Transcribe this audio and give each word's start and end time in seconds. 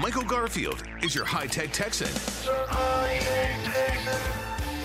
Michael 0.00 0.22
Garfield 0.22 0.84
is 1.02 1.12
your 1.12 1.24
high 1.24 1.48
tech 1.48 1.72
Texan. 1.72 2.06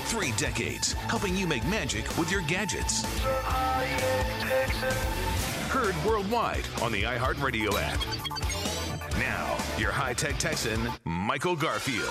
Three 0.05 0.31
decades 0.37 0.93
helping 0.93 1.35
you 1.37 1.45
make 1.45 1.63
magic 1.67 2.17
with 2.17 2.31
your 2.31 2.41
gadgets. 2.41 3.05
Heard 5.69 5.95
worldwide 6.03 6.65
on 6.81 6.91
the 6.91 7.03
iHeartRadio 7.03 7.73
app. 7.79 7.99
Now, 9.19 9.55
your 9.77 9.91
high 9.91 10.13
tech 10.13 10.39
Texan, 10.39 10.81
Michael 11.05 11.55
Garfield. 11.55 12.09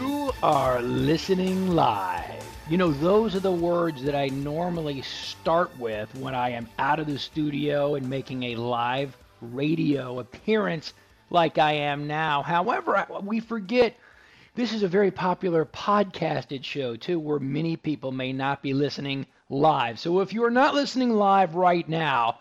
You 0.00 0.32
are 0.42 0.80
listening 0.80 1.68
live. 1.68 2.44
You 2.70 2.78
know, 2.78 2.92
those 2.92 3.34
are 3.34 3.40
the 3.40 3.52
words 3.52 4.02
that 4.04 4.14
I 4.14 4.28
normally 4.28 5.02
start 5.02 5.78
with 5.78 6.14
when 6.14 6.34
I 6.34 6.50
am 6.50 6.66
out 6.78 6.98
of 6.98 7.06
the 7.06 7.18
studio 7.18 7.94
and 7.94 8.08
making 8.08 8.42
a 8.44 8.56
live 8.56 9.14
radio 9.42 10.20
appearance 10.20 10.94
like 11.30 11.58
I 11.58 11.72
am 11.72 12.06
now. 12.06 12.42
However, 12.42 13.06
we 13.22 13.40
forget 13.40 13.96
this 14.54 14.72
is 14.72 14.82
a 14.82 14.88
very 14.88 15.10
popular 15.10 15.64
podcasted 15.64 16.64
show, 16.64 16.96
too, 16.96 17.18
where 17.18 17.38
many 17.38 17.76
people 17.76 18.12
may 18.12 18.32
not 18.32 18.62
be 18.62 18.72
listening 18.72 19.26
live. 19.50 19.98
So 19.98 20.20
if 20.20 20.32
you 20.32 20.44
are 20.44 20.50
not 20.50 20.74
listening 20.74 21.10
live 21.10 21.54
right 21.54 21.88
now, 21.88 22.38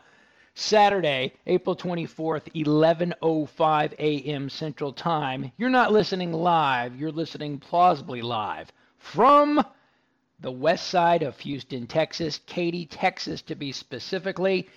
Saturday, 0.53 1.33
April 1.45 1.75
24th, 1.75 2.43
11:05 2.53 3.93
a.m. 3.99 4.49
Central 4.49 4.93
Time, 4.93 5.51
you're 5.57 5.69
not 5.69 5.91
listening 5.91 6.31
live, 6.31 6.95
you're 6.95 7.11
listening 7.11 7.59
plausibly 7.59 8.21
live 8.21 8.71
from 8.97 9.61
the 10.39 10.51
west 10.51 10.87
side 10.87 11.23
of 11.23 11.37
Houston, 11.39 11.87
Texas, 11.87 12.39
Katy, 12.45 12.85
Texas 12.85 13.41
to 13.41 13.55
be 13.55 13.73
specifically, 13.73 14.69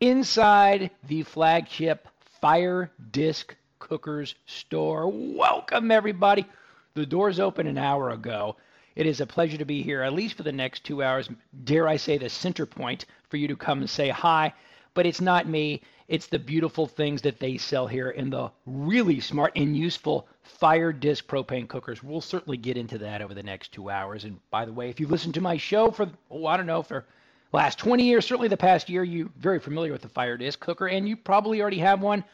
inside 0.00 0.90
the 1.08 1.22
flagship 1.24 2.08
Fire 2.44 2.90
Disc 3.10 3.56
Cookers 3.78 4.34
store. 4.44 5.10
Welcome 5.10 5.90
everybody. 5.90 6.44
The 6.92 7.06
doors 7.06 7.40
opened 7.40 7.70
an 7.70 7.78
hour 7.78 8.10
ago. 8.10 8.56
It 8.94 9.06
is 9.06 9.22
a 9.22 9.26
pleasure 9.26 9.56
to 9.56 9.64
be 9.64 9.80
here, 9.80 10.02
at 10.02 10.12
least 10.12 10.36
for 10.36 10.42
the 10.42 10.52
next 10.52 10.84
two 10.84 11.02
hours. 11.02 11.30
Dare 11.64 11.88
I 11.88 11.96
say, 11.96 12.18
the 12.18 12.28
center 12.28 12.66
point 12.66 13.06
for 13.30 13.38
you 13.38 13.48
to 13.48 13.56
come 13.56 13.78
and 13.78 13.88
say 13.88 14.10
hi. 14.10 14.52
But 14.92 15.06
it's 15.06 15.22
not 15.22 15.48
me. 15.48 15.80
It's 16.06 16.26
the 16.26 16.38
beautiful 16.38 16.86
things 16.86 17.22
that 17.22 17.40
they 17.40 17.56
sell 17.56 17.86
here 17.86 18.10
in 18.10 18.28
the 18.28 18.50
really 18.66 19.20
smart 19.20 19.52
and 19.56 19.74
useful 19.74 20.28
fire 20.42 20.92
disc 20.92 21.26
propane 21.26 21.66
cookers. 21.66 22.02
We'll 22.02 22.20
certainly 22.20 22.58
get 22.58 22.76
into 22.76 22.98
that 22.98 23.22
over 23.22 23.32
the 23.32 23.42
next 23.42 23.72
two 23.72 23.88
hours. 23.88 24.24
And 24.24 24.38
by 24.50 24.66
the 24.66 24.72
way, 24.74 24.90
if 24.90 25.00
you've 25.00 25.10
listened 25.10 25.32
to 25.32 25.40
my 25.40 25.56
show 25.56 25.90
for, 25.90 26.10
oh, 26.30 26.44
I 26.44 26.58
don't 26.58 26.66
know, 26.66 26.82
for 26.82 27.06
last 27.54 27.78
20 27.78 28.02
years, 28.02 28.26
certainly 28.26 28.48
the 28.48 28.56
past 28.56 28.90
year, 28.90 29.04
you're 29.04 29.28
very 29.38 29.60
familiar 29.60 29.92
with 29.92 30.02
the 30.02 30.08
fire 30.08 30.36
disc 30.36 30.58
cooker, 30.58 30.88
and 30.88 31.08
you 31.08 31.16
probably 31.16 31.62
already 31.62 31.78
have 31.78 32.02
one. 32.02 32.24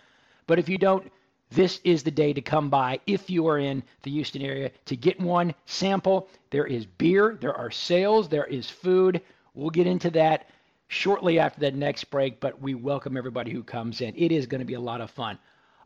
But 0.46 0.58
if 0.58 0.66
you 0.66 0.78
don't, 0.78 1.12
this 1.50 1.78
is 1.84 2.02
the 2.02 2.10
day 2.10 2.32
to 2.32 2.40
come 2.40 2.70
by 2.70 3.00
if 3.06 3.28
you 3.28 3.46
are 3.46 3.58
in 3.58 3.82
the 4.02 4.10
Houston 4.10 4.40
area 4.40 4.70
to 4.86 4.96
get 4.96 5.20
one 5.20 5.54
sample. 5.66 6.26
There 6.48 6.66
is 6.66 6.86
beer, 6.86 7.36
there 7.38 7.54
are 7.54 7.70
sales, 7.70 8.30
there 8.30 8.46
is 8.46 8.70
food. 8.70 9.20
We'll 9.52 9.68
get 9.68 9.86
into 9.86 10.08
that 10.12 10.48
shortly 10.88 11.38
after 11.38 11.60
the 11.60 11.70
next 11.70 12.04
break, 12.04 12.40
but 12.40 12.62
we 12.62 12.74
welcome 12.74 13.18
everybody 13.18 13.52
who 13.52 13.62
comes 13.62 14.00
in. 14.00 14.14
It 14.16 14.32
is 14.32 14.46
going 14.46 14.60
to 14.60 14.64
be 14.64 14.74
a 14.74 14.80
lot 14.80 15.02
of 15.02 15.10
fun. 15.10 15.38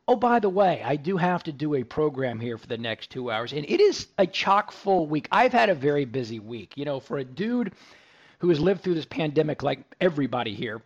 Oh, 0.06 0.16
by 0.16 0.38
the 0.38 0.48
way, 0.48 0.80
I 0.84 0.94
do 0.94 1.16
have 1.16 1.42
to 1.44 1.52
do 1.52 1.74
a 1.74 1.82
program 1.82 2.38
here 2.38 2.56
for 2.56 2.68
the 2.68 2.78
next 2.78 3.10
two 3.10 3.32
hours, 3.32 3.52
and 3.52 3.64
it 3.68 3.80
is 3.80 4.06
a 4.16 4.28
chock 4.28 4.70
full 4.70 5.08
week. 5.08 5.26
I've 5.32 5.52
had 5.52 5.70
a 5.70 5.74
very 5.74 6.04
busy 6.04 6.38
week. 6.38 6.74
You 6.76 6.84
know, 6.84 7.00
for 7.00 7.18
a 7.18 7.24
dude 7.24 7.72
who 8.38 8.48
has 8.48 8.60
lived 8.60 8.82
through 8.82 8.94
this 8.94 9.06
pandemic 9.06 9.62
like 9.62 9.80
everybody 10.00 10.54
here, 10.54 10.82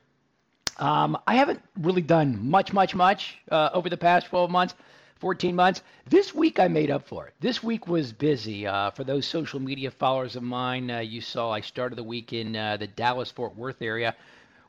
um, 0.79 1.19
I 1.27 1.35
haven't 1.35 1.61
really 1.81 2.03
done 2.03 2.49
much, 2.49 2.73
much, 2.73 2.95
much 2.95 3.39
uh, 3.51 3.71
over 3.73 3.89
the 3.89 3.97
past 3.97 4.27
12 4.27 4.51
months, 4.51 4.75
14 5.17 5.55
months. 5.55 5.83
This 6.07 6.35
week 6.35 6.61
I 6.61 6.69
made 6.69 6.91
up 6.91 7.07
for 7.09 7.27
it. 7.27 7.35
This 7.41 7.63
week 7.63 7.89
was 7.89 8.13
busy. 8.13 8.67
Uh, 8.67 8.91
for 8.91 9.03
those 9.03 9.27
social 9.27 9.59
media 9.59 9.91
followers 9.91 10.37
of 10.37 10.45
mine, 10.45 10.91
uh, 10.91 11.01
you 11.01 11.21
saw 11.21 11.51
I 11.51 11.61
started 11.61 11.97
the 11.97 12.05
week 12.05 12.33
in 12.33 12.55
uh, 12.55 12.77
the 12.77 12.87
Dallas 12.87 13.31
Fort 13.31 13.57
Worth 13.57 13.83
area 13.83 14.15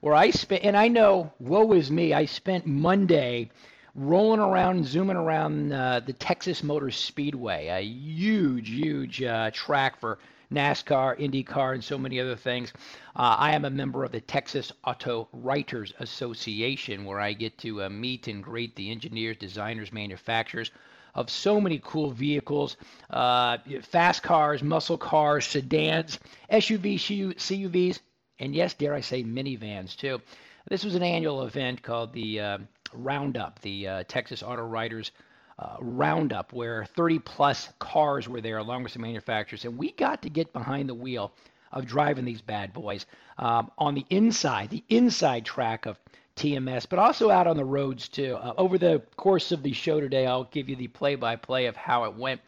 where 0.01 0.15
I 0.15 0.31
spent, 0.31 0.63
and 0.63 0.77
I 0.77 0.87
know, 0.87 1.33
woe 1.39 1.73
is 1.73 1.91
me, 1.91 2.13
I 2.13 2.25
spent 2.25 2.65
Monday 2.65 3.51
rolling 3.95 4.39
around, 4.39 4.85
zooming 4.85 5.17
around 5.17 5.71
uh, 5.73 5.99
the 5.99 6.13
Texas 6.13 6.63
Motor 6.63 6.91
Speedway, 6.91 7.67
a 7.67 7.81
huge, 7.81 8.69
huge 8.69 9.21
uh, 9.23 9.51
track 9.51 9.99
for 9.99 10.19
NASCAR, 10.51 11.19
IndyCar, 11.19 11.73
and 11.75 11.83
so 11.83 11.97
many 11.97 12.19
other 12.19 12.35
things. 12.35 12.73
Uh, 13.15 13.35
I 13.37 13.53
am 13.53 13.65
a 13.65 13.69
member 13.69 14.03
of 14.03 14.11
the 14.11 14.21
Texas 14.21 14.71
Auto 14.83 15.27
Writers 15.31 15.93
Association, 15.99 17.05
where 17.05 17.19
I 17.19 17.33
get 17.33 17.57
to 17.59 17.83
uh, 17.83 17.89
meet 17.89 18.27
and 18.27 18.43
greet 18.43 18.75
the 18.75 18.89
engineers, 18.89 19.37
designers, 19.37 19.93
manufacturers 19.93 20.71
of 21.15 21.29
so 21.29 21.59
many 21.59 21.79
cool 21.83 22.11
vehicles 22.11 22.77
uh, 23.09 23.57
fast 23.81 24.23
cars, 24.23 24.63
muscle 24.63 24.97
cars, 24.97 25.45
sedans, 25.45 26.19
SUVs, 26.51 27.35
CUVs, 27.35 27.99
and 28.39 28.55
yes, 28.55 28.73
dare 28.73 28.93
I 28.93 29.01
say, 29.01 29.23
minivans 29.23 29.95
too. 29.95 30.21
This 30.69 30.83
was 30.85 30.93
an 30.93 31.01
annual 31.01 31.41
event 31.45 31.81
called 31.81 32.13
the 32.13 32.39
uh, 32.39 32.57
Roundup, 32.93 33.59
the 33.61 33.87
uh, 33.87 34.03
Texas 34.07 34.43
Auto 34.43 34.61
Writers 34.61 35.11
uh, 35.57 35.77
roundup 35.79 36.53
where 36.53 36.85
30 36.85 37.17
plus 37.19 37.69
cars 37.79 38.29
were 38.29 38.39
there 38.39 38.59
along 38.59 38.83
with 38.83 38.91
some 38.91 39.01
manufacturers, 39.01 39.65
and 39.65 39.79
we 39.79 39.91
got 39.93 40.21
to 40.21 40.29
get 40.29 40.53
behind 40.53 40.87
the 40.87 40.93
wheel 40.93 41.31
of 41.71 41.87
driving 41.87 42.23
these 42.23 42.43
bad 42.43 42.71
boys 42.71 43.07
um, 43.39 43.71
on 43.79 43.95
the 43.95 44.05
inside, 44.11 44.69
the 44.69 44.83
inside 44.89 45.43
track 45.43 45.87
of 45.87 45.97
TMS, 46.35 46.87
but 46.87 46.99
also 46.99 47.31
out 47.31 47.47
on 47.47 47.57
the 47.57 47.65
roads 47.65 48.07
too. 48.07 48.35
Uh, 48.35 48.53
over 48.55 48.77
the 48.77 49.01
course 49.17 49.51
of 49.51 49.63
the 49.63 49.73
show 49.73 49.99
today, 49.99 50.27
I'll 50.27 50.43
give 50.43 50.69
you 50.69 50.75
the 50.75 50.87
play-by-play 50.87 51.65
of 51.65 51.75
how 51.75 52.03
it 52.03 52.13
went. 52.13 52.41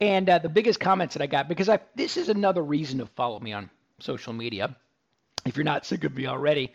And 0.00 0.30
uh, 0.30 0.38
the 0.38 0.48
biggest 0.48 0.80
comments 0.80 1.14
that 1.14 1.22
I 1.22 1.26
got, 1.26 1.48
because 1.48 1.68
I, 1.68 1.80
this 1.94 2.16
is 2.16 2.30
another 2.30 2.62
reason 2.62 3.00
to 3.00 3.06
follow 3.06 3.38
me 3.38 3.52
on 3.52 3.68
social 4.00 4.32
media. 4.32 4.74
If 5.44 5.58
you're 5.58 5.64
not 5.64 5.84
sick 5.84 6.04
of 6.04 6.16
me 6.16 6.26
already, 6.26 6.72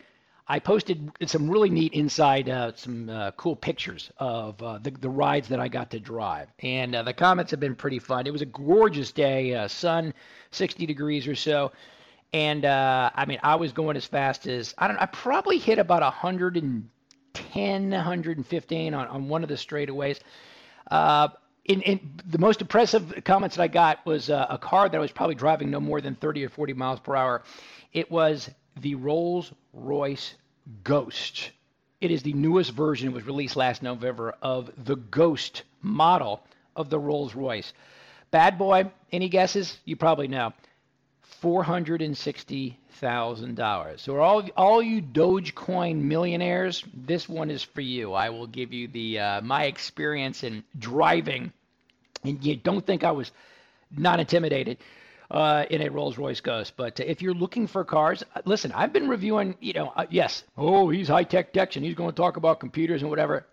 I 0.48 0.58
posted 0.58 1.12
some 1.26 1.48
really 1.48 1.70
neat 1.70 1.92
inside, 1.92 2.48
uh, 2.48 2.72
some 2.74 3.08
uh, 3.08 3.30
cool 3.32 3.54
pictures 3.54 4.10
of 4.18 4.60
uh, 4.62 4.78
the, 4.78 4.90
the 4.90 5.08
rides 5.08 5.48
that 5.48 5.60
I 5.60 5.68
got 5.68 5.90
to 5.92 6.00
drive. 6.00 6.48
And 6.60 6.94
uh, 6.94 7.02
the 7.02 7.12
comments 7.12 7.50
have 7.52 7.60
been 7.60 7.76
pretty 7.76 7.98
fun. 7.98 8.26
It 8.26 8.32
was 8.32 8.42
a 8.42 8.46
gorgeous 8.46 9.12
day, 9.12 9.54
uh, 9.54 9.68
sun, 9.68 10.12
60 10.50 10.86
degrees 10.86 11.28
or 11.28 11.34
so. 11.34 11.72
And 12.32 12.64
uh, 12.64 13.10
I 13.14 13.26
mean, 13.26 13.38
I 13.42 13.56
was 13.56 13.72
going 13.72 13.96
as 13.96 14.06
fast 14.06 14.46
as, 14.46 14.74
I 14.78 14.88
don't 14.88 14.98
I 14.98 15.06
probably 15.06 15.58
hit 15.58 15.78
about 15.78 16.02
110, 16.02 17.90
115 17.90 18.94
on, 18.94 19.06
on 19.06 19.28
one 19.28 19.42
of 19.42 19.48
the 19.48 19.56
straightaways. 19.56 20.20
In, 21.66 21.82
in, 21.82 22.00
the 22.26 22.38
most 22.38 22.60
impressive 22.62 23.22
comments 23.24 23.56
that 23.56 23.62
I 23.62 23.68
got 23.68 24.04
was 24.04 24.30
uh, 24.30 24.46
a 24.48 24.58
car 24.58 24.88
that 24.88 24.96
I 24.96 25.00
was 25.00 25.12
probably 25.12 25.36
driving 25.36 25.70
no 25.70 25.78
more 25.78 26.00
than 26.00 26.16
30 26.16 26.44
or 26.44 26.48
40 26.48 26.72
miles 26.72 26.98
per 26.98 27.14
hour. 27.14 27.42
It 27.92 28.10
was 28.10 28.50
the 28.76 28.94
Rolls 28.94 29.52
Royce 29.72 30.34
Ghost. 30.84 31.50
It 32.00 32.10
is 32.10 32.22
the 32.22 32.32
newest 32.32 32.72
version. 32.72 33.08
It 33.08 33.14
was 33.14 33.26
released 33.26 33.56
last 33.56 33.82
November 33.82 34.34
of 34.42 34.70
the 34.84 34.96
Ghost 34.96 35.62
model 35.82 36.42
of 36.76 36.90
the 36.90 36.98
Rolls 36.98 37.34
Royce. 37.34 37.72
Bad 38.30 38.58
boy, 38.58 38.90
any 39.12 39.28
guesses? 39.28 39.78
You 39.84 39.96
probably 39.96 40.28
know. 40.28 40.52
$460,000. 41.42 43.98
So 43.98 44.18
all 44.18 44.46
all 44.56 44.82
you 44.82 45.00
Dogecoin 45.00 46.02
millionaires, 46.02 46.84
this 46.92 47.28
one 47.28 47.50
is 47.50 47.62
for 47.62 47.80
you. 47.80 48.12
I 48.12 48.30
will 48.30 48.46
give 48.46 48.72
you 48.72 48.88
the 48.88 49.18
uh, 49.18 49.40
my 49.40 49.64
experience 49.64 50.44
in 50.44 50.62
driving 50.78 51.52
and 52.24 52.44
you 52.44 52.56
don't 52.56 52.86
think 52.86 53.04
I 53.04 53.12
was 53.12 53.30
not 53.96 54.20
intimidated 54.20 54.78
uh, 55.30 55.64
in 55.70 55.82
a 55.82 55.88
Rolls 55.88 56.18
Royce 56.18 56.40
Ghost. 56.40 56.74
But 56.76 57.00
if 57.00 57.22
you're 57.22 57.34
looking 57.34 57.66
for 57.66 57.84
cars, 57.84 58.24
uh, 58.34 58.40
listen, 58.44 58.72
I've 58.72 58.92
been 58.92 59.08
reviewing, 59.08 59.56
you 59.60 59.72
know, 59.72 59.92
uh, 59.96 60.06
yes, 60.10 60.44
oh, 60.56 60.88
he's 60.88 61.08
high 61.08 61.24
tech 61.24 61.52
Texan. 61.52 61.82
He's 61.82 61.94
going 61.94 62.10
to 62.10 62.16
talk 62.16 62.36
about 62.36 62.60
computers 62.60 63.02
and 63.02 63.10
whatever. 63.10 63.46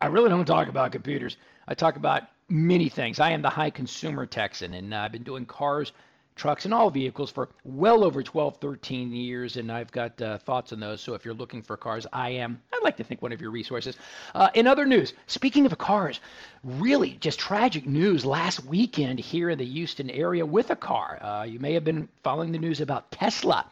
I 0.00 0.06
really 0.06 0.28
don't 0.28 0.44
talk 0.44 0.68
about 0.68 0.92
computers. 0.92 1.36
I 1.66 1.74
talk 1.74 1.96
about 1.96 2.24
many 2.48 2.88
things. 2.88 3.18
I 3.18 3.30
am 3.30 3.42
the 3.42 3.50
high 3.50 3.70
consumer 3.70 4.26
Texan, 4.26 4.74
and 4.74 4.92
uh, 4.92 4.98
I've 4.98 5.12
been 5.12 5.22
doing 5.22 5.46
cars 5.46 5.92
trucks 6.36 6.66
and 6.66 6.74
all 6.74 6.90
vehicles 6.90 7.30
for 7.30 7.48
well 7.64 8.04
over 8.04 8.22
12, 8.22 8.58
13 8.58 9.12
years, 9.12 9.56
and 9.56 9.72
I've 9.72 9.90
got 9.90 10.20
uh, 10.20 10.38
thoughts 10.38 10.72
on 10.72 10.80
those. 10.80 11.00
So 11.00 11.14
if 11.14 11.24
you're 11.24 11.34
looking 11.34 11.62
for 11.62 11.76
cars, 11.76 12.06
I 12.12 12.30
am, 12.30 12.60
I'd 12.72 12.82
like 12.84 12.98
to 12.98 13.04
think, 13.04 13.22
one 13.22 13.32
of 13.32 13.40
your 13.40 13.50
resources. 13.50 13.96
Uh, 14.34 14.50
in 14.54 14.66
other 14.66 14.84
news, 14.84 15.14
speaking 15.26 15.64
of 15.64 15.76
cars, 15.78 16.20
really 16.62 17.12
just 17.20 17.38
tragic 17.38 17.86
news 17.86 18.24
last 18.24 18.64
weekend 18.64 19.18
here 19.18 19.50
in 19.50 19.58
the 19.58 19.64
Houston 19.64 20.10
area 20.10 20.44
with 20.44 20.70
a 20.70 20.76
car. 20.76 21.18
Uh, 21.22 21.44
you 21.44 21.58
may 21.58 21.72
have 21.72 21.84
been 21.84 22.08
following 22.22 22.52
the 22.52 22.58
news 22.58 22.80
about 22.80 23.10
Tesla. 23.10 23.66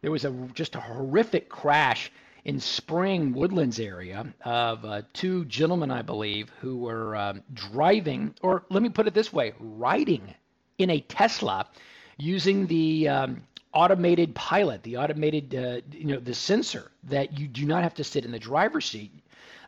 There 0.00 0.10
was 0.10 0.24
a 0.24 0.32
just 0.54 0.74
a 0.74 0.80
horrific 0.80 1.48
crash 1.48 2.10
in 2.44 2.58
Spring 2.58 3.32
Woodlands 3.32 3.78
area 3.78 4.26
of 4.44 4.84
uh, 4.84 5.02
two 5.12 5.44
gentlemen, 5.44 5.92
I 5.92 6.02
believe, 6.02 6.50
who 6.60 6.78
were 6.78 7.14
um, 7.14 7.42
driving, 7.54 8.34
or 8.42 8.64
let 8.68 8.82
me 8.82 8.88
put 8.88 9.06
it 9.06 9.14
this 9.14 9.32
way, 9.32 9.54
riding 9.60 10.34
in 10.78 10.90
a 10.90 11.00
Tesla 11.00 11.68
using 12.16 12.66
the 12.66 13.08
um, 13.08 13.42
automated 13.72 14.34
pilot, 14.34 14.82
the 14.82 14.96
automated, 14.96 15.54
uh, 15.54 15.80
you 15.90 16.06
know, 16.06 16.20
the 16.20 16.34
sensor 16.34 16.90
that 17.04 17.38
you 17.38 17.48
do 17.48 17.64
not 17.64 17.82
have 17.82 17.94
to 17.94 18.04
sit 18.04 18.24
in 18.24 18.32
the 18.32 18.38
driver's 18.38 18.84
seat. 18.84 19.10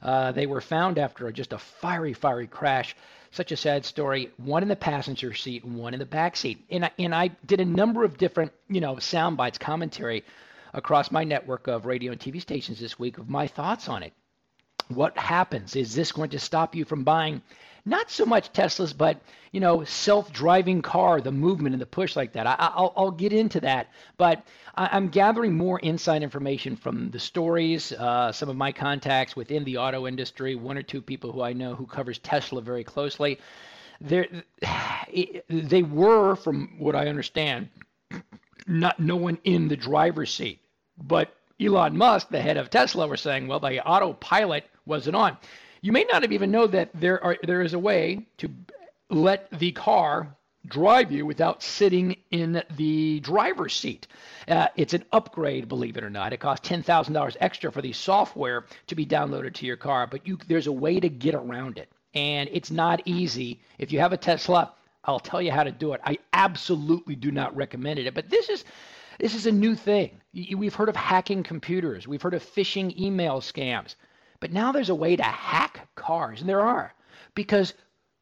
Uh, 0.02 0.32
they 0.32 0.46
were 0.46 0.60
found 0.60 0.98
after 0.98 1.30
just 1.32 1.52
a 1.52 1.58
fiery, 1.58 2.12
fiery 2.12 2.46
crash. 2.46 2.94
Such 3.30 3.50
a 3.50 3.56
sad 3.56 3.84
story. 3.84 4.30
One 4.36 4.62
in 4.62 4.68
the 4.68 4.76
passenger 4.76 5.34
seat, 5.34 5.64
one 5.64 5.94
in 5.94 5.98
the 5.98 6.06
back 6.06 6.36
seat. 6.36 6.64
And 6.70 6.84
I, 6.84 6.90
and 6.98 7.14
I 7.14 7.28
did 7.46 7.60
a 7.60 7.64
number 7.64 8.04
of 8.04 8.18
different, 8.18 8.52
you 8.68 8.80
know, 8.80 8.98
sound 8.98 9.36
bites, 9.36 9.58
commentary 9.58 10.24
across 10.72 11.10
my 11.10 11.24
network 11.24 11.66
of 11.66 11.86
radio 11.86 12.12
and 12.12 12.20
TV 12.20 12.40
stations 12.40 12.78
this 12.78 12.98
week 12.98 13.18
of 13.18 13.28
my 13.28 13.46
thoughts 13.46 13.88
on 13.88 14.02
it. 14.02 14.12
What 14.88 15.16
happens? 15.16 15.74
Is 15.76 15.94
this 15.94 16.12
going 16.12 16.30
to 16.30 16.38
stop 16.38 16.74
you 16.74 16.84
from 16.84 17.04
buying 17.04 17.40
not 17.86 18.10
so 18.10 18.24
much 18.24 18.52
Teslas, 18.52 18.96
but 18.96 19.20
you 19.52 19.60
know, 19.60 19.84
self-driving 19.84 20.82
car, 20.82 21.20
the 21.20 21.30
movement 21.30 21.74
and 21.74 21.80
the 21.82 21.86
push 21.86 22.16
like 22.16 22.32
that. 22.32 22.46
I, 22.46 22.72
will 22.76 22.92
I'll 22.96 23.10
get 23.10 23.32
into 23.32 23.60
that, 23.60 23.88
but 24.16 24.44
I, 24.74 24.96
am 24.96 25.08
gathering 25.08 25.54
more 25.54 25.78
inside 25.78 26.22
information 26.22 26.76
from 26.76 27.10
the 27.10 27.20
stories, 27.20 27.92
uh, 27.92 28.32
some 28.32 28.48
of 28.48 28.56
my 28.56 28.72
contacts 28.72 29.36
within 29.36 29.62
the 29.64 29.76
auto 29.76 30.06
industry, 30.06 30.56
one 30.56 30.76
or 30.76 30.82
two 30.82 31.00
people 31.00 31.30
who 31.30 31.42
I 31.42 31.52
know 31.52 31.74
who 31.74 31.86
covers 31.86 32.18
Tesla 32.18 32.62
very 32.62 32.84
closely. 32.84 33.38
They're, 34.00 34.26
they 35.48 35.82
were, 35.82 36.36
from 36.36 36.74
what 36.78 36.96
I 36.96 37.06
understand, 37.08 37.68
not 38.66 38.98
no 38.98 39.16
one 39.16 39.38
in 39.44 39.68
the 39.68 39.76
driver's 39.76 40.34
seat, 40.34 40.60
but 40.96 41.32
Elon 41.60 41.96
Musk, 41.96 42.30
the 42.30 42.40
head 42.40 42.56
of 42.56 42.70
Tesla, 42.70 43.06
was 43.06 43.20
saying, 43.20 43.46
well, 43.46 43.60
the 43.60 43.86
autopilot 43.86 44.64
wasn't 44.86 45.14
on. 45.16 45.36
You 45.84 45.92
may 45.92 46.06
not 46.10 46.22
have 46.22 46.32
even 46.32 46.50
know 46.50 46.66
that 46.66 46.88
there 46.94 47.22
are 47.22 47.36
there 47.42 47.60
is 47.60 47.74
a 47.74 47.78
way 47.78 48.26
to 48.38 48.48
let 49.10 49.50
the 49.50 49.70
car 49.72 50.34
drive 50.66 51.12
you 51.12 51.26
without 51.26 51.62
sitting 51.62 52.16
in 52.30 52.62
the 52.76 53.20
driver's 53.20 53.74
seat. 53.74 54.06
Uh, 54.48 54.68
it's 54.76 54.94
an 54.94 55.04
upgrade, 55.12 55.68
believe 55.68 55.98
it 55.98 56.02
or 56.02 56.08
not. 56.08 56.32
It 56.32 56.40
costs 56.40 56.66
ten 56.66 56.82
thousand 56.82 57.12
dollars 57.12 57.36
extra 57.38 57.70
for 57.70 57.82
the 57.82 57.92
software 57.92 58.64
to 58.86 58.94
be 58.94 59.04
downloaded 59.04 59.52
to 59.56 59.66
your 59.66 59.76
car, 59.76 60.06
but 60.06 60.26
you, 60.26 60.38
there's 60.48 60.68
a 60.68 60.72
way 60.72 61.00
to 61.00 61.10
get 61.10 61.34
around 61.34 61.76
it, 61.76 61.92
and 62.14 62.48
it's 62.50 62.70
not 62.70 63.02
easy. 63.04 63.60
If 63.76 63.92
you 63.92 64.00
have 64.00 64.14
a 64.14 64.16
Tesla, 64.16 64.72
I'll 65.04 65.20
tell 65.20 65.42
you 65.42 65.50
how 65.50 65.64
to 65.64 65.70
do 65.70 65.92
it. 65.92 66.00
I 66.02 66.16
absolutely 66.32 67.14
do 67.14 67.30
not 67.30 67.54
recommend 67.54 67.98
it, 67.98 68.14
but 68.14 68.30
this 68.30 68.48
is. 68.48 68.64
This 69.20 69.34
is 69.36 69.46
a 69.46 69.52
new 69.52 69.76
thing. 69.76 70.20
We've 70.56 70.74
heard 70.74 70.88
of 70.88 70.96
hacking 70.96 71.44
computers. 71.44 72.08
We've 72.08 72.20
heard 72.20 72.34
of 72.34 72.42
phishing 72.42 72.98
email 72.98 73.40
scams. 73.40 73.94
But 74.44 74.52
now 74.52 74.72
there's 74.72 74.90
a 74.90 74.94
way 74.94 75.16
to 75.16 75.22
hack 75.22 75.88
cars, 75.94 76.42
and 76.42 76.48
there 76.50 76.60
are, 76.60 76.92
because 77.34 77.72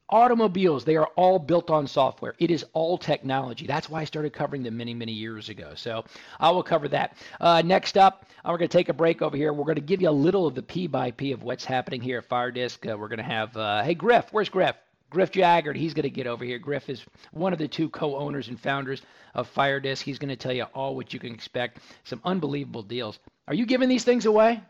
automobiles, 0.08 0.84
they 0.84 0.94
are 0.94 1.08
all 1.16 1.40
built 1.40 1.68
on 1.68 1.88
software. 1.88 2.36
It 2.38 2.52
is 2.52 2.64
all 2.74 2.96
technology. 2.96 3.66
That's 3.66 3.90
why 3.90 4.02
I 4.02 4.04
started 4.04 4.32
covering 4.32 4.62
them 4.62 4.76
many, 4.76 4.94
many 4.94 5.10
years 5.10 5.48
ago. 5.48 5.72
So 5.74 6.04
I 6.38 6.52
will 6.52 6.62
cover 6.62 6.86
that. 6.86 7.16
Uh, 7.40 7.62
next 7.62 7.98
up, 7.98 8.24
uh, 8.44 8.50
we're 8.52 8.58
going 8.58 8.68
to 8.68 8.78
take 8.78 8.88
a 8.88 8.92
break 8.92 9.20
over 9.20 9.36
here. 9.36 9.52
We're 9.52 9.64
going 9.64 9.74
to 9.74 9.80
give 9.80 10.00
you 10.00 10.10
a 10.10 10.12
little 10.12 10.46
of 10.46 10.54
the 10.54 10.62
P 10.62 10.86
by 10.86 11.10
P 11.10 11.32
of 11.32 11.42
what's 11.42 11.64
happening 11.64 12.00
here 12.00 12.18
at 12.18 12.26
Fire 12.26 12.52
Disc. 12.52 12.86
Uh, 12.86 12.96
we're 12.96 13.08
going 13.08 13.18
to 13.18 13.24
have, 13.24 13.56
uh, 13.56 13.82
hey, 13.82 13.94
Griff, 13.94 14.28
where's 14.30 14.48
Griff? 14.48 14.76
Griff 15.10 15.32
Jaggard, 15.32 15.74
he's 15.74 15.92
going 15.92 16.04
to 16.04 16.08
get 16.08 16.28
over 16.28 16.44
here. 16.44 16.60
Griff 16.60 16.88
is 16.88 17.04
one 17.32 17.52
of 17.52 17.58
the 17.58 17.66
two 17.66 17.88
co-owners 17.88 18.46
and 18.46 18.60
founders 18.60 19.02
of 19.34 19.48
Fire 19.48 19.80
Disc. 19.80 20.04
He's 20.04 20.20
going 20.20 20.28
to 20.28 20.36
tell 20.36 20.52
you 20.52 20.66
all 20.72 20.94
what 20.94 21.12
you 21.12 21.18
can 21.18 21.34
expect. 21.34 21.80
Some 22.04 22.20
unbelievable 22.24 22.84
deals. 22.84 23.18
Are 23.48 23.54
you 23.54 23.66
giving 23.66 23.88
these 23.88 24.04
things 24.04 24.24
away? 24.24 24.62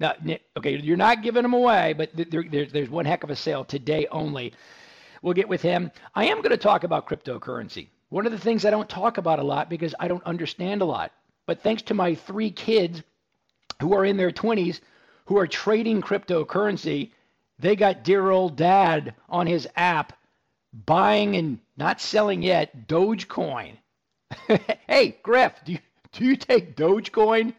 Now, 0.00 0.14
okay, 0.56 0.76
you're 0.78 0.96
not 0.96 1.22
giving 1.22 1.42
them 1.42 1.54
away, 1.54 1.92
but 1.92 2.10
there, 2.14 2.44
there, 2.48 2.66
there's 2.66 2.90
one 2.90 3.04
heck 3.04 3.24
of 3.24 3.30
a 3.30 3.36
sale 3.36 3.64
today 3.64 4.06
only. 4.10 4.52
We'll 5.22 5.34
get 5.34 5.48
with 5.48 5.62
him. 5.62 5.90
I 6.14 6.26
am 6.26 6.38
going 6.38 6.50
to 6.50 6.56
talk 6.56 6.84
about 6.84 7.08
cryptocurrency. 7.08 7.88
One 8.10 8.24
of 8.24 8.32
the 8.32 8.38
things 8.38 8.64
I 8.64 8.70
don't 8.70 8.88
talk 8.88 9.18
about 9.18 9.40
a 9.40 9.42
lot 9.42 9.68
because 9.68 9.94
I 9.98 10.06
don't 10.08 10.24
understand 10.24 10.82
a 10.82 10.84
lot. 10.84 11.12
But 11.46 11.62
thanks 11.62 11.82
to 11.82 11.94
my 11.94 12.14
three 12.14 12.50
kids 12.50 13.02
who 13.80 13.92
are 13.94 14.04
in 14.04 14.16
their 14.16 14.30
20s 14.30 14.80
who 15.26 15.36
are 15.36 15.46
trading 15.46 16.00
cryptocurrency, 16.00 17.10
they 17.58 17.76
got 17.76 18.04
dear 18.04 18.30
old 18.30 18.56
dad 18.56 19.14
on 19.28 19.46
his 19.46 19.68
app 19.76 20.12
buying 20.86 21.36
and 21.36 21.58
not 21.76 22.00
selling 22.00 22.42
yet 22.42 22.86
Dogecoin. 22.88 23.76
hey, 24.86 25.18
Griff, 25.22 25.52
do 25.64 25.72
you, 25.72 25.78
do 26.12 26.24
you 26.24 26.36
take 26.36 26.76
Dogecoin? 26.76 27.52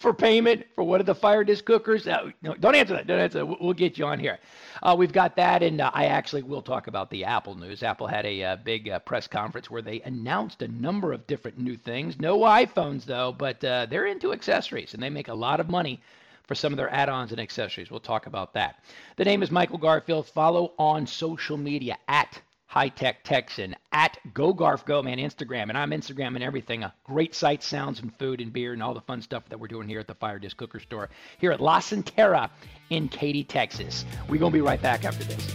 For 0.00 0.14
payment 0.14 0.64
for 0.74 0.82
one 0.82 0.98
of 0.98 1.06
the 1.06 1.14
fire 1.14 1.44
disc 1.44 1.64
cookers? 1.64 2.08
Uh, 2.08 2.30
no, 2.42 2.54
don't 2.54 2.74
answer 2.74 2.94
that. 2.94 3.06
Don't 3.06 3.20
answer 3.20 3.38
that. 3.38 3.60
We'll 3.60 3.74
get 3.74 3.98
you 3.98 4.06
on 4.06 4.18
here. 4.18 4.38
Uh, 4.82 4.96
we've 4.98 5.12
got 5.12 5.36
that, 5.36 5.62
and 5.62 5.80
uh, 5.80 5.90
I 5.92 6.06
actually 6.06 6.42
will 6.42 6.62
talk 6.62 6.86
about 6.86 7.10
the 7.10 7.24
Apple 7.24 7.54
news. 7.54 7.82
Apple 7.82 8.06
had 8.06 8.24
a 8.24 8.42
uh, 8.42 8.56
big 8.56 8.88
uh, 8.88 8.98
press 9.00 9.26
conference 9.26 9.70
where 9.70 9.82
they 9.82 10.00
announced 10.00 10.62
a 10.62 10.68
number 10.68 11.12
of 11.12 11.26
different 11.26 11.58
new 11.58 11.76
things. 11.76 12.18
No 12.18 12.38
iPhones, 12.40 13.04
though, 13.04 13.34
but 13.36 13.62
uh, 13.62 13.86
they're 13.86 14.06
into 14.06 14.32
accessories, 14.32 14.94
and 14.94 15.02
they 15.02 15.10
make 15.10 15.28
a 15.28 15.34
lot 15.34 15.60
of 15.60 15.68
money 15.68 16.00
for 16.44 16.54
some 16.54 16.72
of 16.72 16.78
their 16.78 16.92
add-ons 16.92 17.30
and 17.30 17.40
accessories. 17.40 17.90
We'll 17.90 18.00
talk 18.00 18.26
about 18.26 18.54
that. 18.54 18.82
The 19.16 19.24
name 19.24 19.42
is 19.42 19.50
Michael 19.50 19.78
Garfield. 19.78 20.26
Follow 20.26 20.72
on 20.78 21.06
social 21.06 21.58
media 21.58 21.98
at 22.08 22.40
High 22.70 22.90
Tech 22.90 23.24
Texan 23.24 23.74
at 23.90 24.16
Go 24.32 24.54
Garf 24.54 24.84
Go 24.84 25.02
Man 25.02 25.18
Instagram, 25.18 25.70
and 25.70 25.76
I'm 25.76 25.90
Instagram 25.90 26.36
and 26.36 26.44
everything. 26.44 26.84
A 26.84 26.94
great 27.02 27.34
sight, 27.34 27.64
sounds, 27.64 27.98
and 27.98 28.16
food 28.16 28.40
and 28.40 28.52
beer 28.52 28.74
and 28.74 28.80
all 28.80 28.94
the 28.94 29.00
fun 29.00 29.20
stuff 29.22 29.42
that 29.48 29.58
we're 29.58 29.66
doing 29.66 29.88
here 29.88 29.98
at 29.98 30.06
the 30.06 30.14
Fire 30.14 30.38
Disc 30.38 30.56
Cooker 30.56 30.78
Store 30.78 31.10
here 31.40 31.50
at 31.50 31.60
La 31.60 31.80
Centera 31.80 32.48
in 32.90 33.08
Katy, 33.08 33.42
Texas. 33.42 34.04
We're 34.28 34.38
gonna 34.38 34.52
be 34.52 34.60
right 34.60 34.80
back 34.80 35.04
after 35.04 35.24
this. 35.24 35.48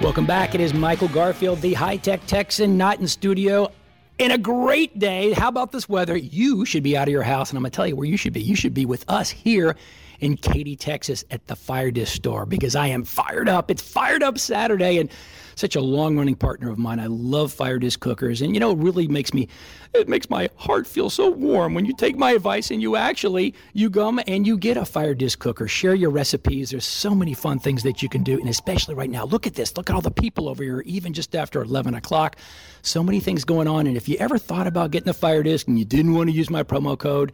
Welcome 0.00 0.26
back. 0.26 0.54
It 0.54 0.60
is 0.60 0.72
Michael 0.72 1.08
Garfield, 1.08 1.60
the 1.60 1.74
high 1.74 1.96
tech 1.96 2.24
Texan, 2.28 2.78
not 2.78 3.00
in 3.00 3.08
studio 3.08 3.72
in 4.18 4.32
a 4.32 4.38
great 4.38 4.98
day. 4.98 5.32
How 5.32 5.48
about 5.48 5.72
this 5.72 5.88
weather? 5.88 6.16
You 6.16 6.64
should 6.64 6.82
be 6.82 6.96
out 6.96 7.08
of 7.08 7.12
your 7.12 7.22
house, 7.22 7.50
and 7.50 7.56
I'm 7.56 7.62
going 7.62 7.70
to 7.70 7.76
tell 7.76 7.86
you 7.86 7.96
where 7.96 8.06
you 8.06 8.16
should 8.16 8.32
be. 8.32 8.42
You 8.42 8.56
should 8.56 8.74
be 8.74 8.84
with 8.84 9.04
us 9.08 9.30
here 9.30 9.76
in 10.20 10.36
Katy, 10.36 10.76
Texas 10.76 11.24
at 11.30 11.46
the 11.46 11.54
Fire 11.54 11.90
Disc 11.90 12.14
store 12.14 12.44
because 12.44 12.74
I 12.74 12.88
am 12.88 13.04
fired 13.04 13.48
up. 13.48 13.70
It's 13.70 13.82
Fired 13.82 14.22
Up 14.22 14.38
Saturday, 14.38 14.98
and 14.98 15.10
such 15.58 15.76
a 15.76 15.80
long-running 15.80 16.36
partner 16.36 16.70
of 16.70 16.78
mine. 16.78 17.00
I 17.00 17.06
love 17.06 17.52
fire 17.52 17.78
disc 17.78 18.00
cookers, 18.00 18.40
and 18.40 18.54
you 18.54 18.60
know, 18.60 18.72
it 18.72 18.78
really 18.78 19.08
makes 19.08 19.34
me, 19.34 19.48
it 19.92 20.08
makes 20.08 20.30
my 20.30 20.48
heart 20.56 20.86
feel 20.86 21.10
so 21.10 21.30
warm 21.30 21.74
when 21.74 21.84
you 21.84 21.94
take 21.94 22.16
my 22.16 22.32
advice 22.32 22.70
and 22.70 22.80
you 22.80 22.96
actually 22.96 23.54
you 23.72 23.90
come 23.90 24.20
and 24.26 24.46
you 24.46 24.56
get 24.56 24.76
a 24.76 24.84
fire 24.84 25.14
disc 25.14 25.38
cooker. 25.38 25.66
Share 25.66 25.94
your 25.94 26.10
recipes. 26.10 26.70
There's 26.70 26.84
so 26.84 27.14
many 27.14 27.34
fun 27.34 27.58
things 27.58 27.82
that 27.82 28.02
you 28.02 28.08
can 28.08 28.22
do, 28.22 28.38
and 28.38 28.48
especially 28.48 28.94
right 28.94 29.10
now. 29.10 29.24
Look 29.24 29.46
at 29.46 29.54
this. 29.54 29.76
Look 29.76 29.90
at 29.90 29.94
all 29.94 30.00
the 30.00 30.10
people 30.10 30.48
over 30.48 30.62
here, 30.62 30.82
even 30.86 31.12
just 31.12 31.34
after 31.34 31.60
11 31.60 31.94
o'clock. 31.94 32.36
So 32.82 33.02
many 33.02 33.20
things 33.20 33.44
going 33.44 33.66
on, 33.66 33.86
and 33.86 33.96
if 33.96 34.08
you 34.08 34.16
ever 34.18 34.38
thought 34.38 34.66
about 34.66 34.92
getting 34.92 35.08
a 35.08 35.14
fire 35.14 35.42
disc 35.42 35.66
and 35.66 35.78
you 35.78 35.84
didn't 35.84 36.14
want 36.14 36.30
to 36.30 36.36
use 36.36 36.48
my 36.48 36.62
promo 36.62 36.96
code 36.96 37.32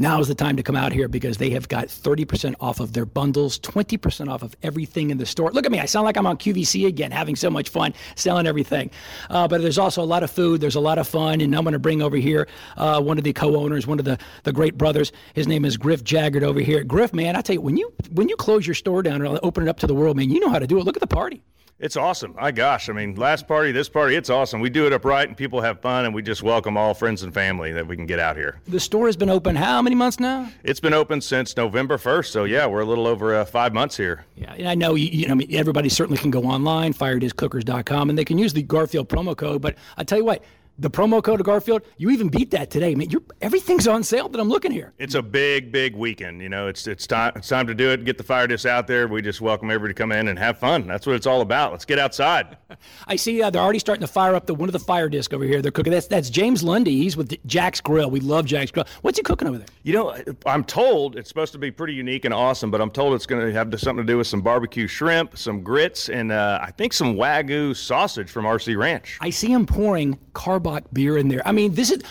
now 0.00 0.18
is 0.18 0.28
the 0.28 0.34
time 0.34 0.56
to 0.56 0.62
come 0.62 0.76
out 0.76 0.92
here 0.92 1.08
because 1.08 1.36
they 1.36 1.50
have 1.50 1.68
got 1.68 1.88
30% 1.88 2.54
off 2.58 2.80
of 2.80 2.94
their 2.94 3.04
bundles, 3.04 3.58
20% 3.60 4.28
off 4.28 4.42
of 4.42 4.56
everything 4.62 5.10
in 5.10 5.18
the 5.18 5.26
store. 5.26 5.52
Look 5.52 5.66
at 5.66 5.72
me. 5.72 5.78
I 5.78 5.84
sound 5.84 6.06
like 6.06 6.16
I'm 6.16 6.26
on 6.26 6.38
QVC 6.38 6.86
again, 6.86 7.10
having 7.10 7.36
so 7.36 7.50
much 7.50 7.68
fun 7.68 7.92
selling 8.16 8.46
everything. 8.46 8.90
Uh, 9.28 9.46
but 9.46 9.60
there's 9.60 9.78
also 9.78 10.02
a 10.02 10.04
lot 10.04 10.22
of 10.22 10.30
food. 10.30 10.62
There's 10.62 10.74
a 10.74 10.80
lot 10.80 10.98
of 10.98 11.06
fun. 11.06 11.42
And 11.42 11.54
I'm 11.54 11.64
going 11.64 11.74
to 11.74 11.78
bring 11.78 12.00
over 12.00 12.16
here 12.16 12.48
uh, 12.78 13.00
one 13.02 13.18
of 13.18 13.24
the 13.24 13.34
co-owners, 13.34 13.86
one 13.86 13.98
of 13.98 14.06
the, 14.06 14.18
the 14.44 14.52
great 14.52 14.78
brothers. 14.78 15.12
His 15.34 15.46
name 15.46 15.66
is 15.66 15.76
Griff 15.76 16.02
Jaggard 16.02 16.42
over 16.42 16.60
here. 16.60 16.82
Griff, 16.82 17.12
man, 17.12 17.36
I 17.36 17.42
tell 17.42 17.54
you, 17.54 17.60
when 17.60 17.76
you, 17.76 17.92
when 18.12 18.28
you 18.28 18.36
close 18.36 18.66
your 18.66 18.74
store 18.74 19.02
down 19.02 19.24
and 19.24 19.38
open 19.42 19.64
it 19.64 19.68
up 19.68 19.78
to 19.80 19.86
the 19.86 19.94
world, 19.94 20.16
man, 20.16 20.30
you 20.30 20.40
know 20.40 20.48
how 20.48 20.58
to 20.58 20.66
do 20.66 20.78
it. 20.78 20.84
Look 20.84 20.96
at 20.96 21.00
the 21.00 21.06
party. 21.06 21.42
It's 21.80 21.96
awesome. 21.96 22.34
My 22.34 22.50
gosh, 22.50 22.90
I 22.90 22.92
mean, 22.92 23.14
last 23.14 23.48
party, 23.48 23.72
this 23.72 23.88
party, 23.88 24.14
it's 24.14 24.28
awesome. 24.28 24.60
We 24.60 24.68
do 24.68 24.86
it 24.86 24.92
upright 24.92 25.28
and 25.28 25.36
people 25.36 25.62
have 25.62 25.80
fun 25.80 26.04
and 26.04 26.14
we 26.14 26.20
just 26.20 26.42
welcome 26.42 26.76
all 26.76 26.92
friends 26.92 27.22
and 27.22 27.32
family 27.32 27.72
that 27.72 27.86
we 27.86 27.96
can 27.96 28.04
get 28.04 28.18
out 28.18 28.36
here. 28.36 28.60
The 28.68 28.78
store 28.78 29.06
has 29.06 29.16
been 29.16 29.30
open 29.30 29.56
how 29.56 29.80
many 29.80 29.96
months 29.96 30.20
now? 30.20 30.50
It's 30.62 30.78
been 30.78 30.92
open 30.92 31.22
since 31.22 31.56
November 31.56 31.96
1st. 31.96 32.26
So 32.26 32.44
yeah, 32.44 32.66
we're 32.66 32.80
a 32.80 32.84
little 32.84 33.06
over 33.06 33.34
uh, 33.34 33.46
five 33.46 33.72
months 33.72 33.96
here. 33.96 34.26
Yeah, 34.36 34.52
and 34.52 34.68
I 34.68 34.74
know, 34.74 34.94
you, 34.94 35.06
you 35.06 35.26
know, 35.26 35.32
I 35.32 35.36
mean, 35.36 35.54
everybody 35.54 35.88
certainly 35.88 36.18
can 36.18 36.30
go 36.30 36.42
online, 36.42 36.92
firediscookers.com, 36.92 38.10
and 38.10 38.18
they 38.18 38.26
can 38.26 38.36
use 38.36 38.52
the 38.52 38.62
Garfield 38.62 39.08
promo 39.08 39.34
code. 39.34 39.62
But 39.62 39.76
I 39.96 40.04
tell 40.04 40.18
you 40.18 40.24
what, 40.26 40.44
the 40.80 40.90
promo 40.90 41.22
code 41.22 41.40
of 41.40 41.46
Garfield, 41.46 41.82
you 41.98 42.10
even 42.10 42.28
beat 42.28 42.50
that 42.52 42.70
today. 42.70 42.92
I 42.92 42.94
mean, 42.94 43.10
everything's 43.42 43.86
on 43.86 44.02
sale 44.02 44.28
that 44.30 44.40
I'm 44.40 44.48
looking 44.48 44.72
here. 44.72 44.94
It's 44.98 45.14
a 45.14 45.22
big, 45.22 45.70
big 45.70 45.94
weekend. 45.94 46.40
You 46.40 46.48
know, 46.48 46.68
it's 46.68 46.86
it's 46.86 47.06
time 47.06 47.32
it's 47.36 47.48
time 47.48 47.66
to 47.66 47.74
do 47.74 47.90
it. 47.90 48.04
Get 48.04 48.16
the 48.16 48.24
fire 48.24 48.46
disc 48.46 48.66
out 48.66 48.86
there. 48.86 49.06
We 49.06 49.20
just 49.20 49.40
welcome 49.40 49.70
everybody 49.70 49.92
to 49.92 49.98
come 49.98 50.10
in 50.10 50.28
and 50.28 50.38
have 50.38 50.58
fun. 50.58 50.86
That's 50.86 51.06
what 51.06 51.16
it's 51.16 51.26
all 51.26 51.42
about. 51.42 51.72
Let's 51.72 51.84
get 51.84 51.98
outside. 51.98 52.56
I 53.06 53.16
see 53.16 53.42
uh, 53.42 53.50
they're 53.50 53.62
already 53.62 53.78
starting 53.78 54.00
to 54.00 54.12
fire 54.12 54.34
up 54.34 54.46
the 54.46 54.54
one 54.54 54.68
of 54.68 54.72
the 54.72 54.78
fire 54.78 55.08
disc 55.08 55.32
over 55.34 55.44
here. 55.44 55.60
They're 55.60 55.70
cooking. 55.70 55.92
That's 55.92 56.06
that's 56.06 56.30
James 56.30 56.62
Lundy. 56.62 56.96
He's 56.96 57.16
with 57.16 57.34
Jax 57.46 57.80
Grill. 57.80 58.10
We 58.10 58.20
love 58.20 58.46
Jax 58.46 58.70
Grill. 58.70 58.86
What's 59.02 59.18
he 59.18 59.22
cooking 59.22 59.48
over 59.48 59.58
there? 59.58 59.68
You 59.82 59.92
know, 59.92 60.16
I'm 60.46 60.64
told 60.64 61.16
it's 61.16 61.28
supposed 61.28 61.52
to 61.52 61.58
be 61.58 61.70
pretty 61.70 61.94
unique 61.94 62.24
and 62.24 62.32
awesome, 62.32 62.70
but 62.70 62.80
I'm 62.80 62.90
told 62.90 63.14
it's 63.14 63.26
going 63.26 63.46
to 63.46 63.52
have 63.52 63.68
something 63.78 64.06
to 64.06 64.10
do 64.10 64.18
with 64.18 64.26
some 64.26 64.40
barbecue 64.40 64.86
shrimp, 64.86 65.36
some 65.36 65.62
grits, 65.62 66.08
and 66.08 66.32
uh, 66.32 66.58
I 66.62 66.70
think 66.70 66.92
some 66.92 67.16
wagyu 67.16 67.76
sausage 67.76 68.30
from 68.30 68.44
RC 68.46 68.78
Ranch. 68.78 69.18
I 69.20 69.30
see 69.30 69.52
him 69.52 69.66
pouring 69.66 70.18
carbon 70.32 70.69
Karbach 70.70 70.84
beer 70.92 71.16
in 71.18 71.28
there. 71.28 71.42
I 71.46 71.52
mean, 71.52 71.74
this 71.74 71.90
is 71.90 72.02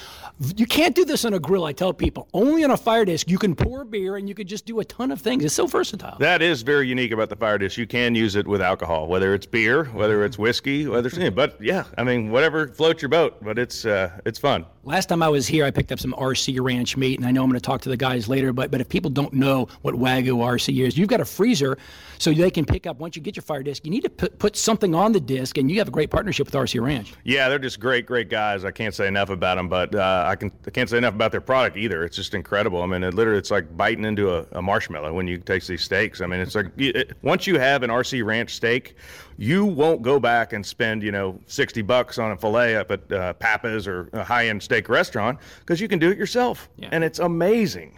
you 0.55 0.65
can't 0.65 0.95
do 0.95 1.03
this 1.03 1.25
on 1.25 1.33
a 1.33 1.39
grill. 1.39 1.65
I 1.65 1.73
tell 1.73 1.93
people 1.93 2.29
only 2.33 2.63
on 2.63 2.71
a 2.71 2.77
fire 2.77 3.03
disc 3.03 3.29
you 3.29 3.37
can 3.37 3.55
pour 3.55 3.83
beer 3.83 4.15
and 4.15 4.29
you 4.29 4.35
can 4.35 4.47
just 4.47 4.65
do 4.65 4.79
a 4.79 4.85
ton 4.85 5.11
of 5.11 5.21
things. 5.21 5.43
It's 5.43 5.53
so 5.53 5.67
versatile. 5.67 6.17
That 6.19 6.41
is 6.41 6.61
very 6.61 6.87
unique 6.87 7.11
about 7.11 7.29
the 7.29 7.35
fire 7.35 7.57
disc. 7.57 7.77
You 7.77 7.87
can 7.87 8.15
use 8.15 8.35
it 8.35 8.47
with 8.47 8.61
alcohol, 8.61 9.07
whether 9.07 9.33
it's 9.33 9.45
beer, 9.45 9.85
whether 9.85 10.23
it's 10.23 10.37
whiskey, 10.37 10.87
whether 10.87 11.09
it's 11.09 11.35
but 11.35 11.57
yeah, 11.61 11.83
I 11.97 12.03
mean 12.03 12.31
whatever 12.31 12.67
floats 12.67 13.01
your 13.01 13.09
boat. 13.09 13.37
But 13.41 13.59
it's 13.59 13.85
uh, 13.85 14.19
it's 14.25 14.39
fun. 14.39 14.65
Last 14.83 15.07
time 15.07 15.21
I 15.21 15.27
was 15.29 15.45
here, 15.45 15.65
I 15.65 15.71
picked 15.71 15.91
up 15.91 15.99
some 15.99 16.13
RC 16.13 16.59
Ranch 16.61 16.95
meat, 16.95 17.19
and 17.19 17.27
I 17.27 17.31
know 17.31 17.43
I'm 17.43 17.49
going 17.49 17.59
to 17.59 17.65
talk 17.65 17.81
to 17.81 17.89
the 17.89 17.97
guys 17.97 18.29
later. 18.29 18.53
But 18.53 18.71
but 18.71 18.79
if 18.79 18.87
people 18.87 19.11
don't 19.11 19.33
know 19.33 19.67
what 19.81 19.95
Wagyu 19.95 20.37
RC 20.37 20.85
is, 20.85 20.97
you've 20.97 21.09
got 21.09 21.19
a 21.19 21.25
freezer 21.25 21.77
so 22.17 22.33
they 22.33 22.49
can 22.49 22.65
pick 22.65 22.87
up 22.87 22.99
once 22.99 23.15
you 23.15 23.21
get 23.21 23.35
your 23.35 23.43
fire 23.43 23.61
disc. 23.63 23.85
You 23.85 23.91
need 23.91 24.03
to 24.03 24.09
put, 24.09 24.39
put 24.39 24.55
something 24.55 24.95
on 24.95 25.11
the 25.11 25.19
disc, 25.19 25.57
and 25.57 25.69
you 25.69 25.79
have 25.79 25.87
a 25.87 25.91
great 25.91 26.09
partnership 26.09 26.47
with 26.47 26.53
RC 26.53 26.81
Ranch. 26.81 27.13
Yeah, 27.23 27.49
they're 27.49 27.59
just 27.59 27.79
great, 27.79 28.05
great 28.05 28.29
guys. 28.29 28.65
I 28.65 28.71
can't 28.71 28.93
say 28.93 29.07
enough 29.07 29.29
about 29.29 29.55
them, 29.55 29.69
but 29.69 29.93
uh, 29.95 30.25
I 30.29 30.35
can 30.35 30.51
I 30.67 30.71
can't 30.71 30.89
say 30.89 30.97
enough 30.97 31.15
about 31.15 31.31
their 31.31 31.41
product 31.41 31.77
either. 31.77 32.03
It's 32.03 32.15
just 32.15 32.33
incredible. 32.33 32.81
I 32.81 32.85
mean, 32.85 33.03
it 33.03 33.13
literally 33.13 33.39
it's 33.39 33.51
like 33.51 33.75
biting 33.75 34.05
into 34.05 34.35
a, 34.35 34.45
a 34.53 34.61
marshmallow 34.61 35.13
when 35.13 35.27
you 35.27 35.37
taste 35.37 35.67
these 35.67 35.83
steaks. 35.83 36.21
I 36.21 36.27
mean, 36.27 36.39
it's 36.39 36.55
like 36.55 36.67
it, 36.77 37.17
once 37.21 37.47
you 37.47 37.59
have 37.59 37.83
an 37.83 37.89
RC 37.89 38.25
Ranch 38.25 38.53
steak 38.53 38.95
you 39.39 39.63
won't 39.63 40.01
go 40.01 40.19
back 40.19 40.51
and 40.51 40.65
spend 40.65 41.01
you 41.01 41.11
know 41.11 41.39
60 41.47 41.81
bucks 41.83 42.19
on 42.19 42.31
a 42.31 42.37
fillet 42.37 42.75
up 42.75 42.91
at 42.91 43.11
uh, 43.11 43.33
Pappas 43.33 43.87
or 43.87 44.09
a 44.11 44.23
high-end 44.23 44.61
steak 44.61 44.89
restaurant 44.89 45.39
because 45.61 45.79
you 45.79 45.87
can 45.87 45.97
do 45.97 46.11
it 46.11 46.17
yourself, 46.17 46.69
yeah. 46.77 46.89
and 46.91 47.03
it's 47.03 47.19
amazing. 47.19 47.97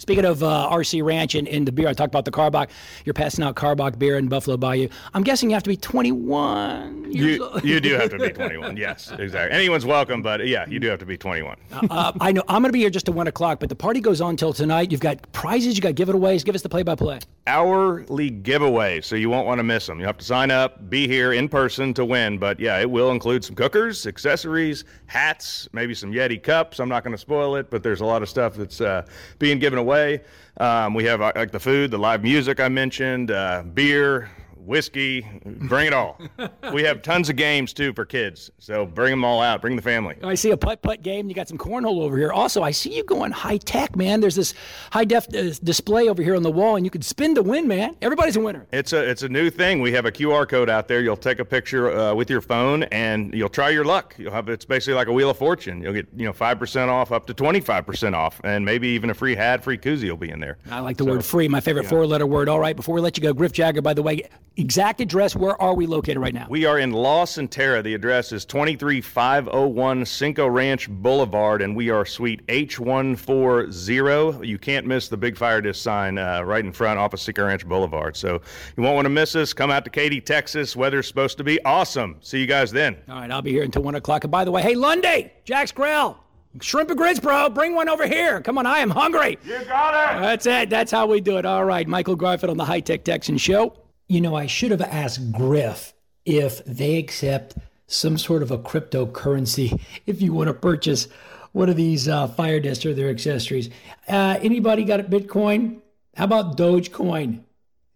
Speaking 0.00 0.24
of 0.24 0.42
uh, 0.42 0.66
RC 0.72 1.04
Ranch 1.04 1.34
and, 1.34 1.46
and, 1.46 1.68
the 1.68 1.72
beer, 1.72 1.86
I 1.86 1.92
talked 1.92 2.10
about 2.10 2.24
the 2.24 2.30
Karbach. 2.30 2.70
You're 3.04 3.12
passing 3.12 3.44
out 3.44 3.54
Karbach 3.54 3.98
beer 3.98 4.16
in 4.16 4.28
Buffalo 4.28 4.56
Bayou. 4.56 4.88
I'm 5.12 5.22
guessing 5.22 5.50
you 5.50 5.54
have 5.54 5.62
to 5.64 5.68
be 5.68 5.76
21 5.76 7.00
you, 7.12 7.60
you 7.62 7.80
do 7.80 7.94
have 7.94 8.10
to 8.10 8.18
be 8.18 8.28
21. 8.30 8.76
Yes, 8.76 9.12
exactly. 9.18 9.56
Anyone's 9.56 9.84
welcome, 9.84 10.22
but 10.22 10.46
yeah, 10.46 10.66
you 10.68 10.80
do 10.80 10.88
have 10.88 11.00
to 11.00 11.06
be 11.06 11.18
21. 11.18 11.56
uh, 11.72 11.86
uh, 11.90 12.12
I 12.20 12.32
know 12.32 12.42
I'm 12.48 12.62
going 12.62 12.70
to 12.70 12.72
be 12.72 12.80
here 12.80 12.90
just 12.90 13.06
to 13.06 13.12
one 13.12 13.26
o'clock, 13.26 13.60
but 13.60 13.68
the 13.68 13.74
party 13.74 14.00
goes 14.00 14.20
on 14.20 14.36
till 14.36 14.52
tonight. 14.52 14.90
You've 14.90 15.00
got 15.00 15.30
prizes, 15.32 15.76
you 15.76 15.82
got 15.82 15.94
giveaways. 15.94 16.44
Give 16.44 16.54
us 16.54 16.62
the 16.62 16.68
play-by-play. 16.68 17.20
Hourly 17.46 18.30
giveaways, 18.30 19.04
so 19.04 19.16
you 19.16 19.28
won't 19.28 19.46
want 19.46 19.58
to 19.58 19.64
miss 19.64 19.86
them. 19.86 19.98
You 19.98 20.06
have 20.06 20.18
to 20.18 20.24
sign 20.24 20.50
up, 20.50 20.88
be 20.88 21.06
here 21.08 21.32
in 21.32 21.48
person 21.48 21.92
to 21.94 22.04
win. 22.04 22.38
But 22.38 22.60
yeah, 22.60 22.78
it 22.78 22.90
will 22.90 23.10
include 23.10 23.44
some 23.44 23.56
cookers, 23.56 24.06
accessories, 24.06 24.84
hats, 25.06 25.68
maybe 25.72 25.94
some 25.94 26.12
Yeti 26.12 26.42
cups. 26.42 26.80
I'm 26.80 26.88
not 26.88 27.02
going 27.04 27.12
to 27.14 27.18
spoil 27.18 27.56
it, 27.56 27.70
but 27.70 27.82
there's 27.82 28.00
a 28.00 28.06
lot 28.06 28.22
of 28.22 28.28
stuff 28.28 28.54
that's 28.54 28.80
uh, 28.80 29.04
being 29.38 29.58
given 29.58 29.78
away 29.78 29.89
away. 29.90 30.20
Um, 30.56 30.94
we 30.94 31.04
have 31.04 31.20
uh, 31.20 31.32
like 31.34 31.50
the 31.50 31.58
food, 31.58 31.90
the 31.90 31.98
live 31.98 32.22
music 32.22 32.60
I 32.60 32.68
mentioned, 32.68 33.32
uh, 33.32 33.64
beer, 33.74 34.30
whiskey, 34.70 35.26
bring 35.44 35.88
it 35.88 35.92
all. 35.92 36.18
we 36.72 36.82
have 36.84 37.02
tons 37.02 37.28
of 37.28 37.36
games 37.36 37.72
too 37.72 37.92
for 37.92 38.06
kids, 38.06 38.50
so 38.58 38.86
bring 38.86 39.10
them 39.10 39.24
all 39.24 39.42
out. 39.42 39.60
Bring 39.60 39.76
the 39.76 39.82
family. 39.82 40.16
I 40.22 40.34
see 40.34 40.52
a 40.52 40.56
putt 40.56 40.80
putt 40.80 41.02
game. 41.02 41.28
You 41.28 41.34
got 41.34 41.48
some 41.48 41.58
cornhole 41.58 42.00
over 42.00 42.16
here. 42.16 42.32
Also, 42.32 42.62
I 42.62 42.70
see 42.70 42.96
you 42.96 43.04
going 43.04 43.32
high 43.32 43.58
tech, 43.58 43.96
man. 43.96 44.20
There's 44.20 44.36
this 44.36 44.54
high 44.92 45.04
def 45.04 45.26
uh, 45.34 45.52
display 45.62 46.08
over 46.08 46.22
here 46.22 46.36
on 46.36 46.42
the 46.42 46.50
wall, 46.50 46.76
and 46.76 46.86
you 46.86 46.90
can 46.90 47.02
spin 47.02 47.34
to 47.34 47.42
win, 47.42 47.66
man. 47.66 47.96
Everybody's 48.00 48.36
a 48.36 48.40
winner. 48.40 48.66
It's 48.72 48.92
a 48.92 49.10
it's 49.10 49.22
a 49.24 49.28
new 49.28 49.50
thing. 49.50 49.80
We 49.80 49.92
have 49.92 50.06
a 50.06 50.12
QR 50.12 50.48
code 50.48 50.70
out 50.70 50.88
there. 50.88 51.00
You'll 51.00 51.16
take 51.16 51.40
a 51.40 51.44
picture 51.44 51.90
uh, 51.90 52.14
with 52.14 52.30
your 52.30 52.40
phone, 52.40 52.84
and 52.84 53.34
you'll 53.34 53.48
try 53.48 53.70
your 53.70 53.84
luck. 53.84 54.14
You'll 54.16 54.32
have 54.32 54.48
it's 54.48 54.64
basically 54.64 54.94
like 54.94 55.08
a 55.08 55.12
wheel 55.12 55.30
of 55.30 55.36
fortune. 55.36 55.82
You'll 55.82 55.94
get 55.94 56.08
you 56.16 56.26
know 56.26 56.32
five 56.32 56.58
percent 56.58 56.90
off, 56.90 57.10
up 57.10 57.26
to 57.26 57.34
twenty 57.34 57.60
five 57.60 57.84
percent 57.84 58.14
off, 58.14 58.40
and 58.44 58.64
maybe 58.64 58.88
even 58.88 59.10
a 59.10 59.14
free 59.14 59.34
hat, 59.34 59.64
free 59.64 59.78
koozie 59.78 60.08
will 60.08 60.16
be 60.16 60.30
in 60.30 60.38
there. 60.38 60.58
I 60.70 60.78
like 60.78 60.96
the 60.96 61.04
so, 61.04 61.10
word 61.10 61.24
free. 61.24 61.48
My 61.48 61.60
favorite 61.60 61.84
yeah. 61.84 61.90
four 61.90 62.06
letter 62.06 62.26
word. 62.26 62.48
All 62.48 62.60
right, 62.60 62.76
before 62.76 62.94
we 62.94 63.00
let 63.00 63.16
you 63.16 63.22
go, 63.24 63.32
Griff 63.32 63.52
Jaggard. 63.52 63.82
By 63.82 63.94
the 63.94 64.02
way, 64.02 64.28
exact 64.60 65.00
address 65.00 65.34
where 65.34 65.60
are 65.60 65.74
we 65.74 65.86
located 65.86 66.18
right 66.18 66.34
now? 66.34 66.46
We 66.48 66.64
are 66.64 66.78
in 66.78 66.92
La 66.92 67.24
Cantera. 67.24 67.82
The 67.82 67.94
address 67.94 68.32
is 68.32 68.44
23501 68.44 70.06
Cinco 70.06 70.46
Ranch 70.46 70.88
Boulevard, 70.88 71.62
and 71.62 71.74
we 71.74 71.90
are 71.90 72.04
suite 72.04 72.46
H140. 72.46 74.46
You 74.46 74.58
can't 74.58 74.86
miss 74.86 75.08
the 75.08 75.16
big 75.16 75.36
fire 75.36 75.60
disc 75.60 75.82
sign 75.82 76.18
uh, 76.18 76.42
right 76.42 76.64
in 76.64 76.72
front 76.72 76.98
off 76.98 77.12
of 77.12 77.20
Cinco 77.20 77.46
Ranch 77.46 77.66
Boulevard. 77.66 78.16
So 78.16 78.40
you 78.76 78.82
won't 78.82 78.94
want 78.94 79.06
to 79.06 79.10
miss 79.10 79.34
us. 79.34 79.52
Come 79.52 79.70
out 79.70 79.84
to 79.84 79.90
Katy, 79.90 80.20
Texas. 80.20 80.76
Weather's 80.76 81.08
supposed 81.08 81.38
to 81.38 81.44
be 81.44 81.62
awesome. 81.64 82.16
See 82.20 82.40
you 82.40 82.46
guys 82.46 82.70
then. 82.70 82.96
All 83.08 83.16
right, 83.16 83.30
I'll 83.30 83.42
be 83.42 83.52
here 83.52 83.62
until 83.62 83.82
1 83.82 83.94
o'clock. 83.94 84.24
And 84.24 84.30
by 84.30 84.44
the 84.44 84.50
way, 84.50 84.62
hey, 84.62 84.74
Lundy, 84.74 85.32
Jax 85.44 85.72
Grill. 85.72 86.18
Shrimp 86.60 86.90
and 86.90 86.98
grits, 86.98 87.20
bro. 87.20 87.48
Bring 87.48 87.76
one 87.76 87.88
over 87.88 88.08
here. 88.08 88.40
Come 88.40 88.58
on, 88.58 88.66
I 88.66 88.78
am 88.78 88.90
hungry. 88.90 89.38
You 89.44 89.64
got 89.66 90.16
it. 90.16 90.20
That's 90.20 90.46
it. 90.46 90.68
That's 90.68 90.90
how 90.90 91.06
we 91.06 91.20
do 91.20 91.38
it. 91.38 91.46
All 91.46 91.64
right, 91.64 91.86
Michael 91.86 92.16
Garfield 92.16 92.50
on 92.50 92.56
the 92.56 92.64
High 92.64 92.80
Tech 92.80 93.04
Texan 93.04 93.38
Show 93.38 93.79
you 94.10 94.20
know, 94.20 94.34
I 94.34 94.46
should 94.46 94.72
have 94.72 94.80
asked 94.82 95.30
Griff 95.30 95.94
if 96.24 96.64
they 96.64 96.98
accept 96.98 97.54
some 97.86 98.18
sort 98.18 98.42
of 98.42 98.50
a 98.50 98.58
cryptocurrency 98.58 99.80
if 100.06 100.20
you 100.20 100.32
want 100.32 100.48
to 100.48 100.54
purchase 100.54 101.06
one 101.52 101.68
of 101.68 101.76
these 101.76 102.08
uh, 102.08 102.26
fire 102.26 102.58
discs 102.58 102.84
or 102.84 102.92
their 102.92 103.08
accessories. 103.08 103.70
Uh, 104.08 104.36
anybody 104.42 104.84
got 104.84 104.98
a 104.98 105.04
Bitcoin? 105.04 105.80
How 106.16 106.24
about 106.24 106.56
Dogecoin? 106.56 107.44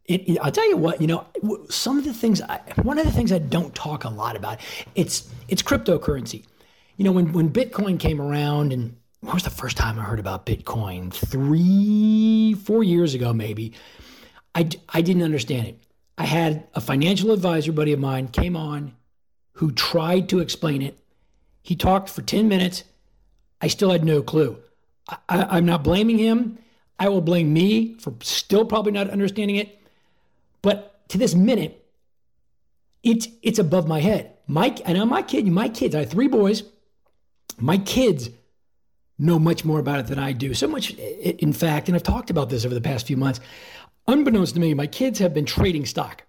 It, 0.04 0.38
I'll 0.40 0.52
tell 0.52 0.68
you 0.68 0.76
what, 0.76 1.00
you 1.00 1.08
know, 1.08 1.26
some 1.68 1.98
of 1.98 2.04
the 2.04 2.14
things, 2.14 2.40
I, 2.40 2.60
one 2.82 2.98
of 2.98 3.06
the 3.06 3.12
things 3.12 3.32
I 3.32 3.38
don't 3.38 3.74
talk 3.74 4.04
a 4.04 4.08
lot 4.08 4.36
about, 4.36 4.60
it's 4.94 5.28
it's 5.48 5.62
cryptocurrency. 5.62 6.44
You 6.96 7.04
know, 7.04 7.12
when, 7.12 7.32
when 7.32 7.50
Bitcoin 7.50 7.98
came 7.98 8.20
around, 8.20 8.72
and 8.72 8.96
was 9.22 9.42
the 9.42 9.50
first 9.50 9.76
time 9.76 9.98
I 9.98 10.02
heard 10.02 10.20
about 10.20 10.46
Bitcoin? 10.46 11.12
Three, 11.12 12.54
four 12.54 12.84
years 12.84 13.14
ago, 13.14 13.32
maybe. 13.32 13.72
I, 14.54 14.68
I 14.90 15.00
didn't 15.00 15.22
understand 15.22 15.66
it. 15.66 15.83
I 16.16 16.24
had 16.24 16.68
a 16.74 16.80
financial 16.80 17.32
advisor 17.32 17.72
buddy 17.72 17.92
of 17.92 18.00
mine 18.00 18.28
came 18.28 18.56
on 18.56 18.94
who 19.54 19.72
tried 19.72 20.28
to 20.28 20.40
explain 20.40 20.82
it. 20.82 20.98
He 21.62 21.76
talked 21.76 22.08
for 22.08 22.22
10 22.22 22.48
minutes. 22.48 22.84
I 23.60 23.68
still 23.68 23.90
had 23.90 24.04
no 24.04 24.22
clue. 24.22 24.58
I, 25.28 25.58
am 25.58 25.66
not 25.66 25.84
blaming 25.84 26.18
him. 26.18 26.58
I 26.98 27.08
will 27.08 27.20
blame 27.20 27.52
me 27.52 27.94
for 27.98 28.14
still 28.20 28.64
probably 28.64 28.92
not 28.92 29.10
understanding 29.10 29.56
it. 29.56 29.80
But 30.62 31.08
to 31.08 31.18
this 31.18 31.34
minute, 31.34 31.84
it's 33.02 33.28
it's 33.42 33.58
above 33.58 33.86
my 33.86 34.00
head. 34.00 34.32
Mike, 34.46 34.80
and 34.88 34.96
I'm 34.96 35.08
my 35.08 35.22
kid, 35.22 35.46
my 35.46 35.68
kids, 35.68 35.94
I 35.94 36.00
have 36.00 36.10
three 36.10 36.28
boys. 36.28 36.62
My 37.58 37.78
kids 37.78 38.30
know 39.18 39.38
much 39.38 39.64
more 39.64 39.78
about 39.78 40.00
it 40.00 40.06
than 40.06 40.18
I 40.18 40.32
do. 40.32 40.54
So 40.54 40.66
much, 40.66 40.94
in 40.94 41.52
fact, 41.52 41.88
and 41.88 41.94
I've 41.94 42.02
talked 42.02 42.30
about 42.30 42.50
this 42.50 42.64
over 42.64 42.74
the 42.74 42.80
past 42.80 43.06
few 43.06 43.16
months. 43.16 43.40
Unbeknownst 44.06 44.54
to 44.54 44.60
me, 44.60 44.74
my 44.74 44.86
kids 44.86 45.18
have 45.18 45.32
been 45.32 45.46
trading 45.46 45.86
stock. 45.86 46.24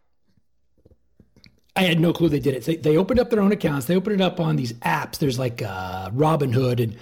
I 1.76 1.82
had 1.82 2.00
no 2.00 2.14
clue 2.14 2.30
they 2.30 2.40
did 2.40 2.54
it. 2.54 2.64
They, 2.64 2.78
they 2.78 2.96
opened 2.96 3.20
up 3.20 3.30
their 3.30 3.42
own 3.42 3.52
accounts. 3.52 3.86
They 3.86 3.98
opened 3.98 4.16
it 4.16 4.22
up 4.22 4.40
on 4.40 4.56
these 4.56 4.74
apps. 4.74 5.18
There's 5.18 5.38
like 5.38 5.62
uh, 5.62 6.10
Robinhood 6.12 6.82
and 6.82 6.96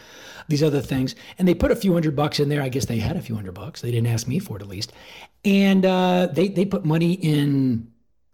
these 0.48 0.63
other 0.63 0.82
things. 0.82 1.15
And 1.38 1.48
they 1.48 1.53
put 1.53 1.70
a 1.70 1.75
few 1.75 1.94
hundred 1.94 2.15
bucks 2.15 2.39
in 2.39 2.50
there. 2.50 2.62
I 2.62 2.70
guess 2.70 2.86
they 2.86 2.98
had 2.98 3.15
a 3.15 3.22
few 3.22 3.36
hundred 3.36 3.53
bucks. 3.53 3.82
They 3.82 3.92
didn't 3.92 4.08
ask 4.08 4.27
me 4.27 4.39
for 4.39 4.58
it 4.58 4.63
at 4.63 4.68
least. 4.68 4.92
And 5.46 5.86
uh, 5.86 6.27
they, 6.32 6.48
they 6.48 6.65
put 6.65 6.86
money 6.86 7.13
in. 7.13 7.88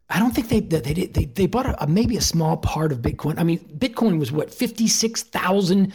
I 0.10 0.18
don't 0.18 0.32
think 0.32 0.50
they 0.50 0.62
they 0.62 0.94
did 0.94 1.14
they, 1.14 1.26
they 1.26 1.46
bought 1.46 1.68
a, 1.68 1.84
a, 1.84 1.88
maybe 1.88 2.18
a 2.18 2.22
small 2.22 2.58
part 2.58 2.92
of 2.92 3.00
Bitcoin. 3.00 3.38
I 3.38 3.44
mean, 3.44 3.60
Bitcoin 3.78 4.18
was 4.18 4.32
what 4.32 4.52
fifty 4.52 4.88
six 4.88 5.22
thousand 5.22 5.94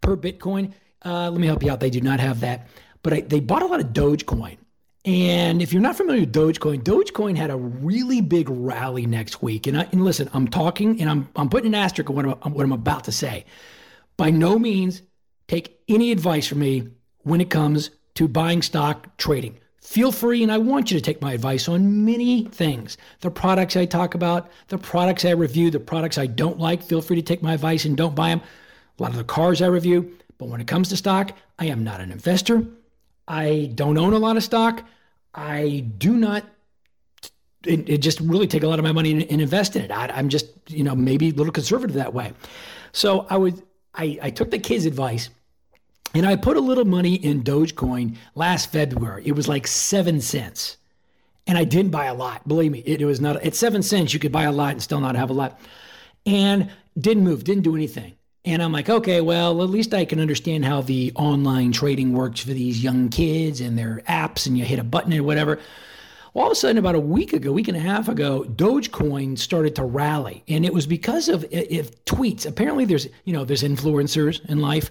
per 0.00 0.16
Bitcoin. 0.16 0.74
Uh, 1.04 1.28
let 1.30 1.40
me 1.40 1.46
help 1.48 1.64
you 1.64 1.70
out. 1.72 1.80
They 1.80 1.90
do 1.90 2.00
not 2.00 2.20
have 2.20 2.38
that, 2.40 2.68
but 3.02 3.12
I, 3.12 3.20
they 3.22 3.40
bought 3.40 3.62
a 3.62 3.66
lot 3.66 3.80
of 3.80 3.86
Dogecoin. 3.86 4.58
And 5.04 5.62
if 5.62 5.72
you're 5.72 5.82
not 5.82 5.96
familiar 5.96 6.20
with 6.22 6.32
Dogecoin, 6.32 6.82
Dogecoin 6.82 7.36
had 7.36 7.50
a 7.50 7.56
really 7.56 8.20
big 8.20 8.48
rally 8.50 9.06
next 9.06 9.42
week. 9.42 9.66
And, 9.66 9.78
I, 9.78 9.88
and 9.92 10.04
listen, 10.04 10.28
I'm 10.32 10.48
talking 10.48 11.00
and 11.00 11.08
I'm, 11.08 11.28
I'm 11.36 11.48
putting 11.48 11.68
an 11.68 11.74
asterisk 11.74 12.10
on 12.10 12.16
what 12.16 12.38
I'm, 12.42 12.52
what 12.52 12.64
I'm 12.64 12.72
about 12.72 13.04
to 13.04 13.12
say. 13.12 13.44
By 14.16 14.30
no 14.30 14.58
means 14.58 15.02
take 15.46 15.80
any 15.88 16.12
advice 16.12 16.46
from 16.46 16.58
me 16.58 16.88
when 17.22 17.40
it 17.40 17.48
comes 17.48 17.90
to 18.14 18.28
buying 18.28 18.62
stock 18.62 19.16
trading. 19.16 19.58
Feel 19.80 20.12
free, 20.12 20.42
and 20.42 20.52
I 20.52 20.58
want 20.58 20.90
you 20.90 20.98
to 20.98 21.02
take 21.02 21.22
my 21.22 21.32
advice 21.32 21.66
on 21.66 22.04
many 22.04 22.44
things. 22.44 22.98
The 23.20 23.30
products 23.30 23.74
I 23.74 23.86
talk 23.86 24.14
about, 24.14 24.50
the 24.66 24.76
products 24.76 25.24
I 25.24 25.30
review, 25.30 25.70
the 25.70 25.80
products 25.80 26.18
I 26.18 26.26
don't 26.26 26.58
like, 26.58 26.82
feel 26.82 27.00
free 27.00 27.16
to 27.16 27.22
take 27.22 27.42
my 27.42 27.54
advice 27.54 27.86
and 27.86 27.96
don't 27.96 28.14
buy 28.14 28.28
them. 28.28 28.42
A 28.98 29.02
lot 29.02 29.12
of 29.12 29.16
the 29.16 29.24
cars 29.24 29.62
I 29.62 29.66
review. 29.66 30.14
But 30.36 30.48
when 30.48 30.60
it 30.60 30.66
comes 30.66 30.88
to 30.90 30.96
stock, 30.96 31.32
I 31.58 31.66
am 31.66 31.84
not 31.84 32.00
an 32.00 32.12
investor. 32.12 32.66
I 33.28 33.70
don't 33.74 33.98
own 33.98 34.14
a 34.14 34.18
lot 34.18 34.36
of 34.36 34.42
stock. 34.42 34.82
I 35.34 35.84
do 35.98 36.16
not 36.16 36.44
it, 37.64 37.88
it, 37.88 37.98
just 37.98 38.20
really 38.20 38.46
take 38.46 38.62
a 38.62 38.68
lot 38.68 38.78
of 38.78 38.84
my 38.84 38.92
money 38.92 39.12
and, 39.12 39.22
and 39.30 39.40
invest 39.40 39.76
in 39.76 39.82
it. 39.82 39.90
I, 39.90 40.18
am 40.18 40.28
just, 40.28 40.46
you 40.68 40.84
know, 40.84 40.94
maybe 40.94 41.28
a 41.28 41.32
little 41.32 41.52
conservative 41.52 41.94
that 41.96 42.14
way. 42.14 42.32
So 42.92 43.26
I 43.28 43.36
would, 43.36 43.62
I, 43.94 44.18
I 44.22 44.30
took 44.30 44.50
the 44.50 44.58
kids' 44.58 44.86
advice 44.86 45.28
and 46.14 46.26
I 46.26 46.36
put 46.36 46.56
a 46.56 46.60
little 46.60 46.84
money 46.84 47.14
in 47.14 47.42
Dogecoin 47.42 48.16
last 48.34 48.72
February. 48.72 49.24
It 49.26 49.32
was 49.32 49.48
like 49.48 49.66
seven 49.66 50.20
cents. 50.20 50.76
And 51.46 51.56
I 51.56 51.64
didn't 51.64 51.90
buy 51.90 52.06
a 52.06 52.14
lot. 52.14 52.46
Believe 52.46 52.72
me, 52.72 52.80
it, 52.80 53.00
it 53.00 53.06
was 53.06 53.20
not, 53.20 53.36
at 53.42 53.54
seven 53.54 53.82
cents, 53.82 54.12
you 54.12 54.20
could 54.20 54.32
buy 54.32 54.44
a 54.44 54.52
lot 54.52 54.72
and 54.72 54.82
still 54.82 55.00
not 55.00 55.16
have 55.16 55.30
a 55.30 55.34
lot. 55.34 55.58
And 56.26 56.70
didn't 56.98 57.24
move, 57.24 57.44
didn't 57.44 57.64
do 57.64 57.74
anything. 57.74 58.17
And 58.48 58.62
I'm 58.62 58.72
like, 58.72 58.88
okay, 58.88 59.20
well, 59.20 59.62
at 59.62 59.68
least 59.68 59.92
I 59.92 60.06
can 60.06 60.18
understand 60.18 60.64
how 60.64 60.80
the 60.80 61.12
online 61.16 61.70
trading 61.70 62.14
works 62.14 62.40
for 62.40 62.54
these 62.54 62.82
young 62.82 63.10
kids 63.10 63.60
and 63.60 63.78
their 63.78 64.02
apps, 64.08 64.46
and 64.46 64.56
you 64.56 64.64
hit 64.64 64.78
a 64.78 64.84
button 64.84 65.12
or 65.12 65.22
whatever. 65.22 65.58
all 66.34 66.46
of 66.46 66.52
a 66.52 66.54
sudden, 66.54 66.78
about 66.78 66.94
a 66.94 67.00
week 67.00 67.34
ago, 67.34 67.52
week 67.52 67.68
and 67.68 67.76
a 67.76 67.80
half 67.80 68.08
ago, 68.08 68.44
Dogecoin 68.44 69.38
started 69.38 69.76
to 69.76 69.84
rally, 69.84 70.44
and 70.48 70.64
it 70.64 70.72
was 70.72 70.86
because 70.86 71.28
of 71.28 71.44
if 71.50 72.02
tweets. 72.06 72.46
Apparently, 72.46 72.86
there's 72.86 73.06
you 73.24 73.34
know 73.34 73.44
there's 73.44 73.62
influencers 73.62 74.42
in 74.48 74.60
life, 74.60 74.90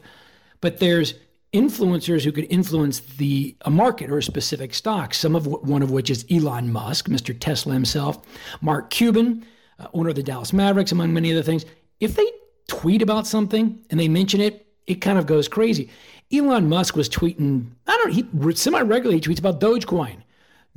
but 0.61 0.77
there's 0.77 1.15
influencers 1.51 2.23
who 2.23 2.31
could 2.31 2.45
influence 2.51 2.99
the 2.99 3.55
a 3.61 3.71
market 3.71 4.11
or 4.11 4.19
a 4.19 4.23
specific 4.23 4.75
stock. 4.75 5.15
Some 5.15 5.35
of 5.35 5.47
one 5.47 5.81
of 5.81 5.89
which 5.89 6.11
is 6.11 6.27
Elon 6.29 6.71
Musk, 6.71 7.07
Mr. 7.07 7.35
Tesla 7.35 7.73
himself, 7.73 8.23
Mark 8.61 8.91
Cuban, 8.91 9.43
uh, 9.79 9.87
owner 9.95 10.09
of 10.09 10.15
the 10.15 10.21
Dallas 10.21 10.53
Mavericks, 10.53 10.91
among 10.91 11.11
many 11.11 11.31
other 11.31 11.41
things. 11.41 11.65
If 11.99 12.15
they 12.15 12.31
tweet 12.67 13.01
about 13.01 13.27
something 13.27 13.79
and 13.89 13.99
they 13.99 14.07
mention 14.07 14.41
it, 14.41 14.67
it 14.85 14.95
kind 14.95 15.17
of 15.17 15.25
goes 15.25 15.47
crazy. 15.47 15.89
Elon 16.31 16.67
Musk 16.67 16.95
was 16.95 17.09
tweeting. 17.09 17.67
I 17.87 17.97
don't. 17.97 18.11
He 18.11 18.55
semi 18.55 18.81
regularly 18.81 19.21
tweets 19.21 19.39
about 19.39 19.59
Dogecoin. 19.59 20.17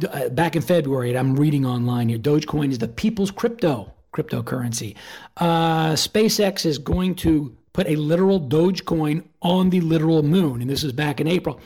Uh, 0.09 0.28
back 0.30 0.56
in 0.56 0.62
February, 0.62 1.16
I'm 1.16 1.37
reading 1.37 1.66
online 1.66 2.09
here. 2.09 2.18
Dogecoin 2.18 2.70
is 2.70 2.78
the 2.78 2.88
people's 2.88 3.30
crypto 3.30 3.92
cryptocurrency. 4.14 4.97
Uh, 5.37 5.92
SpaceX 5.92 6.66
is 6.66 6.78
going 6.78 7.14
to 7.16 7.56
put 7.73 7.87
a 7.87 7.97
literal 7.97 8.40
Dogecoin 8.40 9.25
on 9.42 9.70
the 9.70 9.80
literal 9.80 10.23
moon, 10.23 10.61
and 10.61 10.70
this 10.70 10.82
is 10.82 10.92
back 10.92 11.20
in 11.20 11.26
April. 11.26 11.61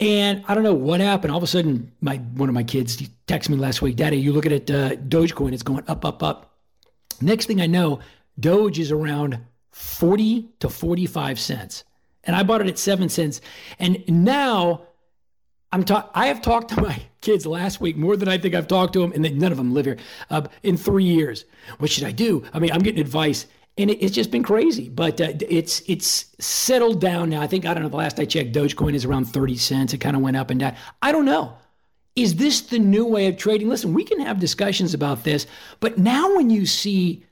And 0.00 0.44
I 0.48 0.54
don't 0.54 0.64
know 0.64 0.74
what 0.74 1.00
happened. 1.00 1.30
All 1.30 1.38
of 1.38 1.44
a 1.44 1.46
sudden, 1.46 1.92
my 2.00 2.16
one 2.16 2.48
of 2.48 2.54
my 2.54 2.64
kids 2.64 2.96
texted 3.28 3.50
me 3.50 3.56
last 3.56 3.80
week, 3.80 3.96
"Daddy, 3.96 4.18
you 4.18 4.32
look 4.32 4.46
at 4.46 4.52
it, 4.52 4.70
uh, 4.70 4.96
Dogecoin. 4.96 5.52
It's 5.52 5.62
going 5.62 5.84
up, 5.88 6.04
up, 6.04 6.22
up." 6.22 6.56
Next 7.20 7.46
thing 7.46 7.60
I 7.60 7.66
know, 7.66 8.00
Doge 8.38 8.78
is 8.78 8.90
around 8.90 9.38
forty 9.70 10.48
to 10.60 10.68
forty-five 10.68 11.38
cents, 11.38 11.84
and 12.24 12.34
I 12.34 12.42
bought 12.42 12.60
it 12.60 12.68
at 12.68 12.78
seven 12.78 13.08
cents. 13.08 13.40
And 13.78 14.02
now 14.08 14.82
I'm 15.74 15.82
talk. 15.82 16.10
I 16.14 16.28
have 16.28 16.40
talked 16.40 16.70
to 16.70 16.80
my 16.82 17.02
kids 17.20 17.46
last 17.46 17.80
week 17.80 17.96
more 17.96 18.16
than 18.16 18.28
I 18.28 18.38
think 18.38 18.54
I've 18.54 18.68
talked 18.68 18.92
to 18.92 19.00
them, 19.00 19.12
and 19.12 19.38
none 19.38 19.50
of 19.50 19.58
them 19.58 19.74
live 19.74 19.86
here. 19.86 19.98
Uh, 20.30 20.42
in 20.62 20.76
three 20.76 21.04
years, 21.04 21.44
what 21.78 21.90
should 21.90 22.04
I 22.04 22.12
do? 22.12 22.44
I 22.52 22.60
mean, 22.60 22.70
I'm 22.70 22.82
getting 22.82 23.00
advice, 23.00 23.46
and 23.76 23.90
it, 23.90 23.98
it's 23.98 24.14
just 24.14 24.30
been 24.30 24.44
crazy. 24.44 24.88
But 24.88 25.20
uh, 25.20 25.32
it's 25.48 25.82
it's 25.88 26.26
settled 26.38 27.00
down 27.00 27.30
now. 27.30 27.42
I 27.42 27.48
think 27.48 27.66
I 27.66 27.74
don't 27.74 27.82
know. 27.82 27.88
The 27.88 27.96
last 27.96 28.20
I 28.20 28.24
checked, 28.24 28.52
Dogecoin 28.52 28.94
is 28.94 29.04
around 29.04 29.24
thirty 29.24 29.56
cents. 29.56 29.92
It 29.92 29.98
kind 29.98 30.14
of 30.14 30.22
went 30.22 30.36
up 30.36 30.50
and 30.50 30.60
down. 30.60 30.76
I 31.02 31.10
don't 31.10 31.24
know. 31.24 31.56
Is 32.14 32.36
this 32.36 32.60
the 32.60 32.78
new 32.78 33.04
way 33.04 33.26
of 33.26 33.36
trading? 33.36 33.68
Listen, 33.68 33.92
we 33.92 34.04
can 34.04 34.20
have 34.20 34.38
discussions 34.38 34.94
about 34.94 35.24
this, 35.24 35.48
but 35.80 35.98
now 35.98 36.36
when 36.36 36.50
you 36.50 36.66
see 36.66 37.24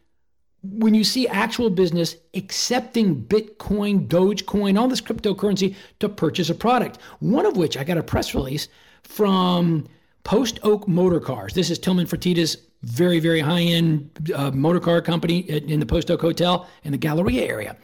when 0.63 0.95
you 0.95 1.03
see 1.03 1.27
actual 1.27 1.71
business 1.71 2.17
accepting 2.35 3.25
Bitcoin, 3.25 4.07
Dogecoin, 4.07 4.79
all 4.79 4.89
this 4.89 5.01
cryptocurrency 5.01 5.75
to 5.99 6.09
purchase 6.09 6.51
a 6.51 6.55
product, 6.55 6.99
one 7.19 7.47
of 7.47 7.57
which 7.57 7.77
I 7.77 7.85
got 7.85 7.99
a 7.99 8.03
press 8.03 8.35
release 8.35 8.69
from 9.03 9.89
Post 10.25 10.61
Oak 10.63 10.87
Motor 10.87 11.21
Cars. 11.21 11.55
This 11.55 11.69
is 11.71 11.79
Tillman 11.79 12.07
Fertitta's 12.07 12.57
very, 12.83 13.19
very 13.19 13.41
high 13.41 13.63
end 13.63 14.33
uh, 14.35 14.51
motor 14.53 14.81
car 14.81 15.01
company 15.01 15.39
in 15.39 15.81
the 15.81 15.87
Post 15.87 16.11
Oak 16.11 16.21
Hotel 16.21 16.69
in 16.85 16.93
the 16.93 16.99
Galleria 16.99 17.43
area. 17.45 17.77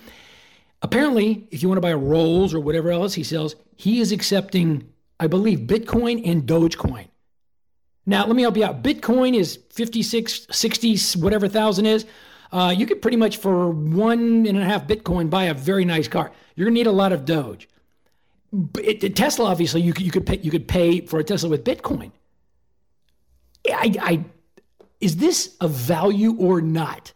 Apparently, 0.82 1.48
if 1.50 1.62
you 1.62 1.68
want 1.68 1.78
to 1.78 1.82
buy 1.82 1.92
Rolls 1.92 2.54
or 2.54 2.60
whatever 2.60 2.90
else 2.90 3.14
he 3.14 3.24
sells, 3.24 3.56
he 3.76 4.00
is 4.00 4.12
accepting, 4.12 4.88
I 5.18 5.26
believe, 5.26 5.60
Bitcoin 5.60 6.28
and 6.28 6.44
Dogecoin. 6.44 7.08
Now, 8.06 8.26
let 8.26 8.36
me 8.36 8.42
help 8.42 8.56
you 8.56 8.64
out. 8.64 8.82
Bitcoin 8.82 9.34
is 9.36 9.58
56, 9.70 10.46
60, 10.50 10.96
whatever 11.18 11.48
thousand 11.48 11.86
is. 11.86 12.06
Uh, 12.50 12.74
you 12.76 12.86
could 12.86 13.02
pretty 13.02 13.16
much 13.16 13.36
for 13.36 13.70
one 13.70 14.46
and 14.46 14.56
a 14.58 14.64
half 14.64 14.86
Bitcoin 14.86 15.28
buy 15.28 15.44
a 15.44 15.54
very 15.54 15.84
nice 15.84 16.08
car. 16.08 16.32
You're 16.54 16.66
gonna 16.66 16.74
need 16.74 16.86
a 16.86 16.92
lot 16.92 17.12
of 17.12 17.24
Doge. 17.24 17.68
It, 18.78 19.14
Tesla, 19.14 19.46
obviously, 19.46 19.82
you 19.82 19.92
could 19.92 20.04
you 20.04 20.10
could 20.10 20.26
pay 20.26 20.38
you 20.38 20.50
could 20.50 20.66
pay 20.66 21.02
for 21.02 21.18
a 21.18 21.24
Tesla 21.24 21.50
with 21.50 21.64
Bitcoin. 21.64 22.12
I, 23.68 23.94
I 24.00 24.24
is 25.00 25.16
this 25.16 25.56
a 25.60 25.68
value 25.68 26.36
or 26.38 26.60
not? 26.60 27.12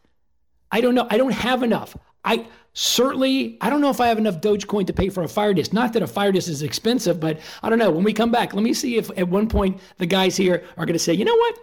I 0.70 0.80
don't 0.80 0.94
know. 0.94 1.06
I 1.10 1.16
don't 1.16 1.32
have 1.32 1.62
enough. 1.62 1.96
I 2.24 2.46
certainly 2.74 3.58
I 3.60 3.70
don't 3.70 3.80
know 3.80 3.90
if 3.90 4.00
I 4.00 4.08
have 4.08 4.18
enough 4.18 4.40
Dogecoin 4.40 4.86
to 4.86 4.92
pay 4.92 5.08
for 5.08 5.22
a 5.22 5.28
fire 5.28 5.54
disc. 5.54 5.72
Not 5.72 5.92
that 5.94 6.02
a 6.02 6.06
fire 6.06 6.32
disc 6.32 6.48
is 6.48 6.62
expensive, 6.62 7.20
but 7.20 7.40
I 7.62 7.70
don't 7.70 7.78
know. 7.78 7.90
When 7.90 8.04
we 8.04 8.12
come 8.12 8.30
back, 8.30 8.54
let 8.54 8.62
me 8.62 8.74
see 8.74 8.96
if 8.96 9.10
at 9.16 9.28
one 9.28 9.48
point 9.48 9.80
the 9.98 10.06
guys 10.06 10.36
here 10.36 10.64
are 10.76 10.86
going 10.86 10.94
to 10.94 10.98
say, 10.98 11.14
you 11.14 11.24
know 11.24 11.36
what? 11.36 11.58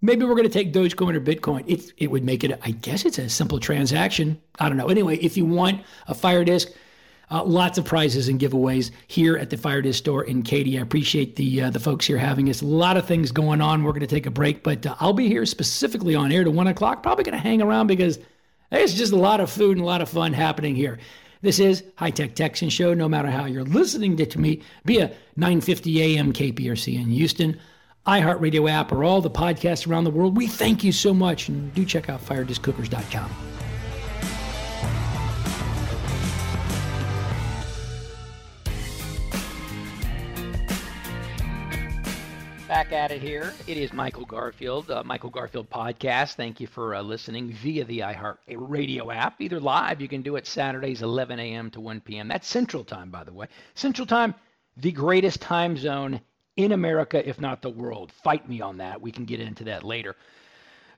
Maybe 0.00 0.24
we're 0.24 0.34
going 0.34 0.44
to 0.44 0.48
take 0.48 0.72
Dogecoin 0.72 1.14
or 1.14 1.20
Bitcoin. 1.20 1.64
It, 1.66 1.92
it 1.98 2.10
would 2.10 2.22
make 2.22 2.44
it, 2.44 2.58
I 2.62 2.70
guess 2.70 3.04
it's 3.04 3.18
a 3.18 3.28
simple 3.28 3.58
transaction. 3.58 4.40
I 4.60 4.68
don't 4.68 4.78
know. 4.78 4.88
Anyway, 4.88 5.16
if 5.18 5.36
you 5.36 5.44
want 5.44 5.82
a 6.06 6.14
Fire 6.14 6.44
Disc, 6.44 6.68
uh, 7.30 7.42
lots 7.44 7.78
of 7.78 7.84
prizes 7.84 8.28
and 8.28 8.40
giveaways 8.40 8.90
here 9.08 9.36
at 9.36 9.50
the 9.50 9.56
Fire 9.56 9.82
Disc 9.82 9.98
store 9.98 10.24
in 10.24 10.42
Katy. 10.42 10.78
I 10.78 10.82
appreciate 10.82 11.36
the 11.36 11.62
uh, 11.62 11.70
the 11.70 11.80
folks 11.80 12.06
here 12.06 12.16
having 12.16 12.48
us. 12.48 12.62
A 12.62 12.66
lot 12.66 12.96
of 12.96 13.06
things 13.06 13.32
going 13.32 13.60
on. 13.60 13.82
We're 13.82 13.92
going 13.92 14.00
to 14.00 14.06
take 14.06 14.26
a 14.26 14.30
break, 14.30 14.62
but 14.62 14.86
uh, 14.86 14.94
I'll 15.00 15.12
be 15.12 15.28
here 15.28 15.44
specifically 15.44 16.14
on 16.14 16.32
air 16.32 16.44
to 16.44 16.50
one 16.50 16.68
o'clock. 16.68 17.02
Probably 17.02 17.24
going 17.24 17.36
to 17.36 17.42
hang 17.42 17.60
around 17.60 17.86
because 17.86 18.18
there's 18.70 18.94
just 18.94 19.12
a 19.12 19.16
lot 19.16 19.40
of 19.40 19.50
food 19.50 19.76
and 19.76 19.82
a 19.82 19.86
lot 19.86 20.00
of 20.00 20.08
fun 20.08 20.32
happening 20.32 20.74
here. 20.74 20.98
This 21.42 21.58
is 21.58 21.84
High 21.96 22.10
Tech 22.10 22.34
Texan 22.34 22.70
Show. 22.70 22.94
No 22.94 23.08
matter 23.08 23.30
how 23.30 23.44
you're 23.44 23.64
listening 23.64 24.16
to 24.16 24.38
me, 24.38 24.62
via 24.84 25.12
9:50 25.36 25.96
a.m. 25.98 26.32
KPRC 26.32 26.94
in 26.94 27.10
Houston 27.10 27.60
iHeartRadio 28.08 28.70
app, 28.70 28.90
or 28.90 29.04
all 29.04 29.20
the 29.20 29.30
podcasts 29.30 29.86
around 29.86 30.04
the 30.04 30.10
world. 30.10 30.36
We 30.36 30.46
thank 30.46 30.82
you 30.82 30.92
so 30.92 31.12
much, 31.12 31.48
and 31.48 31.72
do 31.74 31.84
check 31.84 32.08
out 32.08 32.24
FireDiscCookers.com. 32.24 33.30
Back 42.66 42.92
at 42.92 43.10
it 43.10 43.22
here. 43.22 43.54
It 43.66 43.76
is 43.76 43.92
Michael 43.94 44.26
Garfield, 44.26 44.90
uh, 44.90 45.02
Michael 45.02 45.30
Garfield 45.30 45.70
Podcast. 45.70 46.34
Thank 46.34 46.60
you 46.60 46.66
for 46.66 46.94
uh, 46.94 47.02
listening 47.02 47.50
via 47.50 47.84
the 47.84 48.00
iHeartRadio 48.00 49.14
app, 49.14 49.40
either 49.40 49.58
live. 49.58 50.02
You 50.02 50.08
can 50.08 50.20
do 50.20 50.36
it 50.36 50.46
Saturdays, 50.46 51.00
11 51.02 51.40
a.m. 51.40 51.70
to 51.70 51.80
1 51.80 52.00
p.m. 52.02 52.28
That's 52.28 52.46
Central 52.46 52.84
Time, 52.84 53.10
by 53.10 53.24
the 53.24 53.32
way. 53.32 53.48
Central 53.74 54.06
Time, 54.06 54.34
the 54.76 54.92
greatest 54.92 55.40
time 55.40 55.76
zone 55.76 56.20
in 56.58 56.72
America, 56.72 57.26
if 57.26 57.40
not 57.40 57.62
the 57.62 57.70
world. 57.70 58.12
Fight 58.12 58.46
me 58.48 58.60
on 58.60 58.78
that. 58.78 59.00
We 59.00 59.12
can 59.12 59.24
get 59.24 59.40
into 59.40 59.64
that 59.64 59.84
later. 59.84 60.16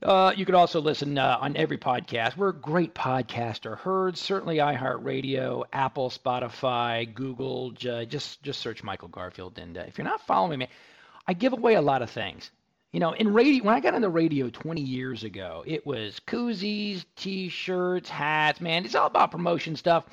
Uh, 0.03 0.33
you 0.35 0.47
could 0.47 0.55
also 0.55 0.81
listen 0.81 1.19
uh, 1.19 1.37
on 1.39 1.55
every 1.59 1.77
podcast. 1.77 2.35
We're 2.39 2.49
a 2.49 2.55
great 2.55 2.95
podcaster. 2.95 3.77
Heard 3.77 4.17
certainly 4.17 4.57
iHeartRadio, 4.57 5.65
Apple, 5.71 6.09
Spotify, 6.09 7.13
Google. 7.13 7.73
just 7.73 8.43
just 8.43 8.61
search 8.61 8.83
Michael 8.83 9.09
Garfield. 9.09 9.59
And 9.59 9.77
uh, 9.77 9.83
if 9.87 9.99
you're 9.99 10.07
not 10.07 10.27
following 10.27 10.59
me, 10.59 10.69
I 11.29 11.35
give 11.35 11.53
away 11.53 11.75
a 11.75 11.83
lot 11.83 12.01
of 12.01 12.11
things. 12.11 12.51
You 12.93 12.99
know, 12.99 13.13
in 13.13 13.35
radio, 13.35 13.63
when 13.63 13.75
I 13.75 13.81
got 13.81 13.93
into 13.93 14.09
radio 14.09 14.49
20 14.49 14.81
years 14.81 15.25
ago, 15.25 15.63
it 15.67 15.87
was 15.87 16.19
koozies, 16.27 17.05
T-shirts, 17.17 18.09
hats. 18.09 18.63
Man, 18.63 18.87
it's 18.87 18.95
all 18.95 19.07
about 19.07 19.31
promotion 19.31 19.77
stuff 19.77 20.07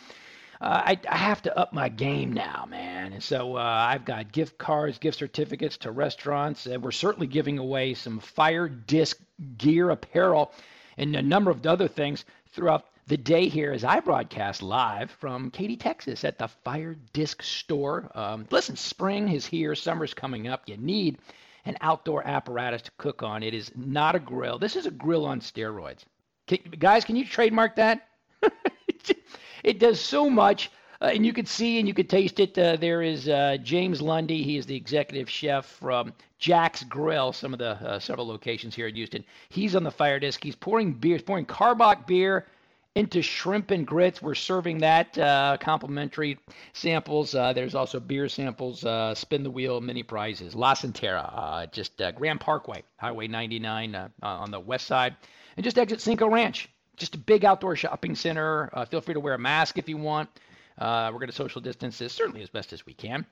uh, 0.59 0.81
I, 0.85 0.99
I 1.09 1.17
have 1.17 1.41
to 1.43 1.57
up 1.57 1.73
my 1.73 1.89
game 1.89 2.33
now, 2.33 2.65
man. 2.69 3.13
And 3.13 3.23
so 3.23 3.55
uh, 3.55 3.59
I've 3.61 4.05
got 4.05 4.31
gift 4.31 4.57
cards, 4.57 4.97
gift 4.97 5.19
certificates 5.19 5.77
to 5.77 5.91
restaurants, 5.91 6.65
and 6.65 6.83
we're 6.83 6.91
certainly 6.91 7.27
giving 7.27 7.59
away 7.59 7.93
some 7.93 8.19
fire 8.19 8.67
disc 8.67 9.19
gear, 9.57 9.89
apparel, 9.91 10.51
and 10.97 11.15
a 11.15 11.21
number 11.21 11.51
of 11.51 11.65
other 11.65 11.87
things 11.87 12.25
throughout 12.47 12.85
the 13.07 13.17
day 13.17 13.47
here 13.47 13.71
as 13.71 13.83
I 13.83 13.99
broadcast 14.01 14.61
live 14.61 15.11
from 15.11 15.49
Katy, 15.51 15.77
Texas 15.77 16.25
at 16.25 16.37
the 16.37 16.47
Fire 16.47 16.95
Disc 17.13 17.41
Store. 17.41 18.09
Um, 18.15 18.47
listen, 18.51 18.75
spring 18.75 19.29
is 19.29 19.45
here, 19.45 19.75
summer's 19.75 20.13
coming 20.13 20.47
up. 20.47 20.63
You 20.67 20.75
need 20.77 21.19
an 21.65 21.77
outdoor 21.81 22.25
apparatus 22.27 22.81
to 22.83 22.91
cook 22.97 23.23
on. 23.23 23.43
It 23.43 23.53
is 23.53 23.71
not 23.75 24.15
a 24.15 24.19
grill. 24.19 24.57
This 24.59 24.75
is 24.75 24.87
a 24.87 24.91
grill 24.91 25.25
on 25.25 25.39
steroids. 25.39 26.03
Can, 26.47 26.59
guys, 26.79 27.05
can 27.05 27.15
you 27.15 27.25
trademark 27.25 27.75
that? 27.75 28.07
it 29.63 29.79
does 29.79 29.99
so 29.99 30.29
much. 30.29 30.71
Uh, 31.01 31.11
and 31.13 31.25
you 31.25 31.33
could 31.33 31.47
see 31.47 31.79
and 31.79 31.87
you 31.87 31.93
could 31.93 32.09
taste 32.09 32.39
it. 32.39 32.57
Uh, 32.57 32.75
there 32.75 33.01
is 33.01 33.29
uh, 33.29 33.57
James 33.61 34.01
Lundy. 34.01 34.41
He 34.43 34.57
is 34.57 34.65
the 34.65 34.75
executive 34.75 35.29
chef 35.29 35.65
from 35.65 36.13
Jax 36.39 36.83
Grill, 36.83 37.33
some 37.33 37.53
of 37.53 37.59
the 37.59 37.71
uh, 37.71 37.99
several 37.99 38.27
locations 38.27 38.73
here 38.73 38.87
in 38.87 38.95
Houston. 38.95 39.23
He's 39.49 39.75
on 39.75 39.83
the 39.83 39.91
fire 39.91 40.19
disc. 40.19 40.43
He's 40.43 40.55
pouring 40.55 40.93
beer, 40.93 41.19
pouring 41.19 41.45
Karbach 41.45 42.07
beer 42.07 42.47
into 42.95 43.21
shrimp 43.21 43.69
and 43.69 43.85
grits. 43.85 44.23
We're 44.23 44.33
serving 44.33 44.79
that 44.79 45.15
uh, 45.19 45.57
complimentary 45.59 46.39
samples. 46.73 47.35
Uh, 47.35 47.53
there's 47.53 47.75
also 47.75 47.99
beer 47.99 48.27
samples, 48.27 48.83
spin 49.19 49.43
the 49.43 49.51
wheel, 49.51 49.79
mini 49.81 50.01
prizes. 50.01 50.55
La 50.55 50.73
Centerra, 50.73 51.71
just 51.71 52.01
Grand 52.15 52.39
Parkway, 52.39 52.83
Highway 52.97 53.27
99 53.27 54.09
on 54.23 54.49
the 54.49 54.59
west 54.59 54.87
side, 54.87 55.15
and 55.57 55.63
just 55.63 55.77
exit 55.77 56.01
Cinco 56.01 56.27
Ranch 56.27 56.69
just 56.97 57.15
a 57.15 57.17
big 57.17 57.45
outdoor 57.45 57.75
shopping 57.75 58.15
center. 58.15 58.69
Uh, 58.73 58.85
feel 58.85 59.01
free 59.01 59.13
to 59.13 59.19
wear 59.19 59.35
a 59.35 59.39
mask 59.39 59.77
if 59.77 59.87
you 59.87 59.97
want. 59.97 60.29
Uh, 60.77 61.09
we're 61.11 61.19
going 61.19 61.29
to 61.29 61.35
social 61.35 61.61
distance 61.61 61.97
this 61.97 62.13
certainly 62.13 62.41
as 62.41 62.49
best 62.49 62.73
as 62.73 62.85
we 62.85 62.93
can 62.93 63.25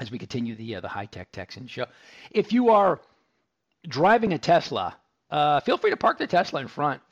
as 0.00 0.10
we 0.10 0.18
continue 0.18 0.54
the 0.54 0.76
uh, 0.76 0.80
the 0.80 0.88
high 0.88 1.06
tech 1.06 1.32
Texan 1.32 1.66
show. 1.66 1.86
If 2.30 2.52
you 2.52 2.70
are 2.70 3.00
driving 3.86 4.32
a 4.32 4.38
Tesla, 4.38 4.96
uh, 5.30 5.60
feel 5.60 5.78
free 5.78 5.90
to 5.90 5.96
park 5.96 6.18
the 6.18 6.26
Tesla 6.26 6.60
in 6.60 6.68
front. 6.68 7.02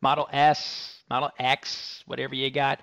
Model 0.00 0.28
S, 0.32 1.00
Model 1.08 1.30
X, 1.38 2.02
whatever 2.06 2.34
you 2.34 2.50
got. 2.50 2.80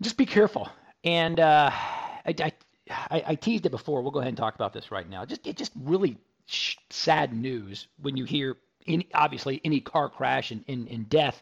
Just 0.00 0.16
be 0.16 0.26
careful. 0.26 0.68
And 1.04 1.38
uh, 1.38 1.70
I, 1.70 2.52
I, 2.88 3.22
I, 3.26 3.34
teased 3.34 3.66
it 3.66 3.70
before. 3.70 4.00
We'll 4.00 4.10
go 4.10 4.20
ahead 4.20 4.28
and 4.28 4.36
talk 4.36 4.54
about 4.54 4.72
this 4.72 4.90
right 4.90 5.08
now. 5.08 5.24
Just 5.24 5.46
it 5.46 5.56
just 5.56 5.72
really 5.76 6.16
sad 6.46 7.34
news 7.34 7.88
when 8.00 8.16
you 8.16 8.24
hear 8.24 8.56
any, 8.88 9.08
obviously 9.14 9.60
any 9.64 9.80
car 9.80 10.08
crash 10.08 10.50
and, 10.50 10.64
and, 10.68 10.88
and 10.88 11.08
death. 11.08 11.40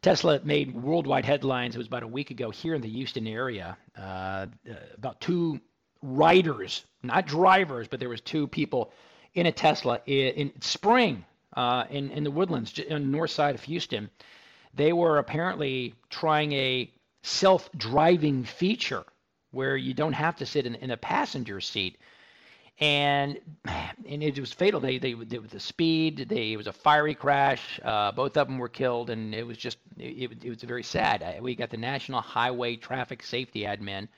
Tesla 0.00 0.40
made 0.44 0.74
worldwide 0.74 1.24
headlines. 1.24 1.74
It 1.74 1.78
was 1.78 1.88
about 1.88 2.04
a 2.04 2.08
week 2.08 2.30
ago 2.30 2.50
here 2.50 2.74
in 2.74 2.82
the 2.82 2.88
Houston 2.88 3.26
area. 3.26 3.76
Uh, 3.96 4.00
uh, 4.00 4.46
about 4.94 5.20
two 5.20 5.60
riders, 6.02 6.84
not 7.02 7.26
drivers, 7.26 7.88
but 7.88 7.98
there 7.98 8.08
was 8.08 8.20
two 8.20 8.46
people 8.46 8.92
in 9.34 9.46
a 9.46 9.52
Tesla 9.52 10.00
in, 10.06 10.34
in 10.34 10.60
spring 10.60 11.24
uh, 11.56 11.84
in 11.90 12.10
in 12.10 12.24
the 12.24 12.30
woodlands 12.30 12.78
on 12.90 13.00
the 13.02 13.08
north 13.08 13.30
side 13.30 13.54
of 13.54 13.62
Houston. 13.62 14.08
They 14.74 14.92
were 14.92 15.18
apparently 15.18 15.94
trying 16.10 16.52
a 16.52 16.90
self-driving 17.22 18.44
feature 18.44 19.04
where 19.50 19.76
you 19.76 19.94
don't 19.94 20.12
have 20.12 20.36
to 20.36 20.46
sit 20.46 20.66
in, 20.66 20.76
in 20.76 20.90
a 20.90 20.96
passenger 20.96 21.60
seat 21.60 21.98
and 22.80 23.38
and 24.06 24.22
it 24.22 24.38
was 24.38 24.52
fatal. 24.52 24.80
They 24.80 24.98
they 24.98 25.14
did 25.14 25.40
with 25.40 25.50
the 25.50 25.60
speed. 25.60 26.26
They 26.28 26.52
it 26.52 26.56
was 26.56 26.66
a 26.66 26.72
fiery 26.72 27.14
crash. 27.14 27.80
Uh, 27.84 28.12
both 28.12 28.36
of 28.36 28.46
them 28.46 28.58
were 28.58 28.68
killed, 28.68 29.10
and 29.10 29.34
it 29.34 29.46
was 29.46 29.56
just 29.56 29.78
it, 29.96 30.44
it 30.44 30.48
was 30.48 30.62
very 30.62 30.82
sad. 30.84 31.24
We 31.40 31.54
got 31.54 31.70
the 31.70 31.76
National 31.76 32.20
Highway 32.20 32.76
Traffic 32.76 33.22
Safety 33.22 33.62
admin. 33.62 34.08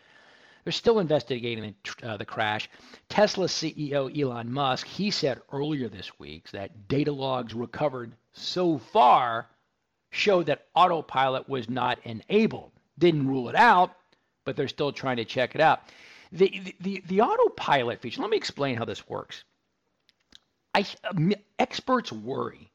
They're 0.65 0.73
still 0.73 0.99
investigating 0.99 1.75
the, 2.03 2.07
uh, 2.07 2.17
the 2.19 2.27
crash. 2.27 2.69
Tesla 3.09 3.47
CEO 3.47 4.15
Elon 4.17 4.53
Musk 4.53 4.87
he 4.87 5.11
said 5.11 5.41
earlier 5.53 5.89
this 5.89 6.19
week 6.19 6.51
that 6.51 6.87
data 6.87 7.13
logs 7.13 7.55
recovered 7.55 8.13
so 8.33 8.77
far 8.79 9.49
show 10.11 10.43
that 10.43 10.67
autopilot 10.75 11.49
was 11.49 11.71
not 11.71 11.99
enabled. 12.05 12.73
Didn't 12.99 13.27
rule 13.27 13.49
it 13.49 13.55
out, 13.55 13.97
but 14.45 14.57
they're 14.57 14.69
still 14.69 14.93
trying 14.93 15.17
to 15.17 15.25
check 15.25 15.55
it 15.55 15.61
out. 15.63 15.81
The, 16.33 16.75
the, 16.81 17.03
the, 17.07 17.21
autopilot 17.23 18.01
feature, 18.01 18.21
let 18.21 18.31
me 18.31 18.37
explain 18.37 18.77
how 18.77 18.85
this 18.85 19.09
works. 19.09 19.43
I, 20.75 20.87
um, 21.05 21.33
experts 21.59 22.13
worry 22.13 22.71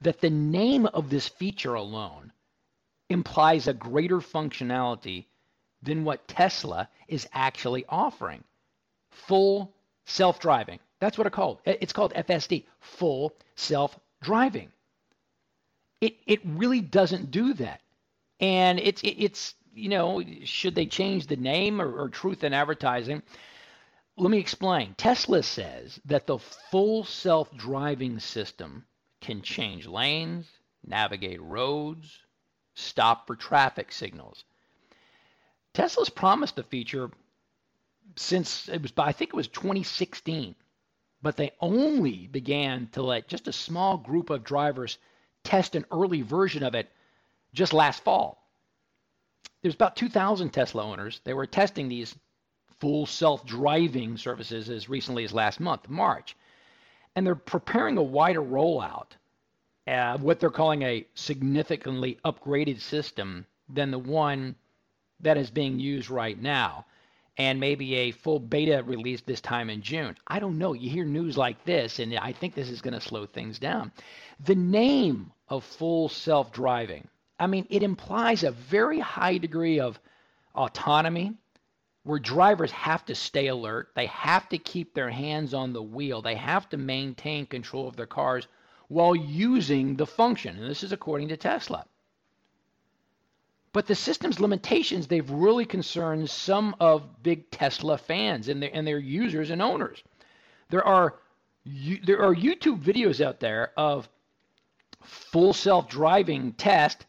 that 0.00 0.20
the 0.20 0.30
name 0.30 0.86
of 0.86 1.10
this 1.10 1.26
feature 1.26 1.74
alone 1.74 2.32
implies 3.08 3.66
a 3.66 3.74
greater 3.74 4.18
functionality 4.18 5.26
than 5.82 6.04
what 6.04 6.28
Tesla 6.28 6.88
is 7.08 7.28
actually 7.32 7.84
offering. 7.88 8.44
Full 9.10 9.74
self 10.06 10.38
driving. 10.38 10.78
That's 11.00 11.18
what 11.18 11.26
it's 11.26 11.34
called. 11.34 11.60
It's 11.64 11.92
called 11.92 12.14
FSD, 12.14 12.64
full 12.78 13.34
self 13.56 13.98
driving. 14.22 14.70
It, 16.00 16.16
it 16.26 16.40
really 16.44 16.80
doesn't 16.80 17.30
do 17.30 17.54
that. 17.54 17.80
And 18.38 18.78
it's, 18.78 19.02
it, 19.02 19.16
it's 19.18 19.54
you 19.74 19.88
know, 19.88 20.22
should 20.44 20.74
they 20.74 20.86
change 20.86 21.26
the 21.26 21.36
name 21.36 21.80
or, 21.80 22.02
or 22.02 22.08
truth 22.08 22.44
in 22.44 22.52
advertising? 22.52 23.22
Let 24.16 24.30
me 24.30 24.38
explain. 24.38 24.94
Tesla 24.94 25.42
says 25.42 26.00
that 26.04 26.26
the 26.26 26.38
full 26.38 27.04
self 27.04 27.54
driving 27.56 28.18
system 28.18 28.84
can 29.20 29.42
change 29.42 29.86
lanes, 29.86 30.46
navigate 30.84 31.40
roads, 31.40 32.18
stop 32.74 33.26
for 33.26 33.36
traffic 33.36 33.92
signals. 33.92 34.44
Tesla's 35.72 36.10
promised 36.10 36.56
the 36.56 36.64
feature 36.64 37.10
since 38.16 38.68
it 38.68 38.82
was, 38.82 38.92
I 38.96 39.12
think 39.12 39.30
it 39.30 39.36
was 39.36 39.48
2016, 39.48 40.56
but 41.22 41.36
they 41.36 41.52
only 41.60 42.26
began 42.26 42.88
to 42.92 43.02
let 43.02 43.28
just 43.28 43.46
a 43.46 43.52
small 43.52 43.96
group 43.96 44.30
of 44.30 44.42
drivers 44.42 44.98
test 45.44 45.76
an 45.76 45.86
early 45.92 46.22
version 46.22 46.62
of 46.62 46.74
it 46.74 46.90
just 47.54 47.72
last 47.72 48.02
fall 48.02 48.40
there's 49.62 49.74
about 49.74 49.96
2,000 49.96 50.50
Tesla 50.50 50.84
owners. 50.84 51.20
They 51.24 51.34
were 51.34 51.46
testing 51.46 51.88
these 51.88 52.14
full 52.78 53.06
self-driving 53.06 54.16
services 54.16 54.70
as 54.70 54.88
recently 54.88 55.24
as 55.24 55.34
last 55.34 55.60
month, 55.60 55.88
March, 55.88 56.34
and 57.14 57.26
they're 57.26 57.34
preparing 57.34 57.98
a 57.98 58.02
wider 58.02 58.40
rollout, 58.40 59.12
of 59.86 60.22
what 60.22 60.40
they're 60.40 60.50
calling 60.50 60.82
a 60.82 61.04
significantly 61.14 62.18
upgraded 62.24 62.80
system 62.80 63.44
than 63.68 63.90
the 63.90 63.98
one 63.98 64.54
that 65.20 65.36
is 65.36 65.50
being 65.50 65.78
used 65.78 66.08
right 66.08 66.40
now, 66.40 66.86
and 67.36 67.60
maybe 67.60 67.94
a 67.96 68.10
full 68.12 68.38
beta 68.38 68.82
release 68.84 69.20
this 69.22 69.40
time 69.40 69.68
in 69.68 69.82
June. 69.82 70.16
I 70.26 70.38
don't 70.38 70.58
know. 70.58 70.72
You 70.72 70.88
hear 70.88 71.04
news 71.04 71.36
like 71.36 71.64
this, 71.64 71.98
and 71.98 72.16
I 72.18 72.32
think 72.32 72.54
this 72.54 72.70
is 72.70 72.80
going 72.80 72.94
to 72.94 73.00
slow 73.00 73.26
things 73.26 73.58
down. 73.58 73.92
The 74.44 74.54
name 74.54 75.32
of 75.48 75.64
full 75.64 76.08
self-driving 76.08 77.08
I 77.40 77.46
mean, 77.46 77.66
it 77.70 77.82
implies 77.82 78.44
a 78.44 78.50
very 78.50 79.00
high 79.00 79.38
degree 79.38 79.80
of 79.80 79.98
autonomy 80.54 81.32
where 82.02 82.18
drivers 82.18 82.70
have 82.70 83.04
to 83.06 83.14
stay 83.14 83.46
alert. 83.46 83.88
They 83.94 84.06
have 84.06 84.48
to 84.50 84.58
keep 84.58 84.94
their 84.94 85.10
hands 85.10 85.54
on 85.54 85.72
the 85.72 85.82
wheel. 85.82 86.20
They 86.20 86.34
have 86.34 86.68
to 86.68 86.76
maintain 86.76 87.46
control 87.46 87.88
of 87.88 87.96
their 87.96 88.06
cars 88.06 88.46
while 88.88 89.16
using 89.16 89.96
the 89.96 90.06
function. 90.06 90.58
And 90.58 90.70
this 90.70 90.82
is 90.82 90.92
according 90.92 91.28
to 91.28 91.36
Tesla. 91.36 91.86
But 93.72 93.86
the 93.86 93.94
system's 93.94 94.40
limitations, 94.40 95.06
they've 95.06 95.30
really 95.30 95.64
concerned 95.64 96.28
some 96.28 96.74
of 96.78 97.22
big 97.22 97.50
Tesla 97.50 97.96
fans 97.96 98.48
and 98.48 98.62
their, 98.62 98.70
and 98.74 98.86
their 98.86 98.98
users 98.98 99.50
and 99.50 99.62
owners. 99.62 100.02
There 100.70 100.84
are, 100.84 101.14
there 102.04 102.20
are 102.20 102.34
YouTube 102.34 102.82
videos 102.82 103.24
out 103.24 103.40
there 103.40 103.72
of 103.76 104.08
full 105.02 105.52
self-driving 105.52 106.54
test 106.54 107.06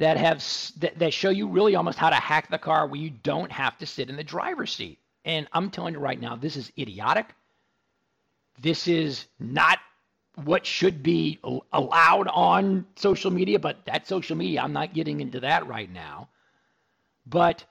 that 0.00 0.16
have 0.16 0.42
that, 0.78 0.98
that 0.98 1.12
show 1.12 1.28
you 1.28 1.46
really 1.46 1.74
almost 1.74 1.98
how 1.98 2.08
to 2.08 2.16
hack 2.16 2.48
the 2.50 2.58
car 2.58 2.86
where 2.86 2.98
you 2.98 3.10
don't 3.22 3.52
have 3.52 3.76
to 3.78 3.86
sit 3.86 4.08
in 4.08 4.16
the 4.16 4.24
driver's 4.24 4.72
seat. 4.72 4.98
And 5.26 5.46
I'm 5.52 5.70
telling 5.70 5.92
you 5.92 6.00
right 6.00 6.18
now, 6.18 6.36
this 6.36 6.56
is 6.56 6.72
idiotic. 6.78 7.26
This 8.58 8.88
is 8.88 9.26
not 9.38 9.78
what 10.44 10.64
should 10.64 11.02
be 11.02 11.38
allowed 11.74 12.28
on 12.28 12.86
social 12.96 13.30
media, 13.30 13.58
but 13.58 13.84
that 13.84 14.08
social 14.08 14.36
media, 14.36 14.62
I'm 14.62 14.72
not 14.72 14.94
getting 14.94 15.20
into 15.20 15.40
that 15.40 15.66
right 15.66 15.92
now. 15.92 16.30
But 17.26 17.62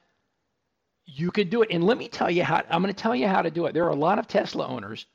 you 1.07 1.31
could 1.31 1.49
do 1.49 1.63
it. 1.63 1.69
And 1.71 1.83
let 1.83 1.97
me 1.97 2.07
tell 2.07 2.29
you 2.29 2.43
how 2.43 2.63
I'm 2.69 2.83
going 2.83 2.93
to 2.93 3.01
tell 3.01 3.15
you 3.15 3.27
how 3.27 3.41
to 3.41 3.49
do 3.49 3.65
it. 3.65 3.73
There 3.73 3.85
are 3.85 3.89
a 3.89 3.95
lot 3.95 4.19
of 4.19 4.27
Tesla 4.27 4.67
owners 4.67 5.07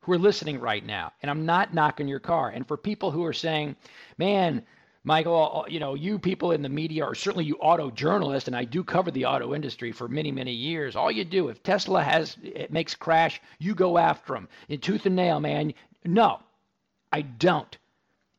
who 0.00 0.12
are 0.12 0.18
listening 0.18 0.58
right 0.58 0.84
now, 0.84 1.12
and 1.22 1.30
I'm 1.30 1.46
not 1.46 1.72
knocking 1.72 2.08
your 2.08 2.18
car. 2.18 2.48
And 2.48 2.66
for 2.66 2.76
people 2.76 3.12
who 3.12 3.24
are 3.24 3.32
saying, 3.32 3.76
man, 4.18 4.64
Michael, 5.04 5.34
uh, 5.34 5.60
uh, 5.60 5.64
you 5.68 5.80
know, 5.80 5.94
you 5.94 6.18
people 6.18 6.52
in 6.52 6.62
the 6.62 6.68
media, 6.68 7.04
or 7.04 7.14
certainly 7.14 7.44
you 7.44 7.56
auto 7.56 7.90
journalists, 7.90 8.46
and 8.46 8.56
I 8.56 8.64
do 8.64 8.84
cover 8.84 9.10
the 9.10 9.26
auto 9.26 9.54
industry 9.54 9.90
for 9.90 10.06
many, 10.06 10.30
many 10.30 10.52
years. 10.52 10.94
All 10.94 11.10
you 11.10 11.24
do, 11.24 11.48
if 11.48 11.62
Tesla 11.62 12.02
has 12.02 12.36
it 12.42 12.72
makes 12.72 12.94
crash, 12.94 13.40
you 13.58 13.74
go 13.74 13.98
after 13.98 14.34
them 14.34 14.48
in 14.68 14.80
tooth 14.80 15.06
and 15.06 15.16
nail, 15.16 15.40
man. 15.40 15.74
No, 16.04 16.40
I 17.12 17.22
don't. 17.22 17.76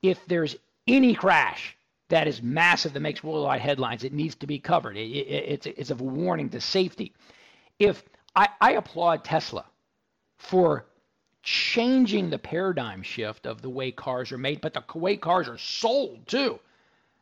If 0.02 0.26
there's 0.26 0.56
any 0.88 1.15
crash 1.15 1.76
that 2.10 2.28
is 2.28 2.41
massive 2.41 2.93
that 2.93 2.99
makes 3.02 3.23
worldwide 3.23 3.62
headlines, 3.62 4.04
it 4.04 4.13
needs 4.13 4.36
to 4.36 4.47
be 4.47 4.60
covered. 4.60 4.95
It, 4.95 5.10
it, 5.10 5.45
it's, 5.47 5.65
it's 5.65 5.91
a 5.91 5.95
warning 5.95 6.49
to 6.52 6.62
safety. 6.62 7.13
If 7.80 8.04
I, 8.36 8.47
I 8.62 8.71
applaud 8.73 9.23
Tesla 9.23 9.65
for 10.38 10.86
changing 11.43 12.29
the 12.29 12.39
paradigm 12.39 13.03
shift 13.03 13.45
of 13.45 13.62
the 13.62 13.69
way 13.69 13.91
cars 13.91 14.32
are 14.32 14.38
made, 14.38 14.62
but 14.62 14.73
the 14.73 14.84
way 14.97 15.17
cars 15.17 15.47
are 15.47 15.58
sold 15.58 16.25
too. 16.25 16.60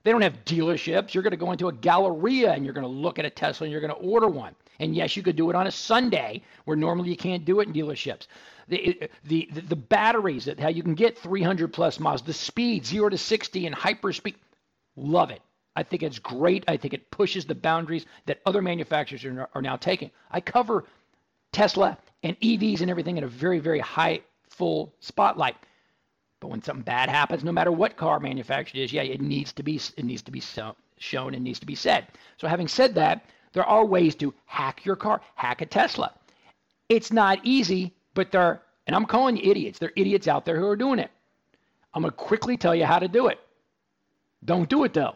They 0.03 0.11
don't 0.11 0.21
have 0.21 0.45
dealerships. 0.45 1.13
You're 1.13 1.23
going 1.23 1.31
to 1.31 1.37
go 1.37 1.51
into 1.51 1.67
a 1.67 1.73
galleria 1.73 2.51
and 2.53 2.63
you're 2.63 2.73
going 2.73 2.85
to 2.85 2.87
look 2.87 3.19
at 3.19 3.25
a 3.25 3.29
Tesla 3.29 3.65
and 3.65 3.71
you're 3.71 3.81
going 3.81 3.93
to 3.93 3.99
order 3.99 4.27
one. 4.27 4.55
And 4.79 4.95
yes, 4.95 5.15
you 5.15 5.21
could 5.21 5.35
do 5.35 5.49
it 5.49 5.55
on 5.55 5.67
a 5.67 5.71
Sunday 5.71 6.41
where 6.65 6.77
normally 6.77 7.09
you 7.09 7.17
can't 7.17 7.45
do 7.45 7.59
it 7.59 7.67
in 7.67 7.73
dealerships. 7.73 8.25
The, 8.67 9.09
the, 9.25 9.49
the, 9.51 9.75
batteries, 9.75 10.45
that 10.45 10.59
how 10.59 10.69
you 10.69 10.81
can 10.81 10.95
get 10.95 11.17
300 11.17 11.73
plus 11.73 11.99
miles, 11.99 12.21
the 12.21 12.33
speed, 12.33 12.85
0 12.85 13.09
to 13.09 13.17
60 13.17 13.65
and 13.65 13.75
hyper 13.75 14.13
speed. 14.13 14.35
Love 14.95 15.29
it. 15.29 15.41
I 15.75 15.83
think 15.83 16.03
it's 16.03 16.19
great. 16.19 16.63
I 16.67 16.77
think 16.77 16.93
it 16.93 17.11
pushes 17.11 17.45
the 17.45 17.55
boundaries 17.55 18.05
that 18.25 18.39
other 18.45 18.61
manufacturers 18.61 19.25
are, 19.25 19.49
are 19.53 19.61
now 19.61 19.75
taking. 19.75 20.09
I 20.31 20.41
cover 20.41 20.85
Tesla 21.51 21.97
and 22.23 22.39
EVs 22.39 22.81
and 22.81 22.89
everything 22.89 23.17
in 23.17 23.23
a 23.23 23.27
very, 23.27 23.59
very 23.59 23.79
high 23.79 24.21
full 24.49 24.93
spotlight. 24.99 25.55
But 26.39 26.49
when 26.49 26.61
something 26.61 26.83
bad 26.83 27.09
happens, 27.09 27.43
no 27.43 27.51
matter 27.51 27.71
what 27.71 27.97
car 27.97 28.19
manufacturer 28.19 28.81
it 28.81 28.85
is, 28.85 28.93
yeah, 28.93 29.03
it 29.03 29.21
needs 29.21 29.53
to 29.53 29.63
be 29.63 29.79
it 29.97 30.05
needs 30.05 30.21
to 30.23 30.31
be 30.31 30.39
so, 30.39 30.75
shown 30.97 31.33
and 31.33 31.43
needs 31.43 31.59
to 31.59 31.65
be 31.65 31.75
said. 31.75 32.07
So 32.37 32.47
having 32.47 32.67
said 32.67 32.95
that, 32.95 33.25
there 33.53 33.65
are 33.65 33.85
ways 33.85 34.15
to 34.15 34.33
hack 34.45 34.85
your 34.85 34.95
car, 34.95 35.21
hack 35.35 35.61
a 35.61 35.65
Tesla. 35.65 36.13
It's 36.89 37.11
not 37.11 37.39
easy, 37.43 37.93
but 38.13 38.31
there 38.31 38.61
and 38.87 38.95
I'm 38.95 39.05
calling 39.05 39.37
you 39.37 39.49
idiots. 39.49 39.79
There 39.79 39.89
are 39.89 39.93
idiots 39.95 40.27
out 40.27 40.45
there 40.45 40.59
who 40.59 40.67
are 40.67 40.75
doing 40.75 40.99
it. 40.99 41.11
I'm 41.93 42.01
going 42.01 42.11
to 42.11 42.17
quickly 42.17 42.57
tell 42.57 42.73
you 42.73 42.85
how 42.85 42.99
to 42.99 43.07
do 43.07 43.27
it. 43.27 43.39
Don't 44.43 44.69
do 44.69 44.83
it 44.83 44.93
though. 44.93 45.15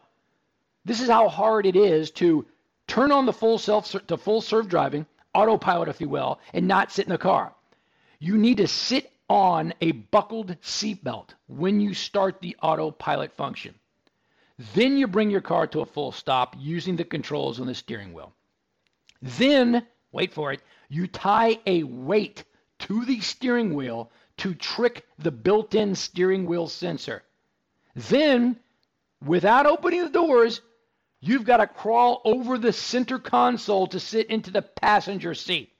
This 0.84 1.02
is 1.02 1.10
how 1.10 1.28
hard 1.28 1.66
it 1.66 1.76
is 1.76 2.12
to 2.12 2.46
turn 2.88 3.12
on 3.12 3.26
the 3.26 3.34
full 3.34 3.58
self 3.58 3.96
to 4.08 4.18
full 4.18 4.42
serve 4.42 4.70
driving 4.70 5.08
autopilot, 5.36 5.90
if 5.90 6.02
you 6.02 6.10
will, 6.10 6.40
and 6.54 6.68
not 6.68 6.92
sit 6.92 7.06
in 7.06 7.12
the 7.12 7.18
car. 7.18 7.54
You 8.20 8.38
need 8.38 8.58
to 8.58 8.68
sit 8.68 9.12
on 9.30 9.74
a 9.82 9.92
buckled 9.92 10.60
seatbelt 10.62 11.30
when 11.48 11.80
you 11.80 11.94
start 11.94 12.42
the 12.42 12.56
autopilot 12.62 13.34
function. 13.34 13.76
Then 14.74 14.98
you 14.98 15.08
bring 15.08 15.30
your 15.30 15.42
car 15.42 15.68
to 15.68 15.82
a 15.82 15.86
full 15.86 16.12
stop 16.12 16.56
using 16.58 16.96
the 16.96 17.04
controls 17.04 17.60
on 17.60 17.68
the 17.68 17.76
steering 17.76 18.14
wheel. 18.14 18.34
Then, 19.22 19.86
wait 20.12 20.34
for 20.34 20.54
it, 20.54 20.62
you 20.88 21.08
tie 21.08 21.60
a 21.66 21.84
weight 21.84 22.44
to 22.80 23.04
the 23.06 23.20
steering 23.20 23.74
wheel 23.74 24.12
to 24.38 24.54
trick 24.54 25.06
the 25.18 25.32
built 25.32 25.76
in 25.76 25.96
steering 25.96 26.46
wheel 26.46 26.68
sensor. 26.68 27.24
Then, 27.96 28.58
without 29.26 29.66
opening 29.66 30.04
the 30.04 30.10
doors, 30.10 30.62
you've 31.28 31.46
got 31.46 31.58
to 31.58 31.68
crawl 31.68 32.22
over 32.26 32.58
the 32.58 32.74
center 32.74 33.20
console 33.20 33.88
to 33.88 34.00
sit 34.00 34.28
into 34.28 34.52
the 34.52 34.62
passenger 34.62 35.34
seat. 35.34 35.72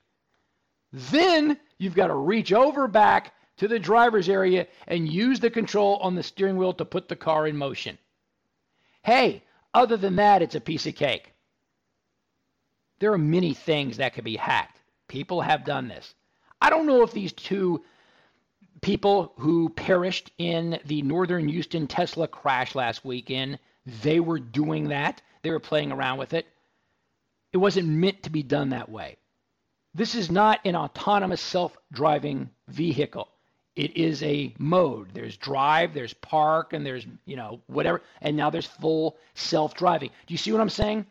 Then, 0.92 1.58
you've 1.78 1.94
got 1.94 2.08
to 2.08 2.14
reach 2.14 2.52
over 2.52 2.88
back 2.88 3.32
to 3.58 3.68
the 3.68 3.78
driver's 3.78 4.28
area 4.28 4.66
and 4.86 5.08
use 5.08 5.40
the 5.40 5.50
control 5.50 5.96
on 5.96 6.14
the 6.14 6.22
steering 6.22 6.56
wheel 6.56 6.72
to 6.74 6.84
put 6.84 7.08
the 7.08 7.16
car 7.16 7.46
in 7.46 7.56
motion. 7.56 7.98
Hey, 9.02 9.42
other 9.72 9.96
than 9.96 10.16
that, 10.16 10.42
it's 10.42 10.54
a 10.54 10.60
piece 10.60 10.86
of 10.86 10.94
cake. 10.94 11.32
There 12.98 13.12
are 13.12 13.18
many 13.18 13.54
things 13.54 13.98
that 13.98 14.14
could 14.14 14.24
be 14.24 14.36
hacked. 14.36 14.80
People 15.08 15.42
have 15.42 15.64
done 15.64 15.88
this. 15.88 16.14
I 16.60 16.70
don't 16.70 16.86
know 16.86 17.02
if 17.02 17.12
these 17.12 17.32
two 17.32 17.84
people 18.80 19.32
who 19.38 19.68
perished 19.68 20.30
in 20.38 20.80
the 20.86 21.02
northern 21.02 21.48
Houston 21.48 21.86
Tesla 21.86 22.26
crash 22.26 22.74
last 22.74 23.04
weekend, 23.04 23.58
they 24.02 24.20
were 24.20 24.38
doing 24.38 24.88
that. 24.88 25.22
They 25.46 25.52
were 25.52 25.60
playing 25.60 25.92
around 25.92 26.18
with 26.18 26.34
it. 26.34 26.44
It 27.52 27.58
wasn't 27.58 27.86
meant 27.86 28.24
to 28.24 28.30
be 28.30 28.42
done 28.42 28.70
that 28.70 28.88
way. 28.88 29.16
This 29.94 30.16
is 30.16 30.28
not 30.28 30.58
an 30.64 30.74
autonomous 30.74 31.40
self 31.40 31.78
driving 31.92 32.50
vehicle. 32.66 33.28
It 33.76 33.96
is 33.96 34.24
a 34.24 34.52
mode. 34.58 35.10
There's 35.14 35.36
drive, 35.36 35.94
there's 35.94 36.14
park, 36.14 36.72
and 36.72 36.84
there's, 36.84 37.06
you 37.26 37.36
know, 37.36 37.60
whatever. 37.68 38.02
And 38.20 38.36
now 38.36 38.50
there's 38.50 38.66
full 38.66 39.18
self 39.34 39.74
driving. 39.74 40.10
Do 40.26 40.34
you 40.34 40.38
see 40.38 40.50
what 40.50 40.60
I'm 40.60 40.68
saying? 40.68 41.06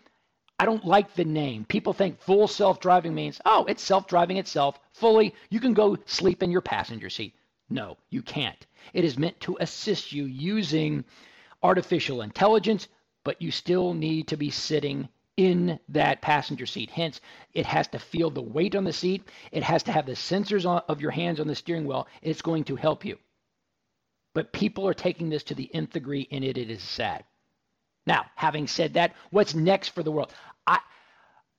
I 0.59 0.65
don't 0.65 0.83
like 0.83 1.13
the 1.13 1.23
name. 1.23 1.63
People 1.63 1.93
think 1.93 2.19
full 2.19 2.49
self 2.49 2.81
driving 2.81 3.15
means, 3.15 3.39
oh, 3.45 3.63
it's 3.69 3.81
self 3.81 4.05
driving 4.05 4.35
itself 4.35 4.77
fully. 4.91 5.33
You 5.49 5.61
can 5.61 5.73
go 5.73 5.97
sleep 6.07 6.43
in 6.43 6.51
your 6.51 6.59
passenger 6.59 7.09
seat. 7.09 7.35
No, 7.69 7.95
you 8.09 8.21
can't. 8.21 8.67
It 8.93 9.05
is 9.05 9.17
meant 9.17 9.39
to 9.39 9.55
assist 9.61 10.11
you 10.11 10.25
using 10.25 11.05
artificial 11.63 12.21
intelligence, 12.21 12.89
but 13.25 13.41
you 13.41 13.51
still 13.51 13.93
need 13.93 14.29
to 14.29 14.37
be 14.37 14.49
sitting 14.49 15.09
in 15.35 15.77
that 15.89 16.21
passenger 16.21 16.65
seat. 16.65 16.89
Hence, 16.89 17.19
it 17.53 17.65
has 17.65 17.87
to 17.89 17.99
feel 17.99 18.29
the 18.29 18.41
weight 18.41 18.75
on 18.75 18.85
the 18.85 18.93
seat. 18.93 19.27
It 19.51 19.63
has 19.63 19.83
to 19.83 19.91
have 19.91 20.05
the 20.05 20.13
sensors 20.13 20.65
on, 20.65 20.81
of 20.87 21.01
your 21.01 21.11
hands 21.11 21.41
on 21.41 21.47
the 21.47 21.55
steering 21.55 21.85
wheel. 21.85 22.07
It's 22.21 22.41
going 22.41 22.63
to 22.65 22.77
help 22.77 23.03
you. 23.03 23.17
But 24.33 24.53
people 24.53 24.87
are 24.87 24.93
taking 24.93 25.29
this 25.29 25.43
to 25.43 25.55
the 25.55 25.73
nth 25.73 25.91
degree, 25.91 26.29
and 26.31 26.43
it, 26.45 26.57
it 26.57 26.69
is 26.69 26.81
sad. 26.81 27.25
Now, 28.07 28.27
having 28.35 28.67
said 28.67 28.93
that, 28.93 29.15
what's 29.31 29.55
next 29.55 29.89
for 29.89 30.03
the 30.03 30.11
world? 30.11 30.31
I 30.65 30.79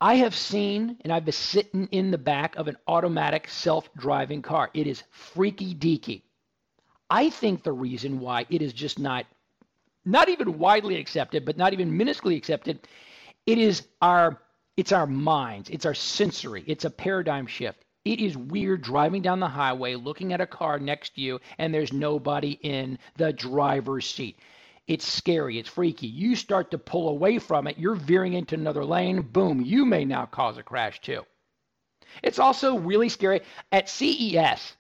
I 0.01 0.17
have 0.17 0.35
seen 0.37 0.99
and 1.01 1.13
I've 1.13 1.25
been 1.25 1.33
sitting 1.33 1.89
in 1.91 2.11
the 2.11 2.19
back 2.19 2.55
of 2.57 2.69
an 2.69 2.77
automatic 2.87 3.49
self-driving 3.49 4.43
car. 4.43 4.71
It 4.75 4.87
is 4.87 5.03
freaky 5.11 5.75
deaky. 5.75 6.23
I 7.09 7.31
think 7.31 7.63
the 7.63 7.73
reason 7.73 8.21
why 8.21 8.47
it 8.51 8.61
is 8.61 8.75
just 8.75 8.99
not 8.99 9.27
not 10.07 10.29
even 10.29 10.59
widely 10.59 10.97
accepted, 10.97 11.45
but 11.45 11.57
not 11.57 11.73
even 11.73 11.99
minusculely 11.99 12.37
accepted, 12.37 12.87
it 13.45 13.59
is 13.59 13.87
our 14.01 14.41
it's 14.77 14.93
our 14.93 15.07
minds, 15.07 15.71
it's 15.71 15.87
our 15.87 15.95
sensory, 15.95 16.63
it's 16.67 16.85
a 16.85 16.91
paradigm 16.91 17.47
shift. 17.47 17.83
It 18.05 18.21
is 18.21 18.37
weird 18.37 18.83
driving 18.83 19.23
down 19.23 19.41
the 19.41 19.49
highway, 19.49 19.95
looking 19.95 20.33
at 20.33 20.41
a 20.41 20.47
car 20.47 20.79
next 20.79 21.15
to 21.15 21.21
you, 21.21 21.41
and 21.59 21.75
there's 21.75 21.93
nobody 21.93 22.53
in 22.63 22.99
the 23.17 23.33
driver's 23.33 24.09
seat. 24.09 24.39
It's 24.87 25.05
scary. 25.05 25.59
It's 25.59 25.69
freaky. 25.69 26.07
You 26.07 26.37
start 26.37 26.71
to 26.71 26.79
pull 26.79 27.09
away 27.09 27.41
from 27.41 27.67
it. 27.67 27.79
You're 27.79 27.97
veering 27.97 28.35
into 28.35 28.55
another 28.55 28.85
lane. 28.85 29.23
Boom. 29.23 29.61
You 29.61 29.85
may 29.85 30.05
now 30.05 30.27
cause 30.27 30.59
a 30.59 30.63
crash 30.63 31.01
too. 31.01 31.23
It's 32.23 32.39
also 32.39 32.79
really 32.79 33.09
scary. 33.09 33.41
At 33.73 33.89
CES, 33.89 34.77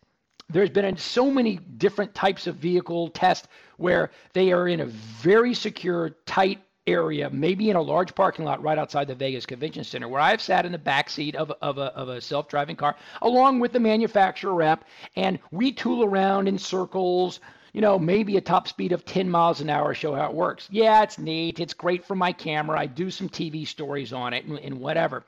there's 0.48 0.70
been 0.70 0.96
so 0.96 1.30
many 1.30 1.56
different 1.56 2.14
types 2.14 2.46
of 2.46 2.56
vehicle 2.56 3.08
tests 3.08 3.48
where 3.76 4.10
they 4.32 4.52
are 4.52 4.68
in 4.68 4.80
a 4.80 4.86
very 4.86 5.54
secure, 5.54 6.10
tight 6.26 6.60
area, 6.86 7.28
maybe 7.30 7.70
in 7.70 7.76
a 7.76 7.82
large 7.82 8.14
parking 8.14 8.44
lot 8.44 8.62
right 8.62 8.78
outside 8.78 9.08
the 9.08 9.14
Vegas 9.14 9.44
Convention 9.44 9.82
Center, 9.82 10.08
where 10.08 10.20
I've 10.20 10.40
sat 10.40 10.64
in 10.64 10.72
the 10.72 10.78
back 10.78 11.10
seat 11.10 11.34
of, 11.34 11.52
of, 11.60 11.78
a, 11.78 11.92
of 11.94 12.08
a 12.08 12.20
self 12.20 12.48
driving 12.48 12.76
car 12.76 12.96
along 13.22 13.60
with 13.60 13.72
the 13.72 13.80
manufacturer 13.80 14.54
rep, 14.54 14.84
and 15.16 15.38
we 15.50 15.72
tool 15.72 16.04
around 16.04 16.48
in 16.48 16.58
circles 16.58 17.40
you 17.76 17.82
know, 17.82 17.98
maybe 17.98 18.38
a 18.38 18.40
top 18.40 18.68
speed 18.68 18.92
of 18.92 19.04
10 19.04 19.28
miles 19.28 19.60
an 19.60 19.68
hour, 19.68 19.92
show 19.92 20.14
how 20.14 20.30
it 20.30 20.32
works. 20.32 20.66
Yeah, 20.70 21.02
it's 21.02 21.18
neat. 21.18 21.60
It's 21.60 21.74
great 21.74 22.06
for 22.06 22.14
my 22.16 22.32
camera. 22.32 22.80
I 22.80 22.86
do 22.86 23.10
some 23.10 23.28
TV 23.28 23.68
stories 23.68 24.14
on 24.14 24.32
it 24.32 24.46
and, 24.46 24.58
and 24.60 24.80
whatever. 24.80 25.24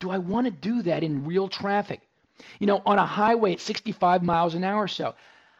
Do 0.00 0.10
I 0.10 0.18
want 0.18 0.46
to 0.46 0.50
do 0.50 0.82
that 0.82 1.04
in 1.04 1.24
real 1.24 1.46
traffic? 1.46 2.00
You 2.58 2.66
know, 2.66 2.82
on 2.84 2.98
a 2.98 3.06
highway 3.06 3.52
at 3.52 3.60
65 3.60 4.24
miles 4.24 4.56
an 4.56 4.64
hour 4.64 4.82
or 4.82 4.88
so. 4.88 5.14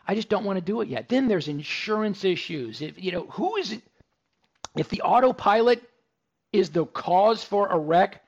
I 0.06 0.14
just 0.14 0.28
don't 0.28 0.44
want 0.44 0.56
to 0.56 0.64
do 0.64 0.80
it 0.80 0.88
yet. 0.88 1.08
Then 1.08 1.28
there's 1.28 1.48
insurance 1.48 2.24
issues. 2.24 2.82
If 2.82 3.02
you 3.02 3.12
know, 3.12 3.26
who 3.30 3.56
is 3.56 3.72
it? 3.72 3.82
If 4.76 4.88
the 4.88 5.02
autopilot 5.02 5.82
is 6.52 6.70
the 6.70 6.86
cause 6.86 7.44
for 7.44 7.68
a 7.68 7.78
wreck, 7.78 8.22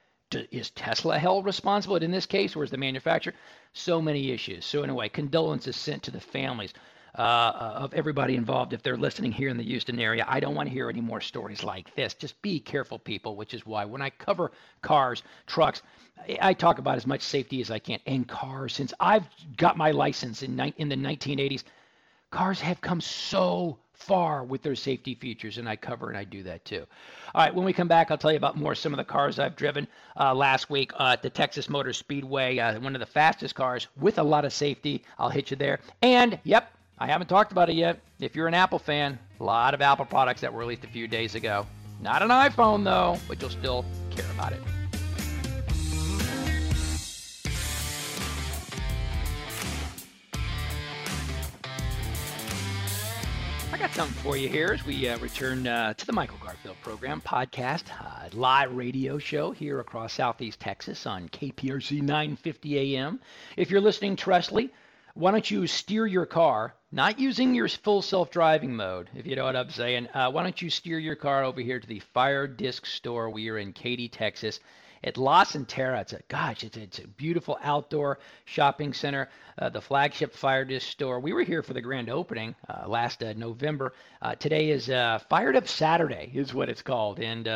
is 0.50 0.70
Tesla 0.70 1.18
held 1.18 1.44
responsible 1.44 1.96
in 1.96 2.10
this 2.10 2.26
case, 2.26 2.56
or 2.56 2.64
is 2.64 2.70
the 2.70 2.76
manufacturer? 2.76 3.34
So 3.72 4.00
many 4.00 4.30
issues. 4.30 4.64
So 4.64 4.82
anyway, 4.82 5.08
condolences 5.08 5.76
sent 5.76 6.02
to 6.04 6.10
the 6.10 6.20
families 6.20 6.74
uh, 7.14 7.72
of 7.76 7.94
everybody 7.94 8.36
involved 8.36 8.72
if 8.72 8.82
they're 8.82 8.96
listening 8.96 9.32
here 9.32 9.48
in 9.48 9.56
the 9.56 9.62
Houston 9.64 10.00
area. 10.00 10.24
I 10.28 10.40
don't 10.40 10.54
want 10.54 10.68
to 10.68 10.72
hear 10.72 10.88
any 10.88 11.00
more 11.00 11.20
stories 11.20 11.62
like 11.62 11.94
this. 11.94 12.14
Just 12.14 12.40
be 12.42 12.58
careful, 12.58 12.98
people, 12.98 13.36
which 13.36 13.54
is 13.54 13.64
why 13.64 13.84
when 13.84 14.02
I 14.02 14.10
cover 14.10 14.52
cars, 14.82 15.22
trucks, 15.46 15.82
I 16.40 16.54
talk 16.54 16.78
about 16.78 16.96
as 16.96 17.06
much 17.06 17.22
safety 17.22 17.60
as 17.60 17.70
I 17.70 17.78
can. 17.78 18.00
And 18.06 18.26
cars, 18.26 18.74
since 18.74 18.92
I've 18.98 19.24
got 19.56 19.76
my 19.76 19.90
license 19.90 20.42
in, 20.42 20.58
in 20.78 20.88
the 20.88 20.96
1980s, 20.96 21.64
cars 22.30 22.60
have 22.60 22.80
come 22.80 23.00
so 23.00 23.78
far 23.92 24.44
with 24.44 24.62
their 24.62 24.74
safety 24.74 25.14
features, 25.14 25.58
and 25.58 25.68
I 25.68 25.76
cover 25.76 26.08
and 26.08 26.18
I 26.18 26.24
do 26.24 26.42
that 26.42 26.64
too. 26.64 26.84
All 27.34 27.44
right, 27.44 27.54
when 27.54 27.64
we 27.64 27.72
come 27.72 27.88
back, 27.88 28.10
I'll 28.10 28.18
tell 28.18 28.32
you 28.32 28.36
about 28.36 28.56
more 28.56 28.74
some 28.74 28.92
of 28.92 28.96
the 28.98 29.04
cars 29.04 29.38
I've 29.38 29.56
driven 29.56 29.86
uh, 30.18 30.34
last 30.34 30.68
week 30.68 30.92
uh, 30.94 31.10
at 31.12 31.22
the 31.22 31.30
Texas 31.30 31.68
Motor 31.68 31.92
Speedway, 31.92 32.58
uh, 32.58 32.78
one 32.80 32.94
of 32.94 33.00
the 33.00 33.06
fastest 33.06 33.54
cars 33.54 33.86
with 34.00 34.18
a 34.18 34.22
lot 34.22 34.44
of 34.44 34.52
safety. 34.52 35.04
I'll 35.18 35.30
hit 35.30 35.50
you 35.50 35.56
there. 35.56 35.80
And, 36.02 36.38
yep, 36.44 36.70
I 36.98 37.08
haven't 37.08 37.26
talked 37.26 37.50
about 37.50 37.68
it 37.68 37.74
yet. 37.74 38.00
If 38.20 38.36
you're 38.36 38.46
an 38.46 38.54
Apple 38.54 38.78
fan, 38.78 39.18
a 39.40 39.44
lot 39.44 39.74
of 39.74 39.82
Apple 39.82 40.04
products 40.04 40.40
that 40.42 40.52
were 40.52 40.60
released 40.60 40.84
a 40.84 40.88
few 40.88 41.08
days 41.08 41.34
ago. 41.34 41.66
Not 42.00 42.22
an 42.22 42.28
iPhone 42.28 42.84
though, 42.84 43.18
but 43.26 43.40
you'll 43.40 43.50
still 43.50 43.84
care 44.10 44.30
about 44.32 44.52
it. 44.52 44.60
I 53.72 53.76
got 53.76 53.90
something 53.90 54.22
for 54.22 54.36
you 54.36 54.48
here 54.48 54.70
as 54.72 54.86
we 54.86 55.08
uh, 55.08 55.18
return 55.18 55.66
uh, 55.66 55.94
to 55.94 56.06
the 56.06 56.12
Michael 56.12 56.38
Garfield 56.40 56.76
program 56.80 57.20
podcast, 57.20 57.84
uh, 58.00 58.28
live 58.32 58.72
radio 58.72 59.18
show 59.18 59.50
here 59.50 59.80
across 59.80 60.12
Southeast 60.12 60.60
Texas 60.60 61.06
on 61.06 61.28
KPRC 61.28 62.02
950 62.02 62.96
AM. 62.96 63.18
If 63.56 63.72
you're 63.72 63.80
listening 63.80 64.14
terrestrially, 64.14 64.70
why 65.14 65.30
don't 65.30 65.48
you 65.48 65.66
steer 65.68 66.06
your 66.06 66.26
car, 66.26 66.74
not 66.90 67.20
using 67.20 67.54
your 67.54 67.68
full 67.68 68.02
self-driving 68.02 68.74
mode, 68.74 69.08
if 69.14 69.26
you 69.26 69.36
know 69.36 69.44
what 69.44 69.54
I'm 69.54 69.70
saying. 69.70 70.08
Uh, 70.12 70.30
why 70.32 70.42
don't 70.42 70.60
you 70.60 70.68
steer 70.68 70.98
your 70.98 71.14
car 71.14 71.44
over 71.44 71.60
here 71.60 71.78
to 71.78 71.86
the 71.86 72.00
Fire 72.00 72.48
Disc 72.48 72.84
Store? 72.84 73.30
We 73.30 73.48
are 73.48 73.58
in 73.58 73.72
Katy, 73.72 74.08
Texas, 74.08 74.58
at 75.04 75.16
La 75.16 75.44
Cantera. 75.44 76.00
It's 76.00 76.14
a 76.14 76.20
gosh, 76.26 76.64
it's 76.64 76.76
a, 76.76 76.82
it's 76.82 76.98
a 76.98 77.06
beautiful 77.06 77.58
outdoor 77.62 78.18
shopping 78.44 78.92
center. 78.92 79.28
Uh, 79.56 79.68
the 79.68 79.80
flagship 79.80 80.34
Fire 80.34 80.64
Disc 80.64 80.88
Store. 80.88 81.20
We 81.20 81.32
were 81.32 81.44
here 81.44 81.62
for 81.62 81.74
the 81.74 81.80
grand 81.80 82.10
opening 82.10 82.56
uh, 82.68 82.88
last 82.88 83.22
uh, 83.22 83.34
November. 83.34 83.92
Uh, 84.20 84.34
today 84.34 84.70
is 84.70 84.90
uh, 84.90 85.20
Fired 85.30 85.54
Up 85.54 85.68
Saturday, 85.68 86.32
is 86.34 86.52
what 86.52 86.68
it's 86.68 86.82
called, 86.82 87.20
and 87.20 87.46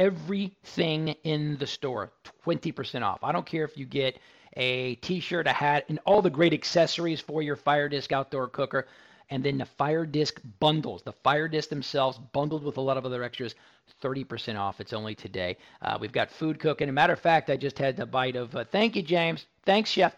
everything 0.00 1.08
in 1.22 1.58
the 1.58 1.66
store 1.68 2.10
20% 2.44 3.02
off. 3.02 3.22
I 3.22 3.30
don't 3.30 3.46
care 3.46 3.64
if 3.64 3.78
you 3.78 3.86
get 3.86 4.18
a 4.56 4.94
t-shirt, 4.96 5.46
a 5.46 5.52
hat, 5.52 5.84
and 5.88 5.98
all 6.04 6.22
the 6.22 6.30
great 6.30 6.52
accessories 6.52 7.20
for 7.20 7.42
your 7.42 7.56
Fire 7.56 7.88
Disc 7.88 8.12
outdoor 8.12 8.48
cooker. 8.48 8.86
And 9.30 9.42
then 9.42 9.58
the 9.58 9.64
Fire 9.64 10.06
Disc 10.06 10.40
bundles, 10.60 11.02
the 11.02 11.12
Fire 11.12 11.48
Disc 11.48 11.68
themselves, 11.68 12.18
bundled 12.32 12.62
with 12.62 12.76
a 12.76 12.80
lot 12.80 12.96
of 12.96 13.06
other 13.06 13.22
extras, 13.22 13.54
30% 14.02 14.58
off. 14.58 14.80
It's 14.80 14.92
only 14.92 15.14
today. 15.14 15.56
Uh, 15.82 15.98
we've 16.00 16.12
got 16.12 16.30
food 16.30 16.58
cooking. 16.58 16.88
As 16.88 16.90
a 16.90 16.92
matter 16.92 17.12
of 17.12 17.20
fact, 17.20 17.50
I 17.50 17.56
just 17.56 17.78
had 17.78 17.98
a 18.00 18.06
bite 18.06 18.36
of. 18.36 18.54
Uh, 18.54 18.64
thank 18.64 18.96
you, 18.96 19.02
James. 19.02 19.46
Thanks, 19.64 19.90
Chef. 19.90 20.14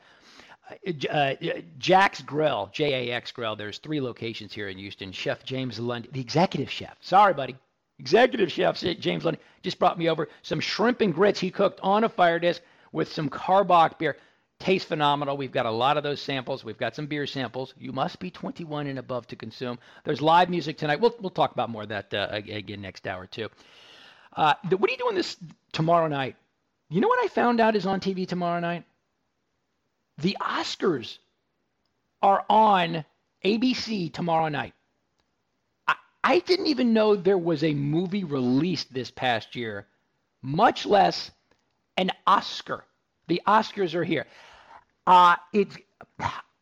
Uh, 0.69 1.09
uh 1.09 1.35
Jax 1.79 2.21
Grill, 2.23 2.69
J 2.73 3.09
A 3.09 3.15
X 3.15 3.31
Grill. 3.31 3.55
There's 3.55 3.79
three 3.79 4.01
locations 4.01 4.53
here 4.53 4.69
in 4.69 4.79
Houston. 4.79 5.13
Chef 5.13 5.45
James 5.45 5.79
Lundy, 5.79 6.09
the 6.13 6.21
executive 6.21 6.71
chef. 6.71 6.97
Sorry, 7.01 7.33
buddy. 7.35 7.57
Executive 7.99 8.53
chef 8.53 8.79
James 8.81 9.25
Lundy 9.25 9.41
just 9.63 9.79
brought 9.79 9.99
me 9.99 10.11
over 10.11 10.29
some 10.43 10.61
shrimp 10.61 11.01
and 11.01 11.15
grits 11.15 11.41
he 11.41 11.51
cooked 11.51 11.81
on 11.83 12.05
a 12.05 12.09
fire 12.09 12.39
disc 12.39 12.61
with 12.93 13.11
some 13.11 13.31
Karbach 13.31 13.99
beer. 13.99 14.17
Tastes 14.59 14.89
phenomenal. 14.89 15.37
We've 15.37 15.53
got 15.53 15.67
a 15.67 15.71
lot 15.71 15.97
of 15.97 16.03
those 16.03 16.21
samples. 16.21 16.65
We've 16.65 16.79
got 16.79 16.97
some 16.97 17.07
beer 17.07 17.27
samples. 17.27 17.75
You 17.79 17.93
must 17.93 18.19
be 18.19 18.31
21 18.31 18.87
and 18.87 18.99
above 18.99 19.27
to 19.29 19.37
consume. 19.37 19.79
There's 20.05 20.23
live 20.23 20.49
music 20.49 20.79
tonight. 20.79 21.01
We'll, 21.01 21.15
we'll 21.21 21.31
talk 21.31 21.53
about 21.53 21.69
more 21.69 21.83
of 21.83 21.91
that 21.91 22.13
uh, 22.15 22.29
again 22.31 22.81
next 22.81 23.07
hour, 23.07 23.27
too. 23.27 23.49
Uh, 24.35 24.55
what 24.71 24.91
are 24.91 24.93
you 24.93 24.99
doing 24.99 25.15
this 25.15 25.37
tomorrow 25.73 26.09
night? 26.09 26.37
You 26.89 27.01
know 27.01 27.09
what 27.09 27.25
I 27.25 27.29
found 27.29 27.61
out 27.61 27.77
is 27.77 27.87
on 27.87 28.01
TV 28.01 28.27
tomorrow 28.27 28.61
night? 28.61 28.85
The 30.19 30.37
Oscars 30.41 31.19
are 32.23 32.45
on 32.49 33.05
ABC 33.45 34.13
tomorrow 34.13 34.49
night. 34.49 34.73
I, 35.87 35.95
I 36.25 36.39
didn't 36.41 36.67
even 36.67 36.93
know 36.93 37.15
there 37.15 37.39
was 37.39 37.63
a 37.63 37.75
movie 37.75 38.25
released 38.25 38.93
this 38.93 39.11
past 39.11 39.55
year, 39.55 39.87
much 40.43 40.87
less 40.87 41.31
an 41.97 42.11
Oscar. 42.27 42.85
The 43.29 43.43
Oscars 43.47 43.95
are 43.95 44.05
here. 44.05 44.27
Uh, 45.07 45.37
it's 45.53 45.77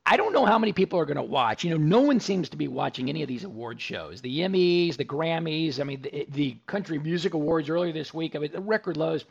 I 0.06 0.18
don't 0.18 0.34
know 0.34 0.44
how 0.44 0.58
many 0.58 0.72
people 0.72 0.98
are 0.98 1.06
going 1.06 1.16
to 1.16 1.22
watch. 1.22 1.64
You 1.64 1.70
know, 1.70 1.76
no 1.78 2.00
one 2.02 2.20
seems 2.20 2.50
to 2.50 2.58
be 2.58 2.68
watching 2.68 3.08
any 3.08 3.22
of 3.22 3.28
these 3.28 3.44
award 3.44 3.80
shows. 3.80 4.20
The 4.20 4.40
Emmys, 4.40 4.96
the 4.98 5.04
Grammys, 5.04 5.80
I 5.80 5.84
mean, 5.84 6.02
the, 6.02 6.26
the 6.28 6.58
Country 6.66 6.98
Music 6.98 7.32
Awards 7.32 7.70
earlier 7.70 7.92
this 7.92 8.12
week, 8.12 8.36
I 8.36 8.38
mean, 8.38 8.52
the 8.52 8.60
record 8.60 8.98
lows. 8.98 9.24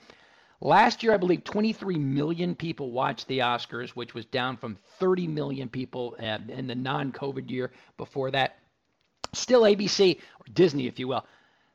Last 0.61 1.03
year, 1.03 1.13
I 1.13 1.17
believe 1.17 1.43
23 1.43 1.97
million 1.99 2.55
people 2.55 2.89
watched 2.89 3.27
the 3.27 3.39
Oscars, 3.39 3.89
which 3.91 4.15
was 4.15 4.25
down 4.25 4.57
from 4.57 4.77
30 4.97 5.27
million 5.27 5.69
people 5.69 6.15
in 6.15 6.65
the 6.67 6.75
non 6.75 7.11
COVID 7.11 7.51
year 7.51 7.71
before 7.97 8.31
that. 8.31 8.57
Still, 9.33 9.63
ABC, 9.63 10.17
or 10.17 10.53
Disney, 10.53 10.87
if 10.87 10.97
you 10.97 11.07
will, 11.07 11.25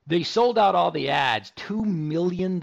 they 0.07 0.23
sold 0.23 0.59
out 0.59 0.75
all 0.75 0.91
the 0.91 1.11
ads, 1.11 1.53
$2 1.57 1.85
million 1.85 2.59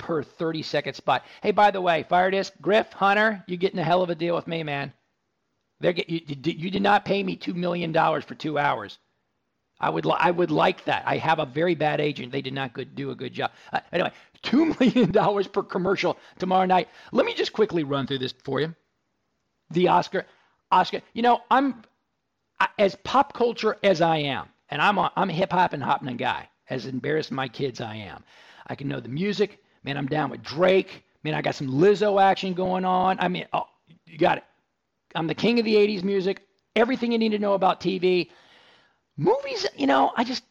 per 0.00 0.22
30 0.22 0.62
second 0.62 0.94
spot. 0.94 1.24
Hey, 1.42 1.50
by 1.50 1.70
the 1.70 1.80
way, 1.80 2.04
Fire 2.08 2.30
Disc, 2.30 2.54
Griff, 2.60 2.92
Hunter, 2.92 3.44
you're 3.46 3.58
getting 3.58 3.78
a 3.78 3.84
hell 3.84 4.02
of 4.02 4.10
a 4.10 4.14
deal 4.14 4.34
with 4.34 4.48
me, 4.48 4.62
man. 4.62 4.92
They're, 5.78 5.92
get, 5.92 6.08
you, 6.10 6.20
you 6.26 6.70
did 6.70 6.82
not 6.82 7.04
pay 7.04 7.22
me 7.22 7.36
$2 7.36 7.54
million 7.54 7.92
for 8.22 8.34
two 8.34 8.58
hours. 8.58 8.98
I 9.78 9.88
would, 9.90 10.06
I 10.06 10.30
would 10.30 10.50
like 10.50 10.84
that. 10.84 11.04
I 11.06 11.18
have 11.18 11.38
a 11.38 11.46
very 11.46 11.74
bad 11.74 12.00
agent. 12.00 12.32
They 12.32 12.42
did 12.42 12.52
not 12.52 12.72
good, 12.72 12.94
do 12.94 13.10
a 13.10 13.14
good 13.14 13.32
job. 13.32 13.52
Uh, 13.72 13.80
anyway, 13.92 14.12
$2 14.42 14.78
million 14.80 15.44
per 15.50 15.62
commercial 15.62 16.16
tomorrow 16.38 16.66
night. 16.66 16.88
Let 17.12 17.24
me 17.26 17.34
just 17.34 17.52
quickly 17.52 17.84
run 17.84 18.06
through 18.06 18.18
this 18.18 18.34
for 18.44 18.60
you. 18.60 18.74
The 19.70 19.88
Oscar, 19.88 20.26
Oscar, 20.70 21.02
you 21.12 21.22
know, 21.22 21.42
I'm 21.50 21.82
as 22.78 22.96
pop 23.04 23.32
culture 23.32 23.76
as 23.82 24.00
I 24.00 24.18
am, 24.18 24.48
and 24.70 24.82
I'm 24.82 24.98
a, 24.98 25.12
I'm 25.16 25.30
a 25.30 25.34
hip 25.34 25.52
hop 25.52 25.72
and 25.72 25.82
hopping 25.82 26.16
guy, 26.16 26.48
as 26.68 26.86
embarrassed 26.86 27.30
my 27.30 27.48
kids 27.48 27.80
I 27.80 27.96
am. 27.96 28.24
I 28.66 28.74
can 28.74 28.88
know 28.88 29.00
the 29.00 29.08
music. 29.08 29.62
Man, 29.84 29.96
I'm 29.96 30.06
down 30.06 30.30
with 30.30 30.42
Drake. 30.42 31.04
Man, 31.22 31.34
I 31.34 31.42
got 31.42 31.54
some 31.54 31.68
Lizzo 31.68 32.22
action 32.22 32.54
going 32.54 32.84
on. 32.84 33.18
I 33.20 33.28
mean, 33.28 33.46
oh, 33.52 33.66
you 34.06 34.18
got 34.18 34.38
it. 34.38 34.44
I'm 35.14 35.26
the 35.26 35.34
king 35.34 35.58
of 35.58 35.64
the 35.64 35.74
80s 35.74 36.02
music, 36.02 36.42
everything 36.76 37.12
you 37.12 37.18
need 37.18 37.30
to 37.30 37.38
know 37.38 37.54
about 37.54 37.80
TV. 37.80 38.30
Movies, 39.16 39.66
you 39.76 39.86
know, 39.86 40.12
I 40.16 40.24
just 40.24 40.44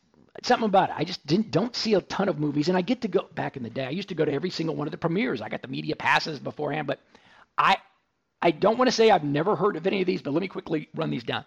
something 0.44 0.66
about 0.66 0.90
it. 0.90 0.96
I 0.98 1.04
just 1.04 1.26
didn't 1.26 1.52
don't 1.52 1.76
see 1.76 1.94
a 1.96 2.02
ton 2.02 2.30
of 2.30 2.40
movies, 2.40 2.68
and 2.70 2.78
I 2.78 2.82
get 2.82 3.02
to 3.02 3.08
go 3.08 3.28
back 3.36 3.58
in 3.58 3.64
the 3.64 3.70
day. 3.70 3.86
I 3.86 3.90
used 3.90 4.10
to 4.10 4.16
go 4.16 4.26
to 4.26 4.32
every 4.32 4.50
single 4.50 4.76
one 4.76 4.88
of 4.88 4.92
the 4.92 4.98
premieres. 4.98 5.42
I 5.42 5.50
got 5.50 5.62
the 5.62 5.68
media 5.68 5.96
passes 5.96 6.40
beforehand, 6.40 6.88
but 6.88 7.00
I 7.58 7.78
I 8.42 8.52
don't 8.52 8.78
want 8.78 8.88
to 8.90 8.96
say 8.96 9.10
I've 9.10 9.24
never 9.24 9.56
heard 9.56 9.76
of 9.76 9.88
any 9.88 10.02
of 10.02 10.08
these, 10.08 10.22
but 10.22 10.34
let 10.34 10.42
me 10.42 10.48
quickly 10.48 10.90
run 10.96 11.10
these 11.10 11.24
down. 11.24 11.46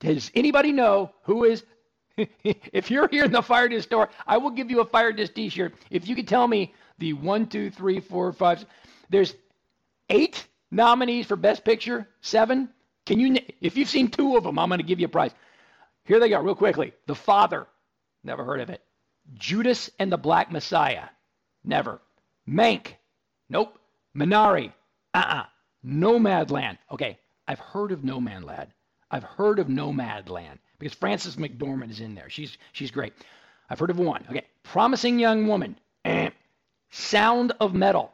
Does 0.00 0.30
anybody 0.34 0.72
know 0.72 1.12
who 1.22 1.44
is? 1.44 1.64
if 2.16 2.90
you're 2.90 3.08
here 3.08 3.24
in 3.24 3.32
the 3.32 3.42
Fire 3.42 3.68
Disc 3.68 3.88
store, 3.88 4.08
I 4.26 4.38
will 4.38 4.50
give 4.50 4.70
you 4.70 4.80
a 4.80 4.86
Fire 4.86 5.12
Disc 5.12 5.34
T-shirt 5.34 5.74
if 5.90 6.08
you 6.08 6.14
can 6.16 6.24
tell 6.24 6.48
me 6.48 6.72
the 6.98 7.12
one, 7.12 7.46
two, 7.46 7.70
three, 7.70 8.00
four, 8.00 8.32
five. 8.32 8.64
There's 9.10 9.34
eight 10.08 10.46
nominees 10.70 11.26
for 11.26 11.36
Best 11.36 11.64
Picture? 11.64 12.08
Seven? 12.20 12.68
Can 13.04 13.20
you, 13.20 13.36
if 13.60 13.76
you've 13.76 13.88
seen 13.88 14.08
two 14.08 14.36
of 14.36 14.44
them, 14.44 14.58
I'm 14.58 14.68
going 14.68 14.80
to 14.80 14.86
give 14.86 15.00
you 15.00 15.06
a 15.06 15.10
prize. 15.10 15.32
Here 16.04 16.18
they 16.20 16.28
go, 16.28 16.40
real 16.40 16.54
quickly. 16.54 16.92
The 17.06 17.14
Father, 17.14 17.66
never 18.24 18.44
heard 18.44 18.60
of 18.60 18.70
it. 18.70 18.82
Judas 19.34 19.90
and 19.98 20.10
the 20.10 20.16
Black 20.16 20.50
Messiah, 20.52 21.04
never. 21.64 22.00
Mank, 22.48 22.94
nope. 23.48 23.78
Minari, 24.16 24.72
uh-uh. 25.14 25.44
Nomadland, 25.84 26.78
okay. 26.90 27.18
I've 27.46 27.58
heard 27.60 27.92
of 27.92 28.00
Nomadland. 28.00 28.68
I've 29.10 29.22
heard 29.22 29.58
of 29.58 29.68
Nomadland 29.68 30.58
because 30.78 30.94
Frances 30.94 31.36
McDormand 31.36 31.90
is 31.90 32.00
in 32.00 32.14
there. 32.14 32.28
She's 32.28 32.58
she's 32.72 32.90
great. 32.90 33.12
I've 33.70 33.78
heard 33.78 33.90
of 33.90 33.98
one. 33.98 34.24
Okay, 34.28 34.44
Promising 34.64 35.18
Young 35.18 35.46
Woman, 35.46 35.78
eh. 36.04 36.30
Sound 36.90 37.52
of 37.60 37.74
Metal. 37.74 38.12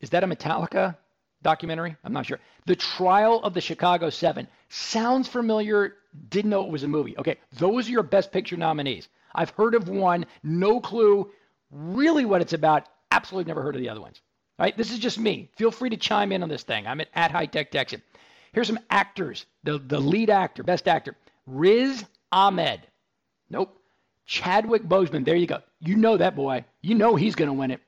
Is 0.00 0.10
that 0.10 0.24
a 0.24 0.26
Metallica 0.26 0.96
documentary. 1.42 1.96
I'm 2.04 2.12
not 2.12 2.26
sure. 2.26 2.40
The 2.66 2.76
Trial 2.76 3.40
of 3.42 3.54
the 3.54 3.60
Chicago 3.60 4.10
Seven. 4.10 4.48
Sounds 4.68 5.28
familiar. 5.28 5.96
Didn't 6.28 6.50
know 6.50 6.64
it 6.64 6.70
was 6.70 6.82
a 6.82 6.88
movie. 6.88 7.16
Okay, 7.18 7.36
those 7.58 7.88
are 7.88 7.92
your 7.92 8.02
Best 8.02 8.32
Picture 8.32 8.56
nominees. 8.56 9.08
I've 9.34 9.50
heard 9.50 9.74
of 9.74 9.88
one. 9.88 10.26
No 10.42 10.80
clue 10.80 11.30
really 11.70 12.24
what 12.24 12.40
it's 12.40 12.52
about. 12.52 12.86
Absolutely 13.10 13.48
never 13.48 13.62
heard 13.62 13.74
of 13.74 13.80
the 13.80 13.88
other 13.88 14.00
ones. 14.00 14.20
All 14.58 14.64
right, 14.64 14.76
this 14.76 14.92
is 14.92 14.98
just 14.98 15.18
me. 15.18 15.50
Feel 15.56 15.70
free 15.70 15.90
to 15.90 15.96
chime 15.96 16.32
in 16.32 16.42
on 16.42 16.48
this 16.48 16.62
thing. 16.62 16.86
I'm 16.86 17.00
at, 17.00 17.08
at 17.14 17.30
High 17.30 17.46
Tech 17.46 17.70
Texan. 17.70 18.02
Here's 18.52 18.66
some 18.66 18.78
actors. 18.90 19.46
The, 19.64 19.78
the 19.78 20.00
lead 20.00 20.30
actor, 20.30 20.62
best 20.62 20.86
actor, 20.86 21.16
Riz 21.46 22.04
Ahmed. 22.30 22.80
Nope. 23.48 23.78
Chadwick 24.26 24.84
Boseman. 24.84 25.24
There 25.24 25.36
you 25.36 25.46
go. 25.46 25.60
You 25.80 25.96
know 25.96 26.16
that 26.16 26.36
boy. 26.36 26.64
You 26.80 26.94
know 26.94 27.16
he's 27.16 27.34
going 27.34 27.48
to 27.48 27.54
win 27.54 27.70
it. 27.70 27.80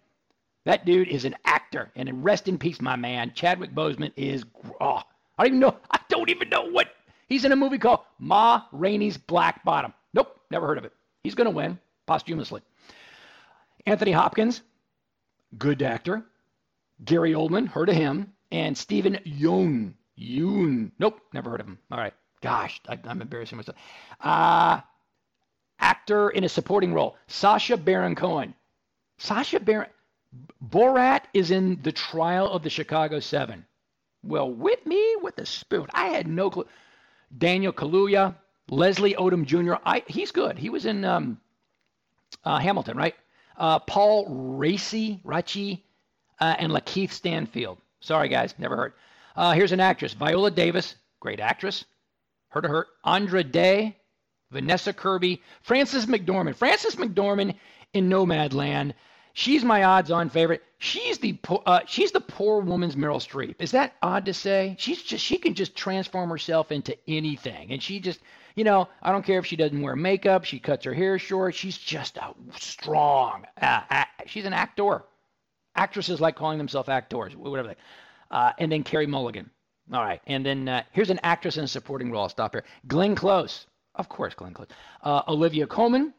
That 0.65 0.87
dude 0.87 1.09
is 1.09 1.25
an 1.25 1.37
actor, 1.45 1.91
and 1.95 2.25
rest 2.25 2.49
in 2.49 2.59
peace, 2.59 2.81
my 2.81 2.97
man. 2.97 3.33
Chadwick 3.35 3.75
Boseman 3.75 4.13
is. 4.17 4.45
Oh, 4.81 5.03
I 5.39 5.45
don't 5.45 5.47
even 5.49 5.61
know. 5.61 5.77
I 5.91 6.01
don't 6.09 6.31
even 6.31 6.49
know 6.49 6.71
what 6.71 6.89
he's 7.29 7.45
in 7.45 7.53
a 7.53 7.57
movie 7.57 7.79
called 7.79 8.01
Ma 8.19 8.63
Rainey's 8.73 9.19
Black 9.19 9.65
Bottom. 9.65 9.93
Nope, 10.15 10.41
never 10.51 10.67
heard 10.67 10.79
of 10.79 10.85
it. 10.85 10.93
He's 11.23 11.35
going 11.35 11.51
to 11.51 11.57
win 11.57 11.79
posthumously. 12.07 12.63
Anthony 13.87 14.13
Hopkins, 14.13 14.63
good 15.59 15.83
actor. 15.83 16.25
Gary 17.05 17.33
Oldman, 17.33 17.67
heard 17.67 17.89
of 17.89 17.97
him, 17.97 18.33
and 18.51 18.77
Steven. 18.77 19.19
Yeun. 19.27 20.93
Nope, 20.99 21.21
never 21.33 21.51
heard 21.51 21.61
of 21.61 21.67
him. 21.67 21.79
All 21.91 21.99
right. 21.99 22.15
Gosh, 22.41 22.81
I, 22.89 22.99
am 23.07 23.23
embarrassing 23.23 23.57
myself. 23.57 23.77
Uh, 24.21 24.81
actor 25.79 26.31
in 26.31 26.45
a 26.45 26.49
supporting 26.49 26.95
role, 26.95 27.17
Sacha 27.27 27.77
Baron 27.77 28.15
Cohen. 28.15 28.55
Sacha 29.19 29.61
Baron. 29.61 29.91
Borat 30.67 31.23
is 31.33 31.51
in 31.51 31.81
the 31.83 31.93
trial 31.93 32.51
of 32.51 32.63
the 32.63 32.71
Chicago 32.71 33.21
Seven. 33.21 33.65
Well, 34.23 34.51
with 34.51 34.85
me 34.87 35.17
with 35.23 35.39
a 35.39 35.47
spoon. 35.47 35.87
I 35.93 36.07
had 36.07 36.27
no 36.27 36.51
clue. 36.51 36.67
Daniel 37.37 37.73
Kaluuya, 37.73 38.35
Leslie 38.69 39.15
Odom 39.15 39.45
Jr. 39.45 39.75
I, 39.85 40.03
he's 40.07 40.33
good. 40.33 40.59
He 40.59 40.71
was 40.71 40.87
in 40.87 41.05
um, 41.05 41.41
uh, 42.45 42.59
Hamilton, 42.59 42.97
right? 42.97 43.15
Uh, 43.57 43.79
Paul 43.81 44.27
Raci, 44.59 45.23
Rachi, 45.23 45.83
uh, 46.41 46.57
and 46.59 46.73
Lakeith 46.73 47.11
Stanfield. 47.11 47.79
Sorry, 48.01 48.29
guys, 48.29 48.55
never 48.59 48.77
heard. 48.77 48.93
Uh, 49.37 49.53
here's 49.53 49.73
an 49.73 49.81
actress, 49.81 50.15
Viola 50.15 50.51
Davis, 50.51 50.95
great 51.21 51.41
actress. 51.41 51.85
Heard 52.49 52.65
of 52.65 52.71
her? 52.71 52.87
Andra 53.05 53.43
Day, 53.43 53.97
Vanessa 54.51 54.93
Kirby, 54.93 55.43
Frances 55.63 56.07
McDormand. 56.07 56.57
Frances 56.57 56.97
McDormand 56.97 57.55
in 57.93 58.09
Nomadland 58.09 58.95
She's 59.37 59.65
my 59.65 59.83
odds-on 59.83 60.31
favorite. 60.31 60.63
She's 60.79 61.19
the 61.19 61.37
uh, 61.67 61.81
she's 61.87 62.13
the 62.13 62.21
poor 62.21 62.61
woman's 62.61 62.95
Meryl 62.95 63.17
Streep. 63.17 63.57
Is 63.59 63.73
that 63.73 63.97
odd 64.01 64.27
to 64.27 64.33
say? 64.33 64.77
She's 64.79 65.03
just 65.03 65.25
she 65.25 65.39
can 65.39 65.55
just 65.55 65.75
transform 65.75 66.31
herself 66.31 66.71
into 66.71 66.97
anything, 67.09 67.73
and 67.73 67.83
she 67.83 67.99
just 67.99 68.21
you 68.55 68.63
know 68.63 68.89
I 69.03 69.11
don't 69.11 69.27
care 69.27 69.41
if 69.41 69.47
she 69.47 69.57
doesn't 69.57 69.83
wear 69.83 69.97
makeup. 69.97 70.45
She 70.45 70.61
cuts 70.61 70.85
her 70.85 70.95
hair 70.95 71.19
short. 71.19 71.57
She's 71.57 71.77
just 71.77 72.17
a 72.17 72.33
strong. 72.61 73.45
Uh, 73.61 73.81
uh, 73.91 74.05
she's 74.27 74.45
an 74.45 74.53
actor. 74.53 75.03
Actresses 75.75 76.21
like 76.21 76.37
calling 76.37 76.59
themselves 76.59 76.89
actors, 76.89 77.35
whatever. 77.35 77.75
Uh, 78.31 78.53
and 78.61 78.71
then 78.71 78.85
Carey 78.85 79.09
Mulligan. 79.09 79.51
All 79.93 80.05
right, 80.05 80.21
and 80.29 80.47
then 80.47 80.69
uh, 80.69 80.85
here's 80.93 81.11
an 81.11 81.19
actress 81.25 81.57
in 81.57 81.65
a 81.65 81.69
supporting 81.69 82.13
role. 82.13 82.23
I'll 82.23 82.29
stop 82.29 82.55
here. 82.55 82.65
Glenn 82.87 83.17
Close, 83.17 83.67
of 83.95 84.09
course, 84.09 84.35
Glenn 84.35 84.55
Close. 84.55 84.69
Uh, 85.03 85.23
Olivia 85.29 85.67
Colman. 85.67 86.15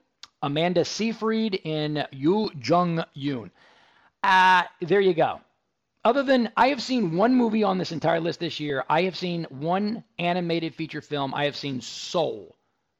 Amanda 0.45 0.85
Seyfried, 0.85 1.59
and 1.65 2.07
Yu 2.11 2.51
Jung 2.63 3.03
Yoon. 3.17 3.49
Uh, 4.21 4.63
there 4.79 5.01
you 5.01 5.15
go. 5.15 5.41
Other 6.03 6.21
than 6.21 6.51
I 6.55 6.67
have 6.67 6.83
seen 6.83 7.17
one 7.17 7.33
movie 7.33 7.63
on 7.63 7.79
this 7.79 7.91
entire 7.91 8.19
list 8.19 8.39
this 8.39 8.59
year, 8.59 8.83
I 8.87 9.03
have 9.03 9.15
seen 9.15 9.45
one 9.49 10.03
animated 10.19 10.75
feature 10.75 11.01
film. 11.01 11.33
I 11.33 11.45
have 11.45 11.55
seen 11.55 11.81
Soul 11.81 12.55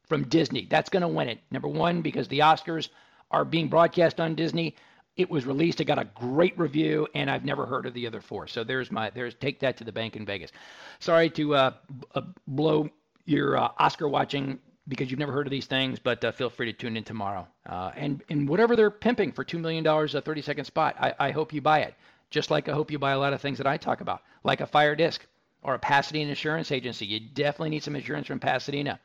from 0.08 0.24
Disney. 0.24 0.66
That's 0.68 0.90
going 0.90 1.02
to 1.02 1.08
win 1.08 1.30
it. 1.30 1.40
Number 1.52 1.68
one, 1.68 2.02
because 2.02 2.28
the 2.28 2.40
Oscars 2.40 2.90
are 3.30 3.46
being 3.46 3.68
broadcast 3.68 4.20
on 4.20 4.34
Disney. 4.34 4.76
It 5.16 5.30
was 5.30 5.46
released. 5.46 5.82
It 5.82 5.86
got 5.86 6.00
a 6.00 6.10
great 6.16 6.58
review, 6.58 7.08
and 7.14 7.30
I've 7.30 7.46
never 7.46 7.68
heard 7.68 7.86
of 7.86 7.94
the 7.94 8.08
other 8.08 8.22
four. 8.22 8.48
So 8.48 8.64
there's 8.64 8.92
my 8.92 9.12
there's 9.12 9.36
take 9.36 9.60
that 9.60 9.78
to 9.78 9.84
the 9.84 9.92
bank 9.92 10.16
in 10.16 10.26
Vegas. 10.26 10.52
Sorry 11.00 11.30
to 11.32 11.56
uh, 11.56 11.72
uh, 12.16 12.22
blow 12.48 12.90
your 13.26 13.58
uh, 13.58 13.70
Oscar 13.78 14.08
watching 14.08 14.60
because 14.88 15.10
you've 15.10 15.20
never 15.20 15.32
heard 15.32 15.48
of 15.48 15.52
these 15.52 15.66
things, 15.66 16.00
but 16.00 16.24
uh, 16.24 16.32
feel 16.32 16.50
free 16.50 16.72
to 16.72 16.74
tune 16.74 16.96
in 16.96 17.04
tomorrow. 17.04 17.48
Uh, 17.68 17.92
and, 17.96 18.24
and 18.30 18.48
whatever 18.48 18.76
they're 18.76 18.92
pimping 18.92 19.32
for 19.32 19.44
$2 19.44 19.60
million 19.60 19.86
a 19.86 20.22
30 20.22 20.42
second 20.42 20.66
spot, 20.66 20.96
I, 21.00 21.14
I 21.20 21.32
hope 21.32 21.54
you 21.54 21.62
buy 21.62 21.80
it. 21.80 21.96
Just 22.30 22.52
like 22.52 22.70
I 22.70 22.74
hope 22.74 22.92
you 22.92 23.00
buy 23.00 23.12
a 23.12 23.20
lot 23.20 23.34
of 23.34 23.42
things 23.42 23.58
that 23.58 23.68
I 23.68 23.78
talk 23.78 24.02
about, 24.02 24.22
like 24.44 24.62
a 24.62 24.68
fire 24.68 24.96
disc 24.96 25.26
or 25.64 25.74
a 25.74 25.80
Pasadena 25.80 26.30
insurance 26.30 26.72
agency. 26.72 27.06
You 27.06 27.20
definitely 27.20 27.70
need 27.70 27.84
some 27.84 27.96
insurance 27.96 28.28
from 28.28 28.40
Pasadena. 28.40 29.00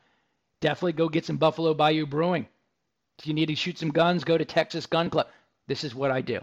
Definitely 0.59 0.93
go 0.93 1.09
get 1.09 1.25
some 1.25 1.37
Buffalo 1.37 1.73
Bayou 1.73 2.05
Brewing. 2.05 2.47
If 3.17 3.27
you 3.27 3.33
need 3.33 3.47
to 3.47 3.55
shoot 3.55 3.77
some 3.77 3.89
guns, 3.89 4.23
go 4.23 4.37
to 4.37 4.45
Texas 4.45 4.85
Gun 4.85 5.09
Club. 5.09 5.27
This 5.67 5.83
is 5.83 5.95
what 5.95 6.11
I 6.11 6.21
do. 6.21 6.41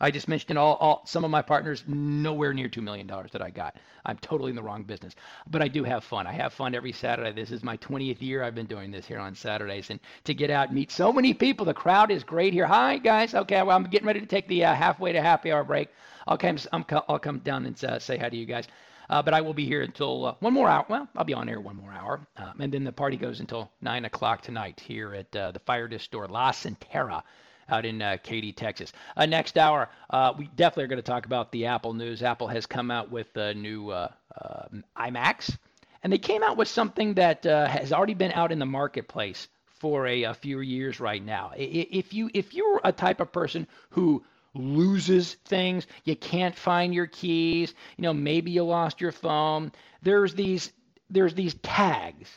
I 0.00 0.10
just 0.12 0.28
mentioned 0.28 0.58
all, 0.58 0.74
all 0.76 1.02
some 1.06 1.24
of 1.24 1.30
my 1.30 1.42
partners 1.42 1.82
nowhere 1.86 2.52
near 2.54 2.68
two 2.68 2.82
million 2.82 3.06
dollars 3.06 3.32
that 3.32 3.42
I 3.42 3.50
got. 3.50 3.76
I'm 4.04 4.16
totally 4.18 4.50
in 4.50 4.56
the 4.56 4.62
wrong 4.62 4.84
business, 4.84 5.14
but 5.50 5.60
I 5.60 5.68
do 5.68 5.82
have 5.82 6.04
fun. 6.04 6.26
I 6.26 6.32
have 6.32 6.52
fun 6.52 6.74
every 6.74 6.92
Saturday. 6.92 7.32
This 7.32 7.50
is 7.50 7.64
my 7.64 7.76
20th 7.78 8.22
year 8.22 8.44
I've 8.44 8.54
been 8.54 8.66
doing 8.66 8.92
this 8.92 9.06
here 9.06 9.18
on 9.18 9.34
Saturdays, 9.34 9.90
and 9.90 9.98
to 10.24 10.34
get 10.34 10.50
out 10.50 10.68
and 10.68 10.76
meet 10.76 10.92
so 10.92 11.12
many 11.12 11.34
people. 11.34 11.66
The 11.66 11.74
crowd 11.74 12.10
is 12.10 12.22
great 12.22 12.52
here. 12.52 12.66
Hi 12.66 12.98
guys. 12.98 13.34
Okay, 13.34 13.60
well 13.62 13.76
I'm 13.76 13.84
getting 13.84 14.06
ready 14.06 14.20
to 14.20 14.26
take 14.26 14.46
the 14.46 14.64
uh, 14.64 14.74
halfway 14.74 15.12
to 15.12 15.20
happy 15.20 15.50
hour 15.50 15.64
break. 15.64 15.88
I'll 16.26 16.38
come. 16.38 16.58
I'm, 16.72 16.84
I'll 17.08 17.18
come 17.18 17.40
down 17.40 17.66
and 17.66 17.84
uh, 17.84 17.98
say 17.98 18.18
hi 18.18 18.28
to 18.28 18.36
you 18.36 18.46
guys. 18.46 18.68
Uh, 19.10 19.22
but 19.22 19.32
I 19.32 19.40
will 19.40 19.54
be 19.54 19.64
here 19.64 19.82
until 19.82 20.26
uh, 20.26 20.34
one 20.40 20.52
more 20.52 20.68
hour. 20.68 20.84
Well, 20.88 21.08
I'll 21.16 21.24
be 21.24 21.34
on 21.34 21.48
air 21.48 21.60
one 21.60 21.76
more 21.76 21.92
hour, 21.92 22.20
um, 22.36 22.60
and 22.60 22.72
then 22.72 22.84
the 22.84 22.92
party 22.92 23.16
goes 23.16 23.40
until 23.40 23.70
nine 23.80 24.04
o'clock 24.04 24.42
tonight 24.42 24.80
here 24.80 25.14
at 25.14 25.34
uh, 25.34 25.50
the 25.50 25.60
Fire 25.60 25.88
Disc 25.88 26.04
Store 26.04 26.28
La 26.28 26.52
Centerra 26.52 27.22
out 27.68 27.84
in 27.84 28.00
uh, 28.00 28.16
Katy, 28.22 28.52
Texas. 28.52 28.92
Uh, 29.16 29.26
next 29.26 29.58
hour, 29.58 29.88
uh, 30.10 30.32
we 30.36 30.48
definitely 30.56 30.84
are 30.84 30.88
going 30.88 31.02
to 31.02 31.02
talk 31.02 31.26
about 31.26 31.52
the 31.52 31.66
Apple 31.66 31.94
news. 31.94 32.22
Apple 32.22 32.48
has 32.48 32.66
come 32.66 32.90
out 32.90 33.10
with 33.10 33.36
a 33.36 33.54
new 33.54 33.90
uh, 33.90 34.08
uh, 34.40 34.66
iMacs, 34.96 35.56
and 36.02 36.12
they 36.12 36.18
came 36.18 36.42
out 36.42 36.56
with 36.56 36.68
something 36.68 37.14
that 37.14 37.44
has 37.44 37.92
already 37.92 38.14
been 38.14 38.32
out 38.32 38.52
in 38.52 38.58
the 38.58 38.66
marketplace 38.66 39.48
for 39.78 40.06
a, 40.06 40.24
a 40.24 40.34
few 40.34 40.60
years 40.60 41.00
right 41.00 41.24
now. 41.24 41.52
If 41.56 42.12
you 42.12 42.30
if 42.34 42.54
you're 42.54 42.80
a 42.84 42.92
type 42.92 43.20
of 43.20 43.32
person 43.32 43.66
who 43.90 44.24
loses 44.54 45.34
things, 45.44 45.86
you 46.04 46.16
can't 46.16 46.56
find 46.56 46.94
your 46.94 47.06
keys, 47.06 47.74
you 47.96 48.02
know, 48.02 48.12
maybe 48.12 48.50
you 48.50 48.64
lost 48.64 49.00
your 49.00 49.12
phone. 49.12 49.72
There's 50.02 50.34
these 50.34 50.72
there's 51.10 51.34
these 51.34 51.54
tags. 51.62 52.28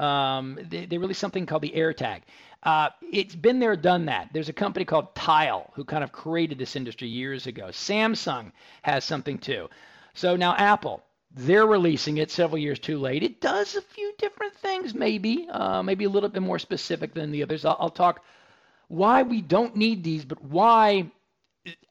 Um, 0.00 0.58
they, 0.68 0.86
they 0.86 0.98
released 0.98 1.20
something 1.20 1.46
called 1.46 1.62
the 1.62 1.72
AirTag. 1.76 2.22
Uh, 2.62 2.88
it's 3.12 3.34
been 3.34 3.58
there, 3.58 3.76
done 3.76 4.06
that. 4.06 4.30
There's 4.32 4.48
a 4.48 4.54
company 4.54 4.84
called 4.84 5.14
Tile 5.14 5.70
who 5.74 5.84
kind 5.84 6.02
of 6.02 6.12
created 6.12 6.58
this 6.58 6.76
industry 6.76 7.08
years 7.08 7.46
ago. 7.46 7.66
Samsung 7.66 8.52
has 8.82 9.04
something 9.04 9.38
too. 9.38 9.68
So 10.14 10.36
now 10.36 10.54
Apple, 10.56 11.02
they're 11.34 11.66
releasing 11.66 12.16
it 12.16 12.30
several 12.30 12.58
years 12.58 12.78
too 12.78 12.98
late. 12.98 13.22
It 13.22 13.40
does 13.40 13.76
a 13.76 13.82
few 13.82 14.12
different 14.18 14.54
things, 14.54 14.94
maybe, 14.94 15.48
uh, 15.50 15.82
maybe 15.82 16.04
a 16.04 16.08
little 16.10 16.28
bit 16.28 16.42
more 16.42 16.58
specific 16.58 17.14
than 17.14 17.30
the 17.30 17.42
others. 17.42 17.64
I'll, 17.64 17.76
I'll 17.78 17.90
talk 17.90 18.24
why 18.88 19.22
we 19.22 19.40
don't 19.40 19.76
need 19.76 20.02
these, 20.02 20.24
but 20.24 20.42
why 20.42 21.10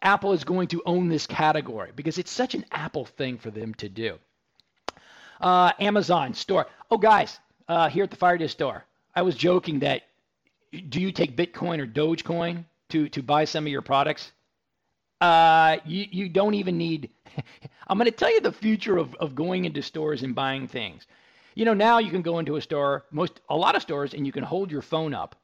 Apple 0.02 0.34
is 0.34 0.44
going 0.44 0.68
to 0.70 0.82
own 0.86 1.10
this 1.10 1.26
category 1.26 1.92
because 1.96 2.18
it's 2.18 2.32
such 2.32 2.56
an 2.56 2.66
Apple 2.72 3.06
thing 3.06 3.38
for 3.38 3.52
them 3.52 3.74
to 3.76 3.88
do. 3.88 4.18
Uh, 5.40 5.72
Amazon 5.80 6.34
store. 6.34 6.68
Oh, 6.92 6.98
guys, 6.98 7.40
uh, 7.70 7.88
here 7.88 8.04
at 8.04 8.10
the 8.10 8.18
Fire 8.18 8.38
Disc 8.38 8.52
store, 8.52 8.84
I 9.16 9.22
was 9.22 9.36
joking 9.36 9.80
that 9.80 10.04
do 10.90 11.00
you 11.00 11.12
take 11.12 11.38
Bitcoin 11.38 11.80
or 11.80 11.88
Dogecoin 11.88 12.66
to 12.90 13.08
to 13.10 13.24
buy 13.24 13.46
some 13.46 13.66
of 13.66 13.72
your 13.72 13.82
products? 13.82 14.32
Uh, 15.22 15.78
you 15.86 16.06
you 16.12 16.30
don't 16.30 16.56
even 16.56 16.78
need. 16.78 17.10
I'm 17.88 17.98
going 17.98 18.06
to 18.10 18.16
tell 18.16 18.34
you 18.34 18.42
the 18.42 18.52
future 18.52 18.98
of 18.98 19.16
of 19.16 19.36
going 19.36 19.66
into 19.66 19.82
stores 19.82 20.24
and 20.24 20.36
buying 20.36 20.68
things. 20.68 21.06
You 21.56 21.66
know, 21.66 21.74
now 21.74 22.00
you 22.00 22.12
can 22.12 22.22
go 22.22 22.40
into 22.40 22.56
a 22.56 22.62
store, 22.62 23.06
most 23.12 23.40
a 23.50 23.56
lot 23.56 23.76
of 23.76 23.82
stores, 23.82 24.14
and 24.14 24.26
you 24.26 24.32
can 24.32 24.44
hold 24.44 24.72
your 24.72 24.82
phone 24.82 25.14
up 25.14 25.36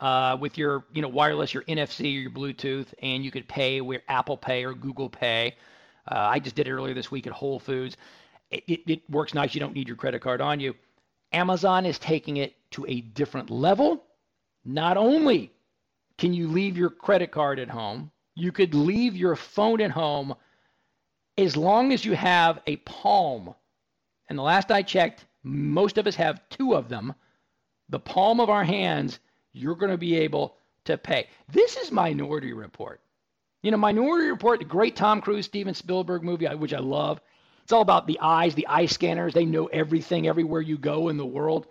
uh, 0.00 0.36
with 0.40 0.58
your 0.58 0.84
you 0.92 1.02
know 1.02 1.08
wireless, 1.08 1.54
your 1.54 1.62
NFC 1.64 2.04
or 2.04 2.20
your 2.20 2.30
Bluetooth, 2.30 2.88
and 3.02 3.24
you 3.24 3.30
could 3.30 3.48
pay 3.48 3.80
with 3.80 4.02
Apple 4.08 4.36
Pay 4.36 4.64
or 4.64 4.74
Google 4.74 5.08
Pay. 5.08 5.54
Uh, 6.10 6.16
I 6.16 6.38
just 6.40 6.56
did 6.56 6.66
it 6.66 6.72
earlier 6.72 6.94
this 6.94 7.10
week 7.10 7.26
at 7.26 7.32
Whole 7.32 7.58
Foods. 7.58 7.96
It, 8.50 8.64
it, 8.66 8.80
it 8.86 9.10
works 9.10 9.32
nice. 9.32 9.54
You 9.54 9.60
don't 9.60 9.74
need 9.74 9.86
your 9.86 9.96
credit 9.96 10.20
card 10.20 10.40
on 10.40 10.58
you. 10.58 10.74
Amazon 11.32 11.86
is 11.86 11.98
taking 11.98 12.36
it 12.38 12.54
to 12.72 12.86
a 12.86 13.00
different 13.00 13.50
level 13.50 14.04
not 14.64 14.96
only 14.96 15.52
can 16.18 16.34
you 16.34 16.48
leave 16.48 16.76
your 16.76 16.90
credit 16.90 17.30
card 17.30 17.58
at 17.58 17.70
home, 17.70 18.10
you 18.34 18.52
could 18.52 18.74
leave 18.74 19.16
your 19.16 19.36
phone 19.36 19.80
at 19.80 19.90
home 19.90 20.34
as 21.38 21.56
long 21.56 21.92
as 21.92 22.04
you 22.04 22.14
have 22.14 22.60
a 22.66 22.76
palm. 22.76 23.54
And 24.28 24.38
the 24.38 24.42
last 24.42 24.70
I 24.70 24.82
checked, 24.82 25.24
most 25.42 25.98
of 25.98 26.06
us 26.06 26.14
have 26.16 26.46
two 26.50 26.74
of 26.74 26.88
them. 26.88 27.14
The 27.88 27.98
palm 27.98 28.40
of 28.40 28.50
our 28.50 28.64
hands, 28.64 29.18
you're 29.52 29.74
going 29.74 29.90
to 29.90 29.98
be 29.98 30.16
able 30.16 30.56
to 30.84 30.98
pay. 30.98 31.28
This 31.48 31.76
is 31.76 31.90
Minority 31.90 32.52
Report. 32.52 33.00
You 33.62 33.70
know, 33.70 33.76
Minority 33.76 34.28
Report, 34.28 34.58
the 34.58 34.64
great 34.64 34.96
Tom 34.96 35.20
Cruise, 35.20 35.46
Steven 35.46 35.74
Spielberg 35.74 36.22
movie, 36.22 36.46
which 36.46 36.74
I 36.74 36.78
love. 36.78 37.20
It's 37.70 37.72
all 37.72 37.82
about 37.82 38.08
the 38.08 38.18
eyes, 38.20 38.56
the 38.56 38.66
eye 38.66 38.86
scanners. 38.86 39.32
They 39.32 39.44
know 39.44 39.66
everything 39.66 40.26
everywhere 40.26 40.60
you 40.60 40.76
go 40.76 41.08
in 41.08 41.16
the 41.16 41.24
world. 41.24 41.68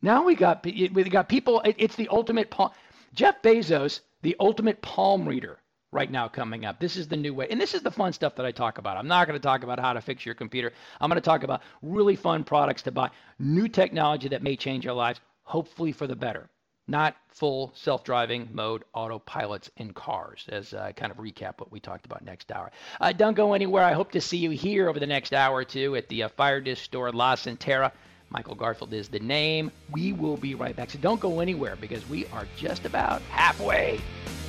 Now 0.00 0.22
we 0.22 0.36
got 0.36 0.64
we 0.64 1.02
got 1.02 1.28
people. 1.28 1.60
It's 1.64 1.96
the 1.96 2.06
ultimate 2.06 2.52
palm. 2.52 2.70
Jeff 3.12 3.42
Bezos, 3.42 3.98
the 4.22 4.36
ultimate 4.38 4.80
palm 4.80 5.26
reader, 5.26 5.58
right 5.90 6.08
now 6.08 6.28
coming 6.28 6.64
up. 6.64 6.78
This 6.78 6.96
is 6.96 7.08
the 7.08 7.16
new 7.16 7.34
way, 7.34 7.48
and 7.50 7.60
this 7.60 7.74
is 7.74 7.82
the 7.82 7.90
fun 7.90 8.12
stuff 8.12 8.36
that 8.36 8.46
I 8.46 8.52
talk 8.52 8.78
about. 8.78 8.96
I'm 8.96 9.08
not 9.08 9.26
going 9.26 9.36
to 9.36 9.42
talk 9.42 9.64
about 9.64 9.80
how 9.80 9.92
to 9.92 10.00
fix 10.00 10.24
your 10.24 10.36
computer. 10.36 10.72
I'm 11.00 11.10
going 11.10 11.20
to 11.20 11.30
talk 11.30 11.42
about 11.42 11.62
really 11.82 12.14
fun 12.14 12.44
products 12.44 12.82
to 12.82 12.92
buy, 12.92 13.10
new 13.40 13.66
technology 13.66 14.28
that 14.28 14.44
may 14.44 14.54
change 14.54 14.84
your 14.84 14.94
lives, 14.94 15.20
hopefully 15.42 15.90
for 15.90 16.06
the 16.06 16.14
better. 16.14 16.48
Not 16.86 17.16
full 17.28 17.72
self-driving 17.74 18.50
mode 18.52 18.84
autopilots 18.94 19.70
in 19.78 19.92
cars, 19.94 20.44
as 20.50 20.74
I 20.74 20.92
kind 20.92 21.10
of 21.10 21.18
recap 21.18 21.58
what 21.58 21.72
we 21.72 21.80
talked 21.80 22.04
about 22.04 22.24
next 22.24 22.52
hour. 22.52 22.70
Uh, 23.00 23.12
don't 23.12 23.34
go 23.34 23.54
anywhere. 23.54 23.84
I 23.84 23.92
hope 23.92 24.12
to 24.12 24.20
see 24.20 24.36
you 24.36 24.50
here 24.50 24.88
over 24.88 25.00
the 25.00 25.06
next 25.06 25.32
hour 25.32 25.56
or 25.56 25.64
two 25.64 25.96
at 25.96 26.08
the 26.08 26.24
uh, 26.24 26.28
Fire 26.28 26.60
Disc 26.60 26.84
Store 26.84 27.10
La 27.10 27.36
Centerra. 27.36 27.90
Michael 28.28 28.54
Garfield 28.54 28.92
is 28.92 29.08
the 29.08 29.20
name. 29.20 29.70
We 29.92 30.12
will 30.12 30.36
be 30.36 30.54
right 30.54 30.76
back. 30.76 30.90
So 30.90 30.98
don't 30.98 31.20
go 31.20 31.40
anywhere 31.40 31.76
because 31.76 32.06
we 32.08 32.26
are 32.26 32.46
just 32.56 32.84
about 32.84 33.22
halfway 33.30 34.00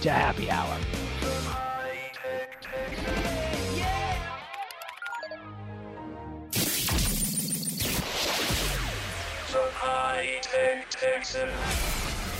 to 0.01 0.09
happy 0.09 0.49
hour. 0.51 0.77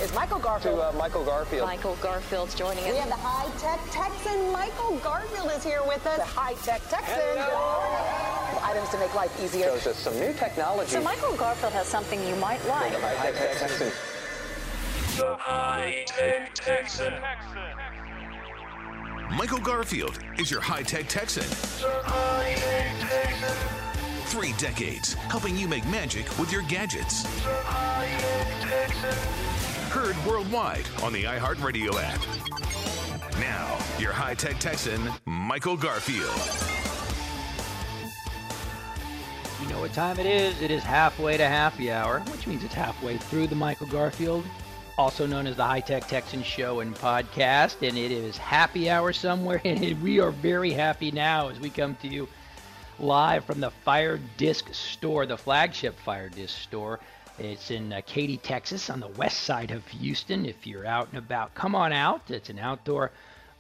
Is 0.01 0.13
Michael 0.13 0.39
Garfield? 0.39 0.75
To 0.75 0.89
uh, 0.89 0.91
Michael 0.93 1.23
Garfield. 1.23 1.67
Michael 1.67 1.97
Garfield's 2.01 2.53
joining 2.53 2.83
us. 2.83 2.91
We 2.91 2.97
have 2.97 3.09
the 3.09 3.15
high-tech 3.15 3.79
Texan. 3.91 4.51
Michael 4.51 4.97
Garfield 4.97 5.51
is 5.55 5.63
here 5.63 5.81
with 5.87 6.05
us. 6.05 6.17
The 6.17 6.25
high-tech 6.25 6.81
Texan. 6.89 7.21
Hello 7.37 8.25
items 8.75 8.89
to 8.89 8.99
make 8.99 9.13
life 9.15 9.31
easier. 9.41 9.65
Shows 9.65 9.87
us 9.87 9.97
some 9.97 10.19
new 10.19 10.33
technology. 10.33 10.91
So 10.91 11.01
Michael 11.01 11.35
Garfield 11.35 11.73
has 11.73 11.87
something 11.87 12.21
you 12.27 12.35
might 12.35 12.65
like. 12.67 12.91
The 12.91 12.99
high-tech 12.99 13.57
Texan. 13.57 13.91
The 15.17 15.35
high-tech 15.39 16.53
Texan. 16.53 17.13
Michael 19.37 19.59
Garfield 19.59 20.19
is 20.37 20.51
your 20.51 20.61
high-tech 20.61 21.07
Texan. 21.07 21.47
The 21.81 22.01
high-tech 22.03 23.09
Texan. 23.09 23.57
Three 24.25 24.53
decades 24.57 25.13
helping 25.13 25.55
you 25.55 25.67
make 25.67 25.85
magic 25.87 26.25
with 26.37 26.51
your 26.51 26.63
gadgets. 26.63 27.23
Heard 29.95 30.17
worldwide 30.25 30.83
on 31.03 31.13
the 31.13 31.23
iHeartRadio 31.23 31.93
app. 31.95 32.19
Now, 33.39 33.77
your 33.97 34.11
high-tech 34.11 34.59
Texan, 34.59 35.01
Michael 35.25 35.77
Garfield. 35.77 36.35
You 39.61 39.69
know 39.69 39.79
what 39.79 39.93
time 39.93 40.19
it 40.19 40.25
is? 40.25 40.61
It 40.61 40.69
is 40.69 40.83
halfway 40.83 41.37
to 41.37 41.47
happy 41.47 41.93
hour, 41.93 42.19
which 42.29 42.45
means 42.45 42.65
it's 42.65 42.73
halfway 42.73 43.15
through 43.17 43.47
the 43.47 43.55
Michael 43.55 43.87
Garfield, 43.87 44.43
also 44.97 45.25
known 45.25 45.47
as 45.47 45.55
the 45.55 45.63
High 45.63 45.79
Tech 45.79 46.09
Texan 46.09 46.43
Show 46.43 46.81
and 46.81 46.93
Podcast. 46.93 47.87
And 47.87 47.97
it 47.97 48.11
is 48.11 48.35
happy 48.35 48.89
hour 48.89 49.13
somewhere. 49.13 49.61
And 49.65 50.03
we 50.03 50.19
are 50.19 50.31
very 50.31 50.71
happy 50.71 51.09
now 51.09 51.47
as 51.47 51.57
we 51.61 51.69
come 51.69 51.95
to 52.01 52.09
you 52.09 52.27
live 52.99 53.45
from 53.45 53.61
the 53.61 53.71
Fire 53.71 54.19
Disc 54.35 54.73
Store, 54.73 55.25
the 55.25 55.37
flagship 55.37 55.97
Fire 55.99 56.27
Disc 56.27 56.59
Store. 56.63 56.99
It's 57.38 57.69
in 57.69 57.91
uh, 57.91 58.01
Katy, 58.05 58.38
Texas, 58.38 58.89
on 58.89 59.01
the 59.01 59.09
west 59.09 59.41
side 59.41 59.71
of 59.71 59.86
Houston. 59.88 60.45
If 60.45 60.65
you're 60.65 60.86
out 60.86 61.09
and 61.09 61.17
about, 61.17 61.53
come 61.53 61.75
on 61.75 61.91
out. 61.91 62.21
It's 62.29 62.49
an 62.49 62.59
outdoor 62.59 63.11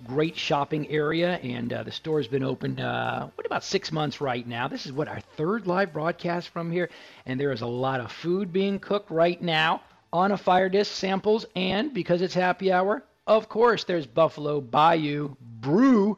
great 0.07 0.37
shopping 0.37 0.87
area, 0.89 1.35
and 1.43 1.73
uh, 1.73 1.83
the 1.83 1.91
store 1.91 2.19
has 2.19 2.27
been 2.27 2.43
open 2.43 2.79
uh, 2.79 3.29
what 3.35 3.45
about 3.45 3.63
six 3.63 3.91
months 3.91 4.21
right 4.21 4.47
now. 4.47 4.67
This 4.67 4.85
is 4.85 4.93
what 4.93 5.09
our 5.09 5.19
third 5.35 5.67
live 5.67 5.91
broadcast 5.91 6.49
from 6.49 6.71
here, 6.71 6.89
and 7.25 7.39
there 7.39 7.51
is 7.51 7.61
a 7.61 7.67
lot 7.67 7.99
of 7.99 8.11
food 8.11 8.53
being 8.53 8.79
cooked 8.79 9.11
right 9.11 9.41
now 9.41 9.81
on 10.13 10.31
a 10.31 10.37
fire 10.37 10.69
disc 10.69 10.93
samples, 10.93 11.45
and 11.55 11.93
because 11.93 12.21
it's 12.21 12.33
happy 12.33 12.71
hour, 12.71 13.03
of 13.27 13.49
course, 13.49 13.83
there's 13.83 14.05
Buffalo 14.05 14.61
Bayou 14.61 15.35
Brew 15.41 16.17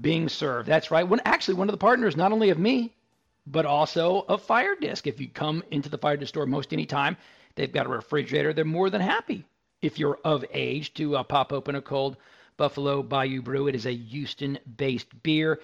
being 0.00 0.28
served. 0.28 0.68
That's 0.68 0.90
right. 0.92 1.06
When 1.06 1.20
actually 1.24 1.54
one 1.54 1.68
of 1.68 1.72
the 1.72 1.78
partners, 1.78 2.16
not 2.16 2.30
only 2.30 2.50
of 2.50 2.58
me, 2.58 2.92
but 3.46 3.66
also 3.66 4.24
a 4.28 4.38
Fire 4.38 4.76
Disc. 4.80 5.06
If 5.06 5.20
you 5.20 5.28
come 5.28 5.62
into 5.70 5.88
the 5.88 5.98
Fire 5.98 6.16
Disc 6.16 6.30
store 6.30 6.46
most 6.46 6.72
any 6.72 6.86
time, 6.86 7.16
they've 7.54 7.72
got 7.72 7.86
a 7.86 7.90
refrigerator. 7.90 8.52
They're 8.52 8.64
more 8.64 8.90
than 8.90 9.00
happy 9.00 9.44
if 9.82 9.98
you're 9.98 10.18
of 10.24 10.44
age 10.52 10.94
to 10.94 11.16
uh, 11.16 11.22
pop 11.22 11.52
open 11.52 11.74
a 11.74 11.82
cold 11.82 12.16
Buffalo 12.56 13.02
Bayou 13.02 13.42
Brew. 13.42 13.68
It 13.68 13.74
is 13.74 13.86
a 13.86 13.94
Houston 13.94 14.58
based 14.76 15.22
beer. 15.22 15.60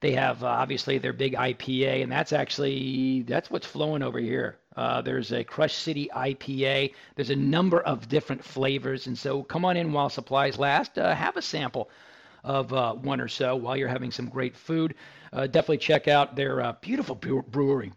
They 0.00 0.12
have 0.12 0.44
uh, 0.44 0.48
obviously 0.48 0.98
their 0.98 1.14
big 1.14 1.34
IPA, 1.34 2.02
and 2.02 2.12
that's 2.12 2.32
actually 2.32 3.22
that's 3.22 3.50
what's 3.50 3.66
flowing 3.66 4.02
over 4.02 4.18
here. 4.18 4.58
Uh, 4.76 5.00
there's 5.00 5.32
a 5.32 5.44
Crush 5.44 5.74
City 5.74 6.10
IPA. 6.14 6.92
There's 7.16 7.30
a 7.30 7.36
number 7.36 7.80
of 7.80 8.08
different 8.08 8.44
flavors, 8.44 9.06
and 9.06 9.16
so 9.16 9.42
come 9.42 9.64
on 9.64 9.76
in 9.76 9.92
while 9.92 10.10
supplies 10.10 10.58
last. 10.58 10.98
Uh, 10.98 11.14
have 11.14 11.36
a 11.36 11.42
sample 11.42 11.88
of 12.42 12.72
uh, 12.74 12.92
one 12.92 13.20
or 13.20 13.28
so 13.28 13.56
while 13.56 13.76
you're 13.76 13.88
having 13.88 14.10
some 14.10 14.28
great 14.28 14.54
food. 14.54 14.94
Uh, 15.34 15.48
definitely 15.48 15.78
check 15.78 16.06
out 16.06 16.36
their 16.36 16.60
uh, 16.60 16.72
beautiful 16.80 17.16
brewery. 17.16 17.92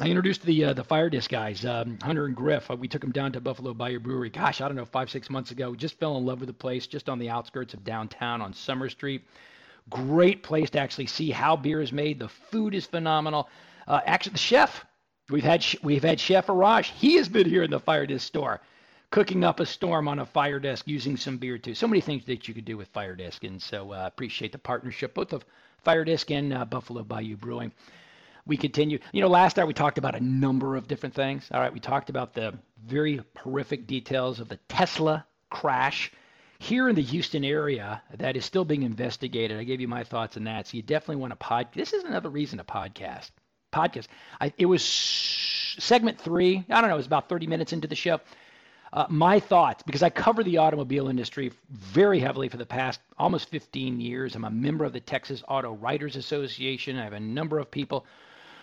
I 0.00 0.06
introduced 0.08 0.42
the 0.42 0.64
uh, 0.64 0.72
the 0.72 0.82
Fire 0.82 1.08
Disc 1.08 1.30
guys, 1.30 1.64
um, 1.64 1.98
Hunter 2.02 2.24
and 2.26 2.34
Griff. 2.34 2.68
Uh, 2.68 2.74
we 2.74 2.88
took 2.88 3.00
them 3.00 3.12
down 3.12 3.30
to 3.32 3.40
Buffalo 3.40 3.72
Bayou 3.72 4.00
Brewery. 4.00 4.28
Gosh, 4.28 4.60
I 4.60 4.66
don't 4.66 4.76
know, 4.76 4.84
five 4.84 5.08
six 5.08 5.30
months 5.30 5.52
ago. 5.52 5.70
We 5.70 5.76
just 5.76 6.00
fell 6.00 6.16
in 6.16 6.26
love 6.26 6.40
with 6.40 6.48
the 6.48 6.52
place, 6.54 6.88
just 6.88 7.08
on 7.08 7.20
the 7.20 7.30
outskirts 7.30 7.74
of 7.74 7.84
downtown 7.84 8.42
on 8.42 8.52
Summer 8.54 8.88
Street. 8.88 9.22
Great 9.88 10.42
place 10.42 10.70
to 10.70 10.80
actually 10.80 11.06
see 11.06 11.30
how 11.30 11.54
beer 11.54 11.80
is 11.80 11.92
made. 11.92 12.18
The 12.18 12.28
food 12.28 12.74
is 12.74 12.86
phenomenal. 12.86 13.48
Uh, 13.86 14.00
actually, 14.04 14.32
the 14.32 14.38
chef 14.38 14.84
we've 15.30 15.44
had 15.44 15.64
we've 15.84 16.02
had 16.02 16.18
Chef 16.18 16.48
Arash. 16.48 16.90
He 16.90 17.14
has 17.18 17.28
been 17.28 17.48
here 17.48 17.62
in 17.62 17.70
the 17.70 17.78
Fire 17.78 18.06
Disc 18.06 18.26
store, 18.26 18.60
cooking 19.10 19.44
up 19.44 19.60
a 19.60 19.66
storm 19.66 20.08
on 20.08 20.18
a 20.18 20.26
fire 20.26 20.58
disc 20.58 20.88
using 20.88 21.16
some 21.16 21.36
beer 21.36 21.56
too. 21.58 21.74
So 21.74 21.86
many 21.86 22.00
things 22.00 22.24
that 22.24 22.48
you 22.48 22.54
could 22.54 22.64
do 22.64 22.76
with 22.76 22.88
Fire 22.88 23.14
Disc, 23.14 23.44
and 23.44 23.62
so 23.62 23.92
uh, 23.92 24.06
appreciate 24.06 24.50
the 24.50 24.58
partnership 24.58 25.14
both 25.14 25.32
of 25.32 25.44
Fire 25.84 26.04
Disc 26.04 26.30
and 26.30 26.52
uh, 26.52 26.64
Buffalo 26.64 27.02
Bayou 27.02 27.36
Brewing 27.36 27.72
we 28.46 28.56
continue. 28.56 28.98
You 29.12 29.20
know, 29.20 29.28
last 29.28 29.58
hour 29.58 29.66
we 29.66 29.74
talked 29.74 29.98
about 29.98 30.14
a 30.14 30.20
number 30.20 30.76
of 30.76 30.88
different 30.88 31.14
things. 31.14 31.48
All 31.52 31.60
right, 31.60 31.72
we 31.72 31.80
talked 31.80 32.10
about 32.10 32.34
the 32.34 32.58
very 32.84 33.20
horrific 33.38 33.86
details 33.86 34.40
of 34.40 34.48
the 34.48 34.58
Tesla 34.68 35.24
crash 35.50 36.10
here 36.58 36.88
in 36.88 36.94
the 36.94 37.02
Houston 37.02 37.44
area 37.44 38.02
that 38.18 38.36
is 38.36 38.44
still 38.44 38.64
being 38.64 38.82
investigated. 38.82 39.58
I 39.58 39.64
gave 39.64 39.80
you 39.80 39.88
my 39.88 40.04
thoughts 40.04 40.36
on 40.36 40.44
that. 40.44 40.68
So 40.68 40.76
you 40.76 40.82
definitely 40.82 41.16
want 41.16 41.32
to 41.32 41.36
pod. 41.36 41.68
This 41.74 41.92
is 41.92 42.04
another 42.04 42.30
reason 42.30 42.58
to 42.58 42.64
podcast. 42.64 43.30
Podcast. 43.72 44.06
I, 44.40 44.52
it 44.58 44.66
was 44.66 44.84
segment 44.84 46.20
three. 46.20 46.64
I 46.68 46.80
don't 46.80 46.88
know. 46.88 46.94
It 46.94 46.98
was 46.98 47.06
about 47.06 47.28
30 47.28 47.46
minutes 47.46 47.72
into 47.72 47.88
the 47.88 47.94
show. 47.94 48.20
Uh, 48.92 49.06
my 49.08 49.40
thoughts, 49.40 49.82
because 49.82 50.02
I 50.02 50.10
cover 50.10 50.44
the 50.44 50.58
automobile 50.58 51.08
industry 51.08 51.50
very 51.70 52.18
heavily 52.20 52.48
for 52.48 52.58
the 52.58 52.66
past 52.66 53.00
almost 53.18 53.48
15 53.48 54.00
years. 54.00 54.34
I'm 54.34 54.44
a 54.44 54.50
member 54.50 54.84
of 54.84 54.92
the 54.92 55.00
Texas 55.00 55.42
Auto 55.48 55.72
Writers 55.72 56.16
Association. 56.16 56.98
I 56.98 57.04
have 57.04 57.14
a 57.14 57.20
number 57.20 57.58
of 57.58 57.70
people 57.70 58.04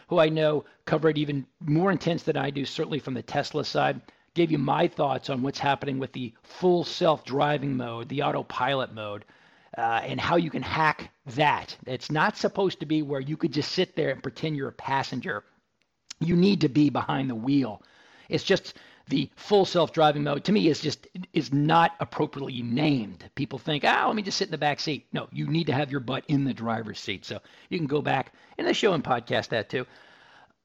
who 0.07 0.19
I 0.19 0.29
know 0.29 0.65
cover 0.85 1.09
it 1.09 1.17
even 1.17 1.47
more 1.61 1.91
intense 1.91 2.23
than 2.23 2.37
I 2.37 2.51
do, 2.51 2.63
certainly 2.63 2.99
from 2.99 3.15
the 3.15 3.23
Tesla 3.23 3.65
side. 3.65 4.01
Gave 4.35 4.51
you 4.51 4.59
my 4.59 4.87
thoughts 4.87 5.31
on 5.31 5.41
what's 5.41 5.57
happening 5.57 5.97
with 5.97 6.13
the 6.13 6.33
full 6.43 6.83
self 6.83 7.25
driving 7.25 7.75
mode, 7.75 8.07
the 8.07 8.21
autopilot 8.21 8.93
mode, 8.93 9.25
uh, 9.77 10.01
and 10.03 10.19
how 10.19 10.35
you 10.35 10.51
can 10.51 10.61
hack 10.61 11.11
that. 11.25 11.75
It's 11.87 12.11
not 12.11 12.37
supposed 12.37 12.79
to 12.81 12.85
be 12.85 13.01
where 13.01 13.19
you 13.19 13.35
could 13.35 13.51
just 13.51 13.71
sit 13.71 13.95
there 13.95 14.11
and 14.11 14.21
pretend 14.21 14.55
you're 14.55 14.69
a 14.69 14.73
passenger. 14.73 15.43
You 16.19 16.35
need 16.35 16.61
to 16.61 16.69
be 16.69 16.91
behind 16.91 17.31
the 17.31 17.35
wheel. 17.35 17.81
It's 18.29 18.43
just 18.43 18.75
the 19.09 19.29
full 19.35 19.65
self-driving 19.65 20.23
mode 20.23 20.43
to 20.45 20.51
me 20.51 20.67
is 20.67 20.79
just 20.79 21.07
is 21.33 21.51
not 21.51 21.95
appropriately 21.99 22.61
named. 22.61 23.29
People 23.35 23.59
think, 23.59 23.83
"Ah, 23.85 24.03
oh, 24.03 24.07
let 24.07 24.15
me 24.15 24.21
just 24.21 24.37
sit 24.37 24.47
in 24.47 24.51
the 24.51 24.57
back 24.57 24.79
seat." 24.79 25.07
No, 25.11 25.27
you 25.31 25.47
need 25.47 25.67
to 25.67 25.73
have 25.73 25.91
your 25.91 25.99
butt 25.99 26.23
in 26.27 26.43
the 26.45 26.53
driver's 26.53 26.99
seat. 26.99 27.25
So 27.25 27.39
you 27.69 27.77
can 27.77 27.87
go 27.87 28.01
back 28.01 28.33
in 28.57 28.65
the 28.65 28.73
show 28.73 28.93
and 28.93 29.03
podcast 29.03 29.49
that 29.49 29.69
too. 29.69 29.85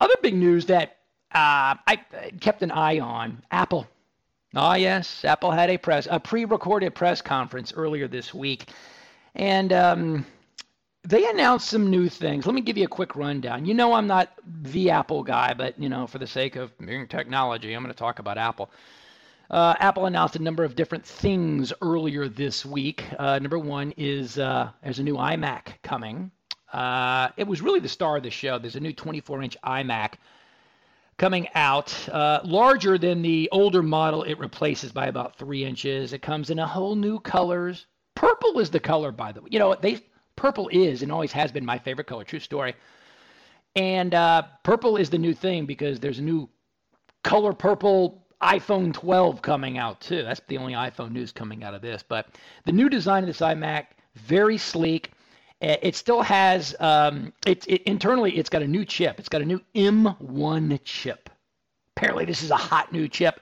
Other 0.00 0.14
big 0.22 0.34
news 0.34 0.66
that 0.66 0.98
uh, 1.32 1.74
I 1.86 2.04
kept 2.40 2.62
an 2.62 2.70
eye 2.70 3.00
on: 3.00 3.42
Apple. 3.50 3.88
Oh 4.54 4.74
yes, 4.74 5.24
Apple 5.24 5.50
had 5.50 5.70
a 5.70 5.78
press 5.78 6.06
a 6.10 6.20
pre-recorded 6.20 6.94
press 6.94 7.22
conference 7.22 7.72
earlier 7.74 8.06
this 8.06 8.32
week, 8.32 8.70
and 9.34 9.72
um, 9.72 10.26
they 11.06 11.28
announced 11.28 11.68
some 11.68 11.90
new 11.90 12.08
things. 12.08 12.46
Let 12.46 12.54
me 12.54 12.62
give 12.62 12.78
you 12.78 12.84
a 12.84 12.88
quick 12.88 13.14
rundown. 13.14 13.66
You 13.66 13.74
know, 13.74 13.92
I'm 13.92 14.06
not 14.06 14.32
the 14.62 14.90
Apple 14.90 15.22
guy, 15.22 15.52
but 15.52 15.78
you 15.78 15.88
know, 15.88 16.06
for 16.06 16.18
the 16.18 16.26
sake 16.26 16.56
of 16.56 16.76
being 16.78 17.06
technology, 17.06 17.74
I'm 17.74 17.82
going 17.82 17.92
to 17.92 17.98
talk 17.98 18.18
about 18.18 18.38
Apple. 18.38 18.70
Uh, 19.50 19.74
Apple 19.78 20.06
announced 20.06 20.36
a 20.36 20.42
number 20.42 20.64
of 20.64 20.74
different 20.74 21.04
things 21.04 21.72
earlier 21.82 22.28
this 22.28 22.64
week. 22.64 23.04
Uh, 23.18 23.38
number 23.38 23.58
one 23.58 23.92
is 23.98 24.38
uh, 24.38 24.70
there's 24.82 24.98
a 24.98 25.02
new 25.02 25.16
iMac 25.16 25.74
coming. 25.82 26.30
Uh, 26.72 27.28
it 27.36 27.46
was 27.46 27.60
really 27.60 27.80
the 27.80 27.88
star 27.88 28.16
of 28.16 28.22
the 28.22 28.30
show. 28.30 28.58
There's 28.58 28.76
a 28.76 28.80
new 28.80 28.94
24-inch 28.94 29.58
iMac 29.62 30.14
coming 31.18 31.46
out, 31.54 32.08
uh, 32.08 32.40
larger 32.44 32.96
than 32.96 33.20
the 33.20 33.48
older 33.52 33.82
model 33.82 34.22
it 34.22 34.38
replaces 34.38 34.90
by 34.90 35.06
about 35.06 35.36
three 35.36 35.64
inches. 35.64 36.14
It 36.14 36.22
comes 36.22 36.48
in 36.50 36.58
a 36.58 36.66
whole 36.66 36.96
new 36.96 37.20
colors. 37.20 37.86
Purple 38.14 38.58
is 38.58 38.70
the 38.70 38.80
color, 38.80 39.12
by 39.12 39.32
the 39.32 39.42
way. 39.42 39.48
You 39.52 39.58
know, 39.58 39.76
they 39.80 40.00
purple 40.36 40.68
is 40.68 41.02
and 41.02 41.12
always 41.12 41.32
has 41.32 41.52
been 41.52 41.64
my 41.64 41.78
favorite 41.78 42.06
color. 42.06 42.24
True 42.24 42.40
story. 42.40 42.74
And 43.76 44.14
uh, 44.14 44.42
purple 44.62 44.96
is 44.96 45.10
the 45.10 45.18
new 45.18 45.34
thing 45.34 45.66
because 45.66 45.98
there's 45.98 46.18
a 46.18 46.22
new 46.22 46.48
color 47.22 47.52
purple 47.52 48.24
iPhone 48.42 48.92
12 48.92 49.42
coming 49.42 49.78
out 49.78 50.00
too. 50.00 50.22
That's 50.22 50.40
the 50.48 50.58
only 50.58 50.74
iPhone 50.74 51.12
news 51.12 51.32
coming 51.32 51.64
out 51.64 51.74
of 51.74 51.82
this. 51.82 52.04
But 52.06 52.28
the 52.64 52.72
new 52.72 52.88
design 52.88 53.22
of 53.22 53.26
this 53.26 53.40
iMac, 53.40 53.86
very 54.14 54.58
sleek. 54.58 55.12
It 55.60 55.96
still 55.96 56.20
has 56.20 56.76
um, 56.78 57.32
it, 57.46 57.66
it 57.66 57.82
internally. 57.84 58.36
It's 58.36 58.50
got 58.50 58.60
a 58.60 58.66
new 58.66 58.84
chip. 58.84 59.18
It's 59.18 59.30
got 59.30 59.40
a 59.40 59.46
new 59.46 59.60
M1 59.74 60.78
chip. 60.84 61.30
Apparently, 61.96 62.26
this 62.26 62.42
is 62.42 62.50
a 62.50 62.56
hot 62.56 62.92
new 62.92 63.08
chip. 63.08 63.40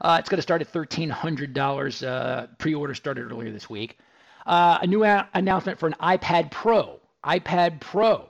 Uh, 0.00 0.16
it's 0.18 0.30
going 0.30 0.38
to 0.38 0.42
start 0.42 0.62
at 0.62 0.72
$1,300. 0.72 2.06
Uh, 2.06 2.46
pre-order 2.56 2.94
started 2.94 3.30
earlier 3.30 3.52
this 3.52 3.68
week 3.68 3.98
uh, 4.46 4.78
a 4.82 4.86
new 4.86 5.04
a- 5.04 5.28
announcement 5.34 5.78
for 5.78 5.86
an 5.86 5.94
iPad 6.00 6.50
Pro. 6.50 6.98
iPad 7.24 7.80
Pro. 7.80 8.28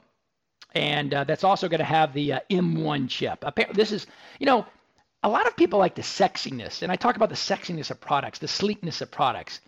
And 0.74 1.12
uh, 1.12 1.24
that's 1.24 1.44
also 1.44 1.68
going 1.68 1.80
to 1.80 1.84
have 1.84 2.12
the 2.12 2.34
uh, 2.34 2.40
M1 2.50 3.08
chip. 3.08 3.44
This 3.74 3.90
is, 3.92 4.06
you 4.38 4.46
know, 4.46 4.66
a 5.22 5.28
lot 5.28 5.46
of 5.46 5.56
people 5.56 5.78
like 5.78 5.94
the 5.94 6.02
sexiness, 6.02 6.82
and 6.82 6.90
I 6.90 6.96
talk 6.96 7.16
about 7.16 7.28
the 7.28 7.34
sexiness 7.34 7.90
of 7.90 8.00
products, 8.00 8.38
the 8.38 8.48
sleekness 8.48 9.00
of 9.00 9.10
products. 9.10 9.60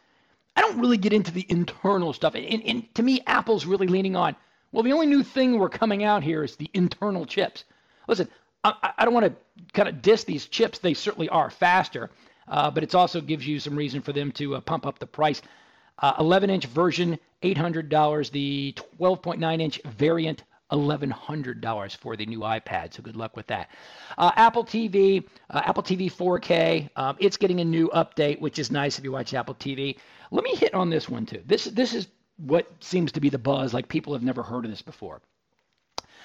I 0.56 0.60
don't 0.60 0.80
really 0.80 0.96
get 0.96 1.12
into 1.12 1.32
the 1.32 1.46
internal 1.48 2.12
stuff. 2.12 2.34
And, 2.34 2.62
and 2.64 2.94
to 2.94 3.02
me, 3.02 3.22
Apple's 3.26 3.66
really 3.66 3.86
leaning 3.86 4.16
on, 4.16 4.36
well, 4.70 4.82
the 4.82 4.92
only 4.92 5.06
new 5.06 5.22
thing 5.22 5.58
we're 5.58 5.68
coming 5.68 6.04
out 6.04 6.22
here 6.22 6.44
is 6.44 6.56
the 6.56 6.70
internal 6.72 7.26
chips. 7.26 7.64
Listen, 8.06 8.28
I, 8.64 8.92
I 8.98 9.04
don't 9.04 9.14
want 9.14 9.26
to 9.26 9.34
kind 9.72 9.88
of 9.88 10.02
diss 10.02 10.24
these 10.24 10.46
chips. 10.46 10.78
They 10.78 10.94
certainly 10.94 11.28
are 11.28 11.50
faster, 11.50 12.10
uh, 12.48 12.70
but 12.70 12.82
it 12.82 12.94
also 12.94 13.20
gives 13.20 13.46
you 13.46 13.60
some 13.60 13.76
reason 13.76 14.02
for 14.02 14.12
them 14.12 14.32
to 14.32 14.56
uh, 14.56 14.60
pump 14.60 14.86
up 14.86 14.98
the 14.98 15.06
price. 15.06 15.42
Uh, 16.02 16.14
11 16.18 16.50
inch 16.50 16.66
version, 16.66 17.18
$800. 17.42 18.30
The 18.30 18.74
12.9 18.98 19.60
inch 19.60 19.80
variant, 19.84 20.42
$1,100 20.72 21.96
for 21.96 22.16
the 22.16 22.26
new 22.26 22.40
iPad. 22.40 22.92
So 22.94 23.02
good 23.02 23.16
luck 23.16 23.36
with 23.36 23.46
that. 23.48 23.70
Uh, 24.18 24.32
Apple 24.36 24.64
TV, 24.64 25.24
uh, 25.50 25.62
Apple 25.64 25.82
TV 25.82 26.10
4K. 26.10 26.90
Um, 26.96 27.16
it's 27.20 27.36
getting 27.36 27.60
a 27.60 27.64
new 27.64 27.88
update, 27.94 28.40
which 28.40 28.58
is 28.58 28.70
nice 28.70 28.98
if 28.98 29.04
you 29.04 29.12
watch 29.12 29.34
Apple 29.34 29.54
TV. 29.54 29.96
Let 30.30 30.44
me 30.44 30.54
hit 30.56 30.74
on 30.74 30.90
this 30.90 31.08
one 31.08 31.26
too. 31.26 31.42
This 31.46 31.64
this 31.64 31.92
is 31.92 32.08
what 32.38 32.66
seems 32.80 33.12
to 33.12 33.20
be 33.20 33.28
the 33.28 33.38
buzz. 33.38 33.74
Like 33.74 33.88
people 33.88 34.14
have 34.14 34.22
never 34.22 34.42
heard 34.42 34.64
of 34.64 34.70
this 34.70 34.82
before. 34.82 35.20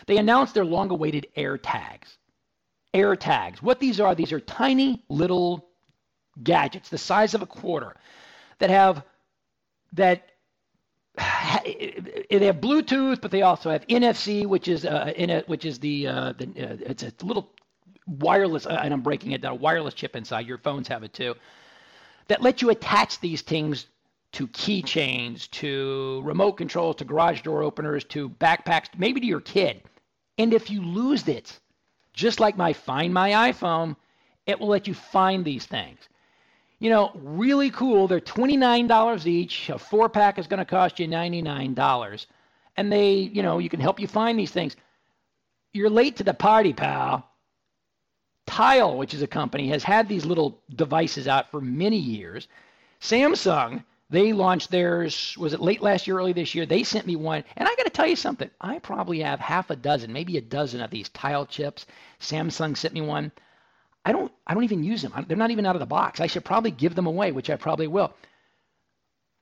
They 0.05 0.17
announced 0.17 0.53
their 0.53 0.65
long-awaited 0.65 1.28
Air 1.36 1.57
Tags. 1.57 2.17
Air 2.93 3.15
Tags. 3.15 3.61
What 3.61 3.80
these 3.80 3.99
are? 3.99 4.15
These 4.15 4.32
are 4.32 4.39
tiny 4.39 5.03
little 5.09 5.69
gadgets 6.41 6.89
the 6.89 6.97
size 6.97 7.34
of 7.34 7.41
a 7.41 7.47
quarter 7.47 7.95
that 8.59 8.69
have 8.69 9.03
that 9.93 10.29
they 12.29 12.45
have 12.45 12.57
Bluetooth, 12.57 13.21
but 13.21 13.31
they 13.31 13.41
also 13.41 13.69
have 13.69 13.85
NFC, 13.88 14.45
which 14.45 14.67
is 14.67 14.85
uh, 14.85 15.11
in 15.15 15.29
it, 15.29 15.47
which 15.49 15.65
is 15.65 15.79
the, 15.79 16.07
uh, 16.07 16.33
the 16.33 16.45
uh, 16.45 16.77
it's 16.81 17.03
a 17.03 17.11
little 17.23 17.51
wireless, 18.05 18.65
uh, 18.65 18.79
and 18.83 18.93
I'm 18.93 19.01
breaking 19.01 19.31
it 19.31 19.41
down, 19.41 19.53
a 19.53 19.55
wireless 19.55 19.93
chip 19.93 20.15
inside. 20.15 20.45
Your 20.47 20.57
phones 20.57 20.88
have 20.88 21.03
it 21.03 21.13
too. 21.13 21.35
That 22.27 22.41
let 22.41 22.61
you 22.61 22.69
attach 22.69 23.19
these 23.19 23.41
things 23.41 23.88
to 24.33 24.47
keychains, 24.49 25.49
to 25.51 26.21
remote 26.23 26.53
controls, 26.53 26.97
to 26.97 27.05
garage 27.05 27.41
door 27.41 27.63
openers, 27.63 28.03
to 28.05 28.29
backpacks, 28.29 28.88
maybe 28.97 29.21
to 29.21 29.25
your 29.25 29.41
kid. 29.41 29.81
And 30.38 30.53
if 30.53 30.69
you 30.69 30.83
lose 30.83 31.27
it, 31.27 31.59
just 32.13 32.39
like 32.39 32.57
my 32.57 32.73
Find 32.73 33.13
My 33.13 33.51
iPhone, 33.51 33.95
it 34.45 34.59
will 34.59 34.67
let 34.67 34.88
you 34.88 34.93
find 34.93 35.43
these 35.43 35.65
things 35.65 35.99
you 36.80 36.89
know, 36.89 37.11
really 37.15 37.71
cool. 37.71 38.07
They're 38.07 38.19
$29 38.19 39.25
each. 39.25 39.69
A 39.69 39.80
four 39.80 40.09
pack 40.09 40.38
is 40.38 40.47
going 40.47 40.59
to 40.59 40.65
cost 40.65 40.99
you 40.99 41.07
$99. 41.07 42.25
And 42.75 42.91
they, 42.91 43.13
you 43.13 43.41
know, 43.41 43.57
you 43.57 43.69
can 43.69 43.80
help 43.80 43.99
you 43.99 44.07
find 44.07 44.38
these 44.38 44.51
things. 44.51 44.75
You're 45.73 45.89
late 45.89 46.17
to 46.17 46.23
the 46.23 46.34
party, 46.34 46.73
pal. 46.73 47.28
Tile, 48.45 48.95
which 48.95 49.13
is 49.13 49.21
a 49.21 49.28
company, 49.28 49.69
has 49.69 49.84
had 49.84 50.07
these 50.07 50.25
little 50.25 50.61
devices 50.73 51.28
out 51.28 51.51
for 51.51 51.59
many 51.59 51.97
years. 51.97 52.47
Samsung, 53.01 53.84
they 54.09 54.32
launched 54.32 54.71
theirs, 54.71 55.36
was 55.38 55.53
it 55.53 55.59
late 55.59 55.82
last 55.82 56.07
year, 56.07 56.17
early 56.17 56.32
this 56.32 56.55
year? 56.55 56.65
They 56.65 56.84
sent 56.84 57.05
me 57.05 57.15
one. 57.15 57.43
And 57.57 57.67
I 57.67 57.75
got 57.75 57.84
to 57.84 57.89
tell 57.89 58.07
you 58.07 58.15
something. 58.15 58.49
I 58.61 58.80
probably 58.80 59.19
have 59.19 59.39
half 59.39 59.69
a 59.69 59.75
dozen, 59.75 60.13
maybe 60.13 60.38
a 60.38 60.41
dozen 60.41 60.82
of 60.82 60.91
these 60.91 61.09
tile 61.09 61.45
chips. 61.45 61.88
Samsung 62.21 62.78
sent 62.78 62.93
me 62.93 63.01
one. 63.01 63.32
I 64.07 64.13
don't 64.13 64.31
I 64.47 64.53
don't 64.53 64.63
even 64.63 64.85
use 64.85 65.01
them. 65.01 65.25
They're 65.27 65.35
not 65.35 65.51
even 65.51 65.65
out 65.65 65.75
of 65.75 65.81
the 65.81 65.85
box. 65.85 66.21
I 66.21 66.27
should 66.27 66.45
probably 66.45 66.71
give 66.71 66.95
them 66.95 67.07
away, 67.07 67.33
which 67.33 67.49
I 67.49 67.57
probably 67.57 67.87
will. 67.87 68.13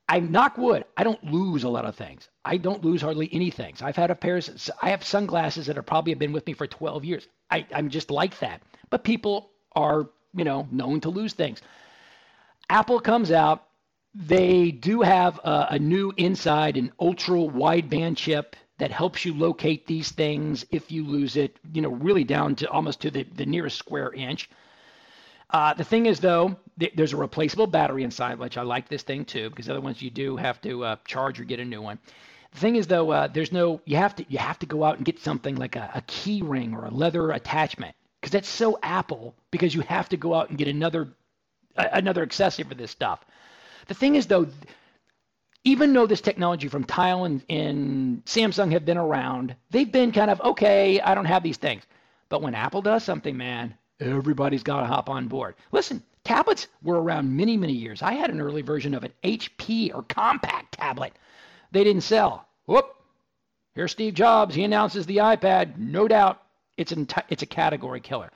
I 0.10 0.20
knock 0.20 0.58
wood. 0.58 0.86
I 0.98 1.04
don't 1.04 1.24
lose 1.24 1.64
a 1.64 1.70
lot 1.70 1.86
of 1.86 1.96
things. 1.96 2.28
I 2.44 2.58
don't 2.58 2.84
lose 2.84 3.04
hardly 3.04 3.30
anything. 3.32 3.76
I've 3.82 3.96
had 3.96 4.10
a 4.10 4.16
pair. 4.16 4.38
Of, 4.38 4.72
I 4.82 4.90
have 4.90 5.04
sunglasses 5.04 5.68
that 5.68 5.76
have 5.76 5.86
probably 5.86 6.16
been 6.16 6.34
with 6.34 6.48
me 6.48 6.54
for 6.54 6.66
12 6.66 7.06
years. 7.06 7.28
I, 7.52 7.68
I'm 7.76 7.90
just 7.90 8.10
like 8.10 8.40
that. 8.40 8.64
But 8.90 9.04
people 9.04 9.52
are, 9.76 10.10
you 10.34 10.44
know, 10.44 10.68
known 10.72 11.00
to 11.02 11.10
lose 11.10 11.34
things. 11.34 11.62
Apple 12.68 13.00
comes 13.00 13.32
out. 13.32 13.68
They 14.16 14.72
do 14.72 15.02
have 15.02 15.38
a, 15.44 15.68
a 15.72 15.80
new 15.80 16.12
inside 16.18 16.76
an 16.78 16.92
ultra 17.00 17.38
wideband 17.38 18.18
chip 18.18 18.56
that 18.78 18.92
helps 18.92 19.24
you 19.26 19.34
locate 19.34 19.88
these 19.88 20.12
things 20.12 20.66
if 20.72 20.92
you 20.92 21.06
lose 21.06 21.38
it, 21.38 21.58
you 21.74 21.82
know, 21.82 21.90
really 21.90 22.24
down 22.24 22.56
to 22.56 22.70
almost 22.70 23.02
to 23.02 23.12
the, 23.12 23.24
the 23.24 23.46
nearest 23.46 23.78
square 23.78 24.12
inch. 24.14 24.50
Uh, 25.50 25.74
the 25.74 25.84
thing 25.84 26.08
is, 26.08 26.20
though, 26.20 26.56
th- 26.80 26.94
there's 26.96 27.14
a 27.14 27.18
replaceable 27.18 27.68
battery 27.68 28.04
inside, 28.04 28.38
which 28.40 28.58
I 28.58 28.64
like 28.64 28.90
this 28.90 29.04
thing 29.04 29.26
too, 29.26 29.50
because 29.50 29.70
other 29.70 29.80
ones 29.80 30.02
you 30.02 30.10
do 30.10 30.36
have 30.36 30.60
to 30.62 30.84
uh, 30.84 30.96
charge 31.06 31.40
or 31.40 31.44
get 31.44 31.60
a 31.60 31.66
new 31.66 31.82
one. 31.82 32.00
The 32.52 32.60
thing 32.60 32.76
is, 32.76 32.88
though, 32.88 33.12
uh, 33.12 33.28
there's 33.28 33.52
no 33.52 33.80
you 33.86 33.98
have 33.98 34.16
to 34.16 34.26
you 34.28 34.40
have 34.40 34.60
to 34.60 34.66
go 34.66 34.84
out 34.84 34.98
and 34.98 35.06
get 35.06 35.20
something 35.20 35.56
like 35.56 35.76
a, 35.76 35.92
a 35.96 36.02
key 36.08 36.42
ring 36.42 36.74
or 36.74 36.86
a 36.86 36.90
leather 36.90 37.32
attachment, 37.32 37.96
because 38.20 38.32
that's 38.32 38.50
so 38.50 38.80
Apple. 38.82 39.36
Because 39.52 39.76
you 39.76 39.82
have 39.82 40.10
to 40.10 40.18
go 40.18 40.34
out 40.34 40.50
and 40.50 40.58
get 40.58 40.68
another 40.68 41.10
another 41.76 42.24
accessory 42.24 42.66
for 42.66 42.76
this 42.76 42.92
stuff. 42.92 43.24
The 43.88 43.94
thing 43.94 44.16
is, 44.16 44.26
though, 44.26 44.48
even 45.66 45.94
though 45.94 46.06
this 46.06 46.22
technology 46.22 46.68
from 46.68 46.84
Tile 46.84 47.26
and, 47.26 47.44
and 47.50 48.24
Samsung 48.26 48.72
have 48.72 48.86
been 48.86 48.98
around, 48.98 49.56
they've 49.72 49.92
been 49.92 50.12
kind 50.12 50.32
of 50.32 50.40
okay. 50.42 51.02
I 51.02 51.16
don't 51.16 51.26
have 51.26 51.44
these 51.44 51.58
things, 51.58 51.84
but 52.30 52.42
when 52.42 52.56
Apple 52.56 52.84
does 52.84 53.04
something, 53.04 53.36
man, 53.36 53.76
everybody's 54.00 54.64
got 54.64 54.82
to 54.82 54.86
hop 54.86 55.10
on 55.10 55.28
board. 55.28 55.56
Listen, 55.72 56.04
tablets 56.24 56.68
were 56.84 57.02
around 57.02 57.36
many, 57.36 57.58
many 57.58 57.74
years. 57.74 58.04
I 58.04 58.14
had 58.14 58.30
an 58.30 58.40
early 58.40 58.62
version 58.62 58.94
of 58.94 59.04
an 59.04 59.12
HP 59.24 59.94
or 59.94 60.04
Compaq 60.04 60.66
tablet. 60.72 61.14
They 61.72 61.84
didn't 61.84 62.04
sell. 62.04 62.48
Whoop. 62.68 62.86
Here's 63.74 63.92
Steve 63.92 64.14
Jobs. 64.14 64.56
He 64.56 64.64
announces 64.64 65.06
the 65.06 65.18
iPad. 65.18 65.78
No 65.78 66.08
doubt 66.08 66.42
it's, 66.78 66.92
an, 66.92 67.08
it's 67.30 67.44
a 67.44 67.48
category 67.48 68.00
killer. 68.00 68.32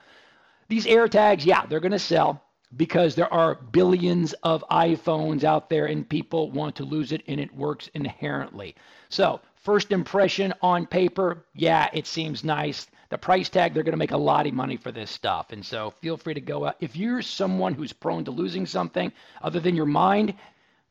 These 0.68 0.86
AirTags, 0.86 1.44
yeah, 1.46 1.64
they're 1.66 1.80
going 1.80 1.92
to 1.92 1.98
sell 1.98 2.42
because 2.76 3.14
there 3.14 3.32
are 3.32 3.56
billions 3.56 4.32
of 4.44 4.64
iPhones 4.70 5.44
out 5.44 5.68
there 5.68 5.86
and 5.86 6.08
people 6.08 6.50
want 6.50 6.76
to 6.76 6.84
lose 6.84 7.12
it 7.12 7.22
and 7.26 7.40
it 7.40 7.54
works 7.54 7.88
inherently. 7.94 8.76
So, 9.08 9.40
first 9.56 9.90
impression 9.90 10.54
on 10.62 10.86
paper, 10.86 11.44
yeah, 11.54 11.88
it 11.92 12.06
seems 12.06 12.44
nice. 12.44 12.86
The 13.08 13.18
price 13.18 13.48
tag, 13.48 13.74
they're 13.74 13.82
going 13.82 13.92
to 13.92 13.98
make 13.98 14.12
a 14.12 14.16
lot 14.16 14.46
of 14.46 14.54
money 14.54 14.76
for 14.76 14.92
this 14.92 15.10
stuff. 15.10 15.50
And 15.50 15.64
so, 15.64 15.90
feel 16.00 16.16
free 16.16 16.34
to 16.34 16.40
go 16.40 16.66
out. 16.66 16.76
If 16.80 16.94
you're 16.94 17.22
someone 17.22 17.74
who's 17.74 17.92
prone 17.92 18.24
to 18.24 18.30
losing 18.30 18.66
something 18.66 19.12
other 19.42 19.58
than 19.58 19.74
your 19.74 19.86
mind, 19.86 20.34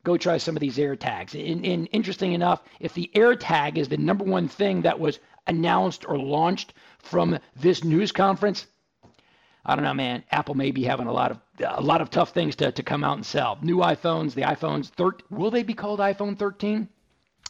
go 0.03 0.17
try 0.17 0.37
some 0.37 0.57
of 0.57 0.61
these 0.61 0.77
AirTags. 0.77 1.33
And, 1.33 1.65
and 1.65 1.87
interesting 1.93 2.33
enough, 2.33 2.61
if 2.79 2.93
the 2.93 3.09
air 3.15 3.35
tag 3.35 3.77
is 3.77 3.87
the 3.87 3.97
number 3.97 4.25
one 4.25 4.49
thing 4.49 4.81
that 4.81 4.99
was 4.99 5.19
announced 5.47 6.05
or 6.07 6.17
launched 6.17 6.73
from 6.99 7.39
this 7.55 7.83
news 7.85 8.11
conference, 8.11 8.67
I 9.65 9.75
don't 9.75 9.83
know, 9.83 9.93
man. 9.93 10.23
Apple 10.31 10.55
may 10.55 10.71
be 10.71 10.83
having 10.83 11.07
a 11.07 11.11
lot 11.11 11.31
of 11.31 11.39
a 11.65 11.81
lot 11.81 12.01
of 12.01 12.09
tough 12.09 12.31
things 12.31 12.55
to, 12.57 12.71
to 12.71 12.83
come 12.83 13.03
out 13.03 13.17
and 13.17 13.25
sell. 13.25 13.57
New 13.61 13.77
iPhones, 13.77 14.33
the 14.33 14.43
iPhones 14.43 14.87
13, 14.87 15.25
will 15.29 15.51
they 15.51 15.63
be 15.63 15.73
called 15.73 15.99
iPhone 15.99 16.37
13? 16.37 16.87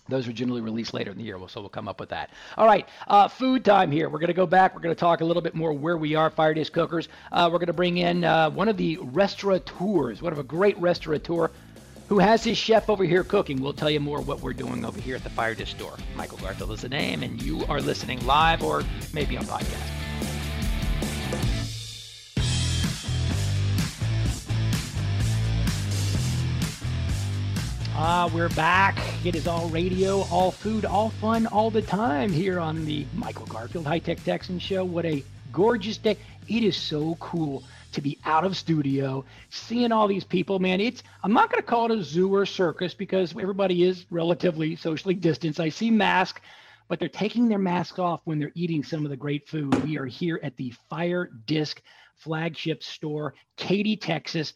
Those 0.08 0.28
are 0.28 0.34
generally 0.34 0.62
released 0.62 0.94
later 0.94 1.12
in 1.12 1.18
the 1.18 1.24
year, 1.24 1.40
so 1.48 1.62
we'll 1.62 1.70
come 1.70 1.88
up 1.88 2.00
with 2.00 2.10
that. 2.10 2.32
All 2.58 2.66
right, 2.66 2.88
uh, 3.08 3.28
food 3.28 3.64
time 3.64 3.92
here. 3.92 4.10
We're 4.10 4.20
going 4.20 4.28
to 4.28 4.34
go 4.34 4.48
back. 4.48 4.74
We're 4.74 4.82
going 4.82 4.96
to 4.96 5.00
talk 5.00 5.22
a 5.22 5.26
little 5.26 5.42
bit 5.42 5.54
more 5.54 5.72
where 5.72 5.98
we 5.98 6.16
are, 6.16 6.32
Fire 6.32 6.54
Disc 6.54 6.74
Cookers. 6.74 7.08
Uh, 7.32 7.48
we're 7.52 7.60
going 7.60 7.68
to 7.68 7.74
bring 7.74 7.98
in 8.00 8.24
uh, 8.24 8.50
one 8.50 8.68
of 8.68 8.78
the 8.78 8.98
restaurateurs, 8.98 10.22
one 10.22 10.34
of 10.34 10.40
a 10.40 10.44
great 10.44 10.78
restaurateur 10.80 11.52
who 12.08 12.18
has 12.18 12.44
his 12.44 12.58
chef 12.58 12.90
over 12.90 13.04
here 13.04 13.24
cooking. 13.24 13.62
We'll 13.62 13.74
tell 13.74 13.92
you 13.92 14.00
more 14.00 14.20
what 14.20 14.42
we're 14.42 14.54
doing 14.54 14.84
over 14.84 15.00
here 15.00 15.16
at 15.16 15.24
the 15.24 15.30
Fire 15.30 15.54
Disc 15.54 15.76
store. 15.76 15.96
Michael 16.16 16.40
Garfield 16.40 16.72
is 16.72 16.82
the 16.82 16.90
name, 16.90 17.22
and 17.22 17.40
you 17.44 17.64
are 17.66 17.80
listening 17.80 18.26
live 18.26 18.64
or 18.64 18.84
maybe 19.14 19.38
on 19.38 19.46
podcast. 19.46 20.09
Ah, 28.02 28.32
we're 28.34 28.48
back. 28.48 28.98
It 29.26 29.36
is 29.36 29.46
all 29.46 29.68
radio, 29.68 30.22
all 30.32 30.52
food, 30.52 30.86
all 30.86 31.10
fun, 31.10 31.48
all 31.48 31.70
the 31.70 31.82
time 31.82 32.32
here 32.32 32.58
on 32.58 32.86
the 32.86 33.06
Michael 33.14 33.46
Garfield 33.46 33.86
High 33.86 34.00
Tech 34.00 34.24
Texan 34.24 34.58
Show. 34.58 34.86
What 34.86 35.06
a 35.06 35.22
gorgeous 35.52 35.98
day. 35.98 36.16
It 36.48 36.64
is 36.64 36.78
so 36.78 37.16
cool 37.16 37.62
to 37.92 38.00
be 38.00 38.18
out 38.24 38.46
of 38.46 38.56
studio, 38.56 39.26
seeing 39.50 39.92
all 39.92 40.08
these 40.08 40.24
people, 40.24 40.60
man. 40.60 40.80
It's 40.80 41.04
I'm 41.26 41.34
not 41.34 41.52
going 41.52 41.62
to 41.62 41.68
call 41.68 41.92
it 41.92 42.00
a 42.00 42.02
zoo 42.02 42.34
or 42.34 42.46
circus 42.46 42.94
because 42.94 43.36
everybody 43.38 43.84
is 43.84 44.06
relatively 44.10 44.78
socially 44.78 45.14
distanced. 45.14 45.60
I 45.60 45.68
see 45.68 45.92
masks, 45.92 46.40
but 46.88 47.00
they're 47.00 47.10
taking 47.10 47.50
their 47.50 47.60
masks 47.60 48.00
off 48.00 48.22
when 48.24 48.40
they're 48.40 48.54
eating 48.56 48.82
some 48.82 49.04
of 49.04 49.12
the 49.12 49.18
great 49.18 49.46
food. 49.50 49.76
We 49.84 49.98
are 49.98 50.06
here 50.06 50.40
at 50.42 50.56
the 50.56 50.74
Fire 50.90 51.32
Disc 51.48 51.82
flagship 52.16 52.82
store, 52.82 53.34
Katy, 53.58 53.98
Texas. 53.98 54.54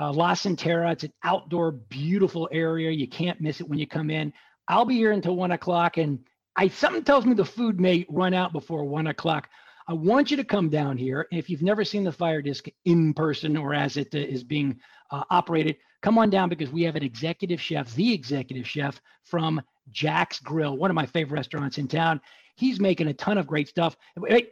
Uh, 0.00 0.12
La 0.12 0.32
Centerra, 0.32 0.92
it's 0.92 1.04
an 1.04 1.12
outdoor, 1.22 1.72
beautiful 1.72 2.48
area. 2.52 2.90
You 2.90 3.08
can't 3.08 3.40
miss 3.40 3.60
it 3.60 3.68
when 3.68 3.78
you 3.78 3.86
come 3.86 4.10
in. 4.10 4.32
I'll 4.68 4.84
be 4.84 4.96
here 4.96 5.12
until 5.12 5.36
one 5.36 5.52
o'clock, 5.52 5.98
and 5.98 6.18
I 6.56 6.68
something 6.68 7.04
tells 7.04 7.26
me 7.26 7.34
the 7.34 7.44
food 7.44 7.80
may 7.80 8.06
run 8.08 8.34
out 8.34 8.52
before 8.52 8.84
one 8.84 9.08
o'clock. 9.08 9.48
I 9.86 9.92
want 9.92 10.30
you 10.30 10.36
to 10.38 10.44
come 10.44 10.70
down 10.70 10.96
here. 10.96 11.26
If 11.30 11.50
you've 11.50 11.62
never 11.62 11.84
seen 11.84 12.04
the 12.04 12.12
fire 12.12 12.40
disc 12.40 12.66
in 12.86 13.12
person 13.12 13.56
or 13.56 13.74
as 13.74 13.96
it 13.96 14.14
uh, 14.14 14.18
is 14.18 14.42
being 14.42 14.80
uh, 15.10 15.24
operated, 15.30 15.76
come 16.02 16.16
on 16.16 16.30
down 16.30 16.48
because 16.48 16.70
we 16.70 16.82
have 16.84 16.96
an 16.96 17.02
executive 17.02 17.60
chef, 17.60 17.94
the 17.94 18.12
executive 18.12 18.66
chef 18.66 19.00
from 19.24 19.60
Jax 19.90 20.40
Grill, 20.40 20.76
one 20.76 20.90
of 20.90 20.94
my 20.94 21.06
favorite 21.06 21.36
restaurants 21.36 21.76
in 21.76 21.86
town. 21.86 22.20
He's 22.56 22.80
making 22.80 23.08
a 23.08 23.14
ton 23.14 23.36
of 23.36 23.46
great 23.46 23.68
stuff. 23.68 23.96
Wait, 24.16 24.50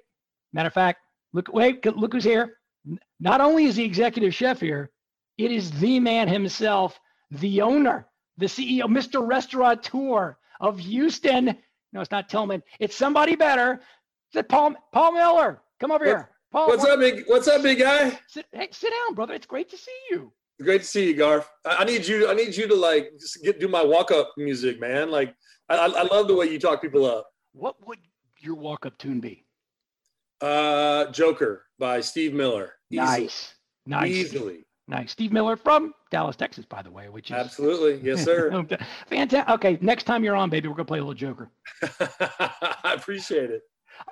matter 0.52 0.66
of 0.66 0.74
fact, 0.74 1.00
look, 1.32 1.48
wait, 1.52 1.84
look 1.86 2.12
who's 2.12 2.24
here. 2.24 2.58
Not 3.18 3.40
only 3.40 3.64
is 3.64 3.76
the 3.76 3.84
executive 3.84 4.34
chef 4.34 4.60
here, 4.60 4.90
it 5.44 5.52
is 5.52 5.70
the 5.72 5.98
man 6.00 6.28
himself, 6.28 6.98
the 7.30 7.60
owner, 7.62 8.06
the 8.38 8.46
CEO, 8.46 8.84
Mr. 8.84 9.26
Restaurateur 9.26 10.36
of 10.60 10.78
Houston. 10.78 11.56
No, 11.92 12.00
it's 12.00 12.10
not 12.10 12.28
Tilman. 12.28 12.62
It's 12.80 12.96
somebody 12.96 13.36
better. 13.36 13.80
It's 14.32 14.46
Paul 14.48 14.74
Paul 14.92 15.12
Miller. 15.12 15.62
Come 15.80 15.90
over 15.90 16.04
here. 16.04 16.30
Paul, 16.50 16.68
what's 16.68 16.84
up, 16.84 17.00
big 17.00 17.24
What's 17.26 17.48
up, 17.48 17.62
big 17.62 17.78
guy? 17.78 18.18
Sit, 18.28 18.46
hey, 18.52 18.68
sit 18.70 18.90
down, 18.90 19.14
brother. 19.14 19.34
It's 19.34 19.46
great 19.46 19.70
to 19.70 19.76
see 19.76 19.90
you. 20.10 20.32
Great 20.62 20.82
to 20.82 20.86
see 20.86 21.08
you, 21.08 21.16
Garf. 21.16 21.44
I, 21.66 21.76
I 21.78 21.84
need 21.84 22.06
you. 22.06 22.28
I 22.30 22.34
need 22.34 22.56
you 22.56 22.68
to 22.68 22.74
like 22.74 23.10
just 23.18 23.42
get 23.42 23.58
do 23.58 23.68
my 23.68 23.82
walk 23.82 24.10
up 24.10 24.32
music, 24.36 24.80
man. 24.80 25.10
Like 25.10 25.34
I, 25.68 25.76
I 25.76 26.02
love 26.02 26.28
the 26.28 26.34
way 26.34 26.46
you 26.46 26.58
talk 26.58 26.80
people 26.82 27.04
up. 27.04 27.26
What 27.52 27.76
would 27.86 27.98
your 28.38 28.54
walk 28.54 28.86
up 28.86 28.96
tune 28.98 29.20
be? 29.20 29.44
Uh, 30.40 31.06
Joker 31.06 31.64
by 31.78 32.00
Steve 32.00 32.34
Miller. 32.34 32.74
Easily. 32.90 33.06
Nice, 33.06 33.54
nice, 33.86 34.10
easily. 34.10 34.64
Nice. 34.88 35.12
Steve 35.12 35.32
Miller 35.32 35.56
from 35.56 35.94
Dallas, 36.10 36.36
Texas, 36.36 36.64
by 36.64 36.82
the 36.82 36.90
way, 36.90 37.08
which 37.08 37.30
is 37.30 37.36
absolutely 37.36 38.00
yes, 38.06 38.24
sir. 38.24 38.50
Fantastic. 39.06 39.54
Okay, 39.54 39.78
next 39.80 40.04
time 40.04 40.24
you're 40.24 40.36
on, 40.36 40.50
baby, 40.50 40.68
we're 40.68 40.74
gonna 40.74 40.84
play 40.84 40.98
a 40.98 41.02
little 41.02 41.14
Joker. 41.14 41.50
I 42.00 42.94
appreciate 42.96 43.50
it. 43.50 43.62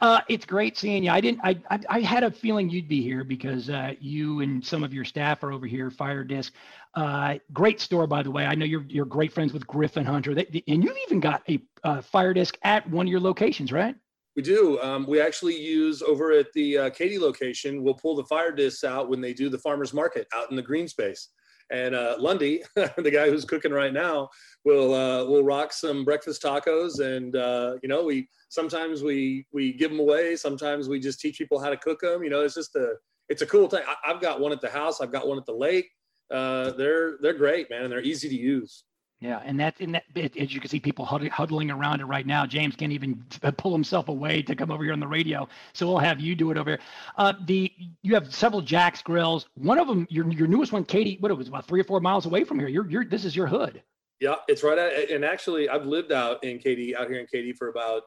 Uh, 0.01 0.21
it's 0.29 0.47
great 0.47 0.79
seeing 0.79 1.05
you. 1.05 1.11
I 1.11 1.21
didn't. 1.21 1.41
I, 1.43 1.59
I, 1.71 1.81
I 1.89 2.01
had 2.01 2.23
a 2.23 2.31
feeling 2.31 2.71
you'd 2.71 2.89
be 2.89 3.03
here 3.03 3.25
because 3.25 3.69
uh, 3.69 3.95
you 4.01 4.41
and 4.41 4.65
some 4.65 4.85
of 4.85 4.95
your 4.95 5.05
staff 5.05 5.43
are 5.43 5.53
over 5.53 5.67
here. 5.67 5.91
Fire 5.91 6.23
Disc, 6.23 6.53
uh, 6.95 7.37
great 7.53 7.81
store 7.81 8.07
by 8.07 8.23
the 8.23 8.31
way. 8.31 8.47
I 8.47 8.55
know 8.55 8.65
you're 8.65 8.85
you're 8.89 9.05
great 9.05 9.33
friends 9.33 9.53
with 9.53 9.67
Griffin 9.67 10.05
Hunter, 10.05 10.35
they, 10.35 10.63
and 10.69 10.85
you've 10.85 10.97
even 11.07 11.21
got 11.21 11.43
a 11.49 11.61
uh, 11.83 12.01
Fire 12.03 12.33
Disc 12.33 12.57
at 12.63 12.89
one 12.89 13.07
of 13.07 13.11
your 13.11 13.21
locations, 13.21 13.73
right? 13.73 13.97
We 14.37 14.43
do. 14.43 14.81
Um, 14.81 15.07
we 15.09 15.21
actually 15.21 15.61
use 15.61 16.03
over 16.03 16.33
at 16.33 16.53
the 16.53 16.79
uh, 16.79 16.91
Katy 16.91 17.19
location. 17.19 17.83
We'll 17.83 17.95
pull 17.95 18.15
the 18.15 18.25
fire 18.25 18.53
discs 18.53 18.85
out 18.85 19.09
when 19.09 19.21
they 19.21 19.33
do 19.33 19.49
the 19.49 19.59
farmers 19.59 19.93
market 19.93 20.29
out 20.33 20.51
in 20.51 20.57
the 20.57 20.63
green 20.63 20.87
space. 20.87 21.29
And 21.71 21.95
uh, 21.95 22.17
Lundy, 22.19 22.63
the 22.75 23.11
guy 23.13 23.31
who's 23.31 23.45
cooking 23.45 23.73
right 23.73 23.93
now, 23.93 24.29
will 24.65 24.95
uh, 24.95 25.25
will 25.25 25.43
rock 25.43 25.73
some 25.73 26.05
breakfast 26.05 26.43
tacos. 26.43 27.01
And 27.01 27.37
uh, 27.37 27.77
you 27.83 27.89
know, 27.89 28.05
we 28.05 28.29
sometimes 28.49 29.03
we 29.03 29.47
we 29.53 29.73
give 29.73 29.91
them 29.91 30.01
away. 30.01 30.37
Sometimes 30.37 30.89
we 30.89 31.01
just 31.01 31.21
teach 31.21 31.39
people 31.39 31.61
how 31.61 31.71
to 31.71 31.77
cook 31.77 32.01
them. 32.01 32.23
You 32.23 32.31
know, 32.31 32.41
it's 32.41 32.55
just 32.55 32.75
a 32.77 32.95
it's 33.29 33.43
a 33.43 33.47
cool 33.47 33.69
thing. 33.69 33.83
I, 33.87 34.13
have 34.13 34.21
got 34.21 34.41
one 34.41 34.53
at 34.53 34.61
the 34.61 34.71
house. 34.71 35.01
I've 35.01 35.13
got 35.13 35.27
one 35.27 35.39
at 35.39 35.47
the 35.47 35.53
lake. 35.53 35.89
Uh, 36.31 36.73
they're 36.73 37.19
they're 37.21 37.35
great, 37.35 37.71
man, 37.71 37.83
and 37.83 37.93
they're 37.93 38.03
easy 38.03 38.29
to 38.29 38.37
use. 38.37 38.85
Yeah, 39.21 39.43
and 39.45 39.61
that 39.61 39.79
in 39.81 39.93
that 39.93 40.05
as 40.17 40.55
you 40.55 40.61
can 40.61 40.71
see, 40.71 40.81
people 40.81 41.05
huddling 41.05 41.71
around 41.71 42.01
it 42.01 42.07
right 42.07 42.27
now. 42.27 42.47
James 42.47 42.75
can't 42.75 42.93
even 42.93 43.23
pull 43.59 43.73
himself 43.73 44.09
away 44.09 44.41
to 44.41 44.57
come 44.57 44.71
over 44.71 44.83
here 44.83 44.95
on 44.95 45.01
the 45.01 45.07
radio, 45.07 45.47
so 45.75 45.87
we'll 45.87 45.99
have 45.99 46.21
you 46.21 46.35
do 46.35 46.51
it 46.51 46.57
over 46.57 46.71
here. 46.71 46.81
Uh, 47.19 47.35
the 47.45 47.71
you 48.01 48.15
have 48.15 48.35
several 48.35 48.63
Jax 48.63 49.03
grills. 49.03 49.47
One 49.57 49.79
of 49.79 49.87
them, 49.87 50.07
your 50.09 50.27
your 50.33 50.49
newest 50.49 50.73
one, 50.73 50.87
Katy. 50.87 51.19
What 51.21 51.31
it 51.31 51.35
was 51.35 51.49
about 51.49 51.67
three 51.67 51.81
or 51.81 51.85
four 51.85 52.01
miles 52.01 52.25
away 52.25 52.45
from 52.45 52.59
here. 52.59 52.69
You're 52.69 52.89
you're 52.89 53.05
this 53.05 53.27
is 53.27 53.37
your 53.37 53.47
hood. 53.47 53.83
Yeah, 54.21 54.37
it's 54.49 54.63
right 54.63 54.79
at, 54.79 55.11
and 55.11 55.23
actually 55.23 55.69
I've 55.69 55.85
lived 55.85 56.13
out 56.13 56.43
in 56.43 56.59
Katy, 56.59 56.97
out 56.97 57.09
here 57.09 57.21
in 57.21 57.27
Katy 57.27 57.53
for 57.53 57.69
about, 57.69 58.03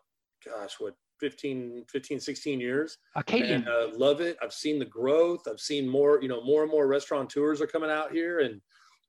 gosh, 0.46 0.76
what 0.80 0.96
15, 1.20 1.86
15, 1.92 2.20
16 2.20 2.60
years. 2.60 2.98
Acadian. 3.16 3.62
And, 3.62 3.68
uh, 3.68 3.98
love 3.98 4.22
it. 4.22 4.38
I've 4.42 4.54
seen 4.54 4.78
the 4.78 4.86
growth. 4.86 5.48
I've 5.50 5.60
seen 5.60 5.88
more, 5.88 6.22
you 6.22 6.28
know, 6.28 6.44
more 6.44 6.64
and 6.64 6.72
more 6.72 6.88
restaurateurs 6.88 7.62
are 7.62 7.68
coming 7.68 7.90
out 7.90 8.12
here 8.12 8.40
and 8.40 8.62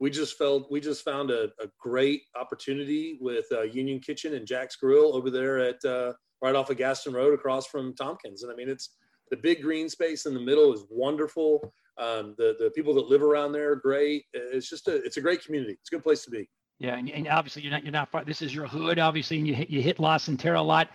we 0.04 0.10
just 0.10 0.36
felt 0.36 0.70
we 0.70 0.82
just 0.82 1.02
found 1.02 1.30
a, 1.30 1.44
a 1.62 1.66
great 1.80 2.24
opportunity 2.38 3.16
with 3.22 3.46
uh, 3.50 3.62
Union 3.62 3.98
Kitchen 3.98 4.34
and 4.34 4.46
Jax 4.46 4.76
Grill 4.76 5.16
over 5.16 5.30
there 5.30 5.58
at 5.60 5.82
uh, 5.82 6.12
right 6.42 6.54
off 6.54 6.68
of 6.68 6.76
Gaston 6.76 7.14
Road 7.14 7.32
across 7.32 7.66
from 7.66 7.94
Tompkins. 7.94 8.42
And 8.42 8.52
I 8.52 8.54
mean, 8.54 8.68
it's 8.68 8.96
the 9.30 9.38
big 9.38 9.62
green 9.62 9.88
space 9.88 10.26
in 10.26 10.34
the 10.34 10.40
middle 10.40 10.74
is 10.74 10.84
wonderful. 10.90 11.72
Um, 11.96 12.34
the 12.36 12.54
the 12.58 12.70
people 12.76 12.92
that 12.96 13.06
live 13.06 13.22
around 13.22 13.52
there 13.52 13.72
are 13.72 13.76
great. 13.76 14.26
It's 14.34 14.68
just 14.68 14.88
a 14.88 14.96
it's 14.96 15.16
a 15.16 15.22
great 15.22 15.42
community. 15.42 15.72
It's 15.80 15.90
a 15.90 15.94
good 15.96 16.04
place 16.04 16.22
to 16.24 16.30
be. 16.30 16.50
Yeah, 16.78 16.98
and, 16.98 17.08
and 17.08 17.26
obviously 17.28 17.62
you're 17.62 17.72
not 17.72 17.82
you're 17.82 17.90
not 17.90 18.10
far. 18.10 18.26
This 18.26 18.42
is 18.42 18.54
your 18.54 18.66
hood, 18.66 18.98
obviously, 18.98 19.38
and 19.38 19.48
you 19.48 19.54
hit, 19.54 19.70
you 19.70 19.80
hit 19.80 19.98
La 19.98 20.18
Centerra 20.18 20.58
a 20.58 20.60
lot. 20.60 20.90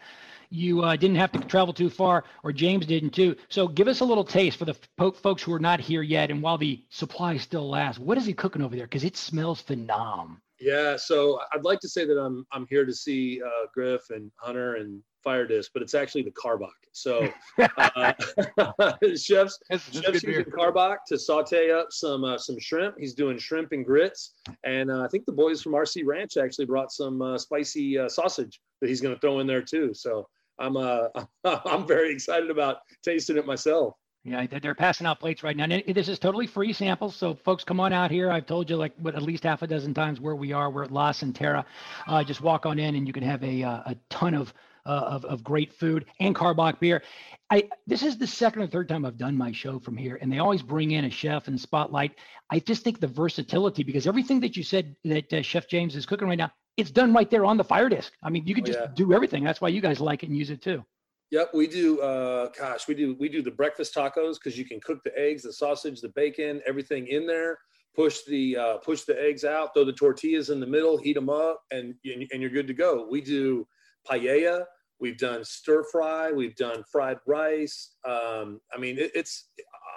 You 0.50 0.82
uh, 0.82 0.95
didn't 0.95 1.18
have 1.18 1.32
to 1.34 1.39
travel 1.39 1.74
too 1.74 1.89
far, 1.89 2.24
or 2.43 2.52
James 2.52 2.86
didn't 2.86 3.12
too. 3.12 3.36
So 3.50 3.68
give 3.68 3.88
us 3.88 4.00
a 4.00 4.06
little 4.06 4.24
taste 4.24 4.58
for 4.58 4.66
the 4.66 4.76
f- 5.00 5.16
folks 5.18 5.43
who 5.43 5.54
are 5.54 5.60
not 5.60 5.80
here 5.80 6.02
yet, 6.02 6.32
and 6.32 6.41
while 6.41 6.58
the 6.58 6.84
supply 6.89 7.38
still 7.38 7.70
lasts, 7.70 8.00
what 8.00 8.18
is 8.18 8.26
he 8.26 8.34
cooking 8.34 8.62
over 8.62 8.76
there? 8.76 8.86
Because 8.86 9.04
it 9.04 9.16
smells 9.16 9.62
phenom. 9.62 10.38
Yeah, 10.60 10.97
so 10.97 11.39
I'd 11.54 11.64
like 11.64 11.80
to 11.82 11.89
say 11.89 12.06
that 12.06 12.18
I'm 12.18 12.45
I'm 12.52 12.66
here 12.70 12.86
to 12.86 12.93
see 12.93 13.41
uh, 13.41 13.68
Griff 13.74 14.10
and 14.10 14.32
Hunter 14.38 14.76
and 14.76 15.02
Fire 15.24 15.45
Disc, 15.45 15.72
but 15.74 15.82
it's 15.82 15.93
actually 15.93 16.24
the 16.24 16.32
Karbach. 16.32 16.70
So 16.91 17.28
uh, 17.78 18.14
chefs 19.16 19.60
chefs 19.70 19.93
using 19.93 20.43
Karbach 20.45 20.97
to 21.08 21.18
saute 21.18 21.72
up 21.72 21.88
some 21.91 22.24
uh, 22.24 22.38
some 22.38 22.60
shrimp. 22.60 22.95
He's 23.00 23.14
doing 23.14 23.38
shrimp 23.38 23.72
and 23.72 23.86
grits, 23.86 24.34
and 24.64 24.91
uh, 24.91 25.04
I 25.04 25.08
think 25.08 25.26
the 25.26 25.32
boys 25.32 25.62
from 25.62 25.74
RC 25.74 26.06
Ranch 26.06 26.38
actually 26.38 26.66
brought 26.66 26.91
some 26.91 27.22
uh, 27.22 27.38
spicy 27.38 27.97
uh, 27.97 28.10
sausage 28.10 28.60
that 28.82 28.89
he's 28.89 29.02
going 29.02 29.14
to 29.14 29.22
throw 29.22 29.39
in 29.39 29.47
there 29.47 29.62
too. 29.62 29.93
So 29.93 30.28
I'm 30.60 30.78
uh 30.78 31.07
I'm 31.43 31.88
very 31.88 32.12
excited 32.12 32.49
about 32.49 32.78
tasting 33.03 33.38
it 33.38 33.45
myself. 33.45 33.95
Yeah, 34.26 34.45
they're 34.62 34.76
passing 34.76 35.07
out 35.07 35.22
plates 35.22 35.43
right 35.43 35.55
now. 35.55 35.64
And 35.64 35.82
this 35.95 36.10
is 36.10 36.20
totally 36.20 36.45
free 36.45 36.74
samples, 36.74 37.16
so 37.16 37.36
folks 37.36 37.64
come 37.64 37.80
on 37.80 37.93
out 37.93 38.12
here. 38.12 38.30
I've 38.30 38.45
told 38.45 38.70
you 38.70 38.76
like 38.76 38.93
what 38.97 39.16
at 39.16 39.22
least 39.22 39.43
half 39.43 39.62
a 39.62 39.68
dozen 39.68 39.93
times 39.93 40.20
where 40.20 40.36
we 40.36 40.51
are. 40.51 40.70
We're 40.70 40.84
at 40.84 40.91
La 40.91 41.14
Centerra. 41.14 41.64
Uh, 42.05 42.24
just 42.24 42.41
walk 42.41 42.66
on 42.66 42.80
in, 42.80 42.95
and 42.95 43.07
you 43.07 43.14
can 43.14 43.24
have 43.24 43.41
a 43.43 43.64
uh, 43.64 43.82
a 43.86 43.95
ton 44.10 44.34
of, 44.34 44.53
uh, 44.86 44.90
of 44.90 45.26
of 45.26 45.44
great 45.44 45.74
food 45.74 46.06
and 46.20 46.36
Karbach 46.36 46.80
beer. 46.80 47.02
I 47.50 47.70
this 47.88 48.04
is 48.04 48.18
the 48.18 48.28
second 48.28 48.62
or 48.62 48.68
third 48.68 48.88
time 48.90 49.06
I've 49.06 49.18
done 49.18 49.36
my 49.36 49.52
show 49.52 49.80
from 49.80 49.98
here, 49.98 50.18
and 50.22 50.32
they 50.32 50.40
always 50.40 50.62
bring 50.62 50.92
in 50.92 51.06
a 51.06 51.10
chef 51.10 51.48
and 51.48 51.60
spotlight. 51.60 52.12
I 52.52 52.60
just 52.60 52.84
think 52.84 53.00
the 53.00 53.08
versatility 53.08 53.84
because 53.84 54.08
everything 54.08 54.40
that 54.42 54.56
you 54.56 54.64
said 54.64 54.96
that 55.06 55.32
uh, 55.34 55.42
Chef 55.42 55.68
James 55.68 55.96
is 55.96 56.06
cooking 56.06 56.28
right 56.28 56.38
now, 56.38 56.52
it's 56.78 56.92
done 56.92 57.14
right 57.14 57.30
there 57.30 57.46
on 57.46 57.58
the 57.58 57.64
fire 57.64 57.90
disc. 57.90 58.14
I 58.24 58.30
mean, 58.30 58.46
you 58.46 58.54
can 58.56 58.64
Oh, 58.64 58.68
just 58.68 58.80
yeah. 58.80 58.88
do 58.94 59.14
everything. 59.14 59.44
That's 59.44 59.62
why 59.62 59.70
you 59.70 59.82
guys 59.82 60.00
like 60.00 60.24
it 60.24 60.30
and 60.30 60.38
use 60.38 60.50
it 60.50 60.62
too. 60.62 60.84
Yep, 61.32 61.52
we 61.54 61.68
do. 61.68 62.02
Uh, 62.02 62.50
gosh, 62.58 62.88
we 62.88 62.96
do 62.96 63.16
we 63.20 63.30
do 63.30 63.42
the 63.42 63.52
breakfast 63.52 63.94
tacos 63.94 64.36
because 64.36 64.58
you 64.58 64.66
can 64.66 64.80
cook 64.80 65.04
the 65.04 65.18
eggs, 65.18 65.44
the 65.44 65.54
sausage, 65.54 66.02
the 66.02 66.10
bacon, 66.10 66.62
everything 66.68 67.08
in 67.08 67.28
there. 67.28 67.58
Push 67.96 68.20
the 68.28 68.56
uh, 68.58 68.78
push 68.78 69.02
the 69.04 69.20
eggs 69.20 69.44
out, 69.44 69.74
throw 69.74 69.84
the 69.84 69.94
tortillas 69.94 70.50
in 70.52 70.60
the 70.60 70.66
middle, 70.68 70.98
heat 70.98 71.14
them 71.14 71.30
up, 71.30 71.62
and 71.72 71.96
and 72.04 72.42
you're 72.42 72.50
good 72.50 72.68
to 72.68 72.74
go. 72.74 73.08
We 73.10 73.22
do 73.22 73.68
paella. 74.10 74.66
We've 74.99 75.18
done 75.18 75.43
stir 75.45 75.84
fry. 75.84 76.32
We've 76.32 76.55
done 76.55 76.84
fried 76.91 77.18
rice. 77.26 77.95
Um, 78.05 78.60
I 78.74 78.78
mean, 78.78 78.97
it, 78.97 79.12
it's 79.16 79.49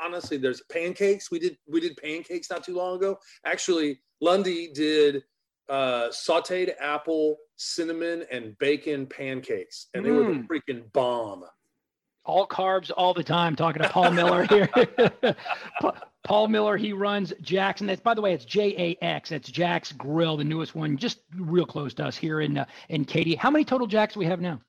honestly 0.02 0.36
there's 0.36 0.62
pancakes. 0.70 1.30
We 1.30 1.38
did 1.38 1.56
we 1.68 1.80
did 1.80 1.96
pancakes 1.96 2.50
not 2.50 2.64
too 2.64 2.74
long 2.76 2.96
ago. 2.96 3.18
Actually, 3.44 4.00
Lundy 4.20 4.70
did 4.72 5.24
uh, 5.68 6.08
sauteed 6.10 6.72
apple, 6.80 7.36
cinnamon, 7.56 8.24
and 8.30 8.56
bacon 8.58 9.06
pancakes, 9.06 9.88
and 9.94 10.04
they 10.04 10.10
were 10.10 10.24
the 10.24 10.32
Mm. 10.40 10.46
freaking 10.46 10.92
bomb. 10.92 11.44
All 12.24 12.46
carbs 12.46 12.90
all 12.96 13.14
the 13.14 13.24
time 13.24 13.56
talking 13.56 13.82
to 13.82 13.88
paul 13.88 14.12
miller 14.12 14.46
here 14.48 14.68
paul 16.24 16.46
miller 16.46 16.76
he 16.76 16.92
runs 16.92 17.32
jackson 17.42 17.86
that's 17.86 18.00
by 18.00 18.14
the 18.14 18.20
way 18.20 18.32
it's 18.32 18.44
j-a-x 18.44 19.30
that's 19.30 19.50
jax 19.50 19.90
grill 19.90 20.36
the 20.36 20.44
newest 20.44 20.76
one 20.76 20.96
just 20.96 21.18
real 21.36 21.66
close 21.66 21.92
to 21.94 22.04
us 22.04 22.16
here 22.16 22.40
in 22.40 22.58
uh, 22.58 22.64
in 22.90 23.04
katy 23.04 23.34
how 23.34 23.50
many 23.50 23.64
total 23.64 23.88
jax 23.88 24.14
do 24.14 24.20
we 24.20 24.26
have 24.26 24.40
now 24.40 24.60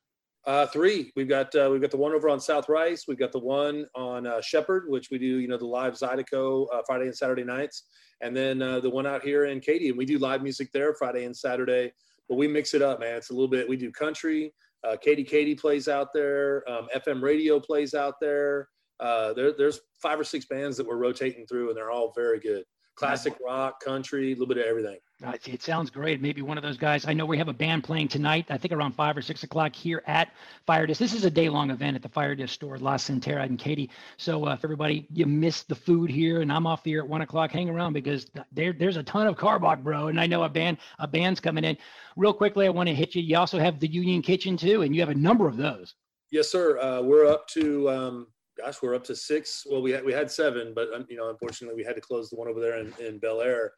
Uh, 0.46 0.66
three. 0.68 1.10
We've 1.16 1.30
got 1.30 1.56
uh, 1.56 1.70
we've 1.72 1.80
got 1.80 1.92
the 1.92 1.96
one 2.06 2.12
over 2.12 2.28
on 2.28 2.40
South 2.40 2.68
Rice. 2.68 3.06
We've 3.08 3.20
got 3.20 3.32
the 3.32 3.40
one 3.40 3.86
on 3.96 4.28
uh, 4.28 4.42
Shepherd, 4.42 4.84
which 4.90 5.08
we 5.10 5.18
do 5.18 5.40
you 5.40 5.48
know 5.48 5.58
the 5.58 5.66
live 5.66 5.94
Zydeco 5.94 6.68
uh, 6.74 6.82
Friday 6.86 7.06
and 7.06 7.16
Saturday 7.16 7.46
nights, 7.46 7.84
and 8.20 8.36
then 8.36 8.62
uh, 8.62 8.82
the 8.82 8.90
one 8.90 9.08
out 9.08 9.24
here 9.24 9.46
in 9.46 9.62
Katy, 9.62 9.88
and 9.88 9.98
we 9.98 10.06
do 10.06 10.18
live 10.18 10.44
music 10.44 10.70
there 10.74 10.94
Friday 10.96 11.24
and 11.24 11.36
Saturday. 11.36 11.94
But 12.28 12.38
we 12.38 12.50
mix 12.50 12.74
it 12.74 12.82
up, 12.82 13.00
man. 13.00 13.16
It's 13.16 13.30
a 13.30 13.34
little 13.34 13.48
bit. 13.48 13.70
We 13.70 13.78
do 13.78 13.90
country. 13.92 14.54
Uh, 14.84 14.98
Katy 15.02 15.24
Katy 15.24 15.56
plays 15.56 15.88
out 15.88 16.10
there. 16.14 16.70
Um, 16.70 16.88
FM 16.96 17.22
radio 17.22 17.60
plays 17.60 17.94
out 17.94 18.16
there. 18.20 18.70
Uh, 19.00 19.34
there. 19.34 19.54
There's 19.58 19.80
five 20.02 20.20
or 20.20 20.24
six 20.24 20.46
bands 20.46 20.78
that 20.78 20.88
we're 20.88 20.98
rotating 20.98 21.46
through, 21.46 21.70
and 21.70 21.78
they're 21.78 21.92
all 21.92 22.12
very 22.16 22.40
good. 22.40 22.64
Classic 22.96 23.34
rock, 23.44 23.80
country, 23.84 24.28
a 24.28 24.36
little 24.36 24.48
bit 24.48 24.58
of 24.58 24.66
everything. 24.66 25.00
Uh, 25.24 25.34
it- 25.46 25.62
sounds 25.62 25.90
great. 25.90 26.22
Maybe 26.22 26.42
one 26.42 26.58
of 26.58 26.64
those 26.64 26.76
guys. 26.78 27.06
I 27.08 27.14
know 27.14 27.26
we 27.26 27.38
have 27.38 27.48
a 27.48 27.54
band 27.54 27.86
playing 27.86 28.10
tonight. 28.10 28.46
I 28.50 28.58
think 28.58 28.74
around 28.74 28.94
five 28.94 29.16
or 29.16 29.22
six 29.22 29.44
o'clock 29.44 29.74
here 29.74 30.04
at 30.06 30.34
Fire 30.66 30.86
Disc. 30.86 31.00
This 31.00 31.14
is 31.14 31.24
a 31.24 31.32
day-long 31.32 31.72
event 31.72 31.96
at 31.96 32.02
the 32.02 32.10
Fire 32.10 32.36
Disc 32.36 32.54
store, 32.54 32.78
La 32.78 32.96
Centerra 32.96 33.46
and 33.46 33.58
Katy. 33.58 33.90
So 34.18 34.46
uh, 34.48 34.54
if 34.54 34.66
everybody 34.66 35.08
you 35.14 35.26
missed 35.26 35.70
the 35.70 35.76
food 35.76 36.10
here, 36.10 36.42
and 36.42 36.52
I'm 36.52 36.68
off 36.68 36.84
the 36.84 36.94
air 36.94 37.00
at 37.00 37.08
one 37.08 37.22
o'clock, 37.22 37.52
hang 37.52 37.70
around 37.70 37.94
because 37.94 38.28
there 38.52 38.74
there's 38.74 38.98
a 38.98 39.04
ton 39.04 39.28
of 39.28 39.38
Karbach, 39.38 39.82
bro. 39.82 40.08
And 40.08 40.20
I 40.20 40.28
know 40.28 40.44
a 40.44 40.50
band 40.50 40.78
a 41.00 41.08
band's 41.08 41.40
coming 41.40 41.64
in. 41.64 41.78
Real 42.18 42.34
quickly, 42.34 42.66
I 42.66 42.70
want 42.70 42.90
to 42.90 42.96
hit 42.96 43.16
you. 43.16 43.22
You 43.22 43.38
also 43.38 43.60
have 43.60 43.80
the 43.80 43.88
Union 43.88 44.22
Kitchen 44.22 44.58
too, 44.58 44.82
and 44.82 44.94
you 44.94 45.00
have 45.02 45.10
a 45.10 45.16
number 45.16 45.48
of 45.48 45.56
those. 45.56 45.96
Yes, 46.32 46.52
sir. 46.52 46.80
Uh, 46.80 47.02
we're 47.02 47.28
up 47.28 47.48
to, 47.50 47.90
um, 47.90 48.28
gosh, 48.58 48.82
we're 48.82 48.96
up 48.96 49.04
to 49.06 49.16
six. 49.16 49.66
Well, 49.70 49.82
we 49.82 49.92
had 49.92 50.04
we 50.04 50.12
had 50.12 50.30
seven, 50.30 50.74
but 50.76 50.92
um, 50.94 51.06
you 51.10 51.16
know, 51.16 51.30
unfortunately, 51.30 51.78
we 51.78 51.86
had 51.86 51.96
to 51.96 52.02
close 52.02 52.30
the 52.30 52.36
one 52.36 52.50
over 52.50 52.60
there 52.60 52.80
in, 52.80 52.92
in 53.00 53.20
Bellaire. 53.20 53.70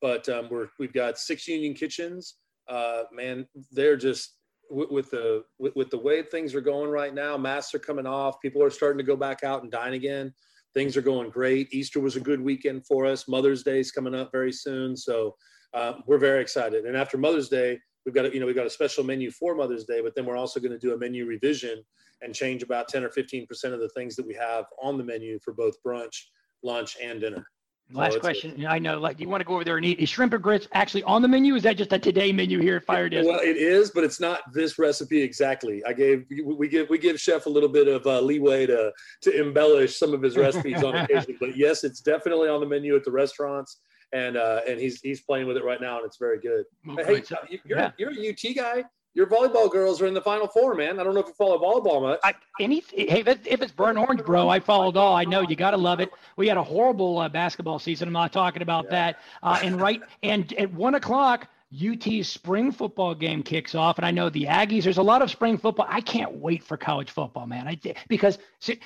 But 0.00 0.28
um, 0.28 0.48
we're 0.50 0.68
we've 0.78 0.92
got 0.92 1.18
six 1.18 1.46
Union 1.46 1.74
kitchens. 1.74 2.36
Uh, 2.68 3.02
man, 3.12 3.46
they're 3.72 3.96
just 3.96 4.36
with, 4.70 4.90
with 4.90 5.10
the 5.10 5.44
with, 5.58 5.74
with 5.76 5.90
the 5.90 5.98
way 5.98 6.22
things 6.22 6.54
are 6.54 6.60
going 6.60 6.90
right 6.90 7.14
now. 7.14 7.36
Masks 7.36 7.74
are 7.74 7.80
coming 7.80 8.06
off. 8.06 8.40
People 8.40 8.62
are 8.62 8.70
starting 8.70 8.98
to 8.98 9.04
go 9.04 9.16
back 9.16 9.42
out 9.44 9.62
and 9.62 9.70
dine 9.70 9.94
again. 9.94 10.32
Things 10.72 10.96
are 10.96 11.02
going 11.02 11.30
great. 11.30 11.72
Easter 11.72 12.00
was 12.00 12.16
a 12.16 12.20
good 12.20 12.40
weekend 12.40 12.86
for 12.86 13.04
us. 13.04 13.28
Mother's 13.28 13.64
Day 13.64 13.80
is 13.80 13.90
coming 13.90 14.14
up 14.14 14.30
very 14.30 14.52
soon, 14.52 14.96
so 14.96 15.34
uh, 15.74 15.94
we're 16.06 16.18
very 16.18 16.40
excited. 16.40 16.84
And 16.84 16.96
after 16.96 17.18
Mother's 17.18 17.48
Day, 17.48 17.78
we've 18.06 18.14
got 18.14 18.26
a, 18.26 18.32
you 18.32 18.40
know 18.40 18.46
we've 18.46 18.54
got 18.54 18.66
a 18.66 18.70
special 18.70 19.04
menu 19.04 19.30
for 19.30 19.54
Mother's 19.54 19.84
Day, 19.84 20.00
but 20.00 20.14
then 20.14 20.26
we're 20.26 20.36
also 20.36 20.60
going 20.60 20.72
to 20.72 20.78
do 20.78 20.94
a 20.94 20.98
menu 20.98 21.26
revision 21.26 21.82
and 22.22 22.34
change 22.34 22.62
about 22.62 22.88
10 22.88 23.02
or 23.02 23.10
15 23.10 23.46
percent 23.46 23.74
of 23.74 23.80
the 23.80 23.88
things 23.90 24.14
that 24.16 24.26
we 24.26 24.34
have 24.34 24.66
on 24.80 24.96
the 24.96 25.04
menu 25.04 25.38
for 25.44 25.52
both 25.52 25.74
brunch, 25.84 26.26
lunch, 26.62 26.96
and 27.02 27.20
dinner. 27.20 27.44
Last 27.92 28.16
a- 28.16 28.20
question. 28.20 28.66
I 28.66 28.78
know, 28.78 28.98
like, 28.98 29.16
do 29.16 29.22
you 29.24 29.28
want 29.28 29.40
to 29.40 29.44
go 29.44 29.54
over 29.54 29.64
there 29.64 29.76
and 29.76 29.84
eat. 29.84 29.98
Is 29.98 30.08
shrimp 30.08 30.32
and 30.32 30.42
grits 30.42 30.68
actually 30.72 31.02
on 31.04 31.22
the 31.22 31.28
menu? 31.28 31.54
Is 31.54 31.62
that 31.64 31.76
just 31.76 31.92
a 31.92 31.98
today 31.98 32.32
menu 32.32 32.60
here 32.60 32.76
at 32.76 32.84
Fire? 32.84 33.08
Well, 33.12 33.40
it 33.40 33.56
is, 33.56 33.90
but 33.90 34.04
it's 34.04 34.20
not 34.20 34.40
this 34.52 34.78
recipe 34.78 35.20
exactly. 35.22 35.82
I 35.84 35.92
gave 35.92 36.26
we 36.44 36.68
give 36.68 36.88
we 36.88 36.98
give 36.98 37.20
chef 37.20 37.46
a 37.46 37.50
little 37.50 37.68
bit 37.68 37.88
of 37.88 38.06
uh, 38.06 38.20
leeway 38.20 38.66
to 38.66 38.92
to 39.22 39.40
embellish 39.40 39.96
some 39.98 40.14
of 40.14 40.22
his 40.22 40.36
recipes 40.36 40.82
on 40.82 40.94
occasion. 40.96 41.36
But 41.40 41.56
yes, 41.56 41.84
it's 41.84 42.00
definitely 42.00 42.48
on 42.48 42.60
the 42.60 42.66
menu 42.66 42.94
at 42.96 43.04
the 43.04 43.10
restaurants, 43.12 43.80
and 44.12 44.36
uh, 44.36 44.60
and 44.68 44.78
he's 44.78 45.00
he's 45.00 45.20
playing 45.22 45.46
with 45.46 45.56
it 45.56 45.64
right 45.64 45.80
now, 45.80 45.96
and 45.96 46.06
it's 46.06 46.18
very 46.18 46.38
good. 46.40 46.64
Hey. 47.06 47.22
So- 47.22 47.36
you- 47.48 47.58
you're 47.64 47.78
yeah. 47.78 47.90
you're 47.98 48.10
a 48.12 48.30
UT 48.30 48.54
guy. 48.54 48.84
Your 49.14 49.26
volleyball 49.26 49.70
girls 49.70 50.00
are 50.00 50.06
in 50.06 50.14
the 50.14 50.20
final 50.20 50.46
four, 50.46 50.74
man. 50.74 51.00
I 51.00 51.04
don't 51.04 51.14
know 51.14 51.20
if 51.20 51.26
you 51.26 51.32
follow 51.32 51.58
volleyball 51.58 52.00
much. 52.00 52.20
I, 52.22 52.32
any, 52.60 52.84
hey, 52.92 53.20
if, 53.20 53.26
it, 53.26 53.40
if 53.44 53.60
it's 53.60 53.72
burnt 53.72 53.98
orange, 53.98 54.24
bro, 54.24 54.48
I 54.48 54.60
followed 54.60 54.96
all. 54.96 55.16
I 55.16 55.24
know 55.24 55.40
you 55.40 55.56
got 55.56 55.72
to 55.72 55.76
love 55.76 55.98
it. 55.98 56.10
We 56.36 56.46
had 56.46 56.56
a 56.56 56.62
horrible 56.62 57.18
uh, 57.18 57.28
basketball 57.28 57.80
season. 57.80 58.06
I'm 58.06 58.12
not 58.12 58.32
talking 58.32 58.62
about 58.62 58.88
that. 58.90 59.18
Uh, 59.42 59.58
and 59.62 59.80
right, 59.80 60.00
and 60.22 60.52
at 60.52 60.72
one 60.72 60.94
o'clock, 60.94 61.48
UT's 61.74 62.28
spring 62.28 62.70
football 62.70 63.14
game 63.14 63.42
kicks 63.42 63.74
off, 63.74 63.98
and 63.98 64.06
I 64.06 64.12
know 64.12 64.28
the 64.28 64.44
Aggies. 64.44 64.84
There's 64.84 64.98
a 64.98 65.02
lot 65.02 65.22
of 65.22 65.30
spring 65.30 65.58
football. 65.58 65.86
I 65.88 66.00
can't 66.00 66.36
wait 66.36 66.62
for 66.62 66.76
college 66.76 67.10
football, 67.10 67.46
man. 67.46 67.66
I 67.66 67.78
because 68.08 68.38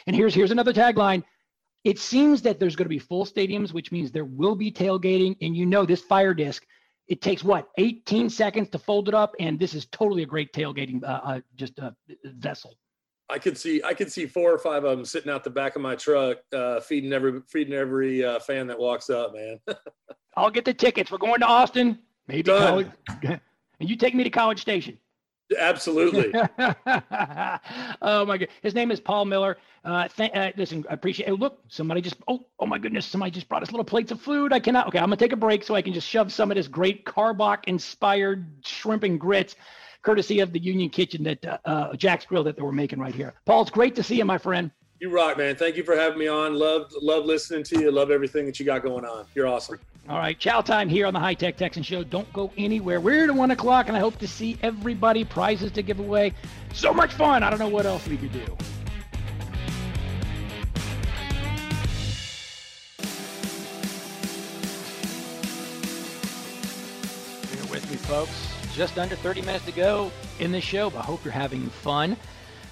and 0.07 0.17
here's 0.17 0.35
here's 0.35 0.51
another 0.51 0.73
tagline. 0.73 1.23
It 1.85 1.99
seems 1.99 2.41
that 2.43 2.59
there's 2.59 2.77
going 2.77 2.87
to 2.87 2.91
be 2.91 2.99
full 2.99 3.27
stadiums, 3.27 3.75
which 3.75 3.93
means 3.93 4.11
there 4.11 4.25
will 4.25 4.55
be 4.55 4.73
tailgating, 4.73 5.37
and 5.43 5.55
you 5.55 5.67
know 5.67 5.85
this 5.85 6.01
fire 6.01 6.33
disc. 6.33 6.67
It 7.07 7.21
takes 7.21 7.45
what 7.45 7.69
18 7.77 8.31
seconds 8.31 8.71
to 8.71 8.79
fold 8.79 9.09
it 9.09 9.15
up, 9.15 9.35
and 9.39 9.59
this 9.59 9.75
is 9.75 9.87
totally 9.87 10.23
a 10.23 10.27
great 10.27 10.53
tailgating, 10.53 11.03
uh, 11.05 11.21
uh, 11.23 11.41
just 11.57 11.79
a 11.79 11.95
vessel. 12.25 12.77
I 13.31 13.39
could 13.39 13.57
see 13.57 13.83
I 13.83 13.95
could 13.95 14.13
see 14.13 14.27
four 14.27 14.53
or 14.53 14.59
five 14.59 14.85
of 14.85 14.97
them 14.97 15.05
sitting 15.05 15.31
out 15.31 15.45
the 15.45 15.51
back 15.51 15.77
of 15.77 15.83
my 15.83 15.95
truck, 15.95 16.39
uh, 16.53 16.81
feeding 16.81 17.13
every 17.13 17.41
feeding 17.49 17.75
every 17.75 18.25
uh, 18.25 18.39
fan 18.39 18.67
that 18.67 18.79
walks 18.79 19.11
up, 19.11 19.35
man. 19.35 19.59
I'll 20.37 20.51
get 20.51 20.65
the 20.65 20.75
tickets. 20.75 21.11
We're 21.11 21.19
going 21.19 21.41
to 21.41 21.47
Austin. 21.47 21.99
Maybe 22.27 22.43
Done. 22.43 22.93
college. 23.07 23.23
and 23.81 23.89
you 23.89 23.97
take 23.97 24.15
me 24.15 24.25
to 24.25 24.31
College 24.31 24.61
Station. 24.61 24.99
Absolutely. 25.59 26.33
oh 28.03 28.25
my 28.25 28.39
god, 28.39 28.49
his 28.63 28.75
name 28.75 28.91
is 28.91 29.01
Paul 29.01 29.25
Miller. 29.25 29.59
Uh, 29.85 30.09
th- 30.09 30.33
uh, 30.35 30.51
listen, 30.57 30.85
I 30.89 30.95
appreciate. 30.95 31.29
it. 31.29 31.35
look, 31.35 31.61
somebody 31.69 32.01
just. 32.01 32.17
Oh, 32.29 32.47
oh 32.59 32.67
my 32.67 32.79
goodness, 32.79 33.05
somebody 33.05 33.31
just 33.31 33.49
brought 33.49 33.63
us 33.63 33.71
little 33.71 33.85
plates 33.85 34.11
of 34.11 34.21
food. 34.21 34.53
I 34.53 34.61
cannot. 34.61 34.89
Okay, 34.89 34.99
I'm 34.99 35.07
gonna 35.07 35.17
take 35.17 35.33
a 35.33 35.37
break 35.37 35.63
so 35.63 35.75
I 35.75 35.83
can 35.83 35.93
just 35.93 36.09
shove 36.09 36.33
some 36.33 36.51
of 36.51 36.57
this 36.57 36.69
great 36.69 37.05
Karbach 37.05 37.65
inspired 37.67 38.47
shrimp 38.65 39.03
and 39.03 39.21
grits, 39.21 39.57
courtesy 40.03 40.41
of 40.41 40.53
the 40.53 40.59
Union 40.59 40.89
Kitchen 40.89 41.23
that 41.25 41.45
uh, 41.45 41.59
uh, 41.65 41.97
Jax 41.97 42.25
Grill 42.25 42.45
that 42.45 42.57
they 42.57 42.63
were 42.63 42.73
making 42.73 42.99
right 42.99 43.15
here. 43.15 43.35
Paul, 43.45 43.63
it's 43.63 43.71
great 43.71 43.95
to 43.97 44.03
see 44.03 44.17
you, 44.17 44.25
my 44.25 44.39
friend. 44.39 44.71
You 45.01 45.11
rock, 45.11 45.37
man. 45.37 45.57
Thank 45.57 45.77
you 45.77 45.85
for 45.85 45.95
having 45.95 46.19
me 46.19 46.29
on. 46.29 46.55
Love 46.55 46.93
love 47.03 47.27
listening 47.27 47.65
to 47.65 47.81
you. 47.81 47.91
Love 47.91 48.11
everything 48.11 48.47
that 48.47 48.59
you 48.59 48.65
got 48.65 48.83
going 48.83 49.05
on. 49.05 49.27
You're 49.35 49.47
awesome. 49.47 49.79
All 50.07 50.19
right, 50.19 50.39
chow 50.39 50.61
time 50.61 50.91
here 50.91 51.07
on 51.07 51.15
the 51.15 51.21
High 51.21 51.33
Tech 51.33 51.57
Texan 51.57 51.83
Show. 51.83 52.05
Don't 52.05 52.31
go 52.35 52.53
anywhere. 52.59 53.01
We're 53.01 53.25
at 53.25 53.35
one 53.35 53.51
o'clock, 53.53 53.89
and 53.89 53.97
I 53.97 54.01
hope 54.01 54.19
to 54.19 54.29
see 54.29 54.59
everybody. 54.63 55.25
Prizes 55.25 55.73
to 55.73 55.83
give 55.83 55.99
away. 55.99 56.35
So 56.75 56.93
much 56.93 57.15
fun. 57.15 57.43
I 57.43 57.49
don't 57.49 57.59
know 57.59 57.71
what 57.71 57.87
else 57.87 58.07
we 58.07 58.19
could 58.19 58.33
do. 58.33 58.45
Bear 67.51 67.65
with 67.71 67.91
me, 67.91 67.97
folks. 67.97 68.53
Just 68.75 68.99
under 68.99 69.17
30 69.17 69.41
minutes 69.41 69.65
to 69.65 69.73
go 69.73 70.13
in 70.39 70.53
the 70.53 70.61
show, 70.61 70.91
but 70.91 70.99
I 70.99 71.03
hope 71.03 71.25
you're 71.25 71.33
having 71.33 71.71
fun. 71.71 72.15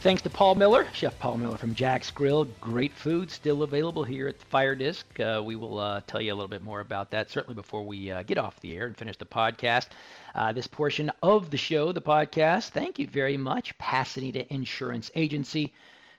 Thanks 0.02 0.22
to 0.22 0.30
Paul 0.30 0.56
Miller, 0.56 0.88
Chef 0.92 1.16
Paul 1.20 1.36
Miller 1.36 1.56
from 1.56 1.76
Jax 1.76 2.10
Grill. 2.10 2.46
Great 2.60 2.92
food 2.92 3.30
still 3.30 3.62
available 3.62 4.02
here 4.02 4.26
at 4.26 4.36
the 4.36 4.44
Fire 4.46 4.74
Disc. 4.74 5.06
Uh, 5.20 5.40
we 5.44 5.54
will 5.54 5.78
uh, 5.78 6.00
tell 6.08 6.20
you 6.20 6.32
a 6.32 6.34
little 6.34 6.48
bit 6.48 6.64
more 6.64 6.80
about 6.80 7.12
that 7.12 7.30
certainly 7.30 7.54
before 7.54 7.84
we 7.86 8.10
uh, 8.10 8.24
get 8.24 8.36
off 8.36 8.58
the 8.62 8.76
air 8.76 8.86
and 8.86 8.96
finish 8.96 9.16
the 9.16 9.24
podcast. 9.24 9.86
Uh, 10.34 10.52
this 10.52 10.66
portion 10.66 11.12
of 11.22 11.52
the 11.52 11.56
show, 11.56 11.92
the 11.92 12.00
podcast, 12.00 12.70
thank 12.70 12.98
you 12.98 13.06
very 13.06 13.36
much. 13.36 13.78
Pasadena 13.78 14.44
Insurance 14.48 15.08
Agency. 15.14 15.72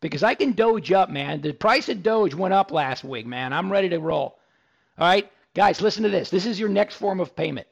Because 0.00 0.22
I 0.22 0.34
can 0.34 0.52
Doge 0.52 0.92
up, 0.92 1.10
man. 1.10 1.40
The 1.40 1.52
price 1.52 1.88
of 1.88 2.02
Doge 2.02 2.34
went 2.34 2.54
up 2.54 2.70
last 2.70 3.02
week, 3.02 3.26
man. 3.26 3.52
I'm 3.52 3.72
ready 3.72 3.88
to 3.90 3.98
roll. 3.98 4.38
All 4.98 5.08
right, 5.08 5.30
guys, 5.54 5.80
listen 5.80 6.02
to 6.02 6.10
this. 6.10 6.30
This 6.30 6.46
is 6.46 6.60
your 6.60 6.68
next 6.68 6.96
form 6.96 7.20
of 7.20 7.34
payment. 7.34 7.66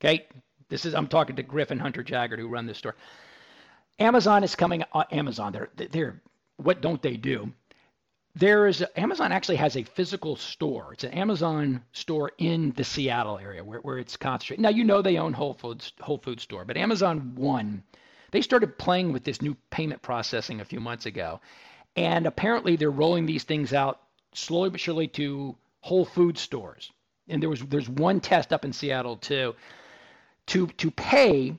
Okay, 0.00 0.26
this 0.68 0.84
is 0.84 0.94
I'm 0.94 1.08
talking 1.08 1.36
to 1.36 1.42
Griffin 1.42 1.78
Hunter 1.78 2.02
Jaggard 2.02 2.38
who 2.38 2.48
run 2.48 2.66
this 2.66 2.78
store. 2.78 2.96
Amazon 3.98 4.42
is 4.44 4.56
coming. 4.56 4.84
Uh, 4.92 5.04
Amazon, 5.12 5.52
they're 5.52 5.70
they're 5.76 6.22
what 6.56 6.80
don't 6.80 7.02
they 7.02 7.16
do? 7.16 7.52
There 8.36 8.68
is 8.68 8.84
Amazon 8.96 9.32
actually 9.32 9.56
has 9.56 9.76
a 9.76 9.82
physical 9.82 10.36
store. 10.36 10.92
It's 10.92 11.04
an 11.04 11.12
Amazon 11.12 11.82
store 11.92 12.32
in 12.38 12.72
the 12.76 12.84
Seattle 12.84 13.38
area 13.38 13.64
where, 13.64 13.80
where 13.80 13.98
it's 13.98 14.16
concentrated. 14.16 14.62
Now 14.62 14.68
you 14.68 14.84
know 14.84 15.02
they 15.02 15.18
own 15.18 15.32
Whole 15.32 15.54
Foods 15.54 15.92
Whole 16.00 16.18
Food 16.18 16.40
store, 16.40 16.64
but 16.64 16.76
Amazon 16.76 17.34
One, 17.34 17.82
they 18.30 18.42
started 18.42 18.78
playing 18.78 19.12
with 19.12 19.24
this 19.24 19.42
new 19.42 19.56
payment 19.70 20.02
processing 20.02 20.60
a 20.60 20.64
few 20.64 20.80
months 20.80 21.06
ago, 21.06 21.40
and 21.96 22.26
apparently 22.26 22.76
they're 22.76 22.90
rolling 22.90 23.26
these 23.26 23.44
things 23.44 23.72
out 23.72 24.00
slowly 24.34 24.70
but 24.70 24.80
surely 24.80 25.08
to 25.08 25.56
Whole 25.80 26.04
Food 26.04 26.38
stores. 26.38 26.90
And 27.28 27.42
there 27.42 27.50
was 27.50 27.60
there's 27.60 27.88
one 27.88 28.20
test 28.20 28.52
up 28.52 28.64
in 28.64 28.72
Seattle 28.72 29.16
too. 29.16 29.54
To 30.46 30.66
to 30.66 30.90
pay, 30.90 31.56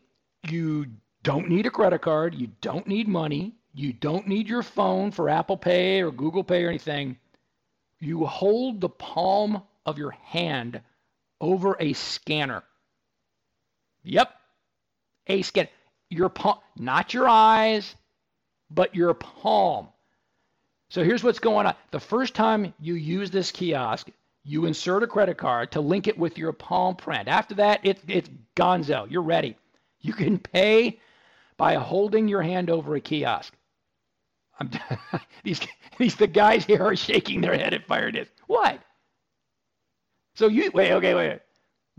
you 0.50 0.88
don't 1.24 1.50
need 1.50 1.66
a 1.66 1.72
credit 1.72 2.02
card, 2.02 2.36
you 2.36 2.50
don't 2.62 2.88
need 2.88 3.08
money, 3.08 3.56
you 3.74 3.94
don't 3.94 4.28
need 4.28 4.50
your 4.50 4.64
phone 4.64 5.12
for 5.12 5.30
Apple 5.30 5.58
Pay 5.58 6.02
or 6.02 6.12
Google 6.12 6.44
Pay 6.44 6.64
or 6.64 6.70
anything. 6.70 7.18
You 8.00 8.26
hold 8.26 8.82
the 8.82 8.90
palm 8.90 9.64
of 9.86 9.98
your 9.98 10.12
hand 10.12 10.82
over 11.40 11.78
a 11.80 11.94
scanner. 11.94 12.64
Yep. 14.04 14.34
A 15.28 15.42
scan. 15.44 15.68
Your 16.12 16.30
palm, 16.30 16.60
not 16.78 17.14
your 17.14 17.28
eyes, 17.28 17.96
but 18.70 18.94
your 18.94 19.14
palm. 19.14 19.88
So 20.90 21.04
here's 21.04 21.24
what's 21.24 21.40
going 21.40 21.66
on. 21.66 21.76
The 21.92 22.02
first 22.02 22.36
time 22.36 22.74
you 22.80 22.96
use 22.96 23.32
this 23.32 23.50
kiosk, 23.50 24.10
you 24.44 24.66
insert 24.66 25.04
a 25.04 25.08
credit 25.08 25.38
card 25.38 25.72
to 25.72 25.82
link 25.82 26.08
it 26.08 26.18
with 26.18 26.38
your 26.38 26.52
palm 26.52 26.98
print. 26.98 27.30
After 27.30 27.56
that, 27.56 27.80
it, 27.84 28.00
it's 28.08 28.30
gonzo. 28.58 29.10
You're 29.10 29.22
ready. 29.22 29.56
You 30.02 30.12
can 30.12 30.38
pay 30.38 31.00
by 31.56 31.76
holding 31.76 32.28
your 32.28 32.42
hand 32.42 32.70
over 32.70 32.96
a 32.96 33.02
kiosk. 33.02 33.54
these, 35.44 35.62
these 35.98 36.16
the 36.16 36.28
guys 36.28 36.66
here 36.66 36.84
are 36.84 36.96
shaking 36.96 37.40
their 37.40 37.58
head 37.58 37.74
at 37.74 37.88
Fire 37.88 38.12
Disc. 38.12 38.32
What? 38.48 38.80
So 40.36 40.48
you 40.48 40.72
wait, 40.74 40.92
okay, 40.92 41.14
wait. 41.14 41.40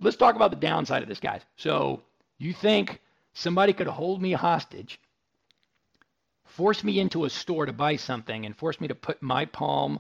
Let's 0.01 0.17
talk 0.17 0.37
about 0.37 0.51
the 0.51 0.57
downside 0.57 1.03
of 1.03 1.09
this, 1.09 1.21
guys. 1.21 1.41
So 1.57 2.03
you 2.39 2.53
think 2.53 3.01
somebody 3.33 3.73
could 3.73 3.87
hold 3.87 4.21
me 4.21 4.33
hostage 4.33 5.01
force 6.53 6.85
me 6.85 7.01
into 7.01 7.25
a 7.25 7.31
store 7.31 7.67
to 7.67 7.73
buy 7.73 7.97
something 7.97 8.45
and 8.45 8.57
force 8.57 8.81
me 8.81 8.89
to 8.89 8.95
put 8.95 9.23
my 9.23 9.47
palm 9.47 9.99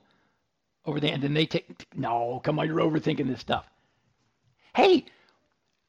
over 0.85 1.01
there. 1.01 1.13
And 1.13 1.23
then 1.23 1.35
they 1.35 1.47
take, 1.47 1.87
no, 1.97 2.41
come 2.45 2.59
on, 2.59 2.67
you're 2.67 2.79
overthinking 2.79 3.27
this 3.27 3.41
stuff. 3.41 3.65
Hey, 4.75 5.07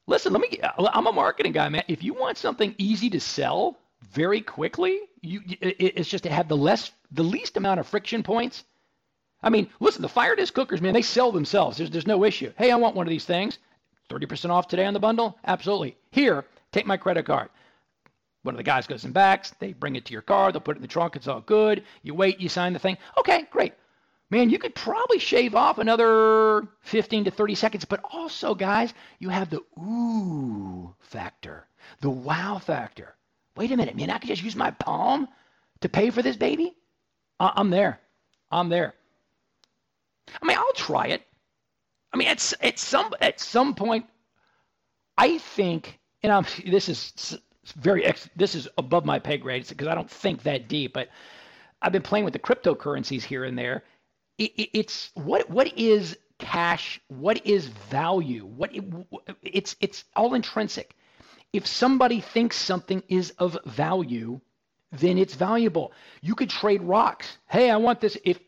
listen, 0.06 0.32
let 0.32 0.40
me, 0.40 0.58
I'm 0.78 1.06
a 1.06 1.12
marketing 1.12 1.52
guy, 1.52 1.68
man. 1.68 1.84
If 1.88 2.02
you 2.02 2.14
want 2.14 2.38
something 2.38 2.74
easy 2.78 3.10
to 3.10 3.20
sell 3.20 3.76
very 4.12 4.40
quickly, 4.40 5.00
you, 5.20 5.42
it's 5.60 6.08
just 6.08 6.24
to 6.24 6.30
have 6.30 6.48
the 6.48 6.56
less, 6.56 6.90
the 7.12 7.22
least 7.22 7.56
amount 7.56 7.80
of 7.80 7.86
friction 7.86 8.22
points. 8.22 8.64
I 9.42 9.50
mean, 9.50 9.68
listen, 9.80 10.00
the 10.00 10.08
fire 10.08 10.34
disc 10.34 10.54
cookers, 10.54 10.80
man, 10.80 10.94
they 10.94 11.02
sell 11.02 11.30
themselves. 11.30 11.76
There's, 11.76 11.90
there's 11.90 12.06
no 12.06 12.24
issue. 12.24 12.52
Hey, 12.56 12.70
I 12.70 12.76
want 12.76 12.96
one 12.96 13.06
of 13.06 13.10
these 13.10 13.26
things. 13.26 13.58
30% 14.10 14.50
off 14.50 14.68
today 14.68 14.86
on 14.86 14.94
the 14.94 15.00
bundle? 15.00 15.38
Absolutely. 15.44 15.96
Here, 16.10 16.44
take 16.74 16.86
my 16.86 16.96
credit 16.96 17.24
card. 17.24 17.48
One 18.42 18.54
of 18.54 18.58
the 18.58 18.62
guys 18.64 18.86
goes 18.86 19.04
and 19.04 19.14
backs. 19.14 19.54
They 19.58 19.72
bring 19.72 19.96
it 19.96 20.04
to 20.06 20.12
your 20.12 20.22
car. 20.22 20.52
They'll 20.52 20.60
put 20.60 20.76
it 20.76 20.78
in 20.78 20.82
the 20.82 20.88
trunk. 20.88 21.16
It's 21.16 21.28
all 21.28 21.40
good. 21.40 21.84
You 22.02 22.14
wait. 22.14 22.40
You 22.40 22.48
sign 22.50 22.74
the 22.74 22.78
thing. 22.78 22.98
Okay, 23.16 23.46
great. 23.50 23.72
Man, 24.30 24.50
you 24.50 24.58
could 24.58 24.74
probably 24.74 25.18
shave 25.18 25.54
off 25.54 25.78
another 25.78 26.66
15 26.82 27.24
to 27.24 27.30
30 27.30 27.54
seconds. 27.54 27.84
But 27.84 28.00
also, 28.10 28.54
guys, 28.54 28.92
you 29.18 29.30
have 29.30 29.48
the 29.48 29.62
ooh 29.78 30.94
factor, 31.00 31.66
the 32.00 32.10
wow 32.10 32.58
factor. 32.58 33.14
Wait 33.56 33.70
a 33.70 33.76
minute, 33.76 33.96
man. 33.96 34.10
I 34.10 34.18
could 34.18 34.28
just 34.28 34.42
use 34.42 34.56
my 34.56 34.72
palm 34.72 35.28
to 35.80 35.88
pay 35.88 36.10
for 36.10 36.20
this 36.20 36.36
baby. 36.36 36.74
I'm 37.38 37.70
there. 37.70 38.00
I'm 38.50 38.68
there. 38.68 38.94
I 40.42 40.46
mean, 40.46 40.56
I'll 40.56 40.72
try 40.72 41.06
it. 41.06 41.22
I 42.12 42.16
mean, 42.16 42.28
at, 42.28 42.52
at 42.60 42.78
some 42.78 43.12
at 43.20 43.40
some 43.40 43.74
point, 43.74 44.06
I 45.16 45.38
think, 45.38 45.98
and 46.24 46.32
I'm 46.32 46.46
this 46.66 46.88
is 46.88 47.38
very 47.76 48.04
ex- 48.04 48.30
this 48.34 48.54
is 48.54 48.66
above 48.78 49.04
my 49.04 49.18
pay 49.18 49.36
grade 49.36 49.68
because 49.68 49.86
I 49.86 49.94
don't 49.94 50.10
think 50.10 50.42
that 50.42 50.68
deep, 50.68 50.94
but 50.94 51.08
I've 51.82 51.92
been 51.92 52.02
playing 52.02 52.24
with 52.24 52.32
the 52.32 52.38
cryptocurrencies 52.40 53.22
here 53.22 53.44
and 53.44 53.56
there. 53.56 53.84
It, 54.38 54.52
it, 54.56 54.70
it's 54.72 55.10
what 55.14 55.48
what 55.50 55.76
is 55.78 56.16
cash? 56.38 57.00
What 57.08 57.46
is 57.46 57.66
value? 57.66 58.46
What 58.46 58.74
it, 58.74 58.84
it's 59.42 59.76
it's 59.80 60.04
all 60.16 60.34
intrinsic. 60.34 60.96
If 61.52 61.66
somebody 61.66 62.20
thinks 62.20 62.56
something 62.56 63.02
is 63.08 63.30
of 63.38 63.58
value, 63.66 64.40
then 64.90 65.18
it's 65.18 65.34
valuable. 65.34 65.92
You 66.22 66.34
could 66.34 66.50
trade 66.50 66.82
rocks. 66.82 67.36
Hey, 67.48 67.70
I 67.70 67.76
want 67.76 68.00
this. 68.00 68.16
If 68.24 68.40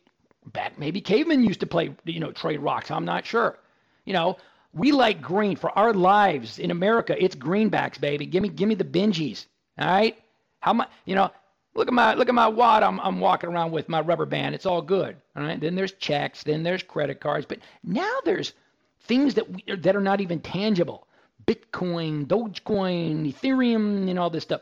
back 0.52 0.78
maybe 0.78 1.00
cavemen 1.02 1.44
used 1.44 1.60
to 1.60 1.66
play, 1.66 1.94
you 2.04 2.20
know, 2.20 2.32
trade 2.32 2.60
rocks. 2.60 2.90
I'm 2.90 3.04
not 3.04 3.26
sure. 3.26 3.58
You 4.06 4.14
know, 4.14 4.38
we 4.76 4.92
like 4.92 5.22
green 5.22 5.56
for 5.56 5.76
our 5.76 5.94
lives 5.94 6.58
in 6.58 6.70
America. 6.70 7.16
It's 7.18 7.34
greenbacks, 7.34 7.98
baby. 7.98 8.26
Give 8.26 8.42
me, 8.42 8.50
give 8.50 8.68
me 8.68 8.74
the 8.74 8.84
Benjis. 8.84 9.46
All 9.78 9.88
right. 9.88 10.16
How 10.60 10.74
much? 10.74 10.90
You 11.06 11.14
know, 11.14 11.30
look 11.74 11.88
at 11.88 11.94
my 11.94 12.14
look 12.14 12.28
at 12.28 12.34
my 12.34 12.48
wad. 12.48 12.82
I'm 12.82 13.00
I'm 13.00 13.18
walking 13.18 13.50
around 13.50 13.72
with 13.72 13.88
my 13.88 14.00
rubber 14.00 14.26
band. 14.26 14.54
It's 14.54 14.66
all 14.66 14.82
good. 14.82 15.16
All 15.34 15.42
right. 15.42 15.58
Then 15.58 15.74
there's 15.74 15.92
checks. 15.92 16.42
Then 16.42 16.62
there's 16.62 16.82
credit 16.82 17.20
cards. 17.20 17.46
But 17.46 17.60
now 17.82 18.18
there's 18.24 18.52
things 19.00 19.34
that 19.34 19.50
we, 19.50 19.64
that 19.74 19.96
are 19.96 20.00
not 20.00 20.20
even 20.20 20.40
tangible. 20.40 21.08
Bitcoin, 21.46 22.26
Dogecoin, 22.26 23.32
Ethereum, 23.32 24.10
and 24.10 24.18
all 24.18 24.30
this 24.30 24.42
stuff. 24.42 24.60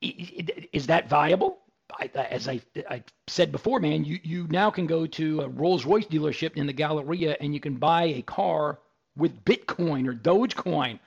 Is 0.00 0.86
that 0.86 1.08
viable? 1.08 1.58
I, 1.98 2.10
as 2.14 2.46
I, 2.46 2.60
I 2.88 3.02
said 3.26 3.50
before, 3.50 3.80
man, 3.80 4.04
you, 4.04 4.20
you 4.22 4.46
now 4.50 4.70
can 4.70 4.86
go 4.86 5.06
to 5.06 5.40
a 5.40 5.48
Rolls 5.48 5.86
Royce 5.86 6.06
dealership 6.06 6.56
in 6.56 6.66
the 6.66 6.72
Galleria 6.72 7.36
and 7.40 7.54
you 7.54 7.60
can 7.60 7.76
buy 7.76 8.04
a 8.04 8.22
car 8.22 8.78
with 9.18 9.44
Bitcoin 9.44 10.08
or 10.08 10.14
Dogecoin. 10.14 10.98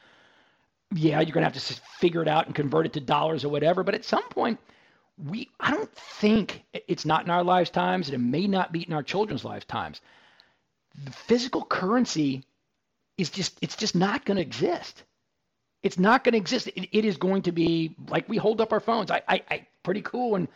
Yeah, 0.93 1.22
you're 1.22 1.34
going 1.34 1.45
to 1.45 1.49
have 1.49 1.53
to 1.53 1.82
figure 1.99 2.22
it 2.22 2.28
out 2.28 2.45
and 2.45 2.53
convert 2.53 2.86
it 2.86 2.93
to 2.93 2.99
dollars 2.99 3.45
or 3.45 3.49
whatever. 3.49 3.82
But 3.82 3.95
at 3.95 4.03
some 4.03 4.28
point, 4.30 4.59
we 5.18 5.49
I 5.59 5.72
don't 5.72 5.93
think 5.95 6.64
it's 6.74 7.05
not 7.05 7.24
in 7.24 7.32
our 7.32 7.43
lifetimes, 7.43 8.09
and 8.09 8.16
it 8.16 8.26
may 8.26 8.47
not 8.47 8.72
be 8.72 8.84
in 8.84 8.93
our 8.93 9.03
children's 9.03 9.45
lifetimes. 9.45 10.01
The 11.05 11.12
physical 11.12 11.64
currency 11.64 12.43
is 13.18 13.30
just 13.30 13.57
it's 13.62 13.76
just 13.78 13.95
not 13.95 14.26
going 14.26 14.36
to 14.36 14.41
exist. 14.41 15.03
It's 15.84 15.97
not 15.97 16.24
going 16.24 16.34
to 16.34 16.38
exist. 16.38 16.68
It, 16.68 16.89
it 16.91 17.05
is 17.05 17.18
going 17.18 17.43
to 17.43 17.51
be 17.51 17.95
like 18.09 18.28
we 18.28 18.38
hold 18.38 18.62
up 18.62 18.74
our 18.74 18.80
phones. 18.80 19.12
I, 19.12 19.22
I, 19.28 19.41
I 19.49 19.68
pretty 19.84 20.01
cool 20.01 20.36
and 20.36 20.47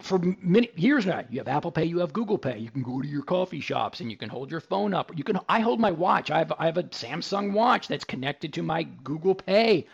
for 0.00 0.18
many 0.40 0.70
years 0.76 1.06
now, 1.06 1.22
you 1.30 1.38
have 1.38 1.48
Apple 1.48 1.70
Pay, 1.70 1.84
you 1.84 1.98
have 1.98 2.12
Google 2.12 2.38
Pay. 2.38 2.58
You 2.58 2.70
can 2.70 2.82
go 2.82 3.00
to 3.00 3.06
your 3.06 3.22
coffee 3.22 3.60
shops 3.60 4.00
and 4.00 4.10
you 4.10 4.16
can 4.16 4.28
hold 4.28 4.50
your 4.50 4.60
phone 4.60 4.92
up. 4.92 5.12
You 5.16 5.22
can. 5.22 5.38
I 5.48 5.60
hold 5.60 5.78
my 5.78 5.90
watch. 5.90 6.30
I 6.30 6.38
have 6.38 6.52
I 6.58 6.66
have 6.66 6.78
a 6.78 6.84
Samsung 6.84 7.52
watch 7.52 7.88
that's 7.88 8.04
connected 8.04 8.52
to 8.54 8.62
my 8.62 8.82
Google 8.82 9.34
Pay, 9.34 9.86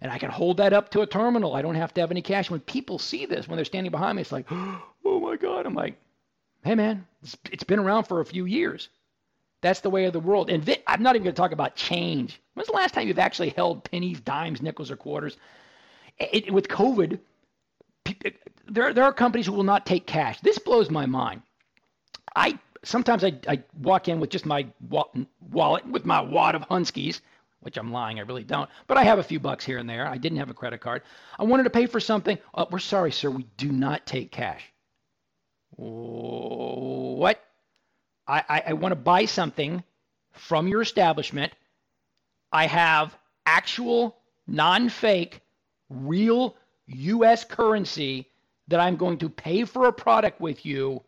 and 0.00 0.12
I 0.12 0.18
can 0.18 0.30
hold 0.30 0.58
that 0.58 0.72
up 0.72 0.90
to 0.90 1.00
a 1.00 1.06
terminal. 1.06 1.54
I 1.54 1.62
don't 1.62 1.74
have 1.74 1.92
to 1.94 2.00
have 2.00 2.10
any 2.10 2.22
cash. 2.22 2.50
When 2.50 2.60
people 2.60 2.98
see 2.98 3.26
this, 3.26 3.48
when 3.48 3.56
they're 3.56 3.64
standing 3.64 3.90
behind 3.90 4.16
me, 4.16 4.22
it's 4.22 4.32
like, 4.32 4.46
oh 4.50 5.20
my 5.20 5.36
God. 5.36 5.66
I'm 5.66 5.74
like, 5.74 5.96
hey 6.64 6.74
man, 6.74 7.06
it's, 7.22 7.36
it's 7.50 7.64
been 7.64 7.80
around 7.80 8.04
for 8.04 8.20
a 8.20 8.26
few 8.26 8.44
years. 8.44 8.88
That's 9.60 9.80
the 9.80 9.90
way 9.90 10.04
of 10.06 10.12
the 10.12 10.20
world. 10.20 10.50
And 10.50 10.68
I'm 10.86 11.02
not 11.02 11.14
even 11.14 11.24
going 11.24 11.34
to 11.34 11.40
talk 11.40 11.52
about 11.52 11.76
change. 11.76 12.40
When's 12.54 12.66
the 12.66 12.74
last 12.74 12.94
time 12.94 13.06
you've 13.06 13.18
actually 13.18 13.50
held 13.50 13.84
pennies, 13.84 14.20
dimes, 14.20 14.60
nickels, 14.60 14.90
or 14.90 14.96
quarters? 14.96 15.36
It, 16.18 16.52
with 16.52 16.66
COVID, 16.66 17.20
there, 18.68 18.92
there 18.92 19.04
are 19.04 19.12
companies 19.12 19.46
who 19.46 19.52
will 19.52 19.64
not 19.64 19.86
take 19.86 20.06
cash. 20.06 20.40
This 20.40 20.58
blows 20.58 20.90
my 20.90 21.06
mind. 21.06 21.42
I 22.34 22.58
sometimes 22.84 23.24
I, 23.24 23.34
I 23.48 23.62
walk 23.80 24.08
in 24.08 24.20
with 24.20 24.30
just 24.30 24.46
my 24.46 24.66
wallet 24.88 25.86
with 25.86 26.04
my 26.04 26.20
wad 26.20 26.54
of 26.54 26.62
Hunskies, 26.62 27.20
which 27.60 27.76
I'm 27.76 27.92
lying, 27.92 28.18
I 28.18 28.22
really 28.22 28.44
don't. 28.44 28.68
But 28.86 28.96
I 28.96 29.04
have 29.04 29.18
a 29.18 29.22
few 29.22 29.38
bucks 29.38 29.64
here 29.64 29.78
and 29.78 29.88
there. 29.88 30.06
I 30.06 30.18
didn't 30.18 30.38
have 30.38 30.50
a 30.50 30.54
credit 30.54 30.80
card. 30.80 31.02
I 31.38 31.44
wanted 31.44 31.64
to 31.64 31.70
pay 31.70 31.86
for 31.86 32.00
something. 32.00 32.38
Oh, 32.54 32.66
we're 32.70 32.78
sorry, 32.78 33.12
sir. 33.12 33.30
We 33.30 33.46
do 33.56 33.70
not 33.70 34.06
take 34.06 34.30
cash. 34.32 34.62
What? 35.76 37.42
I, 38.26 38.44
I, 38.48 38.62
I 38.68 38.72
want 38.74 38.92
to 38.92 38.96
buy 38.96 39.24
something 39.26 39.82
from 40.32 40.68
your 40.68 40.82
establishment. 40.82 41.52
I 42.52 42.66
have 42.66 43.16
actual, 43.46 44.16
non 44.46 44.88
fake, 44.88 45.40
real 45.88 46.56
US 46.86 47.44
currency 47.44 48.28
that 48.68 48.80
I'm 48.80 48.96
going 48.96 49.18
to 49.18 49.28
pay 49.28 49.64
for 49.64 49.86
a 49.86 49.92
product 49.92 50.40
with 50.40 50.64
you. 50.64 51.02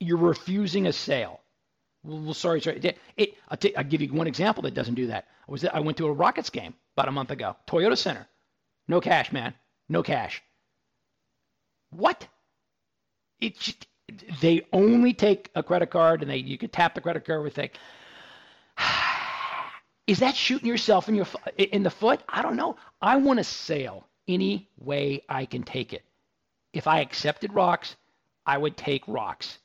You're 0.00 0.18
refusing 0.18 0.86
a 0.86 0.92
sale. 0.92 1.40
Well, 2.02 2.34
sorry, 2.34 2.60
sorry. 2.60 2.78
It, 2.78 2.98
it, 3.16 3.34
I'll, 3.48 3.56
t- 3.56 3.76
I'll, 3.76 3.84
give 3.84 4.02
you 4.02 4.12
one 4.12 4.26
example 4.26 4.62
that 4.64 4.74
doesn't 4.74 4.94
do 4.94 5.06
that. 5.08 5.28
I 5.48 5.52
was 5.52 5.64
I 5.64 5.80
went 5.80 5.96
to 5.98 6.06
a 6.06 6.12
Rockets 6.12 6.50
game 6.50 6.74
about 6.96 7.08
a 7.08 7.12
month 7.12 7.30
ago. 7.30 7.56
Toyota 7.68 7.96
Center. 7.96 8.26
No 8.88 9.00
cash, 9.00 9.32
man. 9.32 9.54
No 9.88 10.02
cash. 10.02 10.42
What? 11.90 12.26
It 13.40 13.58
just, 13.58 13.86
they 14.40 14.66
only 14.72 15.12
take 15.12 15.50
a 15.54 15.62
credit 15.62 15.90
card 15.90 16.22
and 16.22 16.30
they 16.30 16.38
you 16.38 16.58
can 16.58 16.70
tap 16.70 16.94
the 16.94 17.00
credit 17.00 17.24
card 17.24 17.42
with 17.42 17.58
it. 17.58 17.78
Is 20.08 20.18
that 20.18 20.34
shooting 20.34 20.66
yourself 20.66 21.08
in 21.08 21.14
your 21.14 21.26
in 21.56 21.84
the 21.84 21.90
foot? 21.90 22.20
I 22.28 22.42
don't 22.42 22.56
know. 22.56 22.76
I 23.00 23.16
want 23.16 23.38
a 23.38 23.44
sale 23.44 24.04
any 24.28 24.68
way 24.78 25.22
I 25.28 25.46
can 25.46 25.62
take 25.62 25.92
it. 25.92 26.02
If 26.72 26.86
I 26.86 27.00
accepted 27.00 27.52
rocks, 27.52 27.96
I 28.46 28.58
would 28.58 28.76
take 28.76 29.06
rocks. 29.06 29.58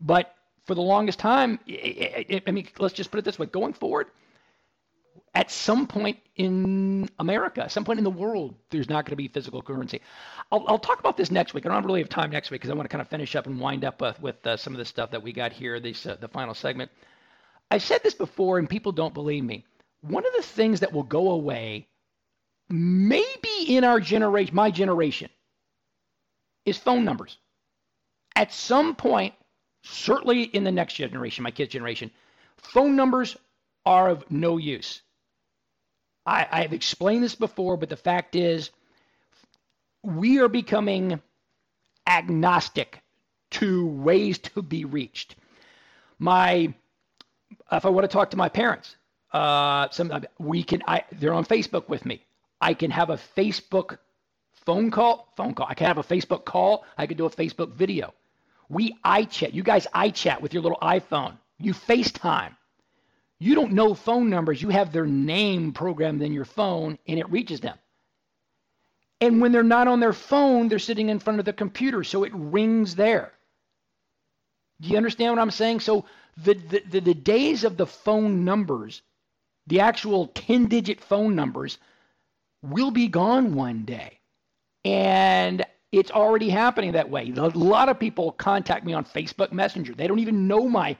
But 0.00 0.34
for 0.64 0.74
the 0.74 0.82
longest 0.82 1.18
time, 1.18 1.58
I 1.68 2.50
mean, 2.50 2.68
let's 2.78 2.94
just 2.94 3.10
put 3.10 3.18
it 3.18 3.24
this 3.24 3.38
way: 3.38 3.46
going 3.46 3.72
forward, 3.72 4.08
at 5.34 5.50
some 5.50 5.86
point 5.86 6.18
in 6.36 7.08
America, 7.18 7.68
some 7.68 7.84
point 7.84 7.98
in 7.98 8.04
the 8.04 8.10
world, 8.10 8.54
there's 8.70 8.88
not 8.88 9.04
going 9.04 9.10
to 9.12 9.16
be 9.16 9.28
physical 9.28 9.62
currency. 9.62 10.00
I'll, 10.52 10.64
I'll, 10.68 10.78
talk 10.78 11.00
about 11.00 11.16
this 11.16 11.30
next 11.30 11.54
week. 11.54 11.66
I 11.66 11.70
don't 11.70 11.84
really 11.84 12.00
have 12.00 12.08
time 12.08 12.30
next 12.30 12.50
week 12.50 12.60
because 12.60 12.70
I 12.70 12.74
want 12.74 12.88
to 12.88 12.92
kind 12.92 13.02
of 13.02 13.08
finish 13.08 13.34
up 13.34 13.46
and 13.46 13.58
wind 13.58 13.84
up 13.84 14.00
uh, 14.00 14.12
with 14.20 14.46
uh, 14.46 14.56
some 14.56 14.72
of 14.72 14.78
the 14.78 14.84
stuff 14.84 15.10
that 15.10 15.22
we 15.22 15.32
got 15.32 15.52
here, 15.52 15.80
this, 15.80 16.06
uh, 16.06 16.16
the 16.20 16.28
final 16.28 16.54
segment. 16.54 16.90
I 17.70 17.78
said 17.78 18.02
this 18.02 18.14
before, 18.14 18.58
and 18.58 18.70
people 18.70 18.92
don't 18.92 19.14
believe 19.14 19.42
me. 19.42 19.64
One 20.02 20.24
of 20.24 20.32
the 20.36 20.42
things 20.42 20.80
that 20.80 20.92
will 20.92 21.02
go 21.02 21.30
away, 21.30 21.88
maybe 22.68 23.76
in 23.76 23.84
our 23.84 24.00
generation, 24.00 24.54
my 24.54 24.70
generation, 24.70 25.30
is 26.64 26.78
phone 26.78 27.04
numbers. 27.04 27.38
At 28.36 28.52
some 28.52 28.94
point, 28.94 29.34
certainly 29.82 30.42
in 30.42 30.64
the 30.64 30.72
next 30.72 30.94
generation, 30.94 31.42
my 31.42 31.50
kids' 31.50 31.72
generation, 31.72 32.10
phone 32.56 32.96
numbers 32.96 33.36
are 33.86 34.08
of 34.08 34.30
no 34.30 34.56
use. 34.56 35.02
I, 36.26 36.46
I've 36.50 36.72
explained 36.72 37.22
this 37.22 37.34
before, 37.34 37.76
but 37.76 37.90
the 37.90 37.96
fact 37.96 38.34
is, 38.34 38.70
we 40.02 40.40
are 40.40 40.48
becoming 40.48 41.20
agnostic 42.06 43.00
to 43.50 43.86
ways 43.86 44.38
to 44.38 44.62
be 44.62 44.84
reached. 44.84 45.36
My, 46.18 46.74
if 47.70 47.84
I 47.84 47.88
want 47.88 48.04
to 48.04 48.08
talk 48.08 48.30
to 48.30 48.36
my 48.36 48.48
parents, 48.48 48.96
uh, 49.32 49.88
some 49.90 50.24
we 50.38 50.62
can. 50.62 50.82
I 50.86 51.02
they're 51.12 51.34
on 51.34 51.44
Facebook 51.44 51.88
with 51.88 52.06
me. 52.06 52.23
I 52.64 52.72
can 52.72 52.90
have 52.90 53.10
a 53.10 53.18
Facebook 53.36 53.98
phone 54.64 54.90
call. 54.90 55.28
Phone 55.36 55.52
call. 55.54 55.66
I 55.68 55.74
can 55.74 55.86
have 55.86 55.98
a 55.98 56.02
Facebook 56.02 56.46
call. 56.46 56.86
I 56.96 57.06
can 57.06 57.18
do 57.18 57.26
a 57.26 57.30
Facebook 57.30 57.72
video. 57.72 58.14
We 58.70 58.94
iChat. 59.04 59.52
You 59.52 59.62
guys 59.62 59.86
iChat 59.94 60.40
with 60.40 60.54
your 60.54 60.62
little 60.62 60.78
iPhone. 60.80 61.36
You 61.58 61.74
FaceTime. 61.74 62.56
You 63.38 63.54
don't 63.54 63.72
know 63.72 63.92
phone 63.92 64.30
numbers. 64.30 64.62
You 64.62 64.70
have 64.70 64.92
their 64.92 65.04
name 65.04 65.74
programmed 65.74 66.22
in 66.22 66.32
your 66.32 66.46
phone 66.46 66.98
and 67.06 67.18
it 67.18 67.30
reaches 67.30 67.60
them. 67.60 67.76
And 69.20 69.42
when 69.42 69.52
they're 69.52 69.62
not 69.62 69.86
on 69.86 70.00
their 70.00 70.14
phone, 70.14 70.68
they're 70.68 70.78
sitting 70.78 71.10
in 71.10 71.18
front 71.18 71.40
of 71.40 71.44
the 71.44 71.52
computer, 71.52 72.02
so 72.02 72.24
it 72.24 72.32
rings 72.34 72.94
there. 72.94 73.32
Do 74.80 74.88
you 74.88 74.96
understand 74.96 75.32
what 75.36 75.42
I'm 75.42 75.50
saying? 75.50 75.80
So 75.80 76.06
the, 76.42 76.54
the, 76.54 76.82
the, 76.90 77.00
the 77.00 77.14
days 77.14 77.64
of 77.64 77.76
the 77.76 77.86
phone 77.86 78.44
numbers, 78.44 79.02
the 79.66 79.80
actual 79.80 80.28
10 80.28 80.66
digit 80.66 81.00
phone 81.00 81.36
numbers, 81.36 81.78
will 82.70 82.90
be 82.90 83.08
gone 83.08 83.54
one 83.54 83.84
day. 83.84 84.20
And 84.84 85.64
it's 85.92 86.10
already 86.10 86.48
happening 86.50 86.92
that 86.92 87.08
way. 87.08 87.32
A 87.36 87.48
lot 87.48 87.88
of 87.88 87.98
people 87.98 88.32
contact 88.32 88.84
me 88.84 88.92
on 88.92 89.04
Facebook 89.04 89.52
Messenger. 89.52 89.94
They 89.94 90.06
don't 90.06 90.18
even 90.18 90.48
know 90.48 90.68
my 90.68 90.96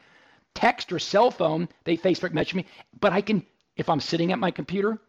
text 0.54 0.92
or 0.92 0.98
cell 0.98 1.30
phone, 1.30 1.68
they 1.84 1.96
Facebook 1.96 2.32
message 2.32 2.54
me. 2.54 2.66
But 3.00 3.12
I 3.12 3.20
can, 3.20 3.44
if 3.76 3.88
I'm 3.88 4.00
sitting 4.00 4.30
at 4.30 4.38
my 4.38 4.50
computer 4.50 5.00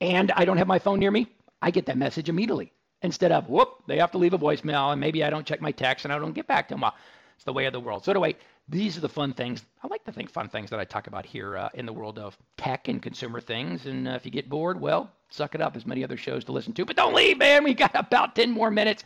and 0.00 0.32
I 0.32 0.44
don't 0.44 0.56
have 0.56 0.66
my 0.66 0.78
phone 0.78 0.98
near 0.98 1.10
me, 1.10 1.28
I 1.62 1.70
get 1.70 1.86
that 1.86 1.96
message 1.96 2.28
immediately 2.28 2.72
instead 3.02 3.30
of, 3.30 3.48
whoop, 3.48 3.84
they 3.86 3.98
have 3.98 4.10
to 4.12 4.18
leave 4.18 4.34
a 4.34 4.38
voicemail 4.38 4.90
and 4.90 5.00
maybe 5.00 5.22
I 5.22 5.30
don't 5.30 5.46
check 5.46 5.60
my 5.60 5.70
text 5.70 6.04
and 6.04 6.12
I 6.12 6.18
don't 6.18 6.32
get 6.32 6.46
back 6.46 6.68
to 6.68 6.74
them. 6.74 6.84
It's 7.36 7.44
the 7.44 7.52
way 7.52 7.66
of 7.66 7.72
the 7.72 7.80
world. 7.80 8.04
So 8.04 8.12
anyway, 8.12 8.36
these 8.68 8.96
are 8.96 9.00
the 9.00 9.08
fun 9.08 9.34
things. 9.34 9.62
I 9.82 9.88
like 9.88 10.04
to 10.04 10.12
think 10.12 10.30
fun 10.30 10.48
things 10.48 10.70
that 10.70 10.80
I 10.80 10.84
talk 10.84 11.06
about 11.06 11.26
here 11.26 11.56
uh, 11.56 11.68
in 11.74 11.84
the 11.84 11.92
world 11.92 12.18
of 12.18 12.36
tech 12.56 12.88
and 12.88 13.02
consumer 13.02 13.40
things. 13.40 13.86
And 13.86 14.08
uh, 14.08 14.12
if 14.12 14.24
you 14.24 14.30
get 14.30 14.48
bored, 14.48 14.80
well, 14.80 15.10
suck 15.30 15.54
it 15.54 15.60
up. 15.60 15.74
There's 15.74 15.86
many 15.86 16.02
other 16.02 16.16
shows 16.16 16.44
to 16.44 16.52
listen 16.52 16.72
to, 16.74 16.84
but 16.84 16.96
don't 16.96 17.14
leave, 17.14 17.38
man. 17.38 17.64
We 17.64 17.74
got 17.74 17.94
about 17.94 18.34
10 18.34 18.50
more 18.50 18.70
minutes 18.70 19.04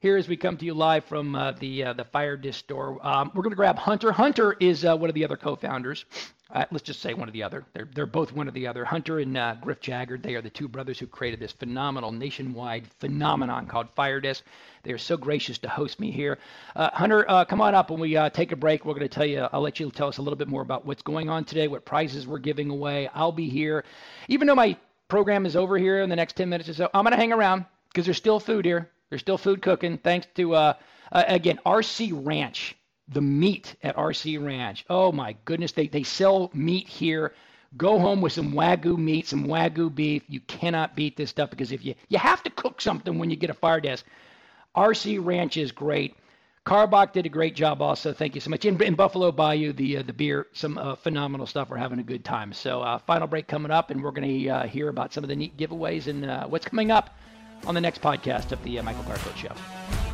here 0.00 0.16
as 0.16 0.28
we 0.28 0.36
come 0.36 0.56
to 0.56 0.64
you 0.64 0.72
live 0.72 1.04
from 1.04 1.34
uh, 1.34 1.52
the 1.52 1.84
uh, 1.84 1.92
the 1.92 2.04
Fire 2.04 2.36
Disc 2.36 2.60
store. 2.60 2.98
Um, 3.06 3.30
we're 3.34 3.42
going 3.42 3.52
to 3.52 3.56
grab 3.56 3.76
Hunter. 3.76 4.12
Hunter 4.12 4.56
is 4.58 4.84
uh, 4.84 4.96
one 4.96 5.10
of 5.10 5.14
the 5.14 5.24
other 5.24 5.36
co-founders. 5.36 6.06
Uh, 6.52 6.64
let's 6.70 6.82
just 6.82 7.00
say 7.00 7.14
one 7.14 7.28
or 7.28 7.32
the 7.32 7.42
other. 7.42 7.64
They're 7.72 7.88
they're 7.94 8.06
both 8.06 8.32
one 8.32 8.48
of 8.48 8.54
the 8.54 8.66
other. 8.66 8.84
Hunter 8.84 9.18
and 9.18 9.36
uh, 9.36 9.56
Griff 9.60 9.80
Jaggard. 9.80 10.22
They 10.22 10.34
are 10.34 10.42
the 10.42 10.50
two 10.50 10.68
brothers 10.68 10.98
who 10.98 11.06
created 11.06 11.40
this 11.40 11.52
phenomenal 11.52 12.12
nationwide 12.12 12.86
phenomenon 12.98 13.66
called 13.66 13.90
Fire 13.90 14.20
Disc. 14.20 14.44
They 14.82 14.92
are 14.92 14.98
so 14.98 15.16
gracious 15.16 15.58
to 15.58 15.68
host 15.68 16.00
me 16.00 16.10
here. 16.10 16.38
Uh, 16.74 16.90
Hunter, 16.92 17.24
come 17.48 17.60
on 17.60 17.74
up 17.74 17.90
when 17.90 18.00
we 18.00 18.18
take 18.32 18.52
a 18.52 18.56
break. 18.56 18.84
We're 18.84 18.94
going 18.94 19.08
to 19.08 19.14
tell 19.14 19.26
you. 19.26 19.46
I'll 19.52 19.60
let 19.60 19.78
you 19.78 19.90
tell 19.90 20.08
us 20.08 20.18
a 20.18 20.22
little 20.22 20.38
bit 20.38 20.48
more 20.48 20.62
about 20.62 20.86
what's 20.86 21.02
going 21.02 21.28
on 21.28 21.44
today, 21.44 21.68
what 21.68 21.84
prizes 21.84 22.26
we're 22.26 22.38
giving 22.38 22.70
away. 22.70 23.08
I'll 23.14 23.32
be 23.32 23.48
here, 23.48 23.84
even 24.28 24.46
though 24.46 24.54
my 24.54 24.76
program 25.10 25.44
is 25.44 25.56
over 25.56 25.76
here 25.76 26.00
in 26.00 26.08
the 26.08 26.16
next 26.16 26.36
10 26.36 26.48
minutes 26.48 26.70
or 26.70 26.74
so. 26.74 26.88
I'm 26.94 27.04
going 27.04 27.12
to 27.12 27.18
hang 27.18 27.32
around 27.32 27.66
because 27.92 28.06
there's 28.06 28.16
still 28.16 28.40
food 28.40 28.64
here. 28.64 28.88
There's 29.10 29.20
still 29.20 29.36
food 29.36 29.60
cooking. 29.60 29.98
Thanks 29.98 30.28
to 30.36 30.54
uh, 30.54 30.74
uh, 31.12 31.24
again 31.26 31.58
RC 31.66 32.12
Ranch, 32.24 32.76
the 33.12 33.20
meat 33.20 33.76
at 33.82 33.96
RC 33.96 34.44
Ranch. 34.44 34.84
Oh 34.88 35.12
my 35.12 35.36
goodness, 35.44 35.72
they 35.72 35.88
they 35.88 36.02
sell 36.02 36.50
meat 36.54 36.88
here. 36.88 37.32
Go 37.76 37.98
home 37.98 38.20
with 38.20 38.32
some 38.32 38.52
wagyu 38.52 38.96
meat, 38.96 39.28
some 39.28 39.46
wagyu 39.46 39.94
beef. 39.94 40.22
You 40.28 40.40
cannot 40.40 40.96
beat 40.96 41.16
this 41.16 41.30
stuff 41.30 41.50
because 41.50 41.72
if 41.72 41.84
you 41.84 41.94
you 42.08 42.18
have 42.18 42.42
to 42.44 42.50
cook 42.50 42.80
something 42.80 43.18
when 43.18 43.30
you 43.30 43.36
get 43.36 43.50
a 43.50 43.54
fire 43.54 43.80
disc. 43.80 44.04
RC 44.76 45.24
Ranch 45.24 45.56
is 45.56 45.72
great. 45.72 46.14
Karbach 46.66 47.12
did 47.12 47.26
a 47.26 47.28
great 47.28 47.56
job 47.56 47.80
also. 47.80 48.12
Thank 48.12 48.34
you 48.34 48.40
so 48.40 48.50
much. 48.50 48.64
In, 48.64 48.80
in 48.82 48.94
Buffalo 48.94 49.32
Bayou, 49.32 49.72
the 49.72 49.98
uh, 49.98 50.02
the 50.02 50.12
beer, 50.12 50.46
some 50.52 50.78
uh, 50.78 50.94
phenomenal 50.94 51.46
stuff. 51.46 51.70
We're 51.70 51.78
having 51.78 51.98
a 51.98 52.04
good 52.04 52.24
time. 52.24 52.52
So 52.52 52.82
uh, 52.82 52.98
final 52.98 53.26
break 53.26 53.48
coming 53.48 53.72
up, 53.72 53.90
and 53.90 54.02
we're 54.02 54.12
going 54.12 54.28
to 54.28 54.48
uh, 54.48 54.66
hear 54.66 54.88
about 54.88 55.12
some 55.12 55.24
of 55.24 55.28
the 55.28 55.36
neat 55.36 55.56
giveaways 55.56 56.06
and 56.06 56.24
uh, 56.24 56.46
what's 56.46 56.66
coming 56.66 56.90
up 56.90 57.18
on 57.66 57.74
the 57.74 57.80
next 57.80 58.02
podcast 58.02 58.52
of 58.52 58.62
the 58.62 58.78
uh, 58.78 58.82
Michael 58.82 59.04
Garfield 59.04 59.36
Show. 59.36 60.09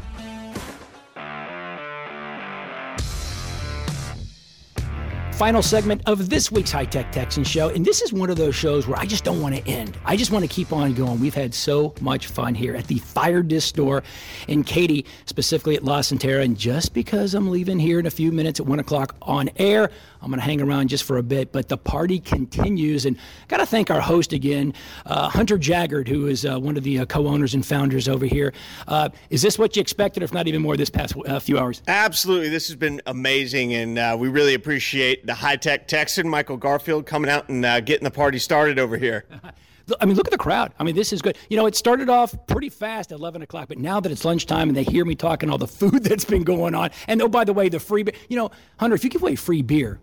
Final 5.37 5.61
segment 5.63 6.01
of 6.07 6.31
this 6.31 6.51
week's 6.51 6.71
High 6.71 6.87
Tech 6.87 7.13
Texan 7.13 7.45
Show. 7.45 7.69
And 7.69 7.85
this 7.85 8.01
is 8.01 8.11
one 8.11 8.31
of 8.31 8.39
those 8.39 8.55
shows 8.55 8.87
where 8.87 8.99
I 8.99 9.05
just 9.05 9.23
don't 9.23 9.43
want 9.43 9.55
to 9.55 9.69
end. 9.69 9.95
I 10.07 10.17
just 10.17 10.31
want 10.31 10.43
to 10.47 10.49
keep 10.49 10.73
on 10.73 10.95
going. 10.95 11.21
We've 11.21 11.35
had 11.35 11.53
so 11.53 11.95
much 12.01 12.29
fun 12.29 12.55
here 12.55 12.75
at 12.75 12.87
the 12.87 13.01
Fire 13.01 13.43
Disc 13.43 13.69
store 13.69 14.03
in 14.49 14.65
Katy, 14.65 15.05
specifically 15.27 15.77
at 15.77 15.85
La 15.85 16.01
Centerra. 16.01 16.43
And 16.43 16.57
just 16.57 16.95
because 16.95 17.35
I'm 17.35 17.51
leaving 17.51 17.79
here 17.79 18.01
in 18.01 18.07
a 18.07 18.11
few 18.11 18.33
minutes 18.33 18.61
at 18.61 18.67
1 18.67 18.79
o'clock 18.79 19.15
on 19.21 19.51
air, 19.57 19.91
I'm 20.23 20.31
going 20.31 20.41
to 20.41 20.45
hang 20.45 20.63
around 20.63 20.89
just 20.89 21.05
for 21.05 21.19
a 21.19 21.23
bit, 21.23 21.53
but 21.53 21.69
the 21.69 21.77
party 21.77 22.19
continues. 22.19 23.05
And 23.05 23.19
got 23.49 23.59
to 23.59 23.67
thank 23.67 23.91
our 23.91 24.01
host 24.01 24.33
again, 24.33 24.73
uh, 25.05 25.29
Hunter 25.29 25.59
Jaggard, 25.59 26.09
who 26.09 26.27
is 26.27 26.47
uh, 26.47 26.59
one 26.59 26.79
of 26.79 26.83
the 26.83 27.01
uh, 27.01 27.05
co 27.05 27.27
owners 27.27 27.53
and 27.53 27.65
founders 27.65 28.09
over 28.09 28.25
here. 28.25 28.55
Uh, 28.89 29.11
is 29.29 29.43
this 29.43 29.59
what 29.59 29.77
you 29.77 29.81
expected, 29.81 30.23
if 30.23 30.33
not 30.33 30.49
even 30.49 30.63
more, 30.63 30.79
this 30.79 30.91
past 30.91 31.15
uh, 31.27 31.39
few 31.39 31.59
hours? 31.59 31.83
Absolutely. 31.87 32.49
This 32.49 32.69
has 32.69 32.77
been 32.77 33.03
amazing, 33.07 33.75
and 33.75 33.99
uh, 33.99 34.17
we 34.19 34.29
really 34.29 34.55
appreciate 34.55 35.26
the 35.27 35.35
high 35.35 35.57
tech 35.57 35.89
Texan, 35.89 36.29
Michael 36.29 36.57
Garfield, 36.57 37.07
coming 37.07 37.31
out 37.31 37.49
and 37.49 37.65
uh, 37.65 37.81
getting 37.81 38.05
the 38.05 38.11
party 38.11 38.39
started 38.39 38.79
over 38.79 38.97
here. 38.97 39.25
I 40.01 40.05
mean, 40.05 40.17
look 40.17 40.27
at 40.27 40.33
the 40.33 40.39
crowd. 40.39 40.73
I 40.81 40.85
mean, 40.85 40.97
this 40.97 41.13
is 41.13 41.23
good. 41.23 41.39
You 41.49 41.57
know, 41.57 41.67
it 41.67 41.77
started 41.77 42.09
off 42.09 42.35
pretty 42.49 42.71
fast 42.71 43.13
at 43.13 43.19
11 43.19 43.43
o'clock, 43.43 43.69
but 43.69 43.79
now 43.79 44.01
that 44.01 44.11
it's 44.11 44.25
lunchtime 44.25 44.69
and 44.69 44.77
they 44.77 44.83
hear 44.83 45.05
me 45.05 45.15
talking 45.15 45.49
all 45.49 45.59
the 45.59 45.69
food 45.69 46.03
that's 46.03 46.25
been 46.25 46.43
going 46.43 46.75
on, 46.75 46.91
and 47.07 47.23
oh, 47.23 47.29
by 47.29 47.45
the 47.45 47.53
way, 47.53 47.69
the 47.69 47.79
free 47.79 48.03
beer, 48.03 48.15
you 48.29 48.37
know, 48.37 48.51
Hunter, 48.79 48.97
if 48.97 49.05
you 49.05 49.11
give 49.11 49.23
away 49.23 49.37
free 49.37 49.63
beer, 49.63 50.01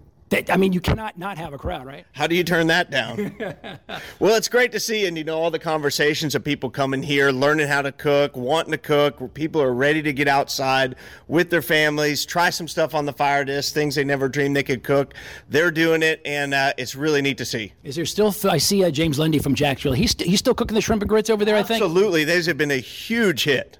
I 0.49 0.57
mean, 0.57 0.73
you 0.73 0.81
cannot 0.81 1.17
not 1.17 1.37
have 1.37 1.53
a 1.53 1.57
crowd, 1.57 1.85
right? 1.85 2.05
How 2.13 2.27
do 2.27 2.35
you 2.35 2.43
turn 2.43 2.67
that 2.67 2.89
down? 2.89 3.35
well, 4.19 4.35
it's 4.35 4.47
great 4.47 4.71
to 4.71 4.79
see, 4.79 5.05
and 5.05 5.17
you 5.17 5.23
know, 5.23 5.37
all 5.37 5.51
the 5.51 5.59
conversations 5.59 6.33
of 6.35 6.43
people 6.43 6.69
coming 6.69 7.03
here, 7.03 7.31
learning 7.31 7.67
how 7.67 7.81
to 7.81 7.91
cook, 7.91 8.35
wanting 8.35 8.71
to 8.71 8.77
cook. 8.77 9.33
People 9.33 9.61
are 9.61 9.73
ready 9.73 10.01
to 10.01 10.13
get 10.13 10.27
outside 10.27 10.95
with 11.27 11.49
their 11.49 11.61
families, 11.61 12.25
try 12.25 12.49
some 12.49 12.67
stuff 12.67 12.95
on 12.95 13.05
the 13.05 13.13
fire 13.13 13.45
disc, 13.45 13.73
things 13.73 13.95
they 13.95 14.03
never 14.03 14.27
dreamed 14.27 14.55
they 14.55 14.63
could 14.63 14.83
cook. 14.83 15.13
They're 15.49 15.71
doing 15.71 16.01
it, 16.01 16.21
and 16.25 16.53
uh, 16.53 16.73
it's 16.77 16.95
really 16.95 17.21
neat 17.21 17.37
to 17.37 17.45
see. 17.45 17.73
Is 17.83 17.95
there 17.95 18.05
still? 18.05 18.33
I 18.49 18.57
see 18.57 18.83
uh, 18.83 18.91
James 18.91 19.19
Lundy 19.19 19.39
from 19.39 19.55
Jacksonville. 19.55 19.93
He's 19.93 20.11
st- 20.11 20.29
he's 20.29 20.39
still 20.39 20.55
cooking 20.55 20.75
the 20.75 20.81
shrimp 20.81 21.01
and 21.01 21.09
grits 21.09 21.29
over 21.29 21.45
there. 21.45 21.55
I 21.55 21.63
think. 21.63 21.83
Absolutely, 21.83 22.23
those 22.23 22.45
have 22.47 22.57
been 22.57 22.71
a 22.71 22.77
huge 22.77 23.43
hit. 23.43 23.77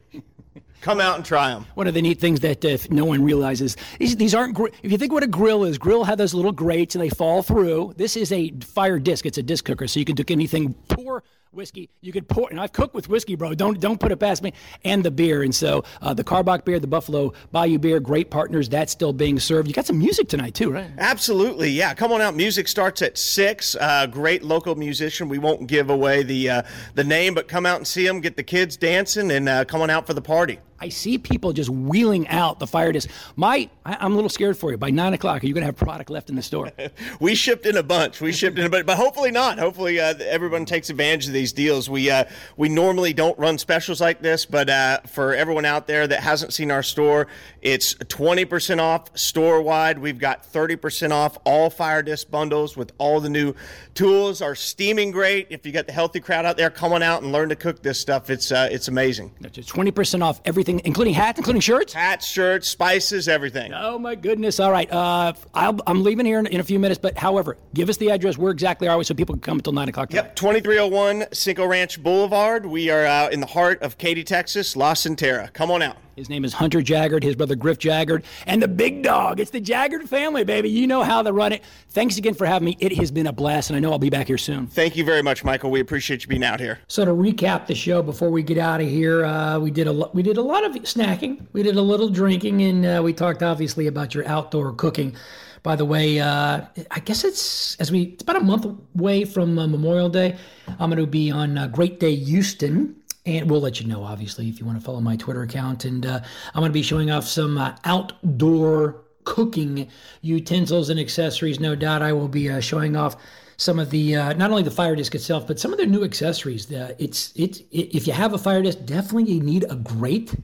Come 0.84 1.00
out 1.00 1.16
and 1.16 1.24
try 1.24 1.48
them. 1.48 1.66
One 1.76 1.88
of 1.88 1.94
the 1.94 2.02
neat 2.02 2.20
things 2.20 2.42
that 2.42 2.66
uh, 2.66 2.78
no 2.90 3.06
one 3.06 3.24
realizes 3.24 3.78
these, 4.00 4.18
these 4.18 4.36
aren't. 4.36 4.54
Gr- 4.54 4.68
if 4.84 4.92
you 4.92 4.98
think 4.98 5.14
what 5.14 5.24
a 5.24 5.28
grill 5.28 5.64
is, 5.64 5.78
grill 5.78 6.04
have 6.04 6.18
those 6.18 6.34
little 6.34 6.52
grates 6.52 6.94
and 6.94 7.02
they 7.02 7.08
fall 7.08 7.42
through. 7.42 7.94
This 7.96 8.18
is 8.18 8.34
a 8.34 8.52
fire 8.60 9.00
disc. 9.00 9.26
It's 9.26 9.38
a 9.38 9.44
disc 9.44 9.64
cooker, 9.64 9.88
so 9.88 10.00
you 10.00 10.06
can 10.06 10.18
do 10.18 10.26
anything. 10.28 10.74
Pour 10.90 11.24
whiskey. 11.54 11.90
You 12.02 12.12
could 12.12 12.28
pour, 12.28 12.50
and 12.50 12.60
I've 12.60 12.74
cooked 12.74 12.94
with 12.94 13.08
whiskey, 13.08 13.36
bro. 13.36 13.54
Don't 13.54 13.80
don't 13.80 14.00
put 14.00 14.12
it 14.12 14.18
past 14.18 14.44
me. 14.44 14.52
And 14.84 15.06
the 15.06 15.12
beer, 15.12 15.44
and 15.44 15.56
so 15.56 15.86
uh, 16.02 16.14
the 16.14 16.24
Karbach 16.24 16.66
beer, 16.66 16.80
the 16.80 16.88
Buffalo 16.88 17.34
Bayou 17.52 17.80
beer, 17.80 18.00
great 18.00 18.30
partners. 18.30 18.68
That's 18.68 18.92
still 18.92 19.14
being 19.14 19.40
served. 19.40 19.68
You 19.68 19.74
got 19.74 19.86
some 19.86 20.00
music 20.00 20.28
tonight 20.28 20.54
too, 20.54 20.72
right? 20.72 20.90
Absolutely, 20.98 21.70
yeah. 21.70 21.94
Come 21.94 22.12
on 22.12 22.22
out. 22.22 22.36
Music 22.36 22.68
starts 22.68 23.02
at 23.02 23.18
six. 23.18 23.76
Uh, 23.80 24.08
great 24.08 24.44
local 24.44 24.76
musician. 24.76 25.30
We 25.30 25.38
won't 25.38 25.68
give 25.68 25.90
away 25.90 26.24
the 26.24 26.50
uh, 26.50 26.62
the 26.96 27.04
name, 27.04 27.34
but 27.34 27.48
come 27.48 27.66
out 27.66 27.78
and 27.78 27.88
see 27.88 28.06
them. 28.06 28.20
Get 28.20 28.36
the 28.36 28.44
kids 28.44 28.76
dancing, 28.76 29.32
and 29.32 29.48
uh, 29.48 29.66
come 29.66 29.82
on 29.82 29.90
out 29.90 30.08
for 30.08 30.14
the 30.14 30.22
party. 30.22 30.60
I 30.84 30.90
see 30.90 31.18
people 31.18 31.54
just 31.54 31.70
wheeling 31.70 32.28
out 32.28 32.60
the 32.60 32.68
fire 32.68 32.92
disc. 32.92 33.10
My, 33.38 33.70
I, 33.86 34.06
am 34.06 34.12
a 34.12 34.16
little 34.16 34.30
scared 34.30 34.58
for 34.58 34.70
you. 34.70 34.78
By 34.78 34.90
nine 34.90 35.14
o'clock, 35.14 35.42
are 35.42 35.48
you 35.48 35.54
going 35.54 35.62
to 35.62 35.68
have 35.68 35.78
product 35.78 36.10
left 36.10 36.30
in 36.30 36.36
the 36.36 36.42
store? 36.42 36.74
we 37.22 37.36
shipped 37.36 37.66
in 37.66 37.78
a 37.78 37.84
bunch. 37.84 38.20
We 38.20 38.34
shipped 38.34 38.60
in 38.60 38.66
a 38.66 38.70
bunch, 38.70 38.86
but 38.86 38.98
hopefully 38.98 39.32
not. 39.32 39.60
Hopefully, 39.60 40.02
uh, 40.02 40.14
everyone 40.20 40.66
takes 40.66 40.90
advantage 40.90 41.28
of 41.28 41.32
these 41.32 41.54
deals. 41.54 41.90
We 41.90 42.12
uh, 42.12 42.26
we 42.58 42.68
normally 42.68 43.14
don't 43.14 43.40
run 43.40 43.58
specials 43.58 44.02
like 44.02 44.22
this, 44.22 44.46
but 44.46 44.70
uh, 44.70 45.00
for 45.08 45.34
everyone 45.34 45.64
out 45.64 45.88
there 45.88 46.06
that 46.06 46.20
hasn't 46.20 46.52
seen 46.52 46.70
our 46.70 46.84
store, 46.84 47.28
it's 47.62 47.94
20% 47.94 48.80
off 48.80 49.18
store 49.18 49.62
wide. 49.62 50.00
We've 50.00 50.20
got 50.20 50.44
30% 50.52 51.12
off 51.12 51.38
all 51.46 51.70
fire 51.70 52.04
disc 52.04 52.30
bundles 52.30 52.76
with 52.76 52.92
all 52.98 53.22
the 53.22 53.30
new 53.30 53.54
tools. 53.94 54.42
Are 54.42 54.54
steaming 54.54 55.12
great. 55.12 55.48
If 55.50 55.66
you 55.66 55.72
got 55.72 55.88
the 55.88 55.94
healthy 55.94 56.20
crowd 56.20 56.46
out 56.46 56.58
there, 56.58 56.70
come 56.70 56.92
on 56.92 57.02
out 57.02 57.24
and 57.24 57.32
learn 57.32 57.48
to 57.48 57.56
cook 57.56 57.82
this 57.82 58.02
stuff. 58.02 58.30
It's 58.30 58.52
uh, 58.52 58.68
it's 58.70 58.90
amazing. 58.90 59.32
It's 59.40 59.72
20% 59.72 60.22
off 60.22 60.42
everything 60.44 60.73
everything, 60.73 60.73
including 60.82 61.14
hats, 61.14 61.40
including 61.40 61.62
shirts? 61.62 61.94
Hats, 61.94 62.28
shirts, 62.28 62.68
spices, 62.68 63.28
everything. 63.28 63.74
Oh, 63.74 63.98
my 64.00 64.16
goodness. 64.16 64.60
All 64.60 64.72
right. 64.72 64.92
Uh, 64.92 65.34
i 65.54 65.74
am 65.88 66.04
leaving 66.04 66.26
here 66.26 66.40
in, 66.40 66.48
in, 66.48 66.60
a 66.60 66.64
few 66.64 66.80
minutes, 66.80 67.00
but 67.00 67.18
however, 67.18 67.58
give 67.74 67.90
us 67.90 67.98
the 67.98 68.10
address. 68.10 68.38
Where 68.38 68.52
exactly 68.52 68.88
are 68.88 68.98
we 68.98 69.04
so 69.04 69.14
people 69.14 69.36
can 69.36 69.42
come 69.42 69.58
until 69.58 69.74
9 69.74 69.90
o'clock 69.90 70.10
tonight? 70.10 70.26
Yep, 70.26 70.36
2301 70.36 71.26
Cinco 71.34 71.66
Ranch 71.66 72.02
Boulevard. 72.02 72.66
We 72.66 72.90
are 72.90 73.06
uh, 73.06 73.30
in 73.30 73.40
the 73.40 73.48
heart 73.48 73.82
of 73.82 73.98
Katy, 73.98 74.24
Texas, 74.24 74.76
La 74.76 74.94
Centerra. 74.94 75.52
Come 75.54 75.72
on 75.72 75.82
out. 75.82 75.98
His 76.16 76.30
name 76.30 76.46
is 76.46 76.54
Hunter 76.54 76.80
Jaggard, 76.80 77.24
his 77.24 77.36
brother 77.36 77.56
Griff 77.56 77.80
Jaggard, 77.80 78.24
and 78.46 78.62
the 78.62 78.68
big 78.68 79.02
dog. 79.02 79.40
It's 79.40 79.50
the 79.50 79.60
Jaggard 79.60 80.08
family, 80.08 80.44
baby. 80.44 80.70
You 80.70 80.86
know 80.86 81.02
how 81.02 81.24
to 81.24 81.34
run 81.34 81.52
it. 81.52 81.64
Thanks 81.90 82.18
again 82.18 82.36
for 82.36 82.46
having 82.46 82.66
me. 82.66 82.78
It 82.80 82.96
has 82.98 83.10
been 83.10 83.26
a 83.26 83.34
blast, 83.34 83.72
and 83.72 83.78
I 83.78 83.80
know 83.80 83.92
I'll 83.92 83.98
be 83.98 84.12
back 84.12 84.28
here 84.28 84.38
soon. 84.38 84.68
Thank 84.68 84.96
you 84.96 85.04
very 85.04 85.24
much, 85.24 85.44
Michael. 85.44 85.72
We 85.72 85.80
appreciate 85.80 86.22
you 86.22 86.28
being 86.28 86.44
out 86.44 86.60
here. 86.60 86.80
So 86.88 87.04
to 87.04 87.12
recap 87.12 87.66
the 87.66 87.74
show 87.74 88.04
before 88.04 88.30
we 88.30 88.44
get 88.44 88.60
out 88.60 88.80
of 88.80 88.88
here, 88.88 89.26
uh, 89.26 89.58
we 89.58 89.72
did 89.72 89.88
a 89.88 89.92
lo- 89.92 90.12
we 90.14 90.22
did 90.22 90.38
a 90.38 90.42
lot 90.42 90.64
of 90.64 90.74
snacking, 90.84 91.48
we 91.52 91.64
did 91.64 91.78
a 91.78 91.82
little 91.82 92.10
drinking, 92.10 92.62
and 92.62 92.86
uh, 92.86 93.02
we 93.04 93.14
talked 93.14 93.42
obviously 93.42 93.88
about 93.88 94.14
your 94.14 94.28
outdoor 94.28 94.74
cooking. 94.74 95.16
By 95.64 95.78
the 95.78 95.86
way, 95.86 96.20
uh, 96.20 96.62
I 96.92 97.00
guess 97.00 97.24
it's 97.24 97.76
as 97.78 97.92
we 97.92 98.04
it's 98.04 98.22
about 98.22 98.36
a 98.36 98.42
month 98.42 98.66
away 98.66 99.26
from 99.26 99.58
uh, 99.58 99.66
Memorial 99.66 100.10
Day. 100.10 100.38
I'm 100.68 100.90
going 100.90 101.02
to 101.02 101.08
be 101.08 101.32
on 101.32 101.58
uh, 101.58 101.68
Great 101.68 102.00
Day 102.00 102.16
Houston 102.16 102.98
and 103.26 103.50
we'll 103.50 103.62
let 103.62 103.80
you 103.80 103.88
know, 103.88 104.04
obviously, 104.04 104.50
if 104.50 104.60
you 104.60 104.66
want 104.66 104.78
to 104.78 104.84
follow 104.84 105.00
my 105.00 105.16
Twitter 105.16 105.44
account. 105.44 105.86
And 105.86 106.06
uh, 106.06 106.20
I'm 106.54 106.60
going 106.60 106.70
to 106.70 106.74
be 106.74 106.82
showing 106.82 107.10
off 107.10 107.26
some 107.26 107.58
uh, 107.58 107.76
outdoor 107.86 109.02
cooking 109.24 109.88
utensils 110.22 110.90
and 110.90 111.00
accessories. 111.00 111.60
No 111.60 111.76
doubt 111.76 112.02
I 112.02 112.12
will 112.12 112.28
be 112.28 112.50
uh, 112.50 112.60
showing 112.60 112.96
off 112.98 113.16
some 113.56 113.80
of 113.80 113.92
the 113.92 114.16
uh, 114.16 114.34
not 114.34 114.50
only 114.50 114.64
the 114.64 114.72
fire 114.72 114.96
disc 114.96 115.16
itself, 115.16 115.48
but 115.48 115.60
some 115.60 115.72
of 115.72 115.78
their 115.78 115.88
new 115.88 116.04
accessories. 116.04 116.70
It's 116.70 117.32
it's 117.36 117.60
it, 117.72 117.96
if 117.96 118.08
you 118.08 118.14
have 118.14 118.34
a 118.34 118.38
fire 118.38 118.62
disc, 118.62 118.80
definitely 118.86 119.32
you 119.32 119.42
need 119.42 119.66
a 119.70 119.76
grate. 119.76 120.36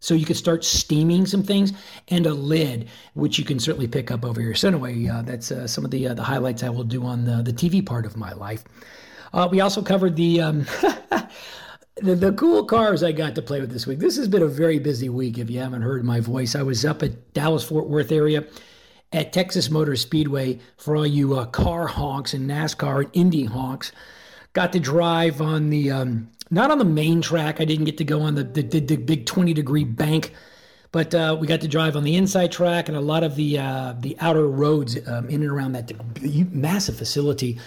So 0.00 0.12
you 0.12 0.26
can 0.26 0.34
start 0.34 0.64
steaming 0.64 1.24
some 1.24 1.42
things 1.42 1.72
and 2.08 2.26
a 2.26 2.34
lid, 2.34 2.88
which 3.14 3.38
you 3.38 3.44
can 3.44 3.58
certainly 3.58 3.88
pick 3.88 4.10
up 4.10 4.22
over 4.22 4.38
here. 4.38 4.54
So 4.54 4.68
anyway, 4.68 5.08
uh, 5.08 5.22
that's 5.22 5.50
uh, 5.50 5.66
some 5.66 5.84
of 5.84 5.90
the 5.90 6.08
the 6.08 6.22
highlights 6.22 6.62
I 6.62 6.70
will 6.70 6.84
do 6.84 7.04
on 7.04 7.24
the 7.24 7.42
the 7.42 7.52
TV 7.52 7.84
part 7.84 8.06
of 8.06 8.16
my 8.16 8.32
life. 8.32 8.64
We 9.50 9.60
also 9.60 9.82
covered 9.82 10.14
the 10.14 10.40
um, 10.40 10.66
the, 12.04 12.14
the 12.14 12.32
cool 12.32 12.64
cars 12.64 13.02
I 13.02 13.12
got 13.12 13.34
to 13.34 13.42
play 13.42 13.60
with 13.60 13.72
this 13.72 13.86
week. 13.86 13.98
This 13.98 14.16
has 14.18 14.28
been 14.28 14.42
a 14.42 14.46
very 14.46 14.78
busy 14.78 15.08
week. 15.08 15.38
If 15.38 15.48
you 15.48 15.60
haven't 15.60 15.82
heard 15.82 16.04
my 16.04 16.20
voice, 16.20 16.54
I 16.54 16.62
was 16.62 16.84
up 16.84 17.02
at 17.02 17.32
Dallas 17.32 17.64
Fort 17.64 17.88
Worth 17.88 18.12
area 18.12 18.44
at 19.12 19.32
Texas 19.32 19.70
Motor 19.70 19.96
Speedway 19.96 20.60
for 20.76 20.96
all 20.96 21.06
you 21.06 21.38
uh, 21.38 21.46
car 21.46 21.86
honks 21.86 22.34
and 22.34 22.48
NASCAR 22.48 23.04
and 23.04 23.10
Indy 23.14 23.44
honks. 23.44 23.92
Got 24.52 24.72
to 24.74 24.80
drive 24.80 25.40
on 25.40 25.70
the 25.70 25.90
um, 25.90 26.28
not 26.50 26.70
on 26.70 26.78
the 26.78 26.84
main 26.84 27.22
track. 27.22 27.60
I 27.60 27.64
didn't 27.64 27.86
get 27.86 27.96
to 27.98 28.04
go 28.04 28.20
on 28.20 28.34
the 28.34 28.44
the, 28.44 28.62
the, 28.62 28.80
the 28.80 28.96
big 28.96 29.24
twenty 29.24 29.54
degree 29.54 29.84
bank, 29.84 30.34
but 30.92 31.14
uh, 31.14 31.36
we 31.40 31.46
got 31.46 31.62
to 31.62 31.68
drive 31.68 31.96
on 31.96 32.04
the 32.04 32.16
inside 32.16 32.52
track 32.52 32.88
and 32.88 32.96
a 32.96 33.00
lot 33.00 33.24
of 33.24 33.34
the 33.34 33.58
uh, 33.58 33.94
the 33.98 34.16
outer 34.20 34.46
roads 34.46 34.96
um, 35.08 35.28
in 35.28 35.42
and 35.42 35.50
around 35.50 35.72
that 35.72 35.90
massive 36.52 36.96
facility. 36.96 37.58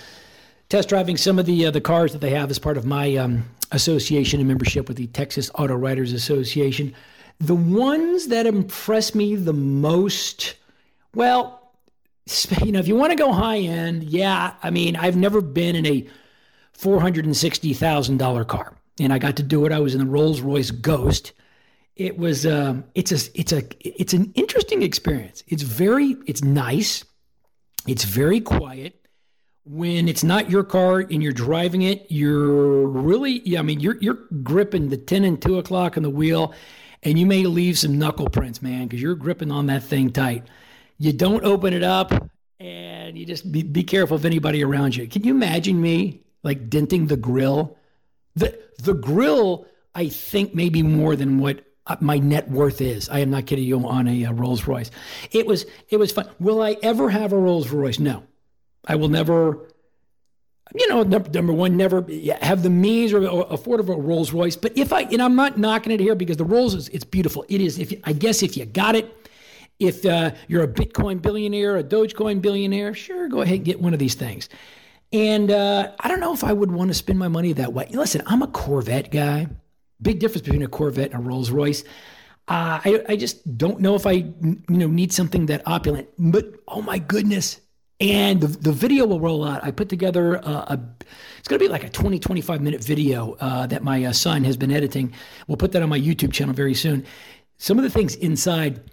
Test 0.70 0.90
driving 0.90 1.16
some 1.18 1.40
of 1.40 1.46
the 1.46 1.68
uh, 1.68 1.72
the 1.72 1.82
cars 1.82 2.12
that 2.12 2.20
they 2.20 2.32
have 2.32 2.52
as 2.52 2.60
part 2.60 2.78
of 2.78 2.86
my 2.86 3.16
um, 3.16 3.46
association 3.72 4.40
and 4.40 4.48
membership 4.48 4.88
with 4.88 4.98
the 4.98 5.08
Texas 5.08 5.50
Auto 5.56 5.76
Writers 5.76 6.14
Association. 6.14 6.94
The 7.40 7.56
ones 7.56 8.28
that 8.28 8.46
impress 8.46 9.14
me 9.14 9.36
the 9.36 9.54
most, 9.54 10.56
well, 11.14 11.72
you 12.64 12.72
know, 12.72 12.80
if 12.80 12.88
you 12.88 12.96
want 12.96 13.12
to 13.12 13.16
go 13.16 13.32
high 13.32 13.60
end, 13.60 14.04
yeah, 14.04 14.54
I 14.64 14.72
mean, 14.72 14.96
I've 14.96 15.16
never 15.16 15.40
been 15.40 15.76
in 15.76 15.86
a 15.86 16.08
$460,000 16.78 18.48
car. 18.48 18.76
And 19.00 19.14
I 19.14 19.20
got 19.20 19.36
to 19.38 19.44
do 19.44 19.66
it. 19.66 19.72
I 19.72 19.80
was 19.80 19.94
in 19.94 20.00
the 20.00 20.08
Rolls 20.08 20.42
Royce 20.42 20.72
Ghost. 20.72 21.34
It 21.96 22.18
was 22.18 22.46
um, 22.46 22.84
it's 22.94 23.12
a 23.12 23.40
it's 23.40 23.52
a 23.52 23.64
it's 23.80 24.14
an 24.14 24.32
interesting 24.36 24.84
experience. 24.84 25.44
It's 25.48 25.64
very 25.64 26.16
it's 26.26 26.44
nice. 26.44 27.04
It's 27.88 28.04
very 28.04 28.42
quiet 28.42 28.97
when 29.70 30.08
it's 30.08 30.24
not 30.24 30.50
your 30.50 30.64
car 30.64 31.00
and 31.00 31.22
you're 31.22 31.34
driving 31.34 31.82
it, 31.82 32.06
you're 32.10 32.88
really, 32.88 33.42
yeah, 33.48 33.60
I 33.60 33.62
mean, 33.64 33.80
you're 33.80 33.98
you're 34.00 34.20
gripping 34.44 34.90
the 34.90 34.98
ten 34.98 35.24
and 35.24 35.42
two 35.42 35.58
o'clock 35.60 35.98
on 35.98 36.04
the 36.04 36.10
wheel, 36.10 36.54
and 37.04 37.20
you 37.20 37.26
may 37.26 37.44
leave 37.44 37.78
some 37.78 37.98
knuckle 37.98 38.30
prints, 38.30 38.62
man, 38.62 38.88
because 38.88 39.02
you're 39.02 39.16
gripping 39.16 39.52
on 39.52 39.68
that 39.68 39.84
thing 39.84 40.12
tight. 40.12 40.48
You 40.98 41.14
don't 41.14 41.44
open 41.44 41.74
it 41.74 41.84
up, 41.84 42.30
and 42.60 43.18
you 43.18 43.26
just 43.26 43.52
be, 43.52 43.64
be 43.64 43.84
careful 43.84 44.16
of 44.16 44.26
anybody 44.26 44.64
around 44.64 44.96
you. 44.96 45.08
Can 45.08 45.24
you 45.24 45.34
imagine 45.34 45.82
me 45.82 46.22
like 46.44 46.70
denting 46.70 47.08
the 47.08 47.18
grill? 47.18 47.78
The 48.36 48.58
the 48.80 48.94
grill, 48.94 49.66
I 49.94 50.10
think, 50.10 50.56
maybe 50.56 50.82
more 50.84 51.16
than 51.16 51.40
what 51.40 51.66
uh, 51.88 51.98
my 52.00 52.20
net 52.20 52.50
worth 52.50 52.82
is. 52.82 53.10
I 53.10 53.20
am 53.20 53.30
not 53.30 53.46
kidding 53.46 53.66
you 53.66 53.86
on 53.86 54.08
a, 54.08 54.26
uh 54.26 54.32
Rolls 54.34 54.66
Royce. 54.66 54.92
It 55.32 55.46
was 55.46 55.66
it 55.90 55.98
was 55.98 56.12
fun. 56.12 56.30
Will 56.40 56.62
I 56.62 56.78
ever 56.82 57.10
have 57.10 57.34
a 57.34 57.38
Rolls 57.38 57.70
Royce? 57.70 58.00
No. 58.00 58.24
I 58.88 58.96
will 58.96 59.10
never, 59.10 59.68
you 60.74 60.88
know, 60.88 61.04
number, 61.04 61.54
one, 61.54 61.76
never 61.78 62.06
have 62.42 62.64
the 62.64 62.70
means 62.70 63.14
or, 63.14 63.28
or 63.28 63.46
afford 63.50 63.82
a 63.82 63.84
Rolls 63.84 64.32
Royce. 64.32 64.56
But 64.56 64.78
if 64.78 64.94
I, 64.94 65.02
and 65.02 65.22
I'm 65.22 65.36
not 65.36 65.58
knocking 65.58 65.92
it 65.92 66.00
here 66.00 66.16
because 66.16 66.38
the 66.38 66.46
Rolls 66.46 66.74
is 66.74 66.88
it's 66.90 67.04
beautiful. 67.04 67.46
It 67.50 67.62
is. 67.62 67.78
If 67.78 67.94
I 68.06 68.14
guess 68.14 68.42
if 68.42 68.56
you 68.58 68.66
got 68.66 68.96
it, 68.96 69.14
if 69.80 70.06
uh, 70.06 70.32
you're 70.48 70.64
a 70.64 70.68
Bitcoin 70.68 71.22
billionaire, 71.22 71.78
a 71.78 71.84
Dogecoin 71.84 72.42
billionaire, 72.42 72.94
sure, 72.94 73.28
go 73.28 73.42
ahead 73.42 73.58
and 73.58 73.66
get 73.66 73.80
one 73.80 73.94
of 73.94 74.00
these 74.00 74.16
things. 74.16 74.50
And 75.14 75.52
uh, 75.52 75.92
I 76.00 76.08
don't 76.08 76.20
know 76.20 76.34
if 76.34 76.44
I 76.44 76.52
would 76.52 76.72
want 76.72 76.90
to 76.90 76.94
spend 76.94 77.20
my 77.20 77.28
money 77.28 77.54
that 77.54 77.74
way. 77.74 77.88
Listen, 77.92 78.24
I'm 78.26 78.42
a 78.42 78.48
Corvette 78.48 79.12
guy. 79.12 79.48
Big 80.02 80.20
difference 80.20 80.44
between 80.44 80.64
a 80.64 80.68
Corvette 80.68 81.12
and 81.12 81.26
a 81.26 81.28
Rolls 81.28 81.50
Royce. 81.50 81.84
Uh, 82.48 82.80
I, 82.84 83.04
I 83.10 83.16
just 83.16 83.58
don't 83.58 83.80
know 83.80 83.96
if 83.96 84.06
I 84.06 84.12
you 84.12 84.64
know 84.68 84.88
need 84.88 85.12
something 85.12 85.48
that 85.48 85.68
opulent. 85.68 86.08
But 86.18 86.54
oh 86.68 86.82
my 86.82 86.98
goodness, 86.98 87.60
and 88.00 88.42
the, 88.42 88.48
the 88.48 88.72
video 88.72 89.06
will 89.06 89.20
roll 89.20 89.44
out. 89.44 89.64
I 89.64 89.72
put 89.72 89.90
together 89.90 90.36
a, 90.36 90.80
it's 91.40 91.48
going 91.48 91.60
to 91.60 91.66
be 91.66 91.72
like 91.72 91.84
a 91.84 91.90
20, 91.90 92.20
25 92.20 92.62
minute 92.62 92.84
video 92.84 93.36
uh, 93.40 93.66
that 93.68 93.84
my 93.84 94.04
uh, 94.06 94.14
son 94.14 94.44
has 94.44 94.56
been 94.56 94.72
editing. 94.72 95.14
We'll 95.48 95.58
put 95.58 95.72
that 95.72 95.82
on 95.82 95.90
my 95.90 96.00
YouTube 96.00 96.32
channel 96.32 96.54
very 96.54 96.74
soon. 96.74 97.06
Some 97.58 97.78
of 97.78 97.84
the 97.84 97.90
things 97.90 98.16
inside, 98.16 98.92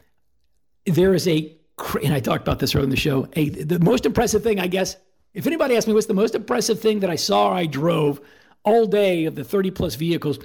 there 0.86 1.12
is 1.14 1.28
a, 1.28 1.54
and 2.02 2.14
I 2.14 2.20
talked 2.20 2.42
about 2.42 2.60
this 2.60 2.74
earlier 2.74 2.84
in 2.84 2.90
the 2.90 2.96
show, 2.96 3.28
a, 3.34 3.50
the 3.50 3.78
most 3.78 4.06
impressive 4.06 4.42
thing, 4.42 4.58
I 4.58 4.68
guess, 4.68 4.96
if 5.34 5.46
anybody 5.46 5.76
asked 5.76 5.88
me 5.88 5.92
what's 5.92 6.06
the 6.06 6.14
most 6.14 6.34
impressive 6.34 6.80
thing 6.80 7.00
that 7.00 7.10
I 7.10 7.16
saw 7.16 7.52
I 7.52 7.66
drove 7.66 8.20
all 8.62 8.86
day 8.86 9.24
of 9.26 9.34
the 9.34 9.44
30 9.44 9.72
plus 9.72 9.96
vehicles, 9.96 10.38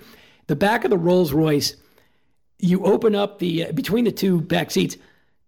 the 0.48 0.56
back 0.56 0.84
of 0.84 0.90
the 0.90 0.98
Rolls 0.98 1.32
Royce, 1.32 1.76
you 2.58 2.84
open 2.84 3.16
up 3.16 3.40
the, 3.40 3.68
uh, 3.68 3.72
between 3.72 4.04
the 4.04 4.12
two 4.12 4.42
back 4.42 4.72
seats, 4.72 4.98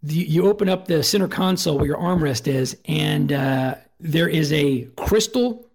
you 0.03 0.48
open 0.48 0.69
up 0.69 0.88
the 0.88 1.03
center 1.03 1.28
console 1.28 1.78
where 1.78 1.88
your 1.88 1.98
armrest 1.98 2.48
is, 2.48 2.78
and 2.86 3.32
uh, 3.32 3.76
there 3.99 4.28
is 4.28 4.52
a 4.52 4.84
crystal 4.98 5.68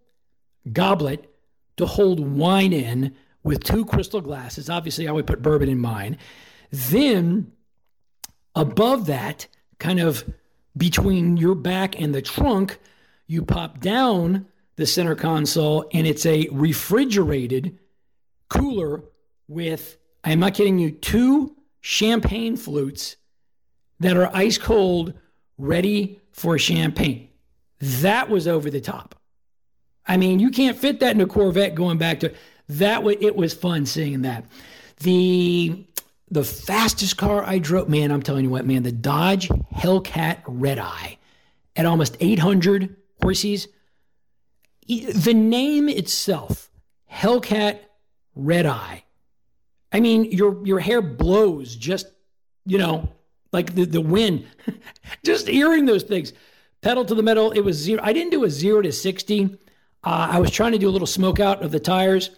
goblet 0.73 1.32
to 1.77 1.86
hold 1.86 2.20
wine 2.20 2.73
in 2.73 3.15
with 3.43 3.62
two 3.62 3.85
crystal 3.85 4.20
glasses. 4.20 4.69
Obviously, 4.69 5.07
I 5.07 5.12
would 5.12 5.27
put 5.27 5.43
bourbon 5.43 5.69
in 5.69 5.78
mine. 5.78 6.19
Then, 6.70 7.53
above 8.55 9.07
that, 9.07 9.47
kind 9.78 10.01
of 10.01 10.24
between 10.77 11.36
your 11.36 11.55
back 11.55 12.01
and 12.01 12.15
the 12.15 12.23
trunk, 12.23 12.78
you 13.28 13.43
pop 13.43 13.81
down 13.81 14.47
the 14.74 14.86
center 14.86 15.15
console, 15.15 15.89
and 15.93 16.07
it's 16.07 16.27
a 16.27 16.48
refrigerated 16.51 17.78
cooler 18.48 19.05
with, 19.48 19.97
I'm 20.24 20.40
not 20.40 20.55
kidding 20.55 20.78
you, 20.78 20.90
two 20.90 21.57
champagne 21.81 22.57
flutes 22.57 23.16
that 24.01 24.16
are 24.16 24.31
ice 24.35 24.59
cold, 24.59 25.14
ready 25.59 26.20
for 26.32 26.59
champagne. 26.59 27.28
That 27.81 28.28
was 28.28 28.47
over 28.47 28.70
the 28.70 28.81
top. 28.81 29.14
I 30.06 30.16
mean, 30.16 30.39
you 30.39 30.51
can't 30.51 30.77
fit 30.77 31.01
that 31.01 31.14
in 31.14 31.20
a 31.20 31.27
Corvette 31.27 31.74
going 31.74 31.98
back 31.98 32.20
to 32.20 32.32
that. 32.68 33.02
Was, 33.02 33.16
it 33.20 33.36
was 33.36 33.55
fun 33.55 33.86
seeing 33.86 34.23
that. 34.23 34.44
The 35.01 35.85
the 36.31 36.44
fastest 36.44 37.16
car 37.16 37.44
I 37.44 37.59
drove, 37.59 37.89
man, 37.89 38.10
I'm 38.10 38.23
telling 38.23 38.44
you 38.44 38.51
what, 38.51 38.66
man, 38.66 38.82
the 38.82 38.93
Dodge 38.93 39.48
Hellcat 39.48 40.43
Red 40.47 40.78
Eye 40.78 41.18
at 41.77 41.86
almost 41.86 42.16
800 42.18 42.97
horses. 43.23 43.68
The 44.89 45.35
name 45.35 45.89
itself, 45.89 46.70
Hellcat 47.12 47.81
Red 48.35 48.66
Eye. 48.66 49.05
I 49.93 50.01
mean, 50.01 50.24
your 50.24 50.64
your 50.66 50.78
hair 50.78 51.01
blows 51.02 51.74
just, 51.74 52.06
you 52.64 52.78
know, 52.78 53.09
like 53.52 53.74
the, 53.74 53.85
the 53.85 54.01
wind. 54.01 54.47
Just 55.24 55.48
hearing 55.48 55.86
those 55.86 56.02
things. 56.02 56.32
Pedal 56.82 57.05
to 57.05 57.14
the 57.14 57.23
metal, 57.23 57.52
it 57.52 57.60
was 57.60 57.77
zero. 57.77 58.01
I 58.02 58.12
didn't 58.12 58.31
do 58.31 58.44
a 58.44 58.51
zero 58.51 58.82
to 58.82 58.93
60. 58.93 59.59
Uh, 60.05 60.28
I 60.31 60.39
was 60.39 60.51
trying 60.51 60.73
to 60.73 60.78
do 60.78 60.89
a 60.89 60.90
little 60.90 61.06
smoke 61.06 61.40
out 61.40 61.62
of 61.62 61.73
the 61.73 61.81
tires. 61.81 62.31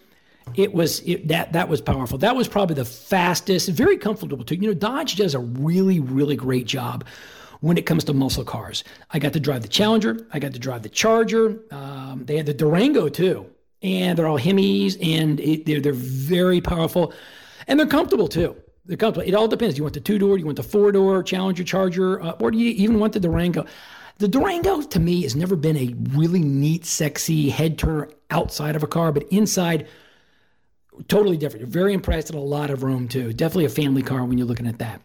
It 0.54 0.72
was 0.72 1.00
it, 1.00 1.28
that 1.28 1.52
that 1.52 1.68
was 1.68 1.82
powerful. 1.82 2.16
That 2.18 2.34
was 2.34 2.48
probably 2.48 2.74
the 2.74 2.84
fastest, 2.86 3.68
very 3.68 3.98
comfortable 3.98 4.42
too. 4.44 4.54
You 4.54 4.68
know, 4.68 4.74
Dodge 4.74 5.16
does 5.16 5.34
a 5.34 5.38
really 5.38 6.00
really 6.00 6.36
great 6.36 6.66
job 6.66 7.04
when 7.60 7.76
it 7.76 7.84
comes 7.84 8.04
to 8.04 8.14
muscle 8.14 8.44
cars. 8.44 8.84
I 9.10 9.18
got 9.18 9.34
to 9.34 9.40
drive 9.40 9.60
the 9.60 9.68
Challenger. 9.68 10.26
I 10.32 10.38
got 10.38 10.54
to 10.54 10.58
drive 10.58 10.82
the 10.82 10.88
Charger. 10.88 11.60
Um, 11.70 12.22
they 12.24 12.38
had 12.38 12.46
the 12.46 12.54
Durango 12.54 13.10
too, 13.10 13.44
and 13.82 14.16
they're 14.16 14.26
all 14.26 14.38
Hemis, 14.38 14.96
and 15.02 15.38
it, 15.40 15.66
they're 15.66 15.80
they're 15.80 15.92
very 15.92 16.62
powerful, 16.62 17.12
and 17.66 17.78
they're 17.78 17.86
comfortable 17.86 18.28
too 18.28 18.56
It 18.88 19.34
all 19.34 19.48
depends. 19.48 19.76
You 19.76 19.84
want 19.84 19.94
the 19.94 20.00
two 20.00 20.18
door, 20.18 20.38
you 20.38 20.44
want 20.44 20.56
the 20.56 20.62
four 20.62 20.90
door 20.92 21.22
Challenger 21.22 21.64
Charger, 21.64 22.22
uh, 22.22 22.32
or 22.40 22.50
do 22.50 22.58
you 22.58 22.70
even 22.70 22.98
want 22.98 23.12
the 23.12 23.20
Durango? 23.20 23.66
The 24.18 24.28
Durango 24.28 24.82
to 24.82 24.98
me 24.98 25.22
has 25.22 25.36
never 25.36 25.54
been 25.54 25.76
a 25.76 25.94
really 26.10 26.40
neat, 26.40 26.84
sexy 26.84 27.50
head 27.50 27.78
turner 27.78 28.08
outside 28.30 28.74
of 28.74 28.82
a 28.82 28.86
car, 28.86 29.12
but 29.12 29.24
inside, 29.28 29.86
totally 31.06 31.36
different. 31.36 31.60
You're 31.60 31.70
very 31.70 31.92
impressed. 31.92 32.30
And 32.30 32.38
a 32.38 32.42
lot 32.42 32.70
of 32.70 32.82
room 32.82 33.08
too. 33.08 33.32
Definitely 33.32 33.66
a 33.66 33.70
family 33.70 34.02
car 34.02 34.24
when 34.24 34.38
you're 34.38 34.46
looking 34.46 34.66
at 34.66 34.78
that. 34.78 35.00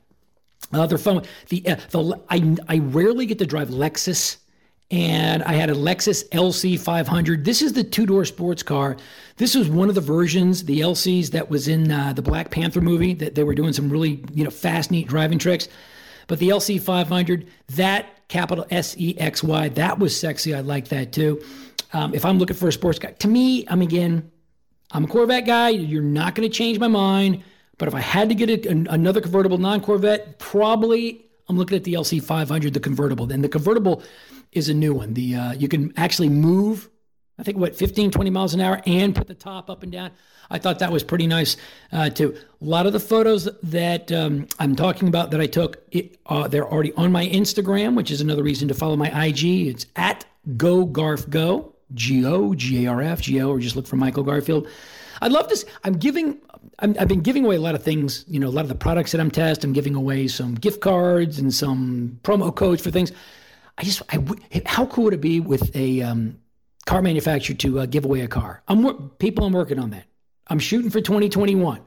Uh, 0.71 0.87
they're 0.87 0.97
fun. 0.97 1.23
The 1.49 1.67
uh, 1.67 1.75
the 1.91 2.19
I 2.29 2.55
I 2.67 2.79
rarely 2.79 3.25
get 3.25 3.37
to 3.39 3.45
drive 3.45 3.69
Lexus 3.69 4.37
and 4.93 5.41
I 5.41 5.53
had 5.53 5.71
a 5.71 5.73
Lexus 5.73 6.23
LC 6.29 6.79
500. 6.79 7.43
This 7.43 7.63
is 7.63 7.73
the 7.73 7.83
two 7.83 8.05
door 8.05 8.25
sports 8.25 8.61
car. 8.61 8.95
This 9.37 9.55
was 9.55 9.67
one 9.67 9.89
of 9.89 9.95
the 9.95 10.01
versions, 10.01 10.65
the 10.65 10.81
LCs 10.81 11.31
that 11.31 11.49
was 11.49 11.67
in 11.67 11.91
uh, 11.91 12.13
the 12.13 12.21
Black 12.21 12.51
Panther 12.51 12.79
movie. 12.79 13.15
That 13.15 13.33
they 13.33 13.43
were 13.43 13.55
doing 13.55 13.73
some 13.73 13.89
really 13.89 14.23
you 14.35 14.43
know 14.43 14.51
fast, 14.51 14.91
neat 14.91 15.07
driving 15.07 15.39
tricks. 15.39 15.67
But 16.27 16.37
the 16.37 16.49
LC 16.49 16.79
500, 16.79 17.47
that 17.69 18.27
capital 18.27 18.67
S 18.69 18.95
E 18.99 19.17
X 19.17 19.43
Y, 19.43 19.69
that 19.69 19.97
was 19.97 20.17
sexy. 20.17 20.53
I 20.53 20.59
like 20.59 20.89
that 20.89 21.11
too. 21.11 21.41
Um, 21.91 22.13
if 22.13 22.23
I'm 22.23 22.37
looking 22.37 22.55
for 22.55 22.67
a 22.67 22.71
sports 22.71 22.99
car, 22.99 23.11
to 23.13 23.27
me, 23.27 23.65
I'm 23.69 23.81
again, 23.81 24.31
I'm 24.91 25.05
a 25.05 25.07
Corvette 25.07 25.47
guy. 25.47 25.69
You're 25.69 26.03
not 26.03 26.35
going 26.35 26.47
to 26.47 26.55
change 26.55 26.77
my 26.77 26.87
mind. 26.87 27.43
But 27.79 27.87
if 27.87 27.95
I 27.95 27.99
had 27.99 28.29
to 28.29 28.35
get 28.35 28.67
a, 28.67 28.69
another 28.93 29.21
convertible 29.21 29.57
non 29.57 29.81
Corvette, 29.81 30.37
probably 30.37 31.25
I'm 31.49 31.57
looking 31.57 31.77
at 31.77 31.83
the 31.83 31.95
LC 31.95 32.21
500, 32.21 32.75
the 32.75 32.79
convertible. 32.79 33.25
Then 33.25 33.41
the 33.41 33.49
convertible 33.49 34.03
is 34.55 34.69
a 34.69 34.73
new 34.73 34.93
one. 34.93 35.13
The 35.13 35.35
uh, 35.35 35.51
you 35.53 35.67
can 35.67 35.93
actually 35.97 36.29
move, 36.29 36.89
I 37.37 37.43
think 37.43 37.57
what 37.57 37.75
15, 37.75 38.11
20 38.11 38.29
miles 38.29 38.53
an 38.53 38.61
hour, 38.61 38.81
and 38.85 39.15
put 39.15 39.27
the 39.27 39.35
top 39.35 39.69
up 39.69 39.83
and 39.83 39.91
down. 39.91 40.11
I 40.49 40.59
thought 40.59 40.79
that 40.79 40.91
was 40.91 41.03
pretty 41.03 41.27
nice 41.27 41.57
uh, 41.91 42.09
too. 42.09 42.35
A 42.61 42.65
lot 42.65 42.85
of 42.85 42.93
the 42.93 42.99
photos 42.99 43.49
that 43.63 44.11
um, 44.11 44.47
I'm 44.59 44.75
talking 44.75 45.07
about 45.07 45.31
that 45.31 45.41
I 45.41 45.47
took, 45.47 45.81
it, 45.91 46.17
uh, 46.25 46.47
they're 46.47 46.67
already 46.67 46.93
on 46.93 47.11
my 47.11 47.27
Instagram, 47.27 47.95
which 47.95 48.11
is 48.11 48.21
another 48.21 48.43
reason 48.43 48.67
to 48.67 48.73
follow 48.73 48.95
my 48.95 49.25
IG. 49.25 49.43
It's 49.67 49.85
at 49.95 50.25
Go 50.57 50.85
Garf 50.85 51.29
Go, 51.29 51.73
G 51.93 52.25
O 52.25 52.53
G 52.53 52.85
A 52.85 52.91
R 52.91 53.01
F 53.01 53.21
G 53.21 53.41
O, 53.41 53.49
or 53.49 53.59
just 53.59 53.75
look 53.75 53.87
for 53.87 53.95
Michael 53.95 54.23
Garfield. 54.23 54.67
I'd 55.21 55.31
love 55.31 55.47
this. 55.49 55.65
I'm 55.83 55.93
giving. 55.93 56.39
i 56.79 56.87
have 56.99 57.07
been 57.07 57.21
giving 57.21 57.45
away 57.45 57.55
a 57.55 57.61
lot 57.61 57.75
of 57.75 57.83
things. 57.83 58.25
You 58.27 58.39
know, 58.39 58.47
a 58.47 58.49
lot 58.49 58.61
of 58.61 58.69
the 58.69 58.75
products 58.75 59.11
that 59.13 59.21
I'm 59.21 59.31
testing. 59.31 59.69
I'm 59.69 59.73
giving 59.73 59.95
away 59.95 60.27
some 60.27 60.55
gift 60.55 60.81
cards 60.81 61.39
and 61.39 61.53
some 61.53 62.19
promo 62.23 62.53
codes 62.53 62.81
for 62.81 62.91
things. 62.91 63.11
I 63.77 63.83
just, 63.83 64.01
I, 64.09 64.23
how 64.65 64.85
cool 64.85 65.05
would 65.05 65.13
it 65.13 65.21
be 65.21 65.39
with 65.39 65.75
a 65.75 66.01
um, 66.01 66.39
car 66.85 67.01
manufacturer 67.01 67.55
to 67.57 67.79
uh, 67.79 67.85
give 67.85 68.05
away 68.05 68.21
a 68.21 68.27
car? 68.27 68.61
I'm 68.67 69.09
people. 69.11 69.45
I'm 69.45 69.53
working 69.53 69.79
on 69.79 69.91
that. 69.91 70.05
I'm 70.47 70.59
shooting 70.59 70.89
for 70.89 71.01
2021. 71.01 71.81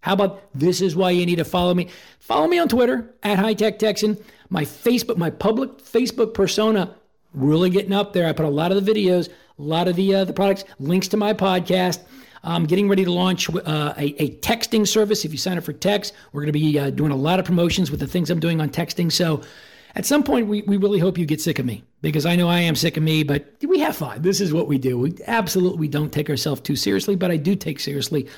How 0.00 0.12
about 0.12 0.42
this 0.54 0.80
is 0.80 0.94
why 0.94 1.10
you 1.10 1.26
need 1.26 1.36
to 1.36 1.44
follow 1.44 1.74
me? 1.74 1.88
Follow 2.20 2.46
me 2.46 2.58
on 2.58 2.68
Twitter 2.68 3.12
at 3.22 3.38
High 3.38 3.54
Tech 3.54 3.78
Texan. 3.78 4.16
My 4.50 4.64
Facebook, 4.64 5.16
my 5.16 5.30
public 5.30 5.78
Facebook 5.78 6.32
persona, 6.32 6.94
really 7.34 7.70
getting 7.70 7.92
up 7.92 8.12
there. 8.12 8.28
I 8.28 8.32
put 8.32 8.46
a 8.46 8.50
lot 8.50 8.70
of 8.70 8.84
the 8.84 8.92
videos, 8.92 9.28
a 9.28 9.62
lot 9.62 9.88
of 9.88 9.96
the 9.96 10.14
uh, 10.14 10.24
the 10.24 10.32
products, 10.32 10.64
links 10.78 11.08
to 11.08 11.16
my 11.16 11.32
podcast. 11.32 12.00
I'm 12.44 12.66
getting 12.66 12.88
ready 12.88 13.04
to 13.04 13.10
launch 13.10 13.50
uh, 13.50 13.94
a, 13.98 14.22
a, 14.22 14.36
texting 14.36 14.86
service. 14.86 15.24
If 15.24 15.32
you 15.32 15.38
sign 15.38 15.58
up 15.58 15.64
for 15.64 15.72
text, 15.72 16.14
we're 16.32 16.42
going 16.42 16.52
to 16.52 16.58
be 16.58 16.78
uh, 16.78 16.90
doing 16.90 17.10
a 17.10 17.16
lot 17.16 17.40
of 17.40 17.44
promotions 17.44 17.90
with 17.90 17.98
the 17.98 18.06
things 18.06 18.30
I'm 18.30 18.38
doing 18.38 18.60
on 18.60 18.68
texting. 18.68 19.10
So 19.10 19.42
at 19.96 20.04
some 20.04 20.22
point, 20.22 20.46
we, 20.46 20.62
we 20.62 20.76
really 20.76 20.98
hope 20.98 21.16
you 21.16 21.24
get 21.24 21.40
sick 21.40 21.58
of 21.58 21.64
me 21.64 21.82
because 22.02 22.26
I 22.26 22.36
know 22.36 22.48
I 22.48 22.60
am 22.60 22.76
sick 22.76 22.98
of 22.98 23.02
me, 23.02 23.22
but 23.22 23.46
we 23.66 23.80
have 23.80 23.96
fun. 23.96 24.20
This 24.20 24.42
is 24.42 24.52
what 24.52 24.68
we 24.68 24.76
do. 24.76 24.98
We 24.98 25.16
absolutely 25.26 25.88
don't 25.88 26.12
take 26.12 26.28
ourselves 26.28 26.60
too 26.60 26.76
seriously, 26.76 27.16
but 27.16 27.30
I 27.30 27.38
do 27.38 27.56
take 27.56 27.80
seriously 27.80 28.28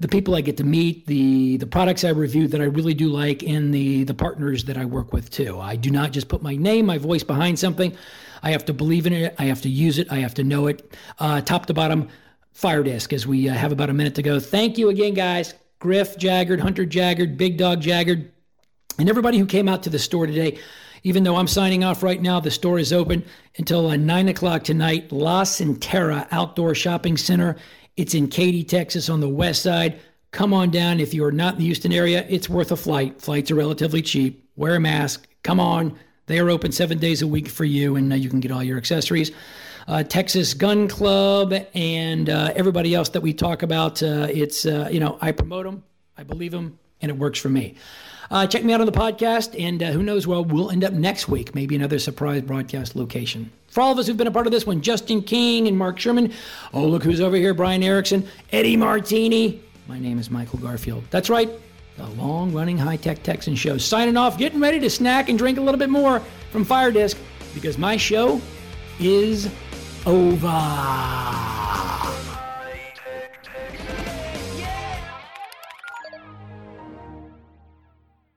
the 0.00 0.08
people 0.08 0.34
I 0.34 0.42
get 0.42 0.58
to 0.58 0.64
meet, 0.64 1.06
the 1.06 1.56
the 1.56 1.66
products 1.66 2.04
I 2.04 2.10
review 2.10 2.46
that 2.48 2.60
I 2.60 2.64
really 2.64 2.92
do 2.92 3.08
like, 3.08 3.42
and 3.42 3.72
the 3.72 4.04
the 4.04 4.14
partners 4.14 4.64
that 4.64 4.76
I 4.76 4.84
work 4.84 5.12
with 5.12 5.30
too. 5.30 5.58
I 5.58 5.76
do 5.76 5.90
not 5.90 6.12
just 6.12 6.28
put 6.28 6.42
my 6.42 6.56
name, 6.56 6.86
my 6.86 6.98
voice 6.98 7.22
behind 7.22 7.58
something. 7.58 7.96
I 8.42 8.50
have 8.50 8.64
to 8.66 8.74
believe 8.74 9.06
in 9.06 9.12
it. 9.12 9.34
I 9.38 9.44
have 9.44 9.62
to 9.62 9.68
use 9.70 9.98
it. 9.98 10.12
I 10.12 10.16
have 10.16 10.34
to 10.34 10.44
know 10.44 10.66
it, 10.66 10.94
uh, 11.18 11.40
top 11.40 11.66
to 11.66 11.74
bottom. 11.74 12.08
Fire 12.52 12.82
Disc, 12.82 13.14
as 13.14 13.26
we 13.26 13.48
uh, 13.48 13.54
have 13.54 13.72
about 13.72 13.88
a 13.88 13.94
minute 13.94 14.14
to 14.16 14.22
go. 14.22 14.38
Thank 14.38 14.76
you 14.76 14.90
again, 14.90 15.14
guys. 15.14 15.54
Griff 15.78 16.18
Jaggard, 16.18 16.60
Hunter 16.60 16.84
Jaggard, 16.84 17.38
Big 17.38 17.56
Dog 17.56 17.80
Jaggard, 17.80 18.28
and 18.98 19.08
everybody 19.08 19.38
who 19.38 19.46
came 19.46 19.68
out 19.68 19.84
to 19.84 19.90
the 19.90 19.98
store 19.98 20.26
today. 20.26 20.58
Even 21.04 21.24
though 21.24 21.36
I'm 21.36 21.48
signing 21.48 21.82
off 21.82 22.02
right 22.02 22.20
now, 22.20 22.38
the 22.38 22.50
store 22.50 22.78
is 22.78 22.92
open 22.92 23.24
until 23.58 23.88
uh, 23.88 23.96
9 23.96 24.28
o'clock 24.28 24.62
tonight. 24.62 25.10
La 25.10 25.42
Centerra 25.42 26.28
Outdoor 26.30 26.74
Shopping 26.74 27.16
Center. 27.16 27.56
It's 27.96 28.14
in 28.14 28.28
Katy, 28.28 28.64
Texas 28.64 29.08
on 29.08 29.20
the 29.20 29.28
west 29.28 29.62
side. 29.62 30.00
Come 30.30 30.54
on 30.54 30.70
down. 30.70 31.00
If 31.00 31.12
you're 31.12 31.32
not 31.32 31.54
in 31.54 31.58
the 31.58 31.66
Houston 31.66 31.92
area, 31.92 32.24
it's 32.28 32.48
worth 32.48 32.72
a 32.72 32.76
flight. 32.76 33.20
Flights 33.20 33.50
are 33.50 33.54
relatively 33.56 34.00
cheap. 34.00 34.48
Wear 34.56 34.76
a 34.76 34.80
mask. 34.80 35.26
Come 35.42 35.60
on. 35.60 35.98
They 36.26 36.38
are 36.38 36.48
open 36.48 36.72
seven 36.72 36.98
days 36.98 37.20
a 37.20 37.26
week 37.26 37.48
for 37.48 37.64
you, 37.64 37.96
and 37.96 38.12
uh, 38.12 38.16
you 38.16 38.30
can 38.30 38.40
get 38.40 38.52
all 38.52 38.62
your 38.62 38.78
accessories. 38.78 39.32
Uh, 39.88 40.04
Texas 40.04 40.54
Gun 40.54 40.86
Club 40.86 41.52
and 41.74 42.30
uh, 42.30 42.52
everybody 42.54 42.94
else 42.94 43.08
that 43.10 43.20
we 43.20 43.34
talk 43.34 43.62
about. 43.62 44.02
Uh, 44.02 44.28
it's, 44.30 44.64
uh, 44.64 44.88
you 44.90 45.00
know, 45.00 45.18
I 45.20 45.32
promote 45.32 45.64
them, 45.64 45.82
I 46.16 46.22
believe 46.22 46.52
them, 46.52 46.78
and 47.00 47.10
it 47.10 47.18
works 47.18 47.40
for 47.40 47.48
me. 47.48 47.74
Uh, 48.32 48.46
check 48.46 48.64
me 48.64 48.72
out 48.72 48.80
on 48.80 48.86
the 48.86 48.92
podcast, 48.92 49.54
and 49.62 49.82
uh, 49.82 49.90
who 49.90 50.02
knows 50.02 50.26
where 50.26 50.40
we'll 50.40 50.70
end 50.70 50.84
up 50.84 50.94
next 50.94 51.28
week. 51.28 51.54
Maybe 51.54 51.76
another 51.76 51.98
surprise 51.98 52.40
broadcast 52.40 52.96
location. 52.96 53.52
For 53.68 53.82
all 53.82 53.92
of 53.92 53.98
us 53.98 54.06
who've 54.06 54.16
been 54.16 54.26
a 54.26 54.30
part 54.32 54.46
of 54.46 54.52
this 54.52 54.66
one, 54.66 54.80
Justin 54.80 55.20
King 55.20 55.68
and 55.68 55.76
Mark 55.76 55.98
Sherman. 55.98 56.32
Oh, 56.72 56.86
look 56.86 57.02
who's 57.02 57.20
over 57.20 57.36
here 57.36 57.52
Brian 57.52 57.82
Erickson, 57.82 58.26
Eddie 58.50 58.78
Martini. 58.78 59.62
My 59.86 59.98
name 59.98 60.18
is 60.18 60.30
Michael 60.30 60.60
Garfield. 60.60 61.04
That's 61.10 61.28
right, 61.28 61.50
the 61.98 62.06
long 62.06 62.54
running 62.54 62.78
high 62.78 62.96
tech 62.96 63.22
Texan 63.22 63.54
show. 63.54 63.76
Signing 63.76 64.16
off, 64.16 64.38
getting 64.38 64.60
ready 64.60 64.80
to 64.80 64.88
snack 64.88 65.28
and 65.28 65.36
drink 65.36 65.58
a 65.58 65.60
little 65.60 65.78
bit 65.78 65.90
more 65.90 66.20
from 66.50 66.64
Fire 66.64 66.90
Disc 66.90 67.18
because 67.52 67.76
my 67.76 67.98
show 67.98 68.40
is 68.98 69.50
over. 70.06 70.48